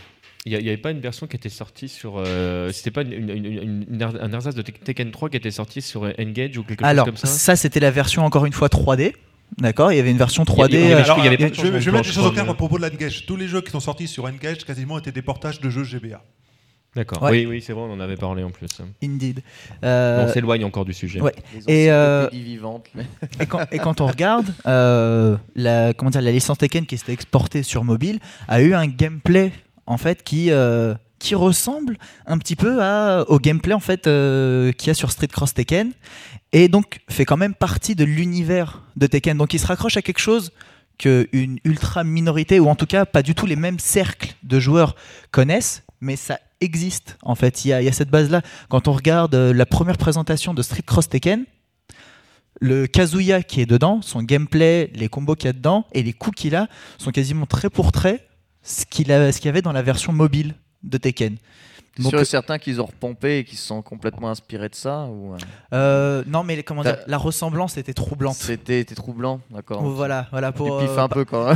Il 0.46 0.58
n'y 0.58 0.68
avait 0.70 0.78
pas 0.78 0.92
une 0.92 1.02
version 1.02 1.28
qui 1.28 1.36
était 1.36 1.50
sortie 1.50 1.90
sur. 1.90 2.16
euh, 2.18 2.72
C'était 2.72 2.92
pas 2.92 3.02
une, 3.04 3.12
une- 3.14 3.30
une- 3.30 3.86
une- 3.92 4.04
un 4.04 4.32
ersatz 4.34 4.56
de 4.56 4.62
Tek- 4.62 4.84
Tekken 4.84 5.12
3 5.12 5.30
qui 5.30 5.38
était 5.38 5.52
sorti 5.52 5.82
sur 5.82 6.04
Engage 6.20 6.58
ou 6.58 6.64
quelque 6.64 6.84
Alors, 6.84 7.06
chose 7.06 7.14
comme 7.14 7.18
ça 7.18 7.28
ça, 7.28 7.56
c'était 7.56 7.80
la 7.82 7.92
version 7.92 8.26
encore 8.26 8.46
une 8.46 8.54
fois 8.54 8.68
3D. 8.70 9.14
D'accord 9.58 9.92
Il 9.92 9.98
y 9.98 10.00
avait 10.00 10.12
une 10.12 10.18
version 10.18 10.44
3D. 10.44 10.74
Il 10.74 10.80
y 10.80 10.84
avait- 10.84 10.86
il 10.86 10.90
y 10.90 10.94
avait- 10.94 11.10
euh, 11.10 11.14
il 11.18 11.24
y 11.24 11.28
avait 11.28 11.38
pas 11.38 11.50
de 11.50 11.56
je, 11.56 11.62
vais, 11.64 11.70
de 11.72 11.80
je 11.80 11.86
vais 11.90 11.98
mettre 11.98 12.08
les 12.08 12.14
plan, 12.14 12.22
choses 12.22 12.26
au 12.30 12.32
clair 12.32 12.44
crois, 12.46 12.54
à 12.54 12.58
propos 12.58 12.78
de 12.78 12.84
l'Engage. 12.88 13.26
Tous 13.26 13.36
les 13.36 13.48
jeux 13.48 13.62
qui 13.62 13.72
sont 13.72 13.80
sortis 13.80 14.08
sur 14.08 14.26
Engage 14.26 14.64
quasiment 14.66 14.98
étaient 15.00 15.12
des 15.12 15.22
portages 15.22 15.60
de 15.60 15.70
jeux 15.70 15.84
GBA. 15.84 16.22
D'accord. 16.96 17.22
Ouais. 17.22 17.32
Oui, 17.32 17.46
oui, 17.46 17.62
c'est 17.66 17.72
vrai, 17.74 17.84
on 17.84 17.94
en 17.94 18.00
avait 18.00 18.16
parlé 18.16 18.44
en 18.44 18.50
plus. 18.50 18.68
Indeed. 19.04 19.42
Euh, 19.84 20.26
on 20.28 20.34
s'éloigne 20.34 20.64
encore 20.66 20.86
du 20.86 20.94
sujet. 20.94 21.22
ouais. 21.22 21.34
Et, 21.68 21.92
euh, 21.92 22.24
encyclopédies 22.26 22.44
vivantes. 22.52 22.88
mais- 22.96 23.06
et, 23.40 23.46
quand, 23.46 23.60
et 23.72 23.78
quand 23.78 24.02
on 24.02 24.08
regarde, 24.08 24.48
euh, 24.66 25.38
la, 25.56 25.94
comment 25.94 26.10
dire, 26.10 26.22
la 26.22 26.32
licence 26.32 26.58
Tekken 26.58 26.86
qui 26.88 26.98
s'était 26.98 27.14
exportée 27.14 27.62
sur 27.62 27.84
mobile 27.84 28.20
a 28.48 28.62
eu 28.62 28.74
un 28.74 28.88
gameplay 28.88 29.52
en 29.86 29.98
fait 29.98 30.24
qui, 30.24 30.50
euh, 30.50 30.96
qui 31.20 31.36
ressemble 31.36 31.98
un 32.26 32.38
petit 32.38 32.56
peu 32.56 32.82
à, 32.82 33.26
au 33.28 33.40
gameplay 33.40 33.74
en 33.74 33.80
fait 33.80 34.08
euh, 34.08 34.72
qu'il 34.72 34.88
y 34.88 34.92
a 34.92 34.94
sur 34.94 35.12
Street 35.12 35.28
Cross 35.28 35.54
Tekken 35.54 35.92
et 36.54 36.68
donc 36.70 37.00
fait 37.10 37.26
quand 37.26 37.38
même 37.38 37.54
partie 37.54 37.94
de 37.96 38.04
l'univers 38.06 38.84
de 38.96 39.06
Tekken. 39.06 39.38
Donc 39.38 39.54
il 39.54 39.60
se 39.60 39.68
raccroche 39.68 39.98
à 39.98 40.02
quelque 40.02 40.20
chose 40.20 40.52
qu'une 40.98 41.60
ultra 41.64 42.04
minorité 42.04 42.60
ou 42.60 42.68
en 42.70 42.76
tout 42.76 42.86
cas 42.86 43.06
pas 43.06 43.22
du 43.22 43.36
tout 43.36 43.46
les 43.46 43.56
mêmes 43.56 43.80
cercles 43.80 44.34
de 44.44 44.60
joueurs 44.60 44.96
connaissent, 45.32 45.84
mais 46.02 46.16
ça 46.16 46.40
existe 46.62 47.18
en 47.22 47.36
fait. 47.36 47.64
Il 47.66 47.70
y 47.70 47.74
a, 47.74 47.92
cette 47.94 48.10
base 48.10 48.30
là. 48.30 48.42
Quand 48.70 48.88
on 48.88 48.94
regarde 48.94 49.36
euh, 49.36 49.54
la 49.54 49.66
première 49.66 49.98
présentation 49.98 50.54
de 50.54 50.62
Street 50.62 50.84
Cross 50.86 51.10
Tekken, 51.10 51.46
le 52.62 52.88
Kazuya 52.88 53.44
qui 53.44 53.62
est 53.62 53.66
dedans, 53.66 54.02
son 54.02 54.22
gameplay, 54.24 54.92
les 54.94 55.08
combos 55.08 55.36
qu'il 55.36 55.46
y 55.46 55.50
a 55.50 55.54
dedans 55.54 55.86
et 55.94 56.04
les 56.04 56.12
coups 56.14 56.36
qu'il 56.42 56.56
a 56.56 56.68
sont 56.98 57.12
quasiment 57.12 57.46
trait 57.46 57.70
pour 57.70 57.92
trait 57.94 58.28
ce 58.64 58.86
qu'il 58.86 59.12
a- 59.14 59.32
ce 59.32 59.38
qu'il 59.40 59.46
y 59.46 59.50
avait 59.50 59.62
dans 59.62 59.72
la 59.72 59.82
version 59.82 60.12
mobile 60.12 60.56
de 60.84 60.98
Tekken. 60.98 61.38
Donc, 61.98 62.12
sûr 62.12 62.20
et 62.22 62.26
certain 62.26 62.58
qu'ils 62.60 62.80
ont 62.80 62.86
repompé 62.86 63.40
et 63.40 63.44
qu'ils 63.44 63.58
se 63.58 63.68
sont 63.68 63.82
complètement 63.82 64.30
inspirés 64.30 64.70
de 64.70 64.76
ça 64.76 65.06
ou 65.08 65.34
euh, 65.34 65.38
euh, 65.74 66.24
non, 66.28 66.44
mais 66.46 66.64
comment 66.64 66.82
dire, 66.82 66.98
la 67.08 67.18
ressemblance 67.18 67.76
était 67.78 67.94
troublante. 67.94 68.36
C'était 68.36 68.86
troublant, 68.86 69.42
d'accord. 69.50 69.82
Voilà, 69.84 70.28
voilà 70.32 70.54
pour 70.54 70.80
euh, 70.80 70.98
un 70.98 71.10
peu 71.10 71.26
quand 71.26 71.54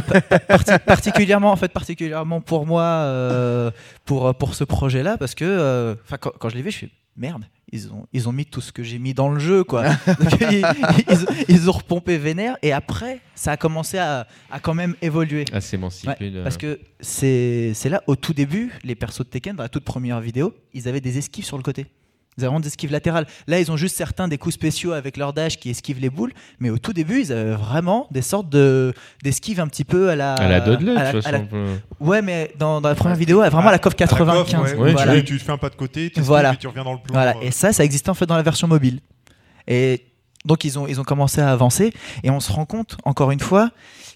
parti- 0.50 0.80
particulièrement 0.86 1.52
en 1.52 1.56
fait 1.56 1.72
particulièrement 1.72 2.42
pour 2.42 2.66
moi 2.66 2.84
euh, 2.84 3.72
pour 4.04 4.36
pour 4.36 4.54
ce 4.56 4.66
projet 4.66 5.02
là 5.04 5.18
parce 5.18 5.34
que 5.36 5.96
enfin 6.04 6.18
quand, 6.18 6.32
quand 6.38 6.50
je 6.50 6.56
l'ai 6.56 6.62
vu 6.62 6.72
je 6.72 6.80
fais 6.80 6.90
merde 7.16 7.46
ils 7.72 7.92
ont 7.92 8.06
ils 8.14 8.30
ont 8.30 8.32
mis 8.32 8.46
tout 8.46 8.62
ce 8.62 8.72
que 8.72 8.84
j'ai 8.84 9.00
mis 9.00 9.14
dans 9.16 9.30
le 9.30 9.40
jeu 9.40 9.64
quoi. 9.64 9.84
Donc, 10.08 10.42
ils, 10.52 10.64
ils- 11.10 11.46
ils 11.50 11.70
ont 11.70 11.74
repompé 11.74 12.18
vénère 12.18 12.56
et 12.62 12.72
après 12.72 13.20
ça 13.36 13.54
a 13.54 13.58
commencé 13.58 13.98
à, 13.98 14.28
à 14.52 14.60
quand 14.60 14.74
même 14.76 14.96
évoluer. 15.02 15.46
À 15.52 15.60
s'émanciper. 15.62 16.14
Ouais, 16.20 16.30
de- 16.30 16.44
parce 16.44 16.58
que 16.58 16.80
c'est 17.00 17.72
c'est 17.74 17.90
là 17.90 18.02
au 18.08 18.16
tout 18.16 18.34
début 18.34 18.72
les 18.84 18.96
persos 18.96 19.20
de 19.20 19.30
Tekken 19.30 19.56
dans 19.56 19.64
la 19.64 19.70
toute 19.70 19.84
première 19.86 20.20
vidéo 20.22 20.54
ils 20.74 20.88
avaient 20.88 21.02
des 21.02 21.18
esquives 21.18 21.46
sur 21.46 21.58
le 21.58 21.64
côté 21.64 21.88
ils 22.38 22.42
avaient 22.42 22.48
vraiment 22.48 22.60
des 22.60 22.68
esquives 22.68 22.92
latérales. 22.92 23.26
Là, 23.48 23.60
ils 23.60 23.72
ont 23.72 23.78
juste 23.78 23.96
certains 23.96 24.28
des 24.28 24.38
coups 24.38 24.56
spéciaux 24.56 24.92
avec 24.94 25.18
leur 25.18 25.34
dash 25.34 25.58
qui 25.58 25.70
esquivent 25.70 26.00
les 26.00 26.10
boules, 26.10 26.34
mais 26.60 26.70
au 26.70 26.78
tout 26.78 26.94
début, 26.94 27.22
ils 27.22 27.32
avaient 27.32 27.54
vraiment 27.56 28.08
des 28.12 28.22
sortes 28.22 28.50
de 28.50 28.94
d'esquives 29.24 29.60
un 29.60 29.68
petit 29.68 29.84
peu 29.84 30.10
à 30.10 30.16
la. 30.16 30.34
À 30.36 30.48
la 30.50 30.60
Dudley, 30.60 30.96
à 30.96 31.04
la- 31.04 31.12
de 31.14 31.18
toute 31.22 31.32
la- 31.32 31.40
façon. 31.40 31.48
Ouais, 32.00 32.22
mais 32.22 32.52
dans, 32.58 32.82
dans 32.82 32.90
la 32.90 32.96
première 32.96 33.18
vidéo, 33.18 33.38
vraiment 33.40 33.68
à 33.70 33.72
la 33.72 33.80
COF 33.80 33.94
À 33.94 34.04
la 34.04 34.08
coffre, 34.08 34.18
95. 34.26 34.74
ouais, 34.74 34.78
Ouais, 34.80 34.92
voilà. 34.94 35.16
tu, 35.18 35.24
tu 35.26 35.40
fais 35.40 35.52
un 35.52 35.58
pas 35.58 35.70
de 35.70 35.76
côté, 35.76 36.10
tu 36.10 36.22
Voilà. 36.22 36.54
et 36.54 36.58
tu 36.58 36.68
reviens 36.68 36.84
dans 36.84 36.94
le 36.94 37.00
plan. 37.00 37.14
Voilà. 37.14 37.32
euh, 37.38 37.42
Et 37.42 37.52
ça, 37.52 37.72
ça 37.74 37.84
existait 37.84 38.10
en 38.10 38.14
fait 38.14 38.26
dans 38.26 38.36
la 38.38 38.44
version 38.44 38.68
mobile. 38.68 39.00
Et 39.68 40.06
donc, 40.46 40.64
ils 40.66 40.78
ont, 40.78 40.88
ils 40.88 41.00
ont 41.00 41.04
commencé 41.06 41.40
à 41.40 41.52
avancer. 41.52 41.94
Et 42.24 42.30
on 42.30 42.40
se 42.40 42.52
rend 42.52 42.66
compte, 42.66 42.98
encore 43.06 43.32
une 43.32 43.40
fois, 43.40 43.70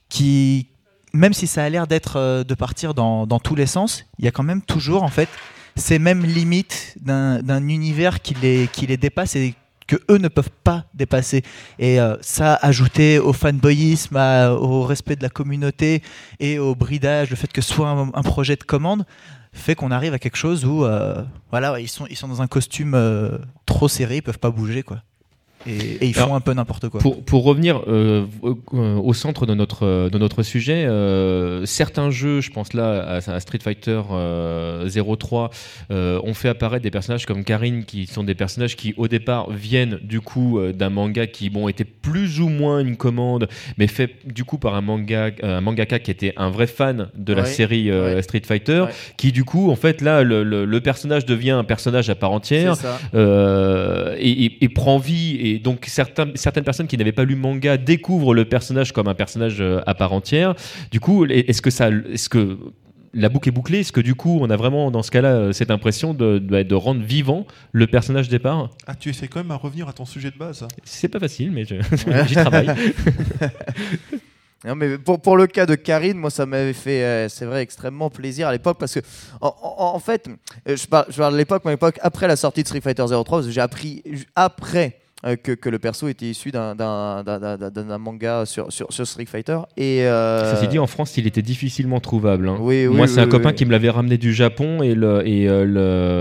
qui 0.10 0.68
même 1.14 1.34
si 1.34 1.48
ça 1.48 1.64
a 1.64 1.70
l'air 1.70 1.88
d'être 1.88 2.18
euh, 2.18 2.44
de 2.44 2.54
partir 2.54 2.94
dans, 2.94 3.26
dans 3.26 3.40
tous 3.40 3.56
les 3.56 3.66
sens, 3.66 4.06
il 4.20 4.26
y 4.26 4.28
a 4.28 4.32
quand 4.32 4.44
même 4.44 4.62
toujours 4.62 5.04
en 5.04 5.08
fait 5.08 5.30
ces 5.78 6.00
mêmes 6.00 6.26
limites 6.26 6.98
d'un 7.02 7.68
univers 7.68 8.22
qui 8.22 8.34
les, 8.36 8.70
les 8.88 8.98
dépasse 8.98 9.36
et 9.36 9.54
que 9.88 9.96
eux 10.12 10.18
ne 10.18 10.28
peuvent 10.28 10.52
pas 10.64 10.86
dépasser. 10.94 11.44
Et 11.80 12.00
euh, 12.02 12.18
ça, 12.22 12.56
ajouté 12.56 13.20
au 13.20 13.32
fanboyisme, 13.32 14.18
au 14.18 14.84
respect 14.84 15.16
de 15.16 15.24
la 15.24 15.30
communauté 15.30 16.04
et 16.40 16.60
au 16.60 16.76
bridage, 16.76 17.30
le 17.30 17.38
fait 17.38 17.52
que 17.52 17.62
ce 17.62 17.74
soit 17.74 17.90
un, 17.90 18.10
un 18.14 18.24
projet 18.24 18.58
de 18.58 18.64
commande, 18.64 19.06
fait 19.54 19.76
qu'on 19.76 19.92
arrive 19.92 20.14
à 20.14 20.20
quelque 20.20 20.38
chose 20.38 20.66
où 20.66 20.84
euh, 20.84 21.24
voilà, 21.52 21.80
ils 21.80 21.88
sont, 21.88 22.06
ils 22.08 22.16
sont 22.16 22.28
dans 22.28 22.42
un 22.42 22.48
costume 22.48 22.94
euh, 22.94 23.38
trop 23.66 23.88
serré, 23.88 24.18
ils 24.18 24.22
peuvent 24.22 24.40
pas 24.40 24.52
bouger 24.52 24.84
quoi. 24.84 25.02
Et, 25.66 25.72
et 25.72 26.06
ils 26.08 26.14
font 26.14 26.24
Alors, 26.26 26.36
un 26.36 26.40
peu 26.42 26.54
n'importe 26.54 26.88
quoi. 26.88 27.00
Pour, 27.02 27.24
pour 27.26 27.44
revenir 27.44 27.82
euh, 27.88 28.26
au, 28.42 28.58
euh, 28.76 28.96
au 28.98 29.14
centre 29.14 29.46
de 29.46 29.54
notre, 29.54 29.86
euh, 29.86 30.10
de 30.10 30.18
notre 30.18 30.44
sujet, 30.44 30.86
euh, 30.86 31.66
certains 31.66 32.10
jeux, 32.10 32.40
je 32.42 32.52
pense 32.52 32.74
là 32.74 33.02
à, 33.02 33.16
à 33.32 33.40
Street 33.40 33.60
Fighter 33.62 34.02
euh, 34.12 34.88
03, 35.20 35.50
euh, 35.92 36.22
ont 36.24 36.34
fait 36.34 36.48
apparaître 36.50 36.84
des 36.84 36.92
personnages 36.92 37.26
comme 37.26 37.44
Karine, 37.44 37.84
qui 37.86 38.06
sont 38.08 38.24
des 38.24 38.36
personnages 38.36 38.76
qui 38.76 38.94
au 38.98 39.08
départ 39.08 39.50
viennent 39.52 40.00
du 40.04 40.22
coup 40.22 40.60
d'un 40.74 40.90
manga 40.90 41.28
qui 41.28 41.50
bon 41.50 41.68
était 41.68 41.84
plus 41.86 42.40
ou 42.40 42.48
moins 42.50 42.80
une 42.80 42.96
commande, 42.96 43.50
mais 43.78 43.88
fait 43.88 44.12
du 44.26 44.44
coup 44.46 44.58
par 44.60 44.76
un 44.76 44.82
manga, 44.82 45.32
un 45.44 45.60
mangaka 45.62 46.00
qui 46.00 46.12
était 46.12 46.34
un 46.38 46.50
vrai 46.50 46.68
fan 46.68 47.10
de 47.18 47.34
la 47.34 47.42
Ouais, 47.42 47.48
série 47.50 47.90
euh, 47.92 48.16
ouais. 48.16 48.22
Street 48.22 48.42
Fighter, 48.46 48.82
Ouais. 48.82 48.92
qui 49.18 49.32
du 49.32 49.44
coup 49.44 49.70
en 49.72 49.76
fait 49.76 50.02
là 50.02 50.24
le, 50.24 50.44
le- 50.44 50.66
le 50.66 50.82
personnage 50.82 51.26
devient 51.26 51.52
un 51.52 51.64
personnage 51.64 52.10
à 52.10 52.16
part 52.16 52.32
entière. 52.32 52.76
Euh, 53.16 54.16
et, 54.20 54.46
et- 54.46 54.64
et 54.64 54.70
prend 54.70 54.98
vie. 54.98 55.36
Et 55.40 55.47
donc 55.60 55.86
certains, 55.88 56.28
certaines 56.36 56.64
personnes 56.64 56.88
qui 56.88 56.98
n'avaient 56.98 57.12
pas 57.12 57.24
lu 57.26 57.36
manga 57.36 57.78
découvrent 57.78 58.34
le 58.34 58.46
personnage 58.46 58.92
comme 58.94 59.08
un 59.08 59.16
personnage 59.16 59.58
euh, 59.62 59.82
à 59.86 59.94
part 59.96 60.14
entière. 60.14 60.56
Du 60.92 61.00
coup, 61.00 61.26
est-ce 61.26 61.62
que 61.62 61.70
ça, 61.70 61.90
est-ce 61.90 62.30
que 62.30 62.58
la 63.14 63.30
boucle 63.30 63.50
est 63.50 63.52
bouclée? 63.52 63.80
Est-ce 63.80 63.92
que 63.92 64.02
du 64.02 64.14
coup, 64.16 64.38
on 64.42 64.50
a 64.50 64.56
vraiment 64.58 64.92
dans 64.92 65.02
ce 65.02 65.10
cas-là 65.12 65.34
euh, 65.34 65.52
cette 65.52 65.72
impression 65.72 66.14
de, 66.14 66.38
de, 66.40 66.64
de 66.64 66.76
rendre 66.76 67.02
vivant 67.02 67.48
le 67.72 67.88
personnage 67.88 68.30
départ 68.30 68.70
Ah, 68.86 68.96
tu 68.96 69.10
essaies 69.10 69.28
quand 69.28 69.40
même 69.40 69.52
à 69.52 69.56
revenir 69.56 69.88
à 69.88 69.94
ton 69.94 70.06
sujet 70.06 70.30
de 70.32 70.38
base. 70.38 70.64
hein. 70.64 70.68
C'est 70.84 71.08
pas 71.08 71.20
facile, 71.20 71.52
mais 71.52 71.64
j'y 72.28 72.36
travaille. 72.36 72.70
Non, 74.66 74.74
mais 74.76 74.98
pour, 74.98 75.22
pour 75.22 75.38
le 75.38 75.46
cas 75.46 75.68
de 75.68 75.76
Karine, 75.76 76.18
moi, 76.18 76.32
ça 76.32 76.48
m'avait 76.48 76.74
fait, 76.74 77.04
euh, 77.04 77.30
c'est 77.30 77.46
vrai, 77.46 77.62
extrêmement 77.62 78.10
plaisir 78.10 78.48
à 78.48 78.52
l'époque 78.52 78.78
parce 78.80 78.96
que, 78.96 79.00
en, 79.40 79.56
en- 79.62 79.94
en 79.96 80.00
fait, 80.00 80.28
je 80.66 80.88
parle, 80.88 81.06
je 81.10 81.18
parle 81.18 81.34
de 81.34 81.38
l'époque, 81.38 81.62
mais 81.64 81.72
l'époque, 81.72 82.00
après 82.02 82.28
la 82.28 82.36
sortie 82.36 82.64
de 82.64 82.68
Street 82.68 82.82
Fighter 82.82 83.06
03, 83.08 83.24
parce 83.24 83.46
que 83.46 83.52
j'ai 83.52 83.62
appris 83.62 84.02
après 84.36 84.98
que, 85.24 85.54
que 85.54 85.70
le 85.70 85.80
perso 85.80 86.08
était 86.08 86.28
issu 86.28 86.52
d'un- 86.52 86.76
manga 87.98 88.46
sur, 88.46 88.72
sur, 88.72 88.92
sur 88.92 89.08
Street 89.08 89.26
Fighter. 89.26 89.58
Et, 89.76 90.04
euh, 90.04 90.54
Ceci 90.56 90.68
dit, 90.68 90.80
en 90.80 90.88
France, 90.88 91.18
il 91.18 91.26
était 91.28 91.42
difficilement 91.42 92.00
trouvable. 92.00 92.48
hein. 92.50 92.58
Oui, 92.60 92.86
oui, 92.88 92.96
Moi, 92.96 93.06
oui, 93.08 93.12
c'est 93.12 93.20
un 93.22 93.28
copain 93.28 93.54
qui 93.54 93.66
me 93.66 93.72
l'avait 93.72 93.90
ramené 93.90 94.18
du 94.18 94.34
Japon 94.34 94.84
et, 94.84 94.94
le, 94.94 95.28
et 95.28 95.48
euh, 95.50 95.66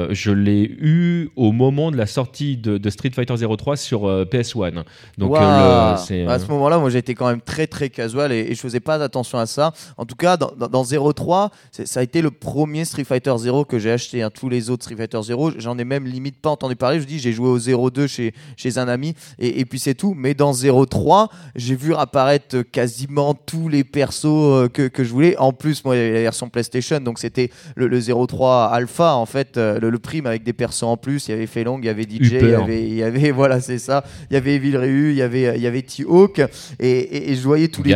le- 0.09 0.15
je 0.15 0.31
l'ai 0.31 0.63
eu 0.81 1.29
au 1.37 1.53
moment 1.53 1.91
de 1.91 1.97
la 1.97 2.07
sortie 2.07 2.57
de, 2.57 2.79
de 2.79 2.91
Street 2.91 3.11
Fighter 3.15 3.35
03 3.57 3.77
sur 3.77 4.07
euh, 4.09 4.25
PS1. 4.25 4.83
Donc, 5.19 5.37
euh, 5.37 5.41
le- 5.41 5.45
à 5.45 5.95
euh, 5.95 6.39
ce 6.39 6.47
moment-là, 6.49 6.79
moi 6.79 6.91
j'étais 6.91 7.15
quand 7.15 7.29
même 7.29 7.41
très 7.41 7.67
très 7.67 7.91
casual 7.91 8.33
et, 8.33 8.39
et 8.51 8.55
je 8.55 8.61
faisais 8.61 8.81
pas 8.81 8.95
attention 9.03 9.39
à 9.39 9.47
ça. 9.47 9.73
En 9.97 10.05
tout 10.07 10.17
cas, 10.17 10.37
dans, 10.37 10.51
dans, 10.59 10.69
dans 10.69 10.85
03, 11.13 11.51
c'est- 11.71 11.87
ça 11.87 12.01
a 12.01 12.03
été 12.03 12.23
le 12.23 12.31
premier 12.31 12.85
Street 12.85 13.05
Fighter 13.05 13.35
0 13.37 13.65
que 13.65 13.79
j'ai 13.79 13.93
acheté. 13.93 14.23
hein. 14.23 14.31
Tous 14.33 14.49
les 14.49 14.71
autres 14.71 14.85
Street 14.85 14.97
Fighter 14.97 15.21
0, 15.23 15.53
j'en 15.59 15.77
ai 15.79 15.85
même 15.85 16.07
limite 16.07 16.41
pas 16.41 16.51
entendu 16.51 16.77
parler. 16.77 17.01
Je 17.01 17.07
dis, 17.07 17.19
j'ai 17.19 17.33
joué 17.33 17.49
au 17.49 17.59
02 17.91 18.07
chez, 18.07 18.33
chez 18.57 18.79
un 18.79 18.86
ami 18.89 19.15
et, 19.39 19.61
et 19.61 19.65
puis 19.65 19.79
c'est 19.79 19.95
tout. 19.95 20.15
Mais 20.17 20.35
dans 20.35 20.53
03, 20.53 21.29
j'ai 21.55 21.75
vu 21.77 21.95
apparaître 21.95 22.63
quasiment 22.63 23.35
tous 23.35 23.69
les 23.69 23.85
persos 23.85 24.25
euh, 24.27 24.69
que, 24.69 24.89
que 24.89 25.05
je 25.05 25.11
voulais. 25.13 25.37
En 25.39 25.53
plus, 25.53 25.85
moi, 25.85 25.97
il 25.97 25.99
y 25.99 26.03
avait 26.03 26.13
la 26.15 26.21
version 26.23 26.49
PlayStation, 26.49 27.01
donc 27.01 27.19
c'était 27.19 27.51
le, 27.75 27.87
le 27.89 28.01
03 28.01 28.67
Alpha 28.73 29.15
en 29.15 29.27
fait, 29.27 29.57
euh, 29.57 29.79
le, 29.81 29.91
le 29.91 29.99
prime 29.99 30.27
avec 30.27 30.43
des 30.43 30.53
persos 30.53 30.85
en 30.85 30.97
plus. 30.97 31.29
Il 31.29 31.33
y 31.33 31.35
avait 31.35 31.47
Felong, 31.47 31.79
il 31.83 31.87
y 31.87 31.89
avait 31.89 32.03
DJ, 32.05 32.09
il 32.21 32.49
y 32.51 32.55
avait, 32.55 32.83
il 32.83 32.95
y 32.95 33.03
avait 33.03 33.31
voilà, 33.33 33.61
c'est 33.61 33.79
ça. 33.79 34.05
Il 34.31 34.35
y 34.35 34.37
avait 34.37 34.55
Evil 34.57 34.77
Ryu, 34.77 35.11
il 35.13 35.17
y 35.17 35.23
avait, 35.23 35.57
il 35.57 35.63
y 35.63 35.67
avait 35.67 35.83
T-Hawk 35.83 36.39
et, 36.39 36.89
et- 36.91 37.31
et 37.33 37.35
je 37.37 37.43
voyais 37.43 37.69
tous 37.69 37.83
les, 37.83 37.93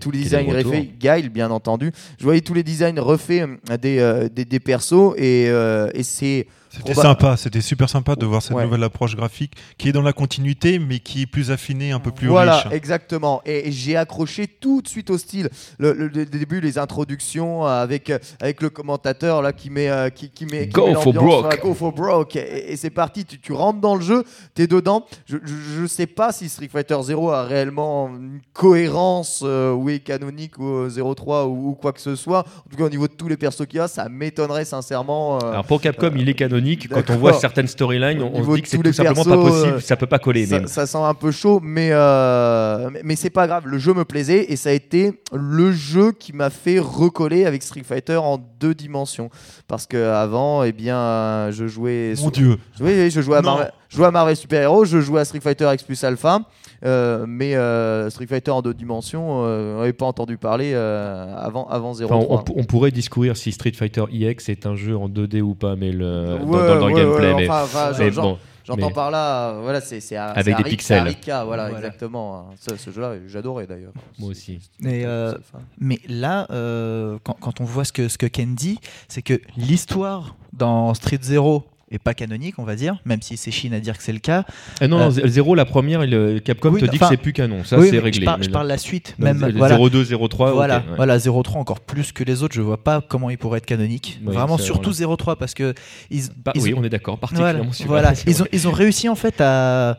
tous 0.00 0.10
les 0.10 0.18
designs 0.24 0.46
refaits. 0.64 0.98
Guile, 0.98 1.28
bien 1.30 1.50
entendu. 1.50 1.92
Je 2.18 2.24
voyais 2.24 2.40
tous 2.40 2.54
les 2.54 2.62
designs 2.62 2.98
refaits 3.00 3.48
euh, 3.70 3.76
des, 3.76 3.98
euh, 3.98 4.28
des, 4.28 4.44
des 4.44 4.60
persos 4.60 5.14
et, 5.16 5.46
euh, 5.48 5.88
et 5.94 6.02
c'est 6.02 6.46
C'était 6.74 6.92
Proba- 6.94 7.02
sympa, 7.02 7.36
c'était 7.36 7.60
super 7.60 7.90
sympa 7.90 8.16
de 8.16 8.24
voir 8.24 8.40
cette 8.40 8.56
Ouais. 8.56 8.64
nouvelle 8.64 8.82
approche 8.82 9.14
graphique 9.14 9.52
qui 9.76 9.90
est 9.90 9.92
dans 9.92 10.00
la 10.00 10.14
continuité 10.14 10.78
mais 10.78 11.00
qui 11.00 11.22
est 11.22 11.26
plus 11.26 11.50
affinée, 11.50 11.92
un 11.92 12.00
peu 12.00 12.10
plus 12.12 12.28
voilà, 12.28 12.60
riche. 12.60 12.72
exactement. 12.72 13.42
Et 13.44 13.70
j'ai 13.70 13.94
accroché 13.96 14.46
tout 14.46 14.80
de 14.80 14.88
suite 14.88 15.10
au 15.10 15.18
style. 15.18 15.50
Le, 15.78 15.92
le- 15.92 16.08
le 16.08 16.24
début, 16.24 16.60
les 16.62 16.78
introductions 16.78 17.64
avec, 17.66 18.08
euh, 18.08 18.18
avec 18.40 18.62
le 18.62 18.70
commentateur 18.70 19.42
là 19.42 19.52
qui 19.52 19.68
met, 19.68 19.90
euh, 19.90 20.08
qui, 20.08 20.30
qui 20.30 20.46
met, 20.46 20.68
qui 20.68 20.72
Go 20.72 20.86
met 20.86 20.94
for 20.94 21.12
broke. 21.12 21.40
voilà, 21.42 21.56
go 21.58 21.74
for 21.74 21.92
broke. 21.92 22.36
Et, 22.36 22.72
et 22.72 22.76
c'est 22.76 22.88
parti. 22.90 23.26
Tu, 23.26 23.38
tu 23.38 23.52
rentres 23.52 23.80
dans 23.80 23.94
le 23.94 24.00
jeu, 24.02 24.24
t'es 24.54 24.66
dedans. 24.66 25.04
Je, 25.26 25.36
je, 25.44 25.54
je 25.82 25.86
sais 25.86 26.06
pas 26.06 26.32
si 26.32 26.48
Street 26.48 26.68
Fighter 26.72 26.96
0 27.02 27.30
a 27.32 27.44
réellement 27.44 28.08
une 28.08 28.40
cohérence 28.54 29.42
euh, 29.44 29.72
ou 29.74 29.90
est 29.90 29.98
canonique 30.00 30.58
ou 30.58 30.66
euh, 30.68 31.14
03 31.14 31.46
ou, 31.46 31.68
ou 31.70 31.72
quoi 31.74 31.92
que 31.92 32.00
ce 32.00 32.16
soit. 32.16 32.40
En 32.66 32.70
tout 32.70 32.76
cas, 32.78 32.84
au 32.84 32.88
niveau 32.90 33.08
de 33.08 33.12
tous 33.12 33.28
les 33.28 33.36
persos 33.36 33.66
qu'il 33.66 33.76
y 33.76 33.80
a, 33.80 33.88
ça 33.88 34.08
m'étonnerait 34.08 34.64
sincèrement. 34.64 35.36
euh, 35.42 35.50
Alors 35.52 35.64
pour 35.66 35.80
Capcom, 35.80 36.12
il 36.16 36.28
est 36.28 36.34
canonique. 36.34 36.61
Quand 36.90 37.10
on 37.10 37.16
voit 37.16 37.34
certaines 37.34 37.68
storylines, 37.68 38.22
on, 38.22 38.32
on 38.34 38.44
se 38.44 38.54
dit 38.56 38.62
que 38.62 38.68
c'est 38.68 38.76
tout 38.76 38.82
les 38.82 38.92
simplement 38.92 39.24
persos, 39.24 39.28
pas 39.28 39.48
possible, 39.48 39.82
ça 39.82 39.96
peut 39.96 40.06
pas 40.06 40.18
coller. 40.18 40.46
ça, 40.46 40.86
sent 40.86 40.98
un 40.98 41.14
peu 41.14 41.30
chaud, 41.30 41.60
mais, 41.62 41.90
euh, 41.92 42.90
mais, 42.92 43.00
mais 43.04 43.16
c'est 43.16 43.30
pas 43.30 43.46
grave. 43.46 43.66
Le 43.66 43.78
jeu 43.78 43.94
me 43.94 44.04
plaisait 44.04 44.52
et 44.52 44.56
ça 44.56 44.70
a 44.70 44.72
été 44.72 45.20
le 45.32 45.72
jeu 45.72 46.12
qui 46.12 46.32
m'a 46.32 46.50
fait 46.50 46.78
recoller 46.78 47.44
avec 47.44 47.62
Street 47.62 47.84
Fighter 47.84 48.16
en 48.16 48.38
deux 48.60 48.74
dimensions. 48.74 49.30
Parce 49.68 49.86
que 49.86 50.10
avant, 50.10 50.62
eh 50.62 50.72
bien, 50.72 51.50
je 51.50 51.66
jouais. 51.66 52.14
Mon 52.20 52.30
Dieu. 52.30 52.56
Oui, 52.80 52.92
oui, 52.94 53.10
je 53.10 53.20
jouais 53.20 53.38
à. 53.38 53.42
Marvel, 53.42 53.72
je 53.92 53.96
jouais 53.98 54.06
à 54.06 54.10
Marvel 54.10 54.34
Super 54.36 54.62
Hero, 54.62 54.86
je 54.86 55.00
jouais 55.00 55.20
à 55.20 55.24
Street 55.26 55.40
Fighter 55.40 55.68
X 55.74 55.82
plus 55.82 56.02
Alpha. 56.02 56.40
euh, 56.84 57.26
mais 57.28 57.54
euh, 57.54 58.08
Street 58.10 58.26
Fighter 58.26 58.50
en 58.50 58.62
deux 58.62 58.72
dimensions, 58.74 59.44
euh, 59.44 59.76
on 59.76 59.80
n'avait 59.80 59.92
pas 59.92 60.06
entendu 60.06 60.38
parler 60.38 60.72
euh, 60.74 61.36
avant, 61.36 61.68
avant 61.68 61.92
03. 61.94 62.16
Enfin, 62.16 62.26
on, 62.28 62.38
on- 62.38 62.60
on 62.60 62.64
pourrait 62.64 62.90
discourir 62.90 63.36
si 63.36 63.52
Street 63.52 63.72
Fighter 63.72 64.04
EX 64.12 64.48
est 64.48 64.66
un 64.66 64.74
jeu 64.76 64.96
en 64.96 65.08
2D 65.08 65.42
ou 65.42 65.54
pas, 65.54 65.76
mais 65.76 65.92
le, 65.92 66.38
dans- 66.40 66.46
Ouais, 66.46 66.66
dans, 66.68 66.80
dans 66.80 66.88
le 66.88 66.94
ouais, 66.94 67.00
gameplay. 67.02 67.32
ouais, 67.34 67.34
mais 67.42 67.48
enfin, 67.50 67.62
enfin, 67.64 67.92
mais 67.98 68.10
genre- 68.10 68.24
bon, 68.32 68.38
J'entends 68.64 68.86
Mais- 68.90 68.94
par 68.94 69.10
là, 69.10 69.58
voilà, 69.60 69.80
c'est 69.80 70.16
Avec 70.16 70.56
des 70.56 70.62
pixels. 70.62 70.98
à 71.00 71.02
Rika, 71.02 71.42
voilà, 71.44 71.68
Voilà. 71.68 71.78
exactement. 71.84 72.46
Ce, 72.60 72.76
ce 72.76 72.90
jeu-là, 72.92 73.14
j'adorais 73.26 73.66
d'ailleurs. 73.66 73.90
moi 74.20 74.30
aussi. 74.30 74.60
Et, 74.84 75.04
euh, 75.04 75.34
Mais 75.80 75.98
là, 76.08 76.46
euh, 76.52 77.18
quand, 77.24 77.36
quand 77.40 77.60
on 77.60 77.64
voit 77.64 77.84
ce 77.84 77.92
que, 77.92 78.06
ce 78.06 78.16
que 78.18 78.26
Ken 78.26 78.54
dit, 78.54 78.78
c'est 79.08 79.20
que 79.22 79.40
l'histoire 79.56 80.36
dans 80.52 80.94
Street 80.94 81.18
Zero 81.22 81.64
est 81.94 81.98
pas 81.98 82.14
canonique, 82.14 82.58
on 82.58 82.64
va 82.64 82.74
dire, 82.76 82.96
même 83.04 83.22
si 83.22 83.36
c'est 83.36 83.50
chine 83.50 83.74
à 83.74 83.80
dire 83.80 83.96
que 83.96 84.02
c'est 84.02 84.12
le 84.12 84.18
cas. 84.18 84.44
Ah 84.80 84.88
non, 84.88 85.00
Euh, 85.00 85.10
zéro, 85.28 85.54
la 85.54 85.64
première, 85.64 86.04
le 86.06 86.38
Capcom 86.40 86.70
Oui, 86.70 86.80
te 86.80 86.86
dit 86.86 86.98
que 86.98 87.06
c'est 87.06 87.16
plus 87.16 87.32
canon. 87.32 87.64
Ça, 87.64 87.78
Oui, 87.78 87.88
c'est 87.90 87.98
réglé. 87.98 88.20
Je, 88.20 88.24
parle- 88.24 88.40
mais 88.40 88.46
je 88.46 88.50
parle 88.50 88.66
la 88.68 88.78
suite, 88.78 89.14
même 89.18 89.38
voilà. 89.56 89.76
02, 89.78 90.04
03, 90.28 90.52
voilà, 90.52 90.78
ok, 90.78 90.82
ouais. 90.90 90.96
voilà, 90.96 91.18
03 91.18 91.60
encore 91.60 91.80
plus 91.80 92.12
que 92.12 92.24
les 92.24 92.42
autres, 92.42 92.54
je 92.54 92.60
vois 92.62 92.82
pas 92.82 93.00
comment 93.00 93.30
il 93.30 93.38
pourrait 93.38 93.58
être 93.58 93.66
canonique. 93.66 94.20
Oui, 94.24 94.34
Vraiment, 94.34 94.58
surtout 94.58 94.92
vrai. 94.92 95.16
03 95.16 95.36
parce 95.36 95.54
que 95.54 95.74
ils, 96.10 96.24
Bah 96.44 96.52
ils- 96.54 96.62
oui, 96.62 96.74
on 96.76 96.82
est 96.84 96.88
d'accord, 96.88 97.18
voilà, 97.20 97.34
particulièrement 97.36 97.72
sur 97.72 97.86
voilà. 97.86 98.14
c'est 98.14 98.28
ils 98.28 98.42
ont 98.42 98.46
ils 98.52 98.68
ont 98.68 98.72
réussi 98.72 99.08
en 99.08 99.14
fait 99.14 99.40
à 99.40 99.98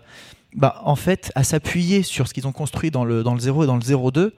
bah, 0.56 0.82
en 0.86 0.96
fait 0.96 1.32
à 1.36 1.44
s'appuyer 1.44 2.04
sur 2.04 2.28
ce 2.28 2.34
qu'ils 2.34 2.48
ont 2.48 2.52
construit 2.52 2.92
dans 2.92 3.06
le 3.06 3.24
dans 3.24 3.34
le 3.34 3.40
0 3.40 3.64
et 3.64 3.68
dans 3.68 3.76
le 3.78 3.82
02 4.12 4.34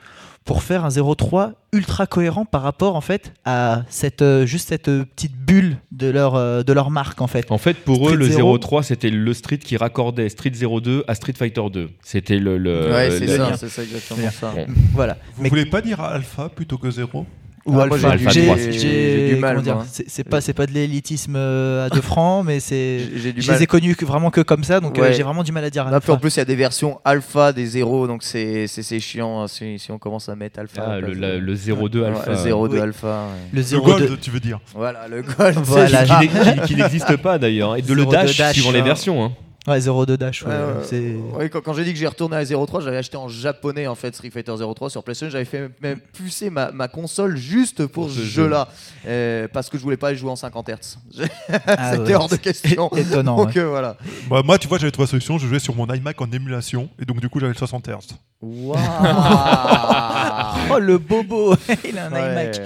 pour 0.45 0.61
faire 0.61 0.86
un 0.86 0.89
03 0.89 1.53
ultra 1.74 2.05
cohérent 2.05 2.45
par 2.45 2.61
rapport 2.61 2.95
en 2.95 3.01
fait 3.01 3.34
à 3.45 3.82
cette 3.89 4.22
euh, 4.22 4.45
juste 4.45 4.70
cette 4.70 4.88
euh, 4.89 5.03
petite 5.03 5.36
bulle 5.36 5.78
de 5.91 6.07
leur 6.07 6.36
euh, 6.36 6.61
de 6.61 6.72
leur 6.72 6.91
marque 6.91 7.20
en 7.22 7.26
fait. 7.28 7.51
En 7.51 7.57
fait, 7.57 7.74
pour 7.74 8.07
eux, 8.07 8.11
Street 8.11 8.18
le 8.18 8.30
Zero. 8.30 8.57
03, 8.59 8.84
c'était 8.84 9.09
le 9.09 9.34
Street 9.34 9.57
qui 9.57 9.76
raccordait 9.76 10.30
Street 10.30 10.51
02 10.51 11.03
à 11.07 11.16
Street 11.16 11.34
Fighter 11.36 11.63
2. 11.74 11.89
C'était 12.03 12.38
le. 12.38 12.57
le- 12.59 12.91
ouais, 12.91 13.09
le- 13.09 13.18
c'est 13.18 13.26
le- 13.26 13.38
ça, 13.38 13.57
c'est 13.57 13.70
ça 13.70 13.82
exactement 13.84 14.30
ça. 14.30 14.51
Bon. 14.55 14.66
Voilà. 14.93 15.18
Vous 15.36 15.43
Mais- 15.43 15.49
voulez 15.49 15.66
pas 15.66 15.82
dire 15.82 15.99
alpha 15.99 16.49
plutôt 16.49 16.78
que 16.78 16.91
zéro? 16.91 17.26
Ou 17.68 17.80
Ah, 17.80 17.84
Alpha. 17.86 18.16
j'ai- 18.18 19.34
du 19.34 19.39
mal. 19.41 19.63
C'est 20.07 20.24
pas 20.24 20.39
c'est 20.39 20.53
pas 20.53 20.68
de 20.68 20.72
l'élitisme 20.72 21.34
euh, 21.36 21.88
à 21.88 21.89
deux 21.89 22.01
francs, 22.13 22.45
mais 22.45 22.59
c'est 22.59 22.99
je 23.16 23.51
les 23.51 23.63
ai 23.63 23.66
connus 23.66 23.95
que- 23.95 24.05
vraiment 24.05 24.30
que 24.30 24.41
comme 24.41 24.63
ça, 24.63 24.80
donc 24.80 24.99
euh, 24.99 25.01
Ouais. 25.01 25.13
j'ai 25.13 25.24
vraiment 25.24 25.41
du 25.43 25.51
mal 25.51 25.63
à 25.63 25.72
dire. 25.72 25.88
Alpha. 25.88 26.13
en 26.13 26.18
plus, 26.18 26.36
il 26.36 26.38
y 26.38 26.41
a 26.41 26.45
des 26.45 26.55
versions 26.55 26.99
alpha 27.03 27.53
des 27.53 27.66
zéros, 27.66 28.05
donc 28.05 28.22
c'est 28.22 28.68
c'est- 28.68 28.84
c'est 28.84 28.99
chiant 28.99 29.41
hein, 29.41 29.47
si, 29.47 29.80
si 29.80 29.91
on 29.91 29.97
commence 29.97 30.30
à 30.30 30.36
mettre 30.36 30.59
alpha. 30.59 30.84
Ah, 30.86 30.99
le, 30.99 31.13
la- 31.13 31.38
le 31.38 31.55
02 31.55 32.01
Ouais, 32.01 32.07
alpha. 32.07 32.36
0 32.36 32.68
de 32.68 32.76
Oui. 32.76 32.80
alpha. 32.82 33.07
ouais. 33.07 33.49
le 33.53 33.59
Le 33.61 33.63
02 33.66 33.80
gold, 33.80 34.20
tu 34.22 34.30
veux 34.30 34.39
dire 34.39 34.59
Voilà, 34.76 35.07
le 35.07 35.24
gold. 35.24 35.55
Voilà. 35.63 36.03
Qui 36.05 36.13
n'ex- 36.28 36.61
qui- 36.61 36.68
qui 36.68 36.76
n'existe 36.76 37.18
pas 37.18 37.39
d'ailleurs. 37.39 37.76
Et 37.78 37.82
de 37.82 37.93
le 37.95 38.05
02 38.05 38.11
dash, 38.11 38.38
dash, 38.38 38.53
suivant 38.53 38.72
les 38.72 38.82
hein. 38.82 38.84
versions. 38.84 39.32
Hein. 39.68 39.72
Ouais, 39.72 40.05
02 40.05 40.18
dash. 40.18 40.43
ouais, 40.43 40.49
ouais, 40.51 40.57
c'est 40.84 41.16
ouais, 41.38 41.49
quand, 41.49 41.61
quand 41.61 41.74
j'ai 41.74 41.84
dit 41.84 41.93
que 41.93 41.99
j'ai 41.99 42.07
retourné 42.07 42.36
à 42.38 42.45
03, 42.45 42.82
j'avais 42.82 42.97
acheté 42.97 43.18
en 43.18 43.28
japonais 43.28 43.88
en 43.88 43.95
fait 43.95 44.13
Street 44.16 44.30
Fighter 44.30 44.53
03 44.76 44.89
sur 44.89 45.03
PlayStation. 45.03 45.32
J'avais 45.32 45.45
fait 45.45 45.70
même 45.82 45.99
pucer 45.99 46.49
ma, 46.49 46.72
ma 46.72 46.88
console 46.88 47.36
juste 47.38 47.86
pour, 47.88 48.05
Pour 48.05 48.09
ce 48.09 48.16
ce 48.20 48.22
jeu. 48.26 48.43
jeu-là 48.43 48.68
euh, 49.07 49.47
parce 49.51 49.70
que 49.70 49.78
je 49.78 49.84
voulais 49.84 49.97
pas 49.97 50.13
jouer 50.13 50.30
en 50.32 50.36
50 50.36 50.70
Hz. 50.70 50.97
Ah, 51.68 51.91
C'était 51.93 52.03
ouais. 52.09 52.16
hors 52.16 52.30
de 52.30 52.36
question. 52.36 52.89
étonnant. 52.95 53.38
Donc 53.38 53.55
ouais. 53.55 53.57
euh, 53.61 53.68
voilà. 53.70 53.97
Bah, 54.30 54.41
Moi, 54.45 54.57
tu 54.57 54.68
vois, 54.68 54.78
j'avais 54.78 54.91
trouvé 54.91 55.05
la 55.05 55.11
solution. 55.11 55.38
Je 55.38 55.47
jouais 55.47 55.59
sur 55.59 55.76
mon 55.76 55.88
iMac 55.91 56.20
en 56.22 56.30
émulation 56.32 56.89
et 57.01 57.05
donc 57.05 57.20
du 57.20 57.30
coup, 57.30 57.39
j'avais 57.39 57.53
le 57.53 57.57
60 57.57 57.88
Hz. 57.88 57.93
Waouh. 58.41 58.76
Oh 60.72 60.80
le 60.80 60.97
bobo, 60.97 61.55
il 61.88 61.97
a 61.97 62.07
un 62.07 62.11
Ouais. 62.11 62.32
iMac. 62.32 62.61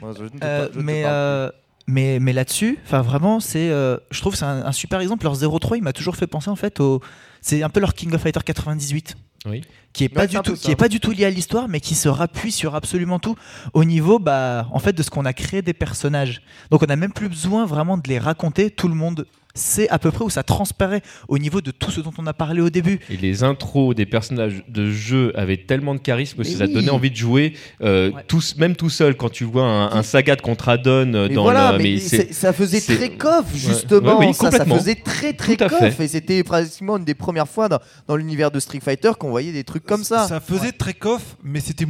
Moi, 0.00 0.12
je 0.18 0.24
Euh, 0.44 0.68
je 0.74 0.80
mais, 0.80 1.02
euh, 1.06 1.50
mais 1.88 2.20
mais 2.20 2.32
là-dessus, 2.32 2.78
enfin 2.84 3.02
vraiment, 3.02 3.40
c'est, 3.40 3.70
euh, 3.70 3.96
je 4.10 4.20
trouve, 4.20 4.34
que 4.34 4.38
c'est 4.38 4.44
un, 4.44 4.66
un 4.66 4.72
super 4.72 5.00
exemple. 5.00 5.24
Leur 5.24 5.36
03, 5.36 5.78
il 5.78 5.82
m'a 5.82 5.92
toujours 5.92 6.14
fait 6.14 6.26
penser 6.28 6.50
en 6.50 6.56
fait 6.56 6.78
au, 6.78 7.00
c'est 7.40 7.62
un 7.62 7.70
peu 7.70 7.80
leur 7.80 7.94
King 7.94 8.14
of 8.14 8.20
Fighter 8.20 8.40
98. 8.44 9.16
Oui. 9.46 9.62
Qui 9.92 10.04
est 10.04 10.08
pas 10.08 10.22
Ouais, 10.22 10.26
du 10.26 10.36
tout, 10.40 10.54
qui 10.54 10.70
est 10.70 10.76
pas 10.76 10.88
du 10.88 11.00
tout 11.00 11.12
lié 11.12 11.24
à 11.24 11.30
l'histoire, 11.30 11.68
mais 11.68 11.80
qui 11.80 11.94
se 11.94 12.08
rappuie 12.08 12.52
sur 12.52 12.74
absolument 12.74 13.18
tout 13.18 13.36
au 13.72 13.84
niveau, 13.84 14.18
bah, 14.18 14.68
en 14.72 14.78
fait, 14.80 14.92
de 14.92 15.02
ce 15.02 15.10
qu'on 15.10 15.24
a 15.24 15.32
créé 15.32 15.62
des 15.62 15.72
personnages. 15.72 16.42
Donc 16.70 16.82
on 16.82 16.86
n'a 16.86 16.96
même 16.96 17.12
plus 17.12 17.28
besoin 17.28 17.64
vraiment 17.64 17.96
de 17.96 18.06
les 18.08 18.18
raconter. 18.18 18.70
Tout 18.70 18.88
le 18.88 18.94
monde 18.94 19.26
sait 19.58 19.88
à 19.90 19.98
peu 19.98 20.10
près 20.10 20.24
où 20.24 20.30
ça 20.30 20.42
transparaît 20.42 21.02
au 21.28 21.38
niveau 21.38 21.60
de 21.60 21.70
tout 21.70 21.90
ce 21.90 22.00
dont 22.00 22.12
on 22.18 22.26
a 22.26 22.32
parlé 22.32 22.60
au 22.60 22.70
début. 22.70 23.00
Et 23.10 23.16
les 23.16 23.42
intros 23.44 23.94
des 23.94 24.06
personnages 24.06 24.62
de 24.68 24.90
jeu 24.90 25.32
avaient 25.38 25.56
tellement 25.58 25.94
de 25.94 26.00
charisme 26.00 26.42
que 26.42 26.48
ça 26.48 26.64
oui. 26.64 26.72
donnait 26.72 26.90
envie 26.90 27.10
de 27.10 27.16
jouer, 27.16 27.54
euh, 27.82 28.10
Ouais. 28.12 28.22
tous, 28.26 28.56
même 28.56 28.76
tout 28.76 28.90
seul, 28.90 29.16
quand 29.16 29.28
tu 29.30 29.44
vois 29.44 29.64
un, 29.64 29.92
un 29.92 30.02
Sagat 30.02 30.36
contre 30.36 30.68
Adon 30.68 31.12
euh, 31.14 31.28
dans 31.28 31.42
voilà, 31.42 31.72
le. 31.72 31.78
mais, 31.78 31.84
mais 31.84 31.98
c'est- 31.98 32.16
c'est- 32.28 32.32
ça 32.32 32.52
faisait 32.52 32.80
c'est- 32.80 32.96
très 32.96 33.10
coff 33.10 33.46
justement. 33.54 34.18
Ouais, 34.18 34.28
oui, 34.28 34.34
ça, 34.34 34.50
faisait 34.64 34.94
très 34.94 35.32
très 35.32 35.56
coff 35.56 36.00
et 36.00 36.08
c'était 36.08 36.42
pratiquement 36.44 36.96
une 36.96 37.04
des 37.04 37.14
premières 37.14 37.48
fois 37.48 37.68
dans, 37.68 37.78
dans 38.06 38.16
l'univers 38.16 38.50
de 38.50 38.60
Street 38.60 38.80
Fighter 38.82 39.12
qu'on 39.18 39.30
voyait 39.30 39.52
des 39.52 39.64
trucs 39.64 39.84
comme 39.84 40.04
ça. 40.04 40.26
Ça 40.28 40.40
faisait 40.40 40.72
très 40.72 40.94
coff, 40.94 41.36
mais 41.42 41.60
c'était 41.60 41.86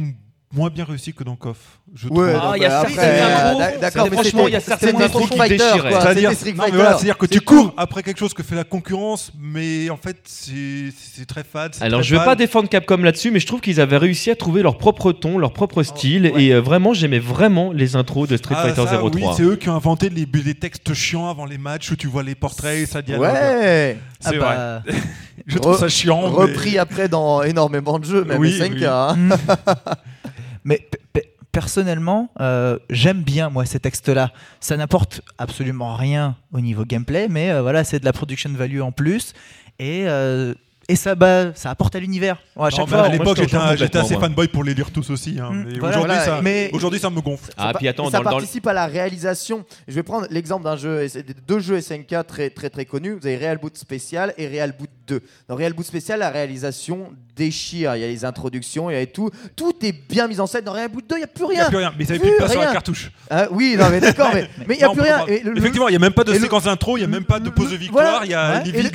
moins 0.51 0.69
bien 0.69 0.83
réussi 0.83 1.13
que 1.13 1.23
Donkov. 1.23 1.57
Je 1.93 2.07
ouais, 2.07 2.33
ah, 2.35 2.53
il 2.55 2.61
y 2.61 2.65
a 2.65 2.69
bah, 2.69 2.87
certaines 2.87 2.99
euh, 2.99 3.79
d'accord, 3.79 4.07
mais 4.09 4.17
franchement, 4.17 4.47
il 4.47 4.53
y 4.53 4.55
a 4.55 4.59
certaines 4.59 5.01
intros 5.01 5.29
qui 5.29 5.37
déchiraient. 5.37 5.91
C'est-à-dire, 6.01 7.17
que 7.17 7.25
tu 7.25 7.41
cours 7.41 7.73
après 7.77 8.03
quelque 8.03 8.17
chose 8.17 8.33
que 8.33 8.43
fait 8.43 8.55
la 8.55 8.63
concurrence, 8.63 9.31
mais 9.39 9.89
en 9.89 9.97
fait, 9.97 10.17
c'est 10.25 11.25
très 11.27 11.43
fade. 11.43 11.75
Alors, 11.81 12.01
je 12.01 12.15
vais 12.15 12.23
pas 12.23 12.35
défendre 12.35 12.69
Capcom 12.69 12.97
là-dessus, 12.97 13.31
mais 13.31 13.39
je 13.39 13.47
trouve 13.47 13.61
qu'ils 13.61 13.79
avaient 13.79 13.97
réussi 13.97 14.31
à 14.31 14.35
trouver 14.35 14.61
leur 14.61 14.77
propre 14.77 15.11
ton, 15.11 15.37
leur 15.37 15.53
propre 15.53 15.79
oh, 15.79 15.83
style, 15.83 16.31
et 16.37 16.53
euh, 16.53 16.61
vraiment, 16.61 16.93
j'aimais 16.93 17.19
vraiment 17.19 17.71
les 17.71 17.95
intros 17.95 18.27
de 18.27 18.37
Street 18.37 18.55
ah, 18.57 18.73
Fighter 18.73 18.85
03. 18.85 19.11
Oui, 19.11 19.23
c'est 19.35 19.43
eux 19.43 19.55
qui 19.55 19.69
ont 19.69 19.75
inventé 19.75 20.09
les 20.09 20.55
textes 20.55 20.93
chiants 20.93 21.29
avant 21.29 21.45
les 21.45 21.57
matchs 21.57 21.91
où 21.91 21.95
tu 21.95 22.07
vois 22.07 22.23
les 22.23 22.35
portraits, 22.35 22.87
ça 22.87 23.01
dialogue. 23.01 23.31
Ouais, 23.31 23.97
c'est 24.19 24.35
ah, 24.35 24.39
vrai. 24.39 24.55
Bah, 24.55 24.83
je 25.47 25.57
trouve 25.57 25.77
ça 25.77 25.89
chiant. 25.89 26.21
Repris 26.21 26.77
après 26.77 27.07
dans 27.07 27.43
énormément 27.43 27.99
de 27.99 28.05
jeux, 28.05 28.23
même 28.23 28.43
5. 28.49 28.73
Mais 30.63 30.87
pe- 30.91 30.97
pe- 31.13 31.27
personnellement, 31.51 32.29
euh, 32.39 32.77
j'aime 32.89 33.21
bien 33.23 33.49
moi 33.49 33.65
ces 33.65 33.79
textes-là. 33.79 34.31
Ça 34.59 34.77
n'apporte 34.77 35.21
absolument 35.37 35.95
rien 35.95 36.35
au 36.53 36.59
niveau 36.61 36.85
gameplay, 36.85 37.27
mais 37.29 37.51
euh, 37.51 37.61
voilà, 37.61 37.83
c'est 37.83 37.99
de 37.99 38.05
la 38.05 38.13
production 38.13 38.51
value 38.53 38.81
en 38.81 38.91
plus 38.91 39.33
et 39.79 40.03
euh, 40.07 40.53
et 40.89 40.95
ça 40.97 41.15
bah, 41.15 41.53
ça 41.55 41.69
apporte 41.69 41.95
à 41.95 41.99
l'univers. 41.99 42.35
Ouais, 42.57 42.63
à 42.67 42.69
Non, 42.69 42.69
chaque 42.69 42.85
mais 42.87 42.91
fois, 42.91 43.01
à 43.03 43.09
l'époque, 43.09 43.37
j'étais 43.77 43.97
assez 43.97 44.15
fanboy 44.15 44.47
pour 44.49 44.63
les 44.65 44.73
lire 44.73 44.91
tous 44.91 45.09
aussi. 45.09 45.37
hein. 45.41 45.49
Mm, 45.51 45.63
Mais 45.67 45.79
voilà. 45.79 45.95
aujourd'hui, 45.99 46.15
Voilà, 46.17 46.25
ça, 46.37 46.41
mais- 46.41 46.69
aujourd'hui, 46.73 46.99
ça 46.99 47.09
me 47.09 47.21
gonfle. 47.21 47.51
Ah, 47.57 47.71
Ça 47.71 47.77
puis 47.77 47.87
attends, 47.87 48.05
ça 48.05 48.11
dans, 48.11 48.17
le- 48.19 48.23
dans 48.25 48.31
participe 48.31 48.67
à 48.67 48.73
la 48.73 48.87
réalisation. 48.87 49.63
Je 49.87 49.93
vais 49.93 50.03
prendre 50.03 50.27
l'exemple 50.29 50.63
d'un 50.65 50.75
jeu, 50.75 51.07
deux 51.47 51.59
jeux 51.59 51.79
SNK 51.79 52.25
très 52.27 52.49
très 52.49 52.69
très 52.69 52.85
connus. 52.85 53.17
Vous 53.21 53.25
avez 53.27 53.37
Real 53.37 53.57
Boot 53.57 53.77
Spécial 53.77 54.33
et 54.37 54.47
Real 54.47 54.73
Boot 54.77 54.89
2. 55.07 55.21
Dans 55.47 55.55
Real 55.55 55.73
Boot 55.73 55.85
Spécial, 55.85 56.19
la 56.19 56.29
réalisation 56.29 57.11
déchire. 57.35 57.95
Il 57.95 58.01
y 58.01 58.03
a 58.03 58.07
les 58.07 58.25
introductions, 58.25 58.89
il 58.89 58.97
y 58.97 59.01
a 59.01 59.05
tout. 59.05 59.29
Tout 59.55 59.73
est 59.83 59.91
bien 59.93 60.27
mis 60.27 60.39
en 60.39 60.47
scène. 60.47 60.63
Dans 60.65 60.73
Real 60.73 60.89
Boot 60.89 61.05
2, 61.09 61.15
il 61.15 61.19
n'y 61.19 61.23
a 61.23 61.27
plus 61.27 61.45
Il 61.45 61.49
n'y 61.51 61.55
a 61.55 61.59
rien. 61.61 61.67
plus 61.69 61.77
rien. 61.77 61.93
Mais 61.97 62.03
ils 62.03 62.07
n'avaient 62.07 62.19
Plus 62.19 62.27
plus 62.27 62.31
de 62.33 62.37
place 62.37 62.51
sur 62.51 62.59
la 62.59 62.65
rien. 62.67 62.73
cartouche. 62.73 63.11
Hein, 63.31 63.45
oui, 63.51 63.75
non, 63.79 63.85
mais 63.89 63.99
d'accord, 64.01 64.31
mais 64.33 64.49
mais 64.67 64.75
il 64.75 64.77
n'y 64.77 64.83
a 64.83 64.87
Non, 64.87 64.93
plus 64.93 65.01
rien. 65.03 65.19
pas- 65.19 65.31
Et 65.31 65.41
le- 65.41 65.57
Effectivement, 65.57 65.87
il 65.87 65.91
n'y 65.91 65.97
a 65.97 65.99
même 65.99 66.13
pas 66.13 66.23
de 66.23 66.33
séquence 66.33 66.63
d'intro, 66.63 66.97
il 66.97 67.01
n'y 67.01 67.05
a 67.05 67.07
même 67.07 67.23
pas 67.25 67.39
de 67.39 67.49
pause 67.49 67.71
de 67.71 67.75
victoire. 67.77 68.23
Et, 68.23 68.31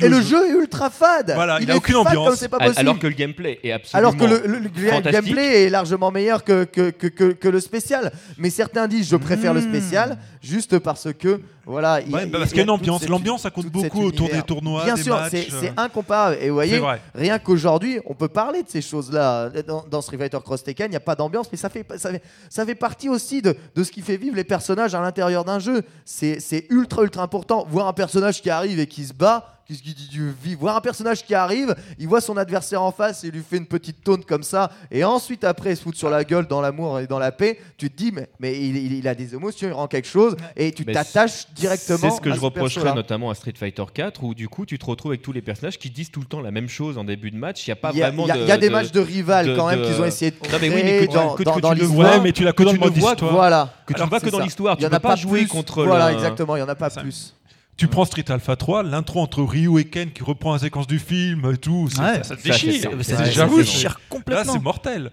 le, 0.09 0.21
jeu 0.21 0.47
est 0.47 0.51
ultra 0.53 0.89
fade. 0.89 1.31
Voilà, 1.35 1.57
il 1.61 1.67
aucune 1.93 2.07
ambiance. 2.07 2.39
comme 2.39 2.49
pas 2.49 2.57
possible. 2.59 2.79
alors 2.79 2.99
que 2.99 3.07
le 3.07 3.13
gameplay 3.13 3.59
est 3.63 3.71
absolument 3.71 4.09
Alors 4.09 4.17
que 4.19 4.25
le, 4.25 4.41
le- 4.47 4.59
le 4.59 4.69
fantastique. 4.69 5.11
gameplay 5.11 5.63
est 5.65 5.69
largement 5.69 6.11
meilleur 6.11 6.43
que, 6.43 6.63
que, 6.65 6.89
que, 6.89 7.07
que- 7.07 7.31
que 7.33 7.47
le 7.47 7.59
spécial. 7.59 8.11
Mais 8.37 8.49
certains 8.49 8.87
disent 8.87 9.07
je 9.09 9.15
préfère 9.15 9.53
le 9.53 9.61
Mmh. 9.61 9.69
spécial 9.69 10.17
juste 10.41 10.79
parce 10.79 11.07
que 11.17 11.41
voilà. 11.65 11.95
Ouais, 11.95 12.03
bah, 12.09 12.19
il- 12.23 12.31
parce 12.31 12.43
il 12.45 12.47
qu'il 12.49 12.57
y 12.57 12.59
a 12.59 12.63
une 12.63 12.69
ambiance. 12.69 13.07
L'ambiance, 13.07 13.41
ça 13.41 13.49
compte 13.49 13.65
beaucoup 13.67 14.03
autour 14.03 14.29
des 14.29 14.41
tournois, 14.43 14.83
Bien 14.85 14.95
des 14.95 15.03
sûr, 15.03 15.19
c'est 15.31 15.47
euh. 15.51 15.57
c'est 15.61 15.73
incomparable. 15.77 16.37
Et 16.41 16.49
vous 16.49 16.53
voyez, 16.55 16.79
rien 17.15 17.39
qu'aujourd'hui, 17.39 17.99
on 18.05 18.13
peut 18.13 18.27
parler 18.27 18.61
de 18.61 18.69
ces 18.69 18.81
choses-là. 18.81 19.49
Dans, 19.67 19.83
dans 19.89 20.01
Street 20.01 20.17
Fighter 20.17 20.37
Cross 20.43 20.63
Tekken, 20.63 20.87
il 20.87 20.89
n'y 20.91 20.95
a 20.95 20.99
pas 20.99 21.15
d'ambiance, 21.15 21.47
mais 21.51 21.57
ça 21.57 21.69
fait, 21.69 21.85
ça, 21.97 22.11
fait, 22.11 22.21
ça 22.49 22.65
fait 22.65 22.75
partie 22.75 23.09
aussi 23.09 23.41
de, 23.41 23.55
de 23.75 23.83
ce 23.83 23.91
qui 23.91 24.01
fait 24.01 24.17
vivre 24.17 24.35
les 24.35 24.43
personnages 24.43 24.93
à 24.93 25.01
l'intérieur 25.01 25.43
d'un 25.43 25.57
jeu. 25.59 25.81
C'est 26.05 26.39
c'est 26.39 26.67
ultra, 26.69 27.01
ultra 27.03 27.23
important. 27.23 27.65
Voir 27.69 27.87
un 27.87 27.93
personnage 27.93 28.41
qui 28.41 28.49
arrive 28.51 28.79
et 28.79 28.85
qui 28.87 29.03
se 29.05 29.13
bat. 29.13 29.54
Qu'est-ce 29.67 29.81
qu'il 29.81 29.95
dit 29.95 30.07
du 30.09 30.31
vivre 30.43 30.59
Voir 30.61 30.77
un 30.77 30.81
personnage 30.81 31.25
qui 31.25 31.33
arrive, 31.33 31.73
il 31.97 32.07
voit 32.07 32.21
son 32.21 32.37
adversaire 32.37 32.83
en 32.83 32.91
face 32.91 33.23
et 33.23 33.27
il 33.29 33.33
lui 33.33 33.41
fait 33.41 33.57
une 33.57 33.65
petite 33.65 34.03
taune 34.03 34.23
comme 34.23 34.43
ça, 34.43 34.69
et 34.91 35.03
ensuite 35.03 35.43
après 35.43 35.71
il 35.71 35.75
se 35.77 35.81
fout 35.81 35.95
sur 35.95 36.07
la 36.11 36.23
gueule 36.23 36.45
dans 36.45 36.61
l'amour 36.61 36.99
et 36.99 37.07
dans 37.07 37.17
la 37.17 37.31
paix. 37.31 37.59
Tu 37.77 37.89
te 37.89 37.97
dis, 37.97 38.11
mais, 38.11 38.29
mais 38.39 38.53
il, 38.59 38.77
il- 38.77 38.93
il 38.93 39.07
a 39.07 39.15
des 39.15 39.33
émotions, 39.33 39.67
il 39.67 39.73
rend 39.73 39.87
quelque 39.87 40.07
chose, 40.07 40.35
et 40.55 40.71
tu 40.71 40.85
t'attaches 40.85 41.47
directement. 41.55 41.97
C'est 41.97 42.11
ce 42.15 42.21
que 42.21 42.29
à 42.29 42.35
je 42.35 42.39
reprocherais 42.39 42.93
notamment 42.93 43.31
à 43.31 43.33
Street 43.35 43.53
Fighter 43.57 43.85
4 43.91 44.23
où 44.23 44.35
du 44.35 44.47
coup 44.47 44.67
tu 44.67 44.77
te 44.77 44.85
retrouves 44.85 45.13
avec 45.13 45.23
tous 45.23 45.31
les 45.33 45.41
personnages 45.41 45.79
qui 45.79 45.89
disent 45.89 46.11
tout 46.11 46.19
le 46.19 46.27
temps 46.27 46.41
la 46.41 46.51
même 46.51 46.69
chose 46.69 46.99
en 46.99 47.03
début 47.03 47.31
de 47.31 47.37
match. 47.37 47.65
Il 47.65 47.69
n'y 47.71 47.73
a 47.73 47.75
pas 47.77 47.91
y 47.91 48.03
a, 48.03 48.07
vraiment 48.11 48.25
il 48.25 48.27
y 48.27 48.31
a- 48.31 48.35
de. 48.37 48.41
il 48.43 48.47
y 48.47 48.51
a 48.51 48.57
des 48.57 48.67
de- 48.67 48.71
matchs 48.71 48.91
de 48.91 48.99
rival 48.99 49.47
de- 49.47 49.55
quand 49.55 49.67
même 49.67 49.79
de- 49.81 49.85
qu'ils 49.87 49.99
ont 49.99 50.05
essayé 50.05 50.29
de 50.29 50.35
Non, 50.35 50.57
mais 50.61 50.69
oui, 50.69 50.75
mais 50.75 50.81
créer 50.81 50.99
que 50.99 51.05
tu- 51.05 51.13
dans, 51.17 51.33
que- 51.33 51.43
dans- 51.43 51.55
que 51.55 51.59
dans 51.61 51.73
tu 51.73 51.79
le 51.79 51.85
vois, 51.87 52.19
mais 52.19 52.31
tu 52.33 52.43
l'as 52.43 52.51
que 52.51 52.57
que 52.57 52.63
dans 52.65 52.69
tu 52.71 52.77
le 52.77 52.83
mode 52.83 52.97
histoire. 52.97 53.31
Voilà. 53.33 53.73
que 53.87 53.93
tu 53.95 54.01
ne 54.01 54.05
vois 54.07 54.19
que 54.19 54.29
dans 54.29 54.39
l'histoire. 54.39 54.75
Il 54.77 54.81
y 54.81 54.81
Tu 54.81 54.85
en 54.85 54.89
peux 54.91 54.95
a 54.95 54.99
pas 54.99 55.15
jouer 55.15 55.39
plus. 55.39 55.47
contre 55.47 55.83
Voilà, 55.85 56.13
exactement, 56.13 56.55
il 56.55 56.59
y 56.59 56.63
en 56.63 56.69
a 56.69 56.75
pas 56.75 56.91
plus. 56.91 57.33
Tu 57.77 57.87
prends 57.87 58.05
Street 58.05 58.23
Alpha 58.29 58.55
3, 58.55 58.83
l'intro 58.83 59.19
entre 59.19 59.43
Ryu 59.43 59.79
et 59.79 59.83
Ken 59.83 60.09
qui 60.09 60.23
reprend 60.23 60.53
la 60.53 60.59
séquence 60.59 60.87
du 60.87 60.97
film 60.97 61.51
et 61.53 61.57
tout, 61.57 61.89
Ouais. 61.89 61.89
ça, 61.89 62.23
ça 62.23 62.35
te 62.37 62.41
déchire. 62.43 62.89
c'est- 63.01 63.03
Ça, 63.03 63.17
ça 63.17 63.29
j'avoue, 63.29 63.57
déchire 63.57 63.89
Là, 63.91 63.97
complètement. 64.09 64.53
c'est 64.53 64.61
mortel. 64.61 65.11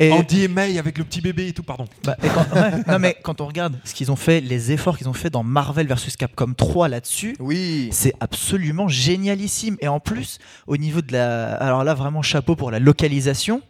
Et- 0.00 0.10
Andy 0.10 0.44
et 0.44 0.48
May 0.48 0.78
avec 0.78 0.96
le 0.96 1.04
petit 1.04 1.20
bébé 1.20 1.48
et 1.48 1.52
tout, 1.52 1.62
pardon. 1.62 1.84
Bah, 2.04 2.16
et 2.22 2.28
quand, 2.28 2.46
ouais, 2.54 2.70
non 2.88 2.98
mais 2.98 3.14
quand 3.22 3.42
on 3.42 3.46
regarde 3.46 3.78
ce 3.84 3.92
qu'ils 3.92 4.10
ont 4.10 4.16
fait, 4.16 4.40
les 4.40 4.72
efforts 4.72 4.96
qu'ils 4.96 5.08
ont 5.10 5.12
fait 5.12 5.28
dans 5.28 5.42
Marvel 5.44 5.86
vs 5.86 6.16
Capcom 6.18 6.54
3 6.56 6.88
là-dessus, 6.88 7.36
Oui. 7.40 7.88
c'est 7.92 8.14
absolument 8.20 8.88
génialissime. 8.88 9.76
Et 9.80 9.88
en 9.88 10.00
plus, 10.00 10.38
au 10.66 10.78
niveau 10.78 11.02
de 11.02 11.12
la, 11.12 11.56
alors 11.56 11.84
là 11.84 11.92
vraiment 11.92 12.22
chapeau 12.22 12.56
pour 12.56 12.70
la 12.70 12.78
localisation, 12.78 13.60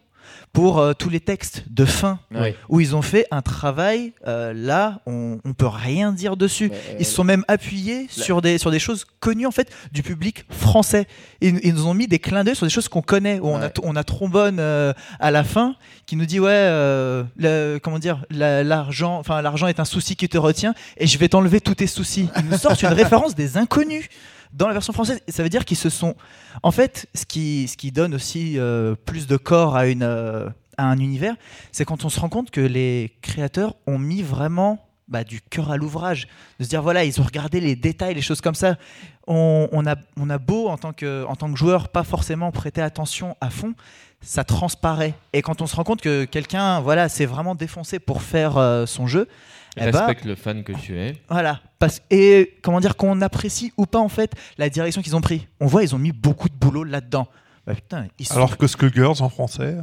pour 0.51 0.79
euh, 0.79 0.93
tous 0.93 1.09
les 1.09 1.19
textes 1.19 1.63
de 1.69 1.85
fin 1.85 2.19
Ouais. 2.33 2.55
où 2.69 2.79
ils 2.79 2.95
ont 2.95 3.01
fait 3.03 3.25
un 3.31 3.41
travail. 3.41 4.13
euh, 4.27 4.51
là, 4.53 4.99
on, 5.05 5.37
on 5.45 5.53
peut 5.53 5.67
rien 5.67 6.11
dire 6.11 6.37
dessus. 6.37 6.69
Mais, 6.71 6.97
Ils 6.99 7.05
se 7.05 7.13
sont 7.13 7.23
même 7.23 7.45
appuyés 7.47 8.07
sur 8.09 8.41
des 8.41 8.57
sur 8.57 8.71
des 8.71 8.79
choses 8.79 9.05
connues 9.19 9.45
en 9.45 9.51
fait 9.51 9.71
du 9.91 10.01
public 10.03 10.45
français. 10.49 11.07
Ils, 11.41 11.59
ils 11.63 11.73
nous 11.73 11.85
ont 11.87 11.93
mis 11.93 12.07
des 12.07 12.19
clins 12.19 12.43
d'œil 12.43 12.55
sur 12.55 12.65
des 12.65 12.71
choses 12.71 12.87
qu'on 12.89 13.01
connaît. 13.03 13.39
Où 13.39 13.47
on 13.47 13.57
a 13.57 13.65
Ouais. 13.67 13.73
on 13.83 13.95
a 13.95 14.03
trombone 14.03 14.57
euh, 14.59 14.93
à 15.19 15.29
la 15.31 15.43
fin 15.43 15.75
qui 16.07 16.15
nous 16.15 16.25
dit 16.25 16.39
ouais 16.39 16.49
euh, 16.51 17.23
le- 17.37 17.77
comment 17.81 17.99
dire 17.99 18.25
la- 18.31 18.63
l'argent 18.63 19.17
enfin 19.19 19.41
l'argent 19.41 19.67
est 19.67 19.79
un 19.79 19.85
souci 19.85 20.15
qui 20.15 20.27
te 20.29 20.37
retient 20.37 20.73
et 20.97 21.05
je 21.07 21.17
vais 21.19 21.29
t'enlever 21.29 21.61
tous 21.61 21.75
tes 21.75 21.87
soucis. 21.87 22.27
Ils 22.37 22.45
nous 22.49 22.57
sortent 22.57 22.81
une 22.81 22.89
référence 22.93 23.35
des 23.35 23.57
inconnus 23.57 24.07
dans 24.51 24.67
la 24.67 24.73
version 24.73 24.93
française. 24.93 25.21
Ça 25.27 25.43
veut 25.43 25.49
dire 25.49 25.65
qu'ils 25.65 25.77
se 25.77 25.89
sont 25.89 26.15
en 26.63 26.71
fait 26.71 27.07
ce 27.13 27.25
qui 27.25 27.67
ce 27.67 27.77
qui 27.77 27.91
donne 27.91 28.15
aussi 28.15 28.57
euh, 28.57 28.95
plus 28.95 29.27
de 29.27 29.37
corps 29.37 29.75
à 29.75 29.87
une 29.87 30.03
euh, 30.03 30.49
à 30.77 30.85
un 30.85 30.97
univers, 30.97 31.35
c'est 31.73 31.83
quand 31.83 32.05
on 32.05 32.09
se 32.09 32.19
rend 32.19 32.29
compte 32.29 32.51
que 32.51 32.61
les 32.61 33.17
créateurs 33.21 33.75
ont 33.85 33.99
mis 33.99 34.21
vraiment 34.21 34.79
bah, 35.09 35.23
du 35.23 35.41
cœur 35.41 35.71
à 35.71 35.77
l'ouvrage, 35.77 36.27
de 36.59 36.63
se 36.63 36.69
dire 36.69 36.81
voilà, 36.81 37.03
ils 37.03 37.19
ont 37.19 37.23
regardé 37.23 37.59
les 37.59 37.75
détails, 37.75 38.13
les 38.13 38.21
choses 38.21 38.41
comme 38.41 38.55
ça. 38.55 38.77
On, 39.27 39.67
on 39.71 39.85
a, 39.85 39.95
on 40.17 40.29
a 40.29 40.37
beau 40.37 40.69
en 40.69 40.77
tant, 40.77 40.93
que, 40.93 41.25
en 41.25 41.35
tant 41.35 41.51
que 41.51 41.57
joueur 41.57 41.89
pas 41.89 42.03
forcément 42.03 42.51
prêter 42.51 42.81
attention 42.81 43.35
à 43.41 43.49
fond, 43.49 43.73
ça 44.21 44.43
transparaît. 44.43 45.13
Et 45.33 45.41
quand 45.41 45.61
on 45.61 45.67
se 45.67 45.75
rend 45.75 45.83
compte 45.83 46.01
que 46.01 46.25
quelqu'un 46.25 46.79
voilà, 46.81 47.09
s'est 47.09 47.25
vraiment 47.25 47.55
défoncé 47.55 47.99
pour 47.99 48.21
faire 48.21 48.57
euh, 48.57 48.85
son 48.85 49.07
jeu, 49.07 49.27
eh 49.77 49.81
ben, 49.81 49.91
Respecte 49.91 50.25
le 50.25 50.35
fan 50.35 50.63
que 50.63 50.73
tu 50.73 50.97
es. 50.99 51.15
voilà. 51.29 51.59
Parce, 51.77 52.01
et 52.09 52.57
comment 52.63 52.79
dire 52.81 52.95
qu'on 52.97 53.21
apprécie 53.21 53.71
ou 53.77 53.85
pas 53.85 53.99
en 53.99 54.09
fait 54.09 54.33
la 54.57 54.69
direction 54.69 55.01
qu'ils 55.01 55.15
ont 55.15 55.21
pris. 55.21 55.47
On 55.59 55.67
voit, 55.67 55.83
ils 55.83 55.95
ont 55.95 55.99
mis 55.99 56.11
beaucoup 56.11 56.49
de 56.49 56.55
boulot 56.55 56.83
là-dedans. 56.83 57.27
Bah, 57.67 57.75
putain, 57.75 58.05
ils 58.17 58.25
sont- 58.27 58.35
Alors 58.35 58.57
que 58.57 58.67
Skullgirls 58.67 59.21
en 59.21 59.29
français. 59.29 59.77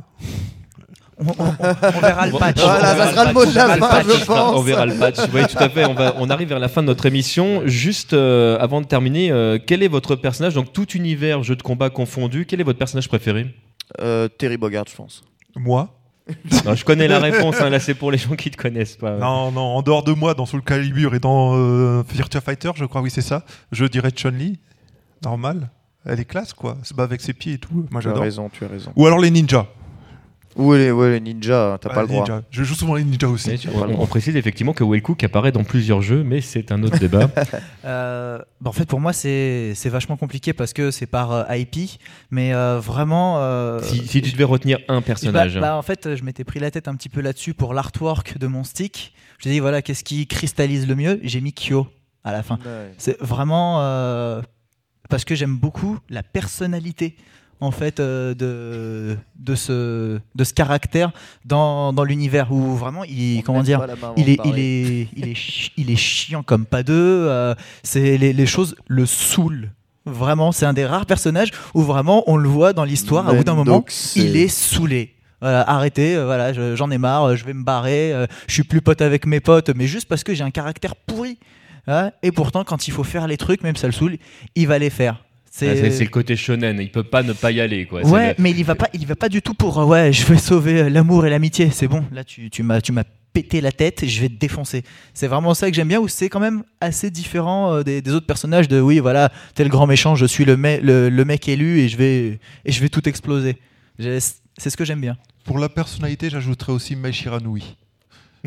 on, 1.19 1.29
on- 1.29 1.33
on- 1.39 1.55
on 1.59 2.01
verra 2.01 2.27
le 2.27 2.33
patch. 2.39 2.59
Voilà, 2.61 2.79
On 2.79 2.81
ça 2.83 2.95
verra 2.95 3.11
sera 3.13 3.25
le 3.27 3.33
mot 3.33 3.47
de 3.47 3.53
patch. 3.53 3.55
la 3.55 3.65
On 3.65 3.67
verra 3.69 3.77
le 3.77 3.81
fin, 3.81 3.89
patch. 3.89 4.07
je 4.07 4.11
Il 4.13 4.25
sera- 4.25 4.35
pense. 4.45 4.55
On 4.57 4.61
verra 4.63 4.87
le 4.87 4.95
patch. 4.95 5.17
Oui, 5.33 5.41
tout 5.49 5.59
à 5.59 5.69
fait. 5.71 5.85
On, 5.87 5.95
va, 5.95 6.15
on 6.19 6.29
arrive 6.29 6.49
vers 6.49 6.59
la 6.59 6.69
fin 6.69 6.83
de 6.83 6.89
notre 6.89 7.07
émission. 7.07 7.63
Juste 7.65 8.13
euh, 8.13 8.59
avant 8.59 8.81
de 8.83 8.87
terminer, 8.87 9.31
euh, 9.31 9.59
quel 9.65 9.83
est 9.83 9.89
votre 9.89 10.17
personnage 10.17 10.53
Donc, 10.55 10.73
tout 10.75 10.91
univers, 10.93 11.43
jeu 11.43 11.57
de 11.57 11.63
combat 11.63 11.89
confondu, 11.91 12.45
quel 12.45 12.61
est 12.61 12.65
votre 12.65 12.79
personnage 12.79 13.09
préféré? 13.09 13.55
Euh, 14.01 14.29
Terry 14.29 14.57
Bogard, 14.57 14.85
je 14.91 14.97
pense. 14.97 15.23
Moi 15.55 15.93
Non, 16.65 16.75
Je 16.75 16.85
connais 16.85 17.07
la 17.09 17.19
réponse. 17.21 17.61
hein, 17.61 17.71
là, 17.71 17.79
c'est 17.81 17.95
pour 17.95 18.11
les 18.11 18.19
gens 18.19 18.35
qui 18.35 18.49
ne 18.51 18.55
te 18.55 18.61
connaissent 18.61 18.97
pas. 18.97 19.17
Non, 19.17 19.53
non, 19.53 19.61
en 19.77 19.83
dehors 19.83 20.03
de 20.03 20.13
moi, 20.13 20.35
dans 20.35 20.45
Soul 20.47 20.63
Calibur 20.63 21.15
et 21.15 21.21
dans 21.21 21.55
euh, 21.57 22.03
Virtua 22.11 22.41
Fighter, 22.41 22.71
je 22.75 22.85
crois, 22.85 23.01
oui, 23.01 23.11
c'est 23.11 23.23
ça. 23.23 23.45
Je 23.73 23.85
dirais 23.85 24.11
Chun-Li. 24.11 24.59
Normal. 25.25 25.71
Elle 26.05 26.21
est 26.21 26.25
classe, 26.25 26.53
quoi. 26.53 26.77
Se 26.83 26.95
bat 26.95 27.05
avec 27.05 27.21
ses 27.21 27.33
pieds 27.33 27.55
et 27.55 27.59
tout. 27.59 27.87
Moi, 27.91 28.01
Tu 28.01 28.09
as 28.09 28.11
j'adore. 28.11 28.23
raison, 28.23 28.49
tu 28.49 28.65
as 28.65 28.69
raison. 28.69 28.93
Ou 28.97 29.07
alors 29.07 29.19
les 29.19 29.31
ninjas. 29.31 29.67
Ou 30.57 30.73
les, 30.73 30.91
ouais, 30.91 31.11
les 31.11 31.21
ninjas, 31.21 31.77
t'as 31.81 31.91
pas 31.91 32.03
le 32.03 32.09
droit. 32.09 32.21
ninjas. 32.23 32.43
Je 32.51 32.65
joue 32.65 32.75
souvent 32.75 32.95
les 32.95 33.05
ninjas 33.05 33.29
aussi. 33.29 33.59
Tu- 33.59 33.69
on, 33.69 34.01
on 34.01 34.07
précise 34.07 34.35
effectivement 34.37 34.73
que 34.73 34.83
Will 34.85 35.03
Cook 35.03 35.23
apparaît 35.23 35.53
dans 35.53 35.65
plusieurs 35.65 36.01
jeux, 36.03 36.23
mais 36.25 36.41
c'est 36.41 36.73
un 36.73 36.83
autre 36.83 36.99
débat. 36.99 37.29
Euh, 37.85 38.39
bah, 38.61 38.71
en 38.71 38.73
fait, 38.73 38.87
pour 38.87 38.99
moi, 39.01 39.13
c'est 39.13 39.73
c'est 39.77 39.89
vachement 39.91 40.17
compliqué 40.17 40.53
parce 40.53 40.73
que 40.73 40.91
c'est 40.91 41.07
par 41.07 41.31
euh, 41.33 41.45
IP, 41.57 42.01
mais 42.31 42.53
euh, 42.53 42.81
vraiment. 42.81 43.39
euh, 43.41 43.81
si, 43.83 44.05
si 44.07 44.21
tu 44.23 44.33
devais 44.33 44.43
retenir 44.45 44.79
un 44.89 45.03
personnage. 45.03 45.55
Bah, 45.55 45.61
bah, 45.61 45.77
en 45.77 45.83
fait, 45.83 46.17
je 46.17 46.25
m'étais 46.25 46.43
pris 46.43 46.59
la 46.59 46.71
tête 46.73 46.89
un 46.89 46.97
petit 46.97 47.09
peu 47.09 47.21
là-dessus 47.21 47.55
pour 47.55 47.75
l'artwork 47.75 48.39
de 48.39 48.47
mon 48.49 48.65
stick. 48.65 49.13
Je 49.39 49.49
me 49.49 49.55
dit 49.55 49.61
voilà, 49.61 49.83
qu'est-ce 49.83 50.03
qui 50.03 50.27
cristallise 50.27 50.89
le 50.89 50.95
mieux? 50.97 51.21
J'ai 51.23 51.41
mis 51.41 51.53
Kyo 51.53 51.87
à 52.25 52.33
la 52.33 52.43
fin. 52.43 52.57
Ouais. 52.65 52.93
C'est 52.99 53.21
vraiment 53.21 53.81
euh, 53.83 54.43
parce 55.09 55.25
que 55.25 55.35
j'aime 55.37 55.57
beaucoup 55.57 55.99
la 56.09 56.23
personnalité 56.25 57.15
en 57.61 57.71
fait 57.71 58.01
euh, 58.01 58.35
de 58.35 59.17
de 59.39 59.55
ce 59.55 60.19
de 60.35 60.45
ce 60.45 60.53
caractère 60.55 61.13
dans, 61.45 61.93
dans 61.93 62.05
l'univers 62.05 62.53
où 62.53 62.75
vraiment 62.77 63.05
il 63.05 63.39
On 63.39 63.43
comment 63.43 63.63
dire 63.63 63.79
il 64.17 64.29
est, 64.29 64.37
il, 64.45 64.59
est, 64.59 65.09
il, 65.17 65.29
est 65.29 65.71
il 65.77 65.91
est 65.91 65.97
chiant 65.97 66.43
comme 66.43 66.67
pas 66.67 66.83
deux. 66.83 66.93
euh, 66.95 67.55
c'est 67.83 68.19
les, 68.19 68.33
les 68.33 68.47
choses 68.47 68.77
le 68.89 69.07
saoulent. 69.07 69.71
Vraiment, 70.09 70.53
c'est 70.53 70.67
un 70.67 70.73
des 70.73 70.87
rares 70.87 71.07
personnages 71.07 71.51
où 71.75 71.83
vraiment 71.83 72.23
on 72.29 72.37
le 72.37 72.49
voit 72.49 72.73
dans 72.73 72.85
l'histoire. 72.85 73.25
Au 73.33 73.35
bout 73.39 73.45
d'un 73.45 73.55
moment, 73.55 73.79
il 74.17 74.37
est 74.37 74.47
saoulé. 74.49 75.15
Voilà, 75.41 75.69
arrêtez, 75.69 76.15
euh, 76.17 76.25
voilà, 76.25 76.53
je- 76.53 76.77
j'en 76.77 76.91
ai 76.91 76.97
marre, 76.99 77.25
euh, 77.25 77.37
je 77.37 77.45
vais 77.45 77.53
me 77.53 77.65
barrer, 77.65 78.13
euh, 78.13 78.27
je 78.47 78.55
suis 78.55 78.63
plus 78.63 78.81
pote 78.81 79.03
avec 79.03 79.27
mes 79.27 79.41
potes, 79.41 79.71
mais 79.75 79.87
juste 79.87 80.09
parce 80.09 80.23
que 80.25 80.33
j'ai 80.33 80.45
un 80.45 80.51
caractère 80.53 80.95
pourri. 80.97 81.39
Hein, 81.89 82.11
et 82.23 82.33
pourtant, 82.33 82.65
quand 82.65 82.89
il 82.89 82.91
faut 82.93 83.05
faire 83.05 83.27
les 83.27 83.37
trucs, 83.37 83.63
même 83.63 83.77
ça 83.77 83.87
le 83.87 83.93
saoule, 83.93 84.17
il 84.55 84.67
va 84.67 84.79
les 84.79 84.91
faire. 84.91 85.25
Ah, 85.63 85.75
C'est 85.77 85.91
c'est 85.91 86.05
le 86.05 86.11
côté 86.11 86.37
shonen. 86.37 86.79
Il 86.81 86.91
peut 86.91 87.03
pas 87.03 87.23
ne 87.23 87.33
pas 87.33 87.51
y 87.51 87.61
aller. 87.61 87.87
Quoi. 87.87 88.05
Ouais, 88.07 88.29
le- 88.29 88.35
mais 88.39 88.51
il 88.51 88.59
y 88.59 88.63
va 88.63 88.75
pas, 88.75 88.89
il 88.93 89.03
y 89.03 89.07
va 89.07 89.17
pas 89.17 89.29
du 89.29 89.41
tout 89.43 89.55
pour 89.55 89.79
euh, 89.79 89.85
ouais, 89.85 90.13
je 90.13 90.27
vais 90.27 90.39
sauver 90.39 90.83
euh, 90.83 90.89
l'amour 90.91 91.25
et 91.27 91.31
l'amitié. 91.31 91.71
C'est 91.71 91.89
bon, 91.89 92.05
là 92.13 92.25
tu, 92.25 92.51
tu 92.51 92.63
m'as, 92.63 92.81
tu 92.81 92.93
m'as 92.93 93.05
pété 93.33 93.61
la 93.61 93.71
tête, 93.73 94.05
je 94.07 94.21
vais 94.21 94.29
te 94.29 94.35
défoncer. 94.39 94.83
C'est 95.15 95.27
vraiment 95.27 95.53
ça 95.55 95.69
que 95.71 95.77
j'aime 95.77 95.89
bien, 95.89 96.01
où 96.01 96.09
c'est 96.09 96.29
quand 96.29 96.41
même 96.41 96.63
assez 96.81 97.11
différent 97.11 97.75
euh, 97.75 97.83
des, 97.83 98.01
des 98.03 98.13
autres 98.13 98.27
personnages. 98.27 98.67
De 98.69 98.81
oui, 98.81 98.99
voilà, 98.99 99.31
t'es 99.55 99.63
le 99.65 99.71
grand 99.71 99.87
méchant, 99.87 100.15
je 100.15 100.27
suis 100.27 100.45
le, 100.45 100.57
me- 100.57 100.81
le, 100.81 101.09
le 101.11 101.25
mec 101.25 101.49
élu 101.49 101.81
et 101.81 101.89
je 101.89 101.97
vais, 101.97 102.39
et 102.65 102.73
je 102.73 102.81
vais 102.81 102.89
tout 102.89 103.07
exploser. 103.09 103.57
C'est 103.99 104.71
ce 104.71 104.77
que 104.77 104.85
j'aime 104.85 105.01
bien. 105.01 105.17
Pour 105.45 105.59
la 105.59 105.69
personnalité, 105.69 106.29
j'ajouterais 106.31 106.73
aussi 106.73 106.97
Mai 106.97 107.13
Shiranui. 107.13 107.77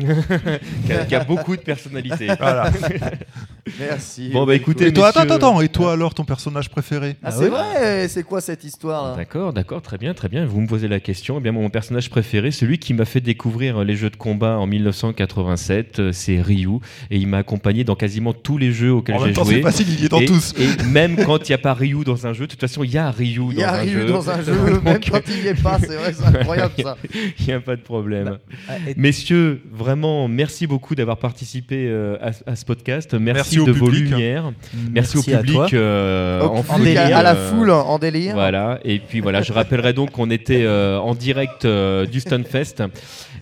qui, 0.00 0.92
a, 0.92 1.04
qui 1.04 1.14
a 1.14 1.24
beaucoup 1.24 1.54
de 1.56 1.60
personnalité. 1.60 2.28
Voilà. 2.38 2.70
Merci. 3.78 4.30
Bon, 4.32 4.46
bah 4.46 4.54
écoutez, 4.54 4.86
Et 4.88 4.92
toi, 4.92 5.08
attends, 5.08 5.20
messieurs- 5.20 5.34
attends, 5.36 5.48
attends. 5.56 5.60
Et 5.60 5.68
toi 5.68 5.92
alors, 5.92 6.14
ton 6.14 6.24
personnage 6.24 6.68
préféré 6.70 7.16
Ah, 7.22 7.26
Ah 7.28 7.30
c'est 7.32 7.38
ouais 7.44 7.48
vrai 7.50 8.08
C'est 8.08 8.22
quoi 8.22 8.40
cette 8.40 8.64
histoire 8.64 9.16
D'accord, 9.16 9.52
d'accord, 9.52 9.82
très 9.82 9.98
bien, 9.98 10.14
très 10.14 10.28
bien. 10.28 10.46
Vous 10.46 10.60
me 10.60 10.66
posez 10.66 10.88
la 10.88 11.00
question. 11.00 11.36
Eh 11.38 11.40
bien, 11.40 11.52
mon 11.52 11.68
personnage 11.70 12.10
préféré, 12.10 12.50
celui 12.50 12.78
qui 12.78 12.94
m'a 12.94 13.04
fait 13.04 13.20
découvrir 13.20 13.84
les 13.84 13.96
jeux 13.96 14.10
de 14.10 14.16
combat 14.16 14.58
en 14.58 14.66
1987, 14.66 15.98
euh, 16.00 16.12
c'est 16.12 16.40
Ryu, 16.40 16.78
et 17.10 17.16
il 17.16 17.26
m'a 17.26 17.38
accompagné 17.38 17.84
dans 17.84 17.94
quasiment 17.96 18.32
tous 18.32 18.58
les 18.58 18.72
jeux 18.72 18.92
auxquels 18.92 19.16
En 19.16 19.18
j'ai 19.20 19.24
même 19.26 19.34
temps, 19.34 19.44
c'est 19.44 19.52
joué. 19.54 19.62
facile, 19.62 19.86
il 19.90 20.00
y 20.00 20.04
est 20.06 20.08
dans 20.08 20.20
et, 20.20 20.24
tous. 20.26 20.54
et 20.58 20.82
même 20.84 21.16
quand 21.16 21.48
il 21.48 21.52
n'y 21.52 21.54
a 21.54 21.58
pas 21.58 21.74
Ryu 21.74 22.04
dans 22.04 22.26
un 22.26 22.32
jeu, 22.32 22.46
de 22.46 22.50
toute 22.52 22.60
façon, 22.60 22.84
il 22.84 22.90
y 22.92 22.98
a 22.98 23.10
Ryu 23.10 23.42
Il 23.52 23.58
y 23.58 23.62
dans 23.62 23.68
a 23.68 23.72
un 23.72 23.80
Ryu 23.80 23.90
jeu. 23.92 24.06
dans 24.06 24.30
un 24.30 24.42
jeu, 24.42 24.54
Donc, 24.70 24.84
même 24.84 25.00
quand 25.10 25.20
il 25.28 25.44
y 25.44 25.48
est 25.48 25.62
pas, 25.62 25.78
c'est 25.78 25.96
vrai, 25.96 26.12
c'est 26.12 26.24
incroyable 26.36 26.74
ça. 26.82 26.96
Il 27.38 27.46
n'y 27.46 27.52
a 27.52 27.60
pas 27.60 27.76
de 27.76 27.82
problème. 27.82 28.38
Ah, 28.68 28.74
et- 28.88 28.94
Messieurs, 28.96 29.62
vraiment, 29.72 30.28
merci 30.28 30.66
beaucoup 30.66 30.94
d'avoir 30.94 31.18
participé 31.18 31.86
euh, 31.88 32.16
à, 32.20 32.30
à 32.50 32.56
ce 32.56 32.64
podcast. 32.64 33.14
Merci, 33.14 33.49
Merci 33.56 33.60
au 33.60 33.66
de 33.66 33.72
vos 33.72 33.86
public. 33.86 34.10
lumières. 34.10 34.52
Merci, 34.92 35.16
au 35.18 35.20
à 35.20 35.38
public 35.38 35.74
euh, 35.74 36.40
Au 36.42 36.56
en 36.56 36.62
public, 36.62 36.84
délire, 36.94 37.16
à, 37.16 37.20
à 37.20 37.22
la 37.22 37.34
foule 37.36 37.70
en 37.70 37.98
délire. 37.98 38.34
Voilà, 38.34 38.78
et 38.84 38.98
puis 38.98 39.20
voilà, 39.20 39.42
je 39.42 39.52
rappellerai 39.52 39.92
donc 39.92 40.10
qu'on 40.12 40.30
était 40.30 40.62
euh, 40.64 40.98
en 40.98 41.14
direct 41.14 41.64
euh, 41.64 42.06
du 42.06 42.20
Stunfest. 42.20 42.82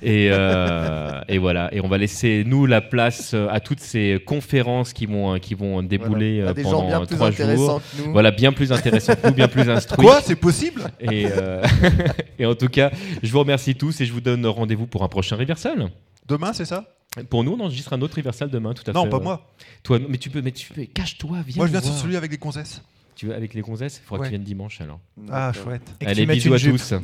Et, 0.01 0.29
euh, 0.31 1.21
et 1.29 1.39
voilà, 1.39 1.71
et 1.73 1.81
on 1.81 1.89
va 1.89 1.99
laisser 1.99 2.45
nous 2.47 2.67
la 2.67 2.81
place 2.81 3.33
euh, 3.35 3.49
à 3.51 3.59
toutes 3.59 3.81
ces 3.81 4.23
conférences 4.25 4.93
qui 4.93 5.07
vont, 5.07 5.41
qui 5.41 5.55
vont 5.55 5.83
débouler 5.83 6.43
Voilà. 6.43 6.53
euh, 6.57 6.63
pendant 6.63 6.87
bien 6.87 6.99
plus 7.01 7.17
trois 7.17 7.31
jours. 7.33 7.41
intéressants 7.41 7.79
que 7.81 8.03
nous. 8.07 8.13
Voilà, 8.13 8.31
bien 8.31 8.53
plus 8.53 8.71
intéressant 8.71 9.15
que 9.17 9.27
nous, 9.27 9.35
bien 9.35 9.49
plus 9.49 9.69
instruits. 9.69 10.07
Quoi? 10.07 10.21
C'est 10.23 10.37
possible? 10.37 10.83
Et, 11.01 11.27
euh, 11.27 11.65
et 12.39 12.47
en 12.47 12.55
tout 12.55 12.69
cas, 12.69 12.93
je 13.25 13.33
vous 13.33 13.41
remercie 13.41 13.75
tous 13.75 14.01
et 14.01 14.07
je 14.07 14.13
vous 14.13 14.21
donne 14.21 14.47
rendez-vous 14.47 14.87
pour 14.87 15.03
un 15.03 15.09
prochain 15.09 15.35
Reversal. 15.35 15.89
Demain, 16.29 16.53
c'est 16.53 16.65
ça? 16.67 16.85
Pour 17.31 17.43
nous, 17.43 17.53
on 17.53 17.61
enregistre 17.61 17.93
un 17.95 18.03
autre 18.03 18.17
Reversal 18.17 18.51
demain, 18.51 18.75
tout 18.75 18.89
à 18.89 18.93
Non, 18.93 19.05
fait. 19.05 19.11
pas 19.11 19.19
moi. 19.19 19.51
Toi, 19.83 19.99
mais 20.09 20.19
tu 20.19 20.29
peux, 20.31 20.43
mais 20.43 20.53
tu 20.53 20.73
peux, 20.73 20.85
cache-toi, 20.85 21.39
viens. 21.45 21.57
Moi, 21.57 21.67
je 21.67 21.73
viens 21.73 21.81
sur 21.81 21.95
celui 21.95 22.17
avec 22.17 22.31
les 22.31 22.39
gonzesses. 22.39 22.83
Tu 23.17 23.27
veux 23.27 23.35
avec 23.35 23.55
les 23.55 23.63
gonzesses? 23.63 24.01
Il 24.05 24.07
faudra 24.07 24.25
que 24.25 24.29
tu 24.29 24.31
viennes 24.37 24.45
dimanche 24.45 24.81
alors. 24.81 25.01
Ah, 25.31 25.53
chouette. 25.53 25.83
Et 26.01 26.07
Allez, 26.07 26.27
bisous 26.27 26.53
à 26.55 26.59
jupe. 26.59 26.77
tous. 26.77 26.95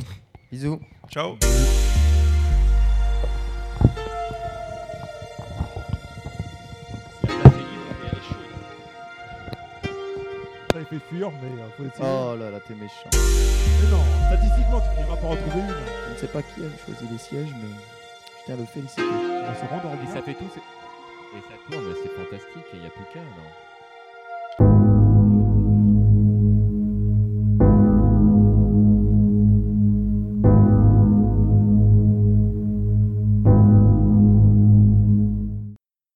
Bisous. 0.53 0.79
Ciao. 1.11 1.37
Ça, 10.73 10.81
il 10.81 10.87
fait 10.87 11.05
fuir, 11.09 11.31
mais 11.31 11.63
euh, 11.63 11.67
faut 11.77 11.85
essayer. 11.85 12.03
Oh 12.09 12.35
là 12.39 12.51
là, 12.51 12.59
t'es 12.67 12.75
méchant. 12.75 13.11
Mais 13.13 13.91
non, 13.91 14.03
statistiquement, 14.29 14.81
tu 14.81 14.89
finiras 14.97 15.17
par 15.17 15.31
en 15.31 15.37
trouver 15.37 15.61
une. 15.61 15.75
Je 16.09 16.13
ne 16.15 16.19
sais 16.19 16.27
pas 16.27 16.43
qui 16.43 16.61
a 16.61 16.85
choisi 16.85 17.13
les 17.13 17.19
sièges, 17.19 17.55
mais 17.63 17.69
tiens 18.45 18.55
à 18.55 18.59
le 18.59 18.65
féliciter. 18.67 19.03
On 19.03 19.55
se 19.55 19.71
rendre 19.71 19.89
en 19.89 20.03
Et 20.03 20.07
ça 20.13 20.23
fait 20.23 20.35
tout. 20.35 20.45
Et 20.45 21.41
ça 21.41 21.57
tourne, 21.71 21.95
c'est 22.03 22.11
fantastique. 22.11 22.67
Il 22.75 22.81
n'y 22.81 22.87
a 22.87 22.91
plus 22.91 23.05
qu'un. 23.13 23.21
non? 23.21 23.64